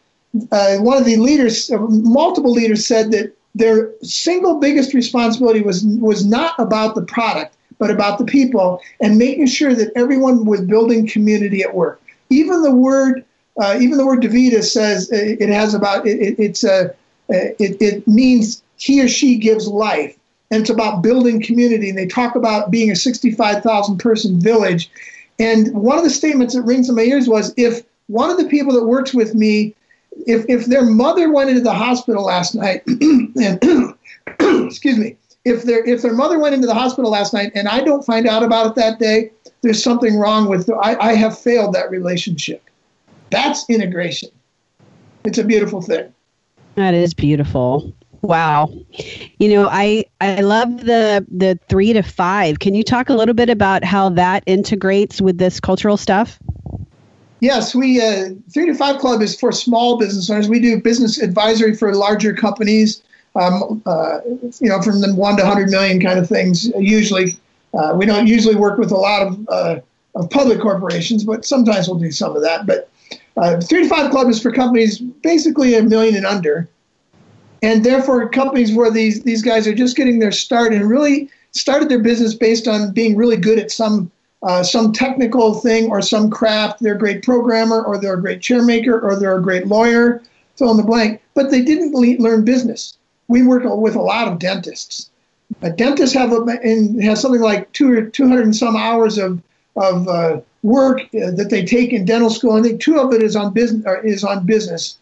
uh, 0.51 0.78
one 0.78 0.97
of 0.97 1.05
the 1.05 1.17
leaders, 1.17 1.71
uh, 1.71 1.78
multiple 1.78 2.51
leaders, 2.51 2.86
said 2.86 3.11
that 3.11 3.36
their 3.53 3.91
single 4.01 4.59
biggest 4.59 4.93
responsibility 4.93 5.61
was 5.61 5.86
was 5.86 6.26
not 6.26 6.53
about 6.59 6.95
the 6.95 7.03
product, 7.03 7.55
but 7.78 7.89
about 7.89 8.17
the 8.17 8.26
people 8.26 8.82
and 9.01 9.17
making 9.17 9.47
sure 9.47 9.73
that 9.73 9.91
everyone 9.95 10.45
was 10.45 10.61
building 10.61 11.07
community 11.07 11.63
at 11.63 11.73
work. 11.73 12.01
Even 12.30 12.61
the 12.63 12.76
word, 12.76 13.23
uh, 13.61 13.78
even 13.80 13.97
the 13.97 14.05
word 14.05 14.21
DaVita 14.21 14.63
says 14.63 15.09
uh, 15.11 15.15
it 15.15 15.49
has 15.49 15.73
about 15.73 16.05
it, 16.05 16.19
it 16.19 16.39
it's 16.39 16.63
a 16.63 16.89
uh, 17.30 17.55
it, 17.59 17.82
it 17.82 18.07
means 18.07 18.61
he 18.78 19.01
or 19.01 19.07
she 19.07 19.38
gives 19.38 19.67
life, 19.67 20.17
and 20.52 20.62
it's 20.62 20.70
about 20.70 21.02
building 21.02 21.41
community. 21.41 21.89
And 21.89 21.98
they 21.98 22.08
talk 22.08 22.36
about 22.36 22.72
being 22.72 22.91
a 22.91 22.96
65,000 22.96 23.98
person 23.98 24.39
village. 24.39 24.89
And 25.39 25.74
one 25.74 25.98
of 25.98 26.04
the 26.04 26.10
statements 26.10 26.56
that 26.56 26.62
rings 26.62 26.89
in 26.89 26.96
my 26.96 27.02
ears 27.02 27.28
was, 27.28 27.54
if 27.58 27.84
one 28.08 28.30
of 28.30 28.38
the 28.38 28.48
people 28.48 28.74
that 28.74 28.86
works 28.86 29.14
with 29.14 29.34
me 29.34 29.76
if 30.28 30.46
if 30.48 30.68
their 30.68 30.86
mother 30.86 31.32
went 31.32 31.50
into 31.50 31.62
the 31.62 31.74
hospital 31.74 32.24
last 32.24 32.56
night 32.56 32.84
and 32.88 33.60
excuse 34.39 34.98
me 34.98 35.18
if 35.46 35.64
their 35.64 35.86
if 35.86 36.02
their 36.02 36.14
mother 36.14 36.39
went 36.39 36.56
into 36.56 36.68
the 36.68 36.74
hospital 36.74 37.12
last 37.12 37.34
night 37.34 37.52
and 37.56 37.68
I 37.68 37.82
don't 37.82 38.04
find 38.04 38.28
out 38.28 38.43
about 38.43 38.68
it 38.68 38.76
that 38.76 39.00
day, 39.00 39.32
there's 39.62 39.82
something 39.82 40.18
wrong 40.18 40.50
with 40.50 40.70
I, 40.72 40.96
I 40.96 41.14
have 41.14 41.38
failed 41.38 41.74
that 41.76 41.89
relationship. 41.91 42.68
That's 43.30 43.70
integration. 43.70 44.30
It's 45.24 45.38
a 45.38 45.43
beautiful 45.43 45.82
thing. 45.82 46.14
That 46.76 46.93
is 46.93 47.14
beautiful. 47.14 47.93
Wow. 48.26 48.73
You 49.38 49.49
know, 49.49 49.69
I 49.71 50.05
I 50.19 50.41
love 50.41 50.78
the 50.86 51.26
the 51.30 51.59
3 51.69 51.93
to 51.93 52.01
5. 52.01 52.59
Can 52.59 52.73
you 52.73 52.84
talk 52.84 53.09
a 53.09 53.13
little 53.13 53.36
bit 53.36 53.49
about 53.49 53.84
how 53.84 54.09
that 54.09 54.41
integrates 54.47 55.21
with 55.21 55.38
this 55.38 55.59
cultural 55.59 55.95
stuff? 55.95 56.39
Yes, 57.39 57.76
we 57.76 58.01
uh, 58.01 58.30
3 58.51 58.65
to 58.65 58.73
5 58.73 58.99
club 58.99 59.21
is 59.21 59.39
for 59.39 59.51
small 59.51 59.97
business 59.99 60.28
owners. 60.32 60.49
We 60.49 60.59
do 60.59 60.82
business 60.82 61.21
advisory 61.21 61.76
for 61.76 61.93
larger 61.93 62.34
companies. 62.34 63.03
Um, 63.36 63.84
uh, 63.86 64.21
you 64.59 64.69
know, 64.69 64.82
from 64.82 65.01
the 65.01 65.13
1 65.13 65.38
to 65.38 65.43
100 65.43 65.69
million 65.69 66.01
kind 66.01 66.17
of 66.17 66.28
things 66.28 66.65
usually. 66.80 67.38
Uh, 67.73 67.93
we 67.93 68.05
don't 68.05 68.26
usually 68.26 68.55
work 68.55 68.80
with 68.80 68.91
a 68.91 68.97
lot 68.97 69.21
of 69.21 69.47
uh, 69.49 69.80
of 70.15 70.30
public 70.32 70.59
corporations, 70.61 71.23
but 71.23 71.45
sometimes 71.45 71.88
we'll 71.88 71.99
do 71.99 72.11
some 72.11 72.36
of 72.36 72.41
that. 72.41 72.65
But 72.65 72.89
uh, 73.38 73.61
3 73.61 73.84
to 73.84 73.89
5 73.89 74.09
club 74.09 74.30
is 74.30 74.41
for 74.41 74.51
companies 74.51 74.97
basically 74.99 75.76
a 75.76 75.84
million 75.84 76.15
and 76.15 76.26
under 76.26 76.67
and 77.66 77.84
therefore 77.84 78.30
companies 78.30 78.72
where 78.72 78.91
these 78.91 79.24
these 79.24 79.41
guys 79.41 79.68
are 79.68 79.74
just 79.74 79.97
getting 79.97 80.20
their 80.20 80.32
start 80.32 80.72
and 80.72 80.88
really 80.88 81.30
started 81.51 81.89
their 81.89 81.99
business 81.99 82.36
based 82.36 82.68
on 82.68 82.91
being 82.91 83.16
really 83.16 83.38
good 83.38 83.57
at 83.57 83.72
some 83.72 84.11
uh, 84.43 84.61
some 84.61 84.93
technical 84.93 85.55
thing 85.55 85.89
or 85.89 85.99
some 85.99 86.30
craft. 86.30 86.80
They're 86.80 86.93
a 86.93 86.99
great 86.99 87.24
programmer, 87.24 87.82
or 87.82 87.97
they're 87.97 88.13
a 88.13 88.22
great 88.22 88.41
chairmaker, 88.41 89.01
or 89.01 89.20
they're 89.20 89.38
a 89.38 89.41
great 89.41 89.66
lawyer. 89.66 90.22
Fill 90.57 90.72
in 90.72 90.78
the 90.78 90.84
blank. 90.84 91.22
But 91.34 91.49
they 91.49 91.63
didn't 91.63 91.93
le- 91.93 92.22
learn 92.22 92.45
business. 92.45 92.97
We 93.28 93.41
work 93.41 93.63
with 93.66 93.95
a 93.95 94.01
lot 94.01 94.28
of 94.28 94.38
dentists. 94.38 95.09
A 95.63 95.72
dentist 95.72 96.13
have 96.13 96.32
a, 96.32 96.39
has 97.01 97.20
something 97.20 97.41
like 97.41 97.72
two 97.74 97.91
or 97.91 98.03
two 98.03 98.28
hundred 98.28 98.45
and 98.45 98.55
some 98.55 98.76
hours 98.76 99.18
of 99.18 99.41
of 99.76 100.07
uh, 100.07 100.41
work 100.61 101.01
uh, 101.01 101.32
that 101.32 101.49
they 101.49 101.66
take 101.66 101.93
in 101.93 102.05
dental 102.05 102.30
school. 102.30 102.53
I 102.53 102.61
think 102.61 102.80
two 102.80 102.99
of 102.99 103.11
it 103.11 103.24
is 103.24 103.36
on 103.36 103.53
business 103.53 103.84
is 104.03 104.24
on 104.24 104.45
business, 104.45 104.99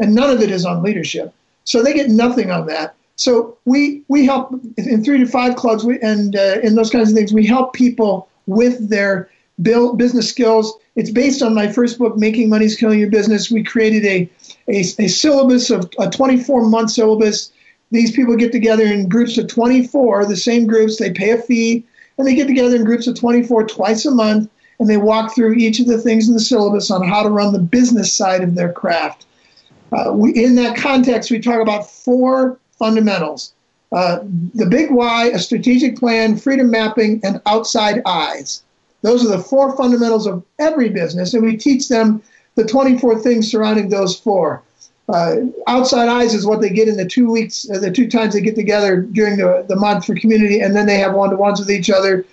and 0.00 0.14
none 0.14 0.30
of 0.30 0.40
it 0.40 0.50
is 0.50 0.64
on 0.64 0.82
leadership. 0.82 1.34
So 1.66 1.82
they 1.82 1.92
get 1.92 2.08
nothing 2.08 2.50
on 2.50 2.66
that. 2.68 2.94
So 3.16 3.58
we 3.64 4.02
we 4.08 4.24
help 4.24 4.54
in 4.76 5.04
three 5.04 5.18
to 5.18 5.26
five 5.26 5.56
clubs 5.56 5.84
we, 5.84 5.98
and 6.00 6.36
uh, 6.36 6.60
in 6.62 6.74
those 6.74 6.90
kinds 6.90 7.10
of 7.10 7.16
things. 7.16 7.32
We 7.32 7.46
help 7.46 7.72
people 7.72 8.28
with 8.46 8.88
their 8.88 9.28
build 9.62 9.98
business 9.98 10.28
skills. 10.28 10.76
It's 10.96 11.10
based 11.10 11.42
on 11.42 11.54
my 11.54 11.70
first 11.70 11.98
book, 11.98 12.16
Making 12.16 12.48
Money 12.48 12.66
is 12.66 12.76
Killing 12.76 13.00
Your 13.00 13.10
Business. 13.10 13.50
We 13.50 13.62
created 13.62 14.04
a 14.04 14.30
a, 14.68 14.80
a 14.80 15.08
syllabus 15.08 15.70
of 15.70 15.90
a 15.98 16.08
24 16.08 16.68
month 16.68 16.90
syllabus. 16.90 17.52
These 17.90 18.12
people 18.12 18.36
get 18.36 18.52
together 18.52 18.84
in 18.84 19.08
groups 19.08 19.38
of 19.38 19.48
24, 19.48 20.26
the 20.26 20.36
same 20.36 20.66
groups. 20.66 20.96
They 20.96 21.12
pay 21.12 21.30
a 21.30 21.38
fee, 21.38 21.84
and 22.18 22.26
they 22.26 22.34
get 22.34 22.48
together 22.48 22.76
in 22.76 22.84
groups 22.84 23.06
of 23.06 23.18
24 23.18 23.66
twice 23.68 24.04
a 24.04 24.10
month, 24.10 24.50
and 24.78 24.88
they 24.88 24.96
walk 24.96 25.34
through 25.34 25.54
each 25.54 25.80
of 25.80 25.86
the 25.86 25.98
things 25.98 26.28
in 26.28 26.34
the 26.34 26.40
syllabus 26.40 26.90
on 26.90 27.06
how 27.06 27.22
to 27.22 27.28
run 27.28 27.52
the 27.52 27.58
business 27.58 28.12
side 28.12 28.42
of 28.42 28.54
their 28.54 28.72
craft. 28.72 29.25
Uh, 29.92 30.12
we, 30.12 30.32
in 30.32 30.54
that 30.56 30.76
context, 30.76 31.30
we 31.30 31.38
talk 31.38 31.60
about 31.60 31.88
four 31.90 32.58
fundamentals 32.78 33.54
uh, 33.92 34.18
the 34.54 34.66
big 34.66 34.90
why, 34.90 35.26
a 35.28 35.38
strategic 35.38 35.96
plan, 35.96 36.36
freedom 36.36 36.70
mapping, 36.70 37.20
and 37.22 37.40
outside 37.46 38.02
eyes. 38.04 38.62
Those 39.02 39.24
are 39.24 39.36
the 39.36 39.42
four 39.42 39.76
fundamentals 39.76 40.26
of 40.26 40.44
every 40.58 40.88
business, 40.88 41.34
and 41.34 41.44
we 41.44 41.56
teach 41.56 41.88
them 41.88 42.22
the 42.56 42.64
24 42.64 43.20
things 43.20 43.50
surrounding 43.50 43.88
those 43.88 44.18
four. 44.18 44.62
Uh, 45.08 45.36
outside 45.68 46.08
eyes 46.08 46.34
is 46.34 46.44
what 46.44 46.60
they 46.60 46.70
get 46.70 46.88
in 46.88 46.96
the 46.96 47.06
two 47.06 47.30
weeks, 47.30 47.68
uh, 47.70 47.78
the 47.78 47.92
two 47.92 48.08
times 48.08 48.34
they 48.34 48.40
get 48.40 48.56
together 48.56 49.02
during 49.02 49.36
the, 49.36 49.64
the 49.68 49.76
month 49.76 50.04
for 50.04 50.16
community, 50.16 50.60
and 50.60 50.74
then 50.74 50.86
they 50.86 50.98
have 50.98 51.14
one 51.14 51.30
to 51.30 51.36
ones 51.36 51.60
with 51.60 51.70
each 51.70 51.90
other. 51.90 52.24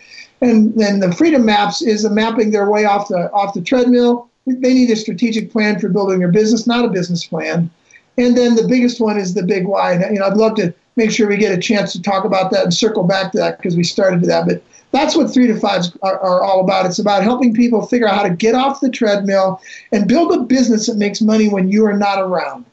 And 0.41 0.73
then 0.73 0.99
the 0.99 1.11
freedom 1.11 1.45
maps 1.45 1.81
is 1.83 2.09
mapping 2.09 2.51
their 2.51 2.69
way 2.69 2.85
off 2.85 3.07
the 3.07 3.31
off 3.31 3.53
the 3.53 3.61
treadmill 3.61 4.29
they 4.45 4.73
need 4.73 4.89
a 4.89 4.95
strategic 4.95 5.51
plan 5.51 5.79
for 5.79 5.89
building 5.89 6.19
their 6.19 6.31
business, 6.31 6.67
not 6.67 6.85
a 6.85 6.89
business 6.89 7.25
plan. 7.25 7.69
And 8.17 8.37
then 8.37 8.55
the 8.55 8.67
biggest 8.67 8.99
one 8.99 9.17
is 9.17 9.33
the 9.33 9.43
big 9.43 9.65
why. 9.65 9.93
And, 9.93 10.13
you 10.13 10.19
know, 10.19 10.27
I'd 10.27 10.37
love 10.37 10.55
to 10.55 10.73
make 10.95 11.11
sure 11.11 11.27
we 11.27 11.37
get 11.37 11.57
a 11.57 11.61
chance 11.61 11.93
to 11.93 12.01
talk 12.01 12.25
about 12.25 12.51
that 12.51 12.63
and 12.63 12.73
circle 12.73 13.03
back 13.03 13.31
to 13.31 13.37
that 13.39 13.57
because 13.57 13.75
we 13.75 13.83
started 13.83 14.21
to 14.21 14.27
that. 14.27 14.45
But 14.47 14.61
that's 14.91 15.15
what 15.15 15.33
three 15.33 15.47
to 15.47 15.59
fives 15.59 15.97
are, 16.03 16.19
are, 16.19 16.43
all 16.43 16.61
about. 16.61 16.85
It's 16.85 16.99
about 16.99 17.23
helping 17.23 17.53
people 17.53 17.85
figure 17.87 18.07
out 18.07 18.15
how 18.15 18.23
to 18.23 18.29
get 18.29 18.53
off 18.53 18.79
the 18.79 18.91
treadmill 18.91 19.59
and 19.91 20.07
build 20.07 20.31
a 20.33 20.43
business 20.43 20.85
that 20.85 20.97
makes 20.97 21.19
money 21.19 21.49
when 21.49 21.69
you 21.69 21.85
are 21.85 21.97
not 21.97 22.19
around. 22.19 22.65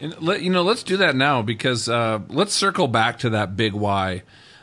And 0.00 0.20
let, 0.20 0.42
you 0.42 0.50
know, 0.50 0.62
let's 0.62 0.82
do 0.82 0.96
that 0.98 1.14
now 1.14 1.42
because 1.42 1.88
uh, 1.88 2.20
let's 2.28 2.52
circle 2.52 2.88
back 2.88 3.20
to 3.20 3.30
that 3.30 3.56
big 3.56 3.72
why. 3.72 4.22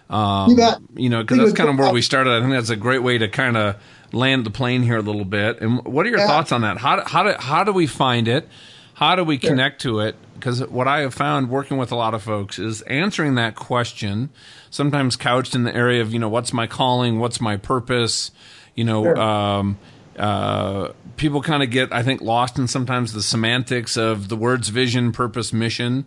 Um, 0.10 0.52
you, 0.52 0.68
you 0.96 1.10
know, 1.10 1.24
because 1.24 1.40
that's 1.40 1.54
kind 1.54 1.70
of 1.70 1.80
where 1.80 1.92
we 1.92 2.02
started. 2.02 2.34
I 2.34 2.42
think 2.42 2.52
that's 2.52 2.70
a 2.70 2.76
great 2.76 3.02
way 3.02 3.18
to 3.18 3.30
kind 3.30 3.58
of 3.58 3.78
land 4.14 4.46
the 4.46 4.52
plane 4.52 4.84
here 4.84 4.98
a 4.98 5.02
little 5.02 5.26
bit. 5.26 5.62
And 5.62 5.84
what 5.84 6.06
are 6.06 6.10
your 6.10 6.20
yeah. 6.20 6.28
thoughts 6.28 6.52
on 6.52 6.62
that? 6.62 6.78
How 6.78 7.04
how 7.06 7.24
do 7.24 7.34
how 7.38 7.64
do 7.64 7.74
we 7.74 7.88
find 7.88 8.28
it? 8.28 8.48
How 8.96 9.16
do 9.16 9.24
we 9.24 9.38
connect 9.38 9.82
to 9.82 10.00
it? 10.00 10.16
Because 10.36 10.66
what 10.68 10.88
I 10.88 11.00
have 11.00 11.14
found 11.14 11.50
working 11.50 11.78
with 11.78 11.92
a 11.92 11.96
lot 11.96 12.14
of 12.14 12.22
folks 12.22 12.60
is 12.60 12.82
answering 12.84 13.36
that 13.36 13.56
question, 13.56 14.30
sometimes 14.70 15.16
couched 15.16 15.56
in 15.56 15.64
the 15.64 15.76
area 15.76 16.02
of 16.02 16.14
you 16.14 16.20
know 16.20 16.30
what's 16.30 16.54
my 16.54 16.68
calling, 16.68 17.20
what's 17.20 17.42
my 17.42 17.58
purpose, 17.58 18.32
you 18.76 18.84
know. 18.84 19.04
Sure. 19.04 19.20
Um, 19.20 19.78
uh, 20.18 20.92
people 21.18 21.42
kind 21.42 21.64
of 21.64 21.72
get, 21.72 21.92
I 21.92 22.04
think, 22.04 22.22
lost 22.22 22.60
in 22.60 22.68
sometimes 22.68 23.14
the 23.14 23.24
semantics 23.24 23.98
of 23.98 24.30
the 24.30 24.36
words 24.36 24.70
vision, 24.70 25.12
purpose, 25.12 25.52
mission. 25.52 26.06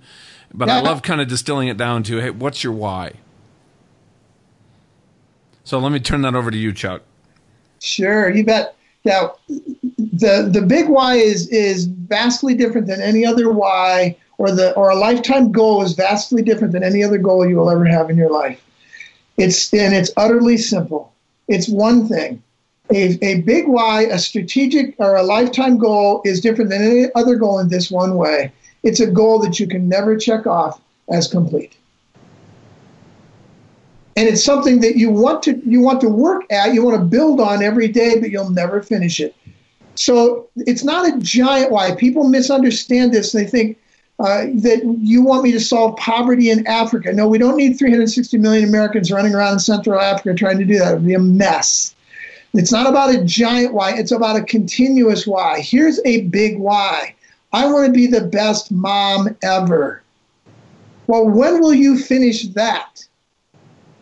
But 0.55 0.69
yeah. 0.69 0.77
I 0.77 0.81
love 0.81 1.03
kind 1.03 1.21
of 1.21 1.27
distilling 1.27 1.67
it 1.69 1.77
down 1.77 2.05
to, 2.05 2.19
hey, 2.19 2.31
what's 2.31 2.63
your 2.63 2.73
why? 2.73 3.15
So 5.65 5.81
let 5.81 5.91
me 5.91 5.99
turn 5.99 6.23
that 6.23 6.37
over 6.37 6.53
to 6.53 6.57
you, 6.57 6.73
Chuck. 6.73 7.03
Sure, 7.81 8.31
you 8.31 8.45
bet. 8.45 8.75
Now, 9.05 9.37
the 9.49 10.49
the 10.53 10.65
big 10.67 10.89
why 10.89 11.15
is 11.15 11.49
is 11.49 11.85
vastly 11.85 12.55
different 12.55 12.87
than 12.87 13.01
any 13.01 13.25
other 13.25 13.53
why, 13.53 14.17
or 14.39 14.51
the 14.51 14.73
or 14.75 14.91
a 14.91 14.97
lifetime 14.97 15.53
goal 15.53 15.83
is 15.83 15.93
vastly 15.93 16.43
different 16.43 16.73
than 16.73 16.83
any 16.83 17.05
other 17.05 17.19
goal 17.19 17.49
you 17.49 17.57
will 17.57 17.71
ever 17.71 17.85
have 17.85 18.11
in 18.11 18.17
your 18.17 18.31
life. 18.31 18.61
It's 19.37 19.73
and 19.73 19.95
it's 19.95 20.11
utterly 20.17 20.57
simple. 20.57 21.13
It's 21.49 21.69
one 21.69 22.09
thing. 22.09 22.43
A, 22.91 23.19
a 23.25 23.41
big 23.43 23.67
why, 23.67 24.03
a 24.03 24.19
strategic 24.19 24.95
or 24.99 25.17
a 25.17 25.23
lifetime 25.23 25.77
goal 25.77 26.23
is 26.25 26.41
different 26.41 26.71
than 26.71 26.83
any 26.83 27.09
other 27.15 27.35
goal 27.37 27.59
in 27.59 27.69
this 27.69 27.91
one 27.91 28.17
way. 28.17 28.53
It's 28.85 29.01
a 29.01 29.11
goal 29.11 29.41
that 29.41 29.59
you 29.59 29.67
can 29.67 29.89
never 29.89 30.17
check 30.17 30.47
off 30.47 30.81
as 31.09 31.27
complete 31.27 31.77
and 34.17 34.27
it's 34.27 34.43
something 34.43 34.81
that 34.81 34.97
you 34.97 35.11
want 35.11 35.43
to 35.43 35.61
you 35.65 35.81
want 35.81 36.01
to 36.01 36.09
work 36.09 36.51
at 36.51 36.73
you 36.73 36.83
want 36.83 36.99
to 36.99 37.05
build 37.05 37.39
on 37.39 37.63
every 37.63 37.87
day 37.87 38.19
but 38.19 38.31
you'll 38.31 38.51
never 38.51 38.83
finish 38.83 39.21
it. 39.21 39.37
So 39.95 40.49
it's 40.57 40.85
not 40.85 41.09
a 41.09 41.19
giant 41.19 41.71
why. 41.71 41.95
People 41.95 42.29
misunderstand 42.29 43.13
this. 43.13 43.33
They 43.33 43.45
think 43.45 43.79
uh, 44.19 44.47
that 44.55 44.83
you 44.99 45.23
want 45.23 45.43
me 45.43 45.53
to 45.53 45.61
solve 45.61 45.97
poverty 45.99 46.51
in 46.51 46.67
africa. 46.67 47.13
No 47.13 47.29
we 47.29 47.39
don't 47.39 47.57
need 47.57 47.79
360 47.79 48.39
million 48.39 48.67
americans 48.67 49.13
running 49.13 49.35
around 49.35 49.53
in 49.53 49.59
central 49.59 50.01
africa 50.01 50.35
trying 50.35 50.59
to 50.59 50.65
do 50.65 50.79
that. 50.79 50.93
It 50.93 50.95
would 50.97 51.07
be 51.07 51.15
a 51.15 51.19
mess. 51.19 51.95
It's 52.55 52.73
not 52.73 52.89
about 52.89 53.15
a 53.15 53.23
giant 53.23 53.75
why 53.75 53.95
it's 53.99 54.13
about 54.13 54.37
a 54.37 54.43
continuous 54.43 55.27
why. 55.27 55.61
Here's 55.61 56.01
a 56.07 56.23
big 56.23 56.59
why. 56.59 57.15
I 57.53 57.71
want 57.71 57.87
to 57.87 57.93
be 57.93 58.07
the 58.07 58.23
best 58.23 58.73
mom 58.73 59.37
ever. 59.43 60.03
Well 61.07 61.29
when 61.29 61.61
will 61.61 61.75
you 61.75 61.99
finish 61.99 62.49
that 62.49 63.07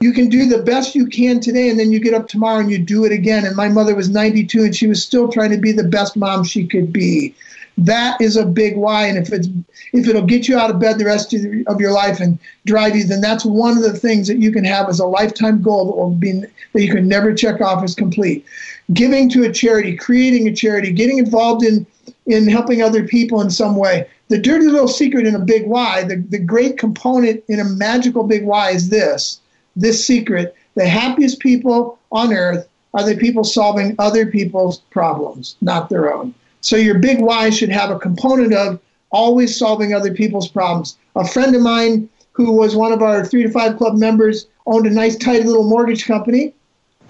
you 0.04 0.12
can 0.12 0.28
do 0.28 0.46
the 0.46 0.62
best 0.62 0.94
you 0.94 1.06
can 1.06 1.40
today 1.40 1.70
and 1.70 1.80
then 1.80 1.90
you 1.90 1.98
get 1.98 2.12
up 2.12 2.28
tomorrow 2.28 2.60
and 2.60 2.70
you 2.70 2.76
do 2.76 3.06
it 3.06 3.12
again. 3.12 3.46
And 3.46 3.56
my 3.56 3.70
mother 3.70 3.94
was 3.94 4.10
92 4.10 4.62
and 4.62 4.76
she 4.76 4.86
was 4.86 5.02
still 5.02 5.28
trying 5.28 5.50
to 5.52 5.56
be 5.56 5.72
the 5.72 5.82
best 5.82 6.14
mom 6.14 6.44
she 6.44 6.66
could 6.66 6.92
be. 6.92 7.34
That 7.78 8.20
is 8.20 8.36
a 8.36 8.44
big 8.44 8.76
why 8.76 9.06
and 9.06 9.16
if 9.16 9.32
it's 9.32 9.48
if 9.94 10.06
it'll 10.06 10.26
get 10.26 10.46
you 10.46 10.58
out 10.58 10.68
of 10.68 10.78
bed 10.78 10.98
the 10.98 11.06
rest 11.06 11.32
of 11.32 11.80
your 11.80 11.90
life 11.90 12.20
and 12.20 12.38
drive 12.66 12.94
you 12.94 13.04
then 13.04 13.22
that's 13.22 13.46
one 13.46 13.78
of 13.78 13.82
the 13.82 13.98
things 13.98 14.28
that 14.28 14.36
you 14.36 14.52
can 14.52 14.62
have 14.64 14.90
as 14.90 15.00
a 15.00 15.06
lifetime 15.06 15.62
goal 15.62 15.86
that 15.86 15.96
will 15.96 16.10
be 16.10 16.32
that 16.32 16.82
you 16.82 16.92
can 16.92 17.08
never 17.08 17.32
check 17.32 17.62
off 17.62 17.82
as 17.82 17.94
complete. 17.94 18.44
Giving 18.92 19.30
to 19.30 19.44
a 19.44 19.52
charity 19.52 19.96
creating 19.96 20.46
a 20.48 20.54
charity 20.54 20.92
getting 20.92 21.16
involved 21.16 21.64
in 21.64 21.86
in 22.26 22.46
helping 22.46 22.82
other 22.82 23.08
people 23.08 23.40
in 23.40 23.48
some 23.48 23.74
way. 23.74 24.06
The 24.28 24.38
dirty 24.38 24.66
little 24.66 24.86
secret 24.86 25.26
in 25.26 25.34
a 25.34 25.46
big 25.54 25.66
why 25.66 26.04
the, 26.04 26.16
the 26.16 26.38
great 26.38 26.76
component 26.76 27.42
in 27.48 27.58
a 27.58 27.64
magical 27.64 28.24
big 28.24 28.44
why 28.44 28.70
is 28.70 28.90
this 28.90 29.40
this 29.76 30.04
secret 30.04 30.54
the 30.74 30.88
happiest 30.88 31.40
people 31.40 31.98
on 32.10 32.32
earth 32.32 32.68
are 32.94 33.04
the 33.04 33.16
people 33.16 33.44
solving 33.44 33.94
other 33.98 34.26
people's 34.26 34.78
problems, 34.90 35.56
not 35.60 35.88
their 35.88 36.12
own. 36.12 36.34
So 36.60 36.76
your 36.76 36.98
big 36.98 37.20
why 37.20 37.50
should 37.50 37.70
have 37.70 37.90
a 37.90 37.98
component 37.98 38.54
of 38.54 38.80
always 39.10 39.56
solving 39.56 39.94
other 39.94 40.12
people's 40.12 40.48
problems. 40.48 40.96
A 41.16 41.26
friend 41.26 41.54
of 41.54 41.62
mine 41.62 42.08
who 42.32 42.52
was 42.52 42.74
one 42.74 42.92
of 42.92 43.02
our 43.02 43.24
three 43.24 43.42
to 43.42 43.50
five 43.50 43.76
club 43.76 43.96
members 43.96 44.46
owned 44.66 44.86
a 44.86 44.90
nice, 44.90 45.16
tidy 45.16 45.44
little 45.44 45.68
mortgage 45.68 46.06
company. 46.06 46.52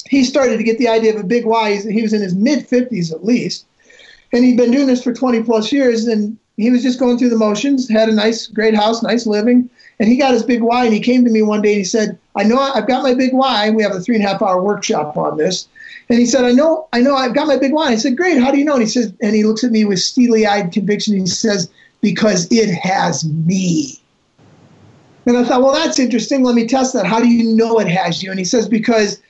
He 0.08 0.24
started 0.24 0.58
to 0.58 0.64
get 0.64 0.78
the 0.78 0.88
idea 0.88 1.14
of 1.14 1.20
a 1.20 1.26
big 1.26 1.46
why. 1.46 1.76
He 1.76 2.02
was 2.02 2.12
in 2.12 2.20
his 2.20 2.34
mid 2.34 2.68
50s 2.68 3.12
at 3.12 3.24
least. 3.24 3.64
And 4.32 4.44
he'd 4.44 4.56
been 4.56 4.72
doing 4.72 4.86
this 4.86 5.02
for 5.02 5.14
20 5.14 5.44
plus 5.44 5.72
years. 5.72 6.06
And 6.06 6.36
he 6.56 6.70
was 6.70 6.82
just 6.82 6.98
going 6.98 7.18
through 7.18 7.30
the 7.30 7.36
motions, 7.36 7.88
had 7.88 8.08
a 8.08 8.14
nice, 8.14 8.46
great 8.46 8.74
house, 8.74 9.02
nice 9.02 9.26
living. 9.26 9.68
And 9.98 10.08
he 10.08 10.16
got 10.16 10.32
his 10.32 10.42
big 10.42 10.62
why. 10.62 10.84
And 10.84 10.94
he 10.94 11.00
came 11.00 11.24
to 11.24 11.30
me 11.30 11.42
one 11.42 11.62
day 11.62 11.70
and 11.70 11.78
he 11.78 11.84
said, 11.84 12.18
I 12.36 12.44
know 12.44 12.58
I've 12.58 12.86
got 12.86 13.02
my 13.02 13.14
big 13.14 13.32
why. 13.32 13.70
We 13.70 13.82
have 13.82 13.92
a 13.92 14.00
three 14.00 14.16
and 14.16 14.24
a 14.24 14.28
half 14.28 14.42
hour 14.42 14.62
workshop 14.62 15.16
on 15.16 15.36
this. 15.36 15.68
And 16.08 16.18
he 16.18 16.26
said, 16.26 16.44
I 16.44 16.52
know, 16.52 16.88
I 16.92 17.00
know 17.00 17.14
I've 17.16 17.34
got 17.34 17.46
my 17.46 17.56
big 17.56 17.72
why. 17.72 17.86
I 17.86 17.96
said, 17.96 18.16
Great, 18.16 18.40
how 18.40 18.50
do 18.50 18.58
you 18.58 18.64
know? 18.64 18.74
And 18.74 18.82
he 18.82 18.88
says, 18.88 19.12
and 19.22 19.34
he 19.34 19.44
looks 19.44 19.64
at 19.64 19.70
me 19.70 19.84
with 19.84 20.00
steely 20.00 20.46
eyed 20.46 20.72
conviction. 20.72 21.16
He 21.16 21.26
says, 21.26 21.70
Because 22.00 22.46
it 22.50 22.72
has 22.74 23.24
me. 23.24 24.00
And 25.26 25.36
I 25.36 25.44
thought, 25.44 25.62
well, 25.62 25.72
that's 25.72 25.98
interesting. 25.98 26.42
Let 26.42 26.54
me 26.54 26.66
test 26.66 26.92
that. 26.92 27.06
How 27.06 27.20
do 27.20 27.28
you 27.28 27.54
know 27.56 27.78
it 27.78 27.88
has 27.88 28.22
you? 28.22 28.30
And 28.30 28.38
he 28.38 28.44
says, 28.44 28.68
because 28.68 29.22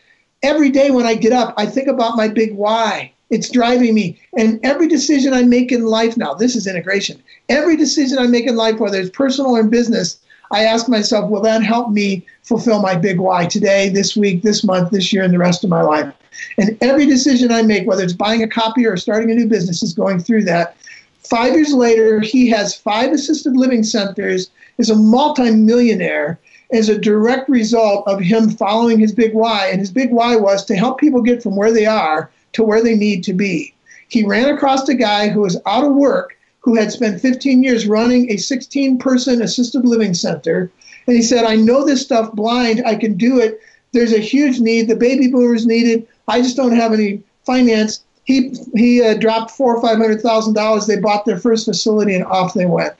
every 0.42 0.70
day 0.70 0.90
when 0.90 1.06
I 1.06 1.14
get 1.14 1.32
up, 1.32 1.54
I 1.56 1.66
think 1.66 1.88
about 1.88 2.16
my 2.16 2.28
big 2.28 2.54
why. 2.54 3.12
It's 3.30 3.50
driving 3.50 3.94
me. 3.94 4.20
And 4.36 4.60
every 4.62 4.86
decision 4.86 5.32
I 5.32 5.42
make 5.42 5.72
in 5.72 5.86
life 5.86 6.16
now, 6.16 6.34
this 6.34 6.54
is 6.54 6.66
integration. 6.66 7.22
Every 7.48 7.76
decision 7.76 8.18
I 8.18 8.26
make 8.26 8.46
in 8.46 8.56
life, 8.56 8.78
whether 8.78 9.00
it's 9.00 9.10
personal 9.10 9.52
or 9.52 9.60
in 9.60 9.70
business, 9.70 10.18
I 10.50 10.64
ask 10.64 10.88
myself, 10.88 11.30
will 11.30 11.42
that 11.42 11.62
help 11.62 11.90
me 11.90 12.26
fulfill 12.42 12.80
my 12.80 12.94
big 12.94 13.18
why 13.18 13.46
today, 13.46 13.88
this 13.88 14.14
week, 14.14 14.42
this 14.42 14.62
month, 14.62 14.90
this 14.90 15.12
year, 15.12 15.24
and 15.24 15.32
the 15.32 15.38
rest 15.38 15.64
of 15.64 15.70
my 15.70 15.82
life? 15.82 16.12
And 16.58 16.76
every 16.80 17.06
decision 17.06 17.50
I 17.50 17.62
make, 17.62 17.86
whether 17.86 18.02
it's 18.02 18.12
buying 18.12 18.42
a 18.42 18.48
copy 18.48 18.86
or 18.86 18.96
starting 18.96 19.30
a 19.30 19.34
new 19.34 19.48
business, 19.48 19.82
is 19.82 19.94
going 19.94 20.20
through 20.20 20.44
that. 20.44 20.76
Five 21.18 21.54
years 21.54 21.72
later, 21.72 22.20
he 22.20 22.48
has 22.50 22.74
five 22.74 23.12
assisted 23.12 23.56
living 23.56 23.82
centers, 23.82 24.50
is 24.78 24.90
a 24.90 24.96
multimillionaire 24.96 26.38
as 26.72 26.88
a 26.88 26.98
direct 26.98 27.48
result 27.48 28.06
of 28.06 28.20
him 28.20 28.50
following 28.50 28.98
his 28.98 29.12
big 29.12 29.32
why. 29.32 29.68
And 29.68 29.80
his 29.80 29.90
big 29.90 30.10
why 30.10 30.36
was 30.36 30.64
to 30.66 30.76
help 30.76 30.98
people 30.98 31.22
get 31.22 31.42
from 31.42 31.56
where 31.56 31.72
they 31.72 31.86
are 31.86 32.30
to 32.54 32.64
where 32.64 32.82
they 32.82 32.96
need 32.96 33.22
to 33.24 33.32
be. 33.32 33.74
He 34.08 34.24
ran 34.24 34.48
across 34.48 34.88
a 34.88 34.94
guy 34.94 35.28
who 35.28 35.40
was 35.40 35.60
out 35.66 35.84
of 35.84 35.94
work 35.94 36.36
who 36.64 36.76
had 36.76 36.90
spent 36.90 37.20
15 37.20 37.62
years 37.62 37.86
running 37.86 38.30
a 38.30 38.38
16 38.38 38.98
person 38.98 39.42
assisted 39.42 39.84
living 39.84 40.14
center. 40.14 40.70
And 41.06 41.14
he 41.14 41.22
said, 41.22 41.44
I 41.44 41.56
know 41.56 41.84
this 41.84 42.00
stuff 42.00 42.32
blind. 42.32 42.82
I 42.86 42.94
can 42.94 43.18
do 43.18 43.38
it. 43.38 43.60
There's 43.92 44.14
a 44.14 44.18
huge 44.18 44.60
need. 44.60 44.88
The 44.88 44.96
baby 44.96 45.28
boomers 45.28 45.66
need 45.66 45.86
it. 45.86 46.08
I 46.26 46.40
just 46.40 46.56
don't 46.56 46.74
have 46.74 46.94
any 46.94 47.22
finance. 47.44 48.02
He, 48.24 48.56
he 48.74 49.02
uh, 49.02 49.14
dropped 49.14 49.50
four 49.50 49.76
or 49.76 49.82
five 49.82 49.98
hundred 49.98 50.22
thousand 50.22 50.54
dollars. 50.54 50.86
They 50.86 50.98
bought 50.98 51.26
their 51.26 51.38
first 51.38 51.66
facility 51.66 52.14
and 52.14 52.24
off 52.24 52.54
they 52.54 52.64
went. 52.64 52.94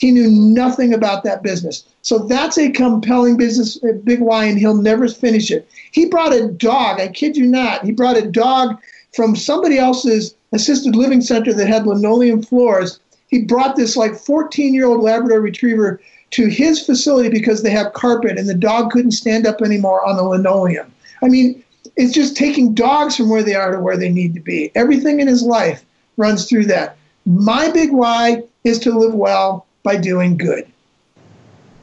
He 0.00 0.12
knew 0.12 0.30
nothing 0.30 0.94
about 0.94 1.24
that 1.24 1.42
business. 1.42 1.84
So 2.02 2.18
that's 2.18 2.58
a 2.58 2.70
compelling 2.70 3.36
business, 3.36 3.82
a 3.82 3.92
big 3.92 4.20
why, 4.20 4.44
and 4.44 4.58
he'll 4.58 4.74
never 4.74 5.08
finish 5.08 5.50
it. 5.50 5.68
He 5.92 6.06
brought 6.06 6.32
a 6.32 6.48
dog, 6.48 7.00
I 7.00 7.08
kid 7.08 7.36
you 7.36 7.46
not, 7.46 7.84
he 7.84 7.92
brought 7.92 8.16
a 8.16 8.30
dog 8.30 8.78
from 9.12 9.34
somebody 9.34 9.78
else's 9.78 10.34
assisted 10.52 10.94
living 10.94 11.20
center 11.20 11.52
that 11.52 11.66
had 11.66 11.86
linoleum 11.86 12.42
floors. 12.42 13.00
He 13.28 13.42
brought 13.42 13.76
this 13.76 13.96
like 13.96 14.14
14 14.14 14.72
year 14.74 14.86
old 14.86 15.02
Labrador 15.02 15.40
retriever 15.40 16.00
to 16.30 16.46
his 16.46 16.84
facility 16.84 17.28
because 17.28 17.62
they 17.62 17.70
have 17.70 17.92
carpet 17.94 18.38
and 18.38 18.48
the 18.48 18.54
dog 18.54 18.90
couldn't 18.90 19.12
stand 19.12 19.46
up 19.46 19.62
anymore 19.62 20.06
on 20.06 20.16
the 20.16 20.22
linoleum. 20.22 20.92
I 21.22 21.28
mean, 21.28 21.62
it's 21.96 22.12
just 22.12 22.36
taking 22.36 22.74
dogs 22.74 23.16
from 23.16 23.28
where 23.28 23.42
they 23.42 23.54
are 23.54 23.72
to 23.72 23.80
where 23.80 23.96
they 23.96 24.10
need 24.10 24.34
to 24.34 24.40
be. 24.40 24.70
Everything 24.74 25.20
in 25.20 25.26
his 25.26 25.42
life 25.42 25.84
runs 26.16 26.48
through 26.48 26.66
that. 26.66 26.96
My 27.26 27.70
big 27.70 27.92
why 27.92 28.42
is 28.64 28.78
to 28.80 28.96
live 28.96 29.14
well 29.14 29.66
by 29.88 29.96
doing 29.96 30.36
good. 30.36 30.70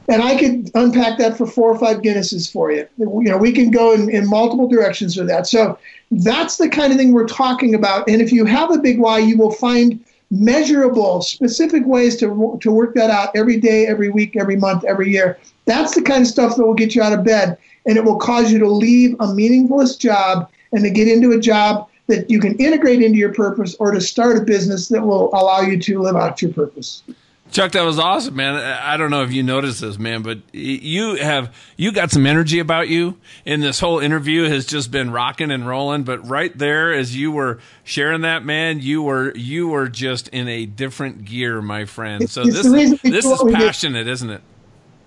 And 0.08 0.22
I 0.22 0.38
could 0.38 0.70
unpack 0.76 1.18
that 1.18 1.36
for 1.36 1.48
four 1.48 1.72
or 1.72 1.80
five 1.80 2.04
Guinnesses 2.04 2.52
for 2.52 2.72
you. 2.72 2.88
You 3.00 3.32
know, 3.32 3.38
we 3.38 3.52
can 3.52 3.72
go 3.72 3.94
in, 3.94 4.12
in 4.12 4.30
multiple 4.30 4.68
directions 4.68 5.18
with 5.18 5.28
that. 5.30 5.48
So 5.48 5.80
that's 6.12 6.58
the 6.58 6.70
kind 6.70 6.92
of 6.92 7.00
thing 7.00 7.14
we're 7.14 7.26
talking 7.26 7.74
about. 7.74 8.08
And 8.08 8.22
if 8.22 8.32
you 8.32 8.46
have 8.46 8.70
a 8.72 8.78
big 8.78 9.00
why, 9.00 9.18
you 9.18 9.40
will 9.40 9.54
find 9.54 10.06
measurable, 10.30 11.24
specific 11.24 11.84
ways 11.88 12.16
to, 12.18 12.60
to 12.62 12.72
work 12.72 12.94
that 12.94 13.10
out 13.10 13.36
every 13.36 13.60
day, 13.60 13.88
every 13.88 14.10
week, 14.10 14.38
every 14.38 14.56
month, 14.56 14.84
every 14.84 15.10
year. 15.10 15.40
That's 15.66 15.96
the 15.96 16.04
kind 16.04 16.22
of 16.22 16.28
stuff 16.28 16.58
that 16.58 16.64
will 16.64 16.76
get 16.76 16.94
you 16.94 17.02
out 17.02 17.14
of 17.14 17.24
bed 17.24 17.58
and 17.88 17.98
it 17.98 18.06
will 18.06 18.18
cause 18.18 18.52
you 18.52 18.60
to 18.60 18.70
leave 18.70 19.16
a 19.20 19.34
meaningless 19.34 19.96
job 19.96 20.52
and 20.74 20.84
to 20.84 20.92
get 20.92 21.08
into 21.08 21.32
a 21.32 21.40
job 21.40 21.90
that 22.08 22.30
you 22.30 22.40
can 22.40 22.56
integrate 22.58 23.02
into 23.02 23.18
your 23.18 23.34
purpose 23.34 23.76
or 23.80 23.92
to 23.92 24.00
start 24.00 24.38
a 24.38 24.42
business 24.42 24.90
that 24.90 25.02
will 25.02 25.30
allow 25.34 25.62
you 25.62 25.80
to 25.80 26.00
live 26.00 26.16
out 26.16 26.42
your 26.42 26.54
purpose. 26.54 27.04
Chuck, 27.52 27.74
that 27.74 27.84
was 27.84 28.00
awesome, 28.00 28.36
man. 28.36 28.56
I 28.56 28.98
don't 28.98 29.12
know 29.12 29.24
if 29.24 29.32
you 29.32 29.44
noticed 29.44 29.80
this, 29.80 30.00
man, 30.00 30.24
but 30.24 30.40
you 30.52 31.16
have 31.16 31.56
you 31.78 31.92
got 31.92 32.12
some 32.12 32.26
energy 32.26 32.60
about 32.60 32.90
you, 32.90 33.18
and 33.46 33.62
this 33.62 33.80
whole 33.80 34.00
interview 34.00 34.50
has 34.50 34.66
just 34.66 34.92
been 34.92 35.12
rocking 35.12 35.52
and 35.52 35.68
rolling. 35.68 36.04
But 36.04 36.28
right 36.28 36.56
there, 36.58 36.92
as 36.92 37.16
you 37.16 37.32
were 37.32 37.60
sharing 37.84 38.22
that, 38.22 38.44
man, 38.44 38.80
you 38.80 39.04
were 39.04 39.34
you 39.36 39.68
were 39.68 39.88
just 39.88 40.28
in 40.30 40.48
a 40.48 40.66
different 40.66 41.24
gear, 41.26 41.62
my 41.62 41.86
friend. 41.86 42.30
So 42.30 42.42
it's 42.42 42.64
this 42.64 43.02
this 43.02 43.26
is 43.26 43.44
passionate, 43.54 44.08
isn't 44.08 44.30
it? 44.30 44.42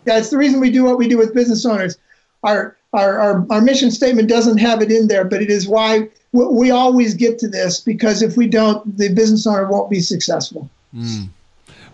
Yeah, 0.07 0.18
it's 0.18 0.30
the 0.30 0.39
reason 0.39 0.61
we 0.61 0.70
do 0.70 0.84
what 0.84 0.97
we 0.97 1.09
do 1.09 1.18
with 1.18 1.34
business 1.34 1.66
owners. 1.66 1.99
Our 2.45 2.76
our, 2.93 3.18
our, 3.18 3.47
our 3.51 3.61
mission 3.61 3.91
statement 3.91 4.28
doesn't 4.28 4.59
have 4.59 4.80
it 4.80 4.91
in 4.91 5.09
there, 5.09 5.24
but 5.24 5.43
it 5.43 5.51
is 5.51 5.68
why 5.68 6.09
we 6.32 6.70
always 6.70 7.14
get 7.14 7.39
to 7.41 7.49
this 7.49 7.80
because 7.80 8.22
if 8.22 8.36
we 8.36 8.47
don't, 8.47 8.97
the 8.97 9.12
business 9.12 9.47
owner 9.47 9.68
won't 9.68 9.91
be 9.91 10.01
successful. 10.01 10.70
Mm. 10.95 11.28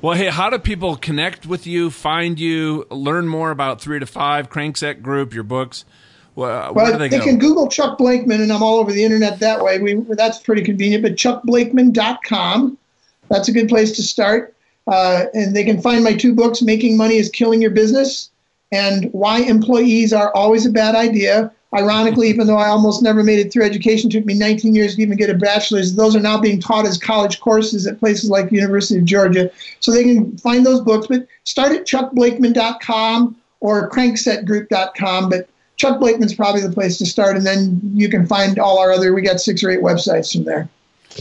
Well, 0.05 0.15
hey, 0.15 0.27
how 0.27 0.51
do 0.51 0.59
people 0.59 0.97
connect 0.97 1.47
with 1.47 1.67
you, 1.67 1.89
find 1.89 2.39
you, 2.39 2.87
learn 2.91 3.27
more 3.27 3.51
about 3.51 3.81
Three 3.81 3.99
to 3.99 4.05
Five, 4.05 4.51
Crankset 4.51 5.01
Group, 5.01 5.33
your 5.33 5.45
books? 5.45 5.87
Well, 6.35 6.75
well 6.75 6.99
they, 6.99 7.09
they 7.09 7.21
can 7.21 7.39
Google 7.39 7.69
Chuck 7.69 7.97
Blakeman, 7.97 8.43
and 8.43 8.53
I'm 8.53 8.63
all 8.63 8.81
over 8.81 8.93
the 8.93 9.03
internet 9.03 9.39
that 9.39 9.65
way. 9.65 9.79
We, 9.79 9.95
that's 10.11 10.39
pretty 10.41 10.61
convenient. 10.61 11.03
But 11.03 11.13
chuckblakeman.com, 11.13 12.77
that's 13.31 13.49
a 13.49 13.53
good 13.53 13.71
place 13.71 13.93
to 13.93 14.03
start. 14.03 14.55
Uh, 14.87 15.25
and 15.33 15.57
they 15.57 15.65
can 15.65 15.81
find 15.81 16.05
my 16.05 16.13
two 16.13 16.35
books, 16.35 16.61
Making 16.61 16.99
Money 16.99 17.17
is 17.17 17.31
Killing 17.31 17.63
Your 17.63 17.71
Business 17.71 18.29
and 18.71 19.09
Why 19.13 19.39
Employees 19.39 20.13
Are 20.13 20.31
Always 20.35 20.67
a 20.67 20.71
Bad 20.71 20.95
Idea. 20.95 21.51
Ironically, 21.75 22.29
even 22.29 22.47
though 22.47 22.57
I 22.57 22.69
almost 22.69 23.03
never 23.03 23.25
made 23.25 23.41
it 23.41 23.53
through 23.53 23.65
education, 23.65 24.09
took 24.09 24.25
me 24.25 24.35
19 24.35 24.75
years 24.75 24.95
to 24.95 25.03
even 25.03 25.17
get 25.17 25.29
a 25.29 25.35
bachelor's. 25.35 25.97
Those 25.97 26.15
are 26.15 26.21
now 26.21 26.41
being 26.41 26.61
taught 26.61 26.87
as 26.87 26.97
college 26.97 27.41
courses 27.41 27.87
at 27.87 27.99
places 27.99 28.31
like 28.31 28.49
the 28.49 28.57
University 28.57 28.99
of 28.99 29.05
Georgia. 29.05 29.51
So 29.81 29.91
they 29.91 30.05
can 30.05 30.37
find 30.39 30.65
those 30.65 30.81
books, 30.81 31.09
but 31.09 31.27
start 31.43 31.73
at 31.73 31.85
chuckblakeman.com 31.85 33.37
or 33.59 33.91
cranksetgroup.com. 33.91 35.29
But 35.29 35.49
Chuck 35.77 35.99
Blakeman's 35.99 36.35
probably 36.35 36.61
the 36.61 36.71
place 36.71 36.97
to 36.99 37.07
start, 37.07 37.37
and 37.37 37.45
then 37.45 37.81
you 37.95 38.09
can 38.09 38.25
find 38.27 38.59
all 38.61 38.79
our 38.79 38.93
other. 38.93 39.13
We 39.13 39.23
got 39.23 39.41
six 39.41 39.65
or 39.65 39.71
eight 39.71 39.81
websites 39.81 40.33
from 40.33 40.45
there. 40.45 40.69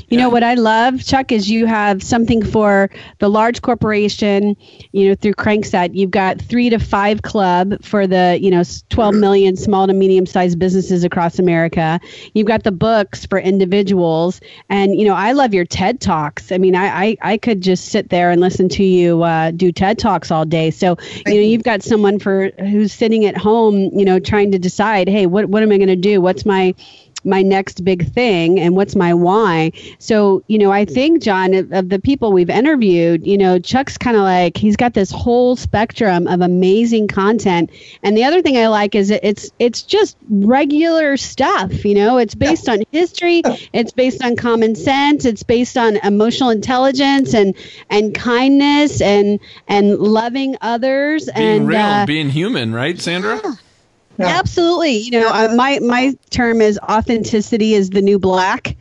You 0.08 0.18
know 0.18 0.30
what 0.30 0.44
I 0.44 0.56
love, 0.56 1.04
Chuck, 1.04 1.32
is 1.32 1.50
you 1.50 1.66
have 1.66 2.04
something 2.04 2.44
for 2.44 2.90
the 3.20 3.30
large 3.30 3.62
corporation, 3.62 4.56
you 4.92 5.10
know, 5.10 5.16
through 5.16 5.34
Crankset. 5.34 5.96
You've 5.96 6.12
got 6.12 6.42
three 6.42 6.70
to 6.70 6.80
five 6.80 7.22
club 7.22 7.84
for 7.84 8.08
the, 8.08 8.38
you 8.42 8.52
know, 8.52 8.64
12 8.90 9.16
million 9.16 9.56
small 9.56 9.88
to 9.88 9.94
medium 9.94 10.26
sized 10.26 10.60
businesses 10.60 11.04
across 11.04 11.40
America. 11.40 12.00
You've 12.34 12.48
got 12.48 12.64
the 12.64 12.72
books 12.72 13.26
for 13.26 13.40
individuals. 13.40 14.42
And, 14.70 14.96
you 14.96 15.06
know, 15.06 15.16
I 15.16 15.32
love 15.34 15.54
your 15.54 15.66
TED 15.66 16.02
Talks. 16.02 16.52
I 16.52 16.58
mean, 16.58 16.76
I, 16.76 17.06
I, 17.06 17.18
I 17.22 17.38
could 17.38 17.62
just 17.62 17.86
sit 17.86 18.10
there 18.10 18.32
and 18.32 18.42
listen 18.42 18.70
to 18.70 18.84
you 18.84 19.24
uh, 19.24 19.52
do 19.52 19.72
TED 19.72 19.98
Talks 20.00 20.32
all 20.32 20.46
day. 20.46 20.72
So, 20.72 20.98
you 21.26 21.34
know, 21.34 21.42
you've 21.42 21.64
got 21.64 21.84
someone 21.84 22.20
for 22.20 22.52
who's 22.60 22.94
sitting 22.94 23.26
at 23.26 23.38
home, 23.38 23.90
you 23.94 24.06
know, 24.06 24.20
trying 24.20 24.52
to 24.52 24.60
decide, 24.60 25.08
hey, 25.08 25.26
what, 25.26 25.46
what 25.46 25.64
am 25.64 25.72
I 25.72 25.78
going 25.78 25.88
to 25.88 25.96
do? 25.96 26.22
What's 26.22 26.46
my, 26.46 26.76
my 27.24 27.42
next 27.42 27.84
big 27.84 28.12
thing 28.12 28.60
and 28.60 28.76
what's 28.76 28.96
my 28.96 29.14
why. 29.14 29.72
So, 30.00 30.44
you 30.48 30.58
know, 30.58 30.72
I 30.72 30.86
think, 30.86 31.22
John, 31.22 31.54
of, 31.54 31.72
of 31.72 31.90
the 31.90 32.00
people 32.00 32.32
we've 32.32 32.50
interviewed, 32.50 33.26
you 33.26 33.38
know, 33.38 33.60
Chuck's 33.60 33.98
kind 33.98 34.18
of 34.18 34.24
like, 34.24 34.58
he's 34.58 34.76
got 34.76 34.94
this 34.94 35.12
whole 35.12 35.56
spectrum 35.56 36.28
of 36.28 36.42
amazing 36.42 37.08
content. 37.08 37.70
And 38.04 38.18
the 38.18 38.24
other 38.24 38.42
thing 38.42 38.58
I 38.58 38.68
like 38.68 38.96
is 38.96 39.10
it's, 39.12 39.52
it's 39.60 39.84
just 39.84 40.18
regular 40.30 41.18
stuff, 41.18 41.86
you 41.86 41.96
know, 41.96 42.18
it's 42.18 42.36
based 42.36 42.68
on 42.70 42.84
history, 42.92 43.42
it's 43.72 43.92
based 43.92 44.24
on 44.24 44.36
common 44.36 44.76
sense, 44.76 45.26
it's 45.26 45.44
based 45.44 45.78
on 45.78 45.98
emotional 45.98 46.50
intelligence 46.50 47.34
and, 47.34 47.56
and 47.90 48.14
kindness 48.14 49.02
and, 49.02 49.40
and 49.68 49.98
loving 49.98 50.58
others 50.62 51.30
being 51.36 51.58
and 51.58 51.68
real, 51.68 51.80
uh, 51.80 52.06
being 52.06 52.30
human, 52.30 52.74
right, 52.74 53.00
Sandra? 53.00 53.40
Yeah. 53.44 53.54
Yeah. 54.18 54.28
Absolutely. 54.28 54.98
You 54.98 55.12
know, 55.12 55.30
uh, 55.30 55.54
my 55.56 55.80
my 55.80 56.14
term 56.30 56.62
is 56.62 56.80
authenticity 56.80 57.74
is 57.74 57.90
the 57.90 58.02
new 58.02 58.20
black. 58.20 58.78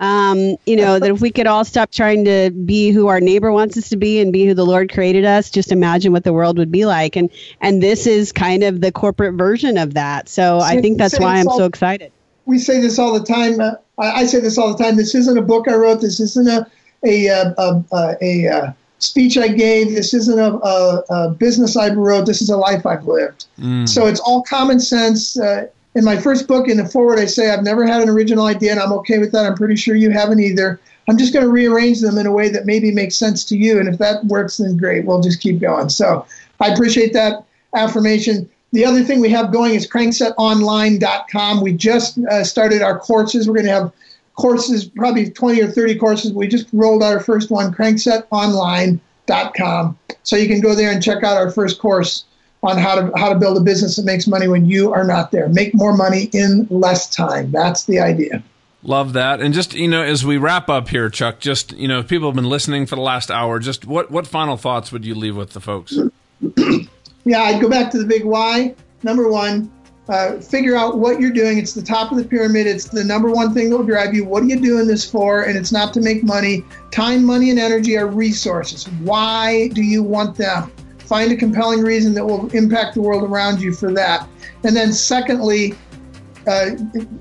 Um, 0.00 0.56
you 0.64 0.76
know, 0.76 0.98
that 0.98 1.10
if 1.10 1.20
we 1.20 1.30
could 1.30 1.46
all 1.46 1.62
stop 1.62 1.90
trying 1.90 2.24
to 2.24 2.50
be 2.50 2.90
who 2.90 3.08
our 3.08 3.20
neighbor 3.20 3.52
wants 3.52 3.76
us 3.76 3.90
to 3.90 3.96
be 3.96 4.18
and 4.20 4.32
be 4.32 4.46
who 4.46 4.54
the 4.54 4.64
Lord 4.64 4.90
created 4.90 5.26
us, 5.26 5.50
just 5.50 5.72
imagine 5.72 6.10
what 6.10 6.24
the 6.24 6.32
world 6.32 6.56
would 6.56 6.72
be 6.72 6.86
like. 6.86 7.16
And 7.16 7.28
and 7.60 7.82
this 7.82 8.06
is 8.06 8.32
kind 8.32 8.62
of 8.62 8.80
the 8.80 8.90
corporate 8.90 9.34
version 9.34 9.76
of 9.76 9.94
that. 9.94 10.30
So 10.30 10.58
I 10.58 10.80
think 10.80 10.96
that's 10.96 11.20
why 11.20 11.36
I'm 11.36 11.50
so 11.50 11.66
excited. 11.66 12.12
We 12.46 12.58
say 12.58 12.80
this 12.80 12.98
all 12.98 13.12
the 13.12 13.24
time. 13.24 13.60
Uh, 13.60 13.72
I, 13.98 14.22
I, 14.22 14.26
say 14.26 14.40
this 14.40 14.56
all 14.56 14.74
the 14.74 14.82
time. 14.82 14.96
This 14.96 15.14
isn't 15.14 15.36
a 15.36 15.42
book 15.42 15.68
I 15.68 15.74
wrote. 15.74 16.00
This 16.00 16.18
isn't 16.18 16.48
a 16.48 16.66
a 17.04 17.26
a, 17.26 17.54
a, 17.92 18.16
a, 18.22 18.44
a 18.46 18.76
speech 19.00 19.36
I 19.36 19.48
gave. 19.48 19.94
This 19.94 20.14
isn't 20.14 20.38
a, 20.38 20.54
a, 20.54 21.04
a, 21.10 21.30
business 21.30 21.76
I 21.76 21.88
wrote. 21.88 22.26
This 22.26 22.40
is 22.40 22.50
a 22.50 22.56
life 22.56 22.86
I've 22.86 23.04
lived. 23.04 23.46
Mm. 23.58 23.88
So 23.88 24.06
it's 24.06 24.20
all 24.20 24.42
common 24.42 24.78
sense. 24.78 25.38
Uh, 25.38 25.66
in 25.94 26.04
my 26.04 26.16
first 26.16 26.46
book, 26.46 26.68
in 26.68 26.76
the 26.76 26.86
forward, 26.86 27.18
I 27.18 27.24
say 27.24 27.50
I've 27.50 27.64
never 27.64 27.84
had 27.84 28.00
an 28.00 28.08
original 28.08 28.46
idea, 28.46 28.70
and 28.70 28.80
I'm 28.80 28.92
okay 28.92 29.18
with 29.18 29.32
that. 29.32 29.44
I'm 29.44 29.56
pretty 29.56 29.76
sure 29.76 29.96
you 29.96 30.10
haven't 30.10 30.38
either. 30.38 30.78
I'm 31.08 31.18
just 31.18 31.32
going 31.32 31.44
to 31.44 31.50
rearrange 31.50 32.00
them 32.00 32.18
in 32.18 32.26
a 32.26 32.32
way 32.32 32.48
that 32.50 32.66
maybe 32.66 32.92
makes 32.92 33.16
sense 33.16 33.44
to 33.46 33.56
you. 33.56 33.80
And 33.80 33.88
if 33.88 33.98
that 33.98 34.24
works, 34.26 34.58
then 34.58 34.76
great. 34.76 35.04
We'll 35.04 35.20
just 35.20 35.40
keep 35.40 35.58
going. 35.58 35.88
So 35.88 36.24
I 36.60 36.68
appreciate 36.68 37.12
that 37.14 37.44
affirmation. 37.74 38.48
The 38.72 38.84
other 38.84 39.02
thing 39.02 39.20
we 39.20 39.30
have 39.30 39.52
going 39.52 39.74
is 39.74 39.88
cranksetonline.com. 39.88 41.60
We 41.60 41.72
just 41.72 42.18
uh, 42.18 42.44
started 42.44 42.82
our 42.82 43.00
courses. 43.00 43.48
We're 43.48 43.54
going 43.54 43.66
to 43.66 43.72
have 43.72 43.92
courses, 44.40 44.84
probably 44.84 45.30
20 45.30 45.62
or 45.62 45.70
30 45.70 45.94
courses. 45.96 46.32
We 46.32 46.48
just 46.48 46.66
rolled 46.72 47.02
out 47.02 47.12
our 47.12 47.20
first 47.20 47.50
one, 47.50 47.72
cranksetonline.com. 47.72 49.98
So 50.22 50.36
you 50.36 50.48
can 50.48 50.60
go 50.60 50.74
there 50.74 50.90
and 50.90 51.02
check 51.02 51.22
out 51.22 51.36
our 51.36 51.50
first 51.50 51.78
course 51.78 52.24
on 52.62 52.76
how 52.76 52.94
to 52.94 53.10
how 53.16 53.32
to 53.32 53.38
build 53.38 53.56
a 53.56 53.60
business 53.60 53.96
that 53.96 54.04
makes 54.04 54.26
money 54.26 54.46
when 54.46 54.66
you 54.66 54.92
are 54.92 55.04
not 55.04 55.32
there. 55.32 55.48
Make 55.48 55.74
more 55.74 55.96
money 55.96 56.24
in 56.32 56.66
less 56.70 57.08
time. 57.08 57.50
That's 57.50 57.84
the 57.84 58.00
idea. 58.00 58.42
Love 58.82 59.12
that. 59.12 59.40
And 59.40 59.52
just, 59.52 59.74
you 59.74 59.88
know, 59.88 60.02
as 60.02 60.24
we 60.24 60.38
wrap 60.38 60.70
up 60.70 60.88
here, 60.88 61.10
Chuck, 61.10 61.38
just, 61.38 61.72
you 61.72 61.86
know, 61.86 62.02
people 62.02 62.28
have 62.28 62.34
been 62.34 62.48
listening 62.48 62.86
for 62.86 62.96
the 62.96 63.02
last 63.02 63.30
hour. 63.30 63.58
Just 63.58 63.84
what, 63.84 64.10
what 64.10 64.26
final 64.26 64.56
thoughts 64.56 64.90
would 64.90 65.04
you 65.04 65.14
leave 65.14 65.36
with 65.36 65.50
the 65.50 65.60
folks? 65.60 65.98
yeah, 67.24 67.42
I'd 67.42 67.60
go 67.60 67.68
back 67.68 67.90
to 67.92 67.98
the 67.98 68.06
big 68.06 68.24
why. 68.24 68.74
Number 69.02 69.30
one, 69.30 69.70
uh, 70.10 70.40
figure 70.40 70.74
out 70.74 70.98
what 70.98 71.20
you're 71.20 71.30
doing. 71.30 71.56
It's 71.56 71.72
the 71.72 71.82
top 71.82 72.10
of 72.10 72.18
the 72.18 72.24
pyramid. 72.24 72.66
It's 72.66 72.84
the 72.84 73.04
number 73.04 73.30
one 73.30 73.54
thing 73.54 73.70
that 73.70 73.76
will 73.76 73.86
drive 73.86 74.12
you. 74.12 74.24
What 74.24 74.42
are 74.42 74.46
you 74.46 74.60
doing 74.60 74.88
this 74.88 75.08
for? 75.08 75.42
And 75.42 75.56
it's 75.56 75.70
not 75.70 75.94
to 75.94 76.00
make 76.00 76.24
money. 76.24 76.64
Time, 76.90 77.24
money, 77.24 77.50
and 77.50 77.60
energy 77.60 77.96
are 77.96 78.08
resources. 78.08 78.88
Why 79.02 79.68
do 79.68 79.82
you 79.82 80.02
want 80.02 80.36
them? 80.36 80.72
Find 80.98 81.30
a 81.30 81.36
compelling 81.36 81.82
reason 81.82 82.12
that 82.14 82.24
will 82.26 82.48
impact 82.50 82.94
the 82.94 83.02
world 83.02 83.22
around 83.22 83.60
you 83.60 83.72
for 83.72 83.92
that. 83.92 84.28
And 84.64 84.76
then, 84.76 84.92
secondly, 84.92 85.74
uh, 86.48 86.70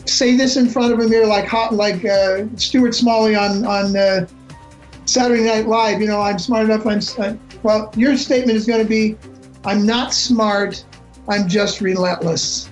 say 0.05 0.35
this 0.35 0.57
in 0.57 0.67
front 0.67 0.91
of 0.91 0.99
a 0.99 1.07
mirror 1.07 1.27
like 1.27 1.45
hot, 1.45 1.73
like 1.73 2.03
uh, 2.05 2.45
Stuart 2.55 2.95
Smalley 2.95 3.35
on 3.35 3.65
on 3.65 3.95
uh, 3.95 4.25
Saturday 5.05 5.43
Night 5.43 5.67
Live. 5.67 6.01
You 6.01 6.07
know, 6.07 6.21
I'm 6.21 6.39
smart 6.39 6.65
enough. 6.65 6.87
I'm 6.87 7.01
uh, 7.19 7.35
well. 7.61 7.91
Your 7.95 8.17
statement 8.17 8.57
is 8.57 8.65
going 8.65 8.81
to 8.81 8.87
be, 8.87 9.15
"I'm 9.63 9.85
not 9.85 10.13
smart. 10.13 10.83
I'm 11.27 11.47
just 11.47 11.81
relentless." 11.81 12.69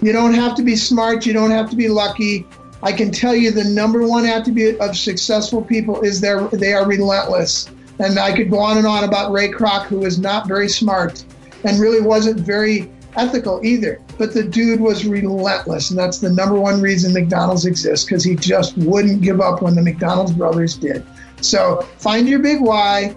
You 0.00 0.12
don't 0.12 0.34
have 0.34 0.54
to 0.56 0.62
be 0.62 0.76
smart. 0.76 1.26
You 1.26 1.32
don't 1.32 1.50
have 1.50 1.70
to 1.70 1.76
be 1.76 1.88
lucky. 1.88 2.46
I 2.82 2.92
can 2.92 3.10
tell 3.10 3.34
you 3.34 3.50
the 3.50 3.64
number 3.64 4.06
one 4.06 4.24
attribute 4.24 4.78
of 4.80 4.96
successful 4.96 5.62
people 5.62 6.00
is 6.02 6.20
they 6.20 6.34
they 6.52 6.72
are 6.72 6.86
relentless. 6.86 7.68
And 7.98 8.18
I 8.18 8.34
could 8.34 8.50
go 8.50 8.60
on 8.60 8.78
and 8.78 8.86
on 8.86 9.02
about 9.02 9.32
Ray 9.32 9.50
Kroc, 9.50 9.86
who 9.86 9.98
was 9.98 10.18
not 10.18 10.46
very 10.46 10.68
smart 10.68 11.24
and 11.64 11.80
really 11.80 12.00
wasn't 12.00 12.38
very 12.38 12.88
ethical 13.16 13.60
either. 13.64 14.00
But 14.16 14.32
the 14.32 14.44
dude 14.44 14.80
was 14.80 15.04
relentless. 15.04 15.90
And 15.90 15.98
that's 15.98 16.18
the 16.18 16.30
number 16.30 16.54
one 16.54 16.80
reason 16.80 17.12
McDonald's 17.12 17.66
exists 17.66 18.04
because 18.04 18.22
he 18.22 18.36
just 18.36 18.76
wouldn't 18.78 19.22
give 19.22 19.40
up 19.40 19.62
when 19.62 19.74
the 19.74 19.82
McDonald's 19.82 20.32
brothers 20.32 20.76
did. 20.76 21.04
So 21.40 21.82
find 21.98 22.28
your 22.28 22.38
big 22.38 22.60
why 22.60 23.16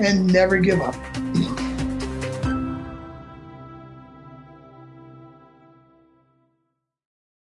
and 0.00 0.32
never 0.32 0.58
give 0.58 0.80
up. 0.80 0.94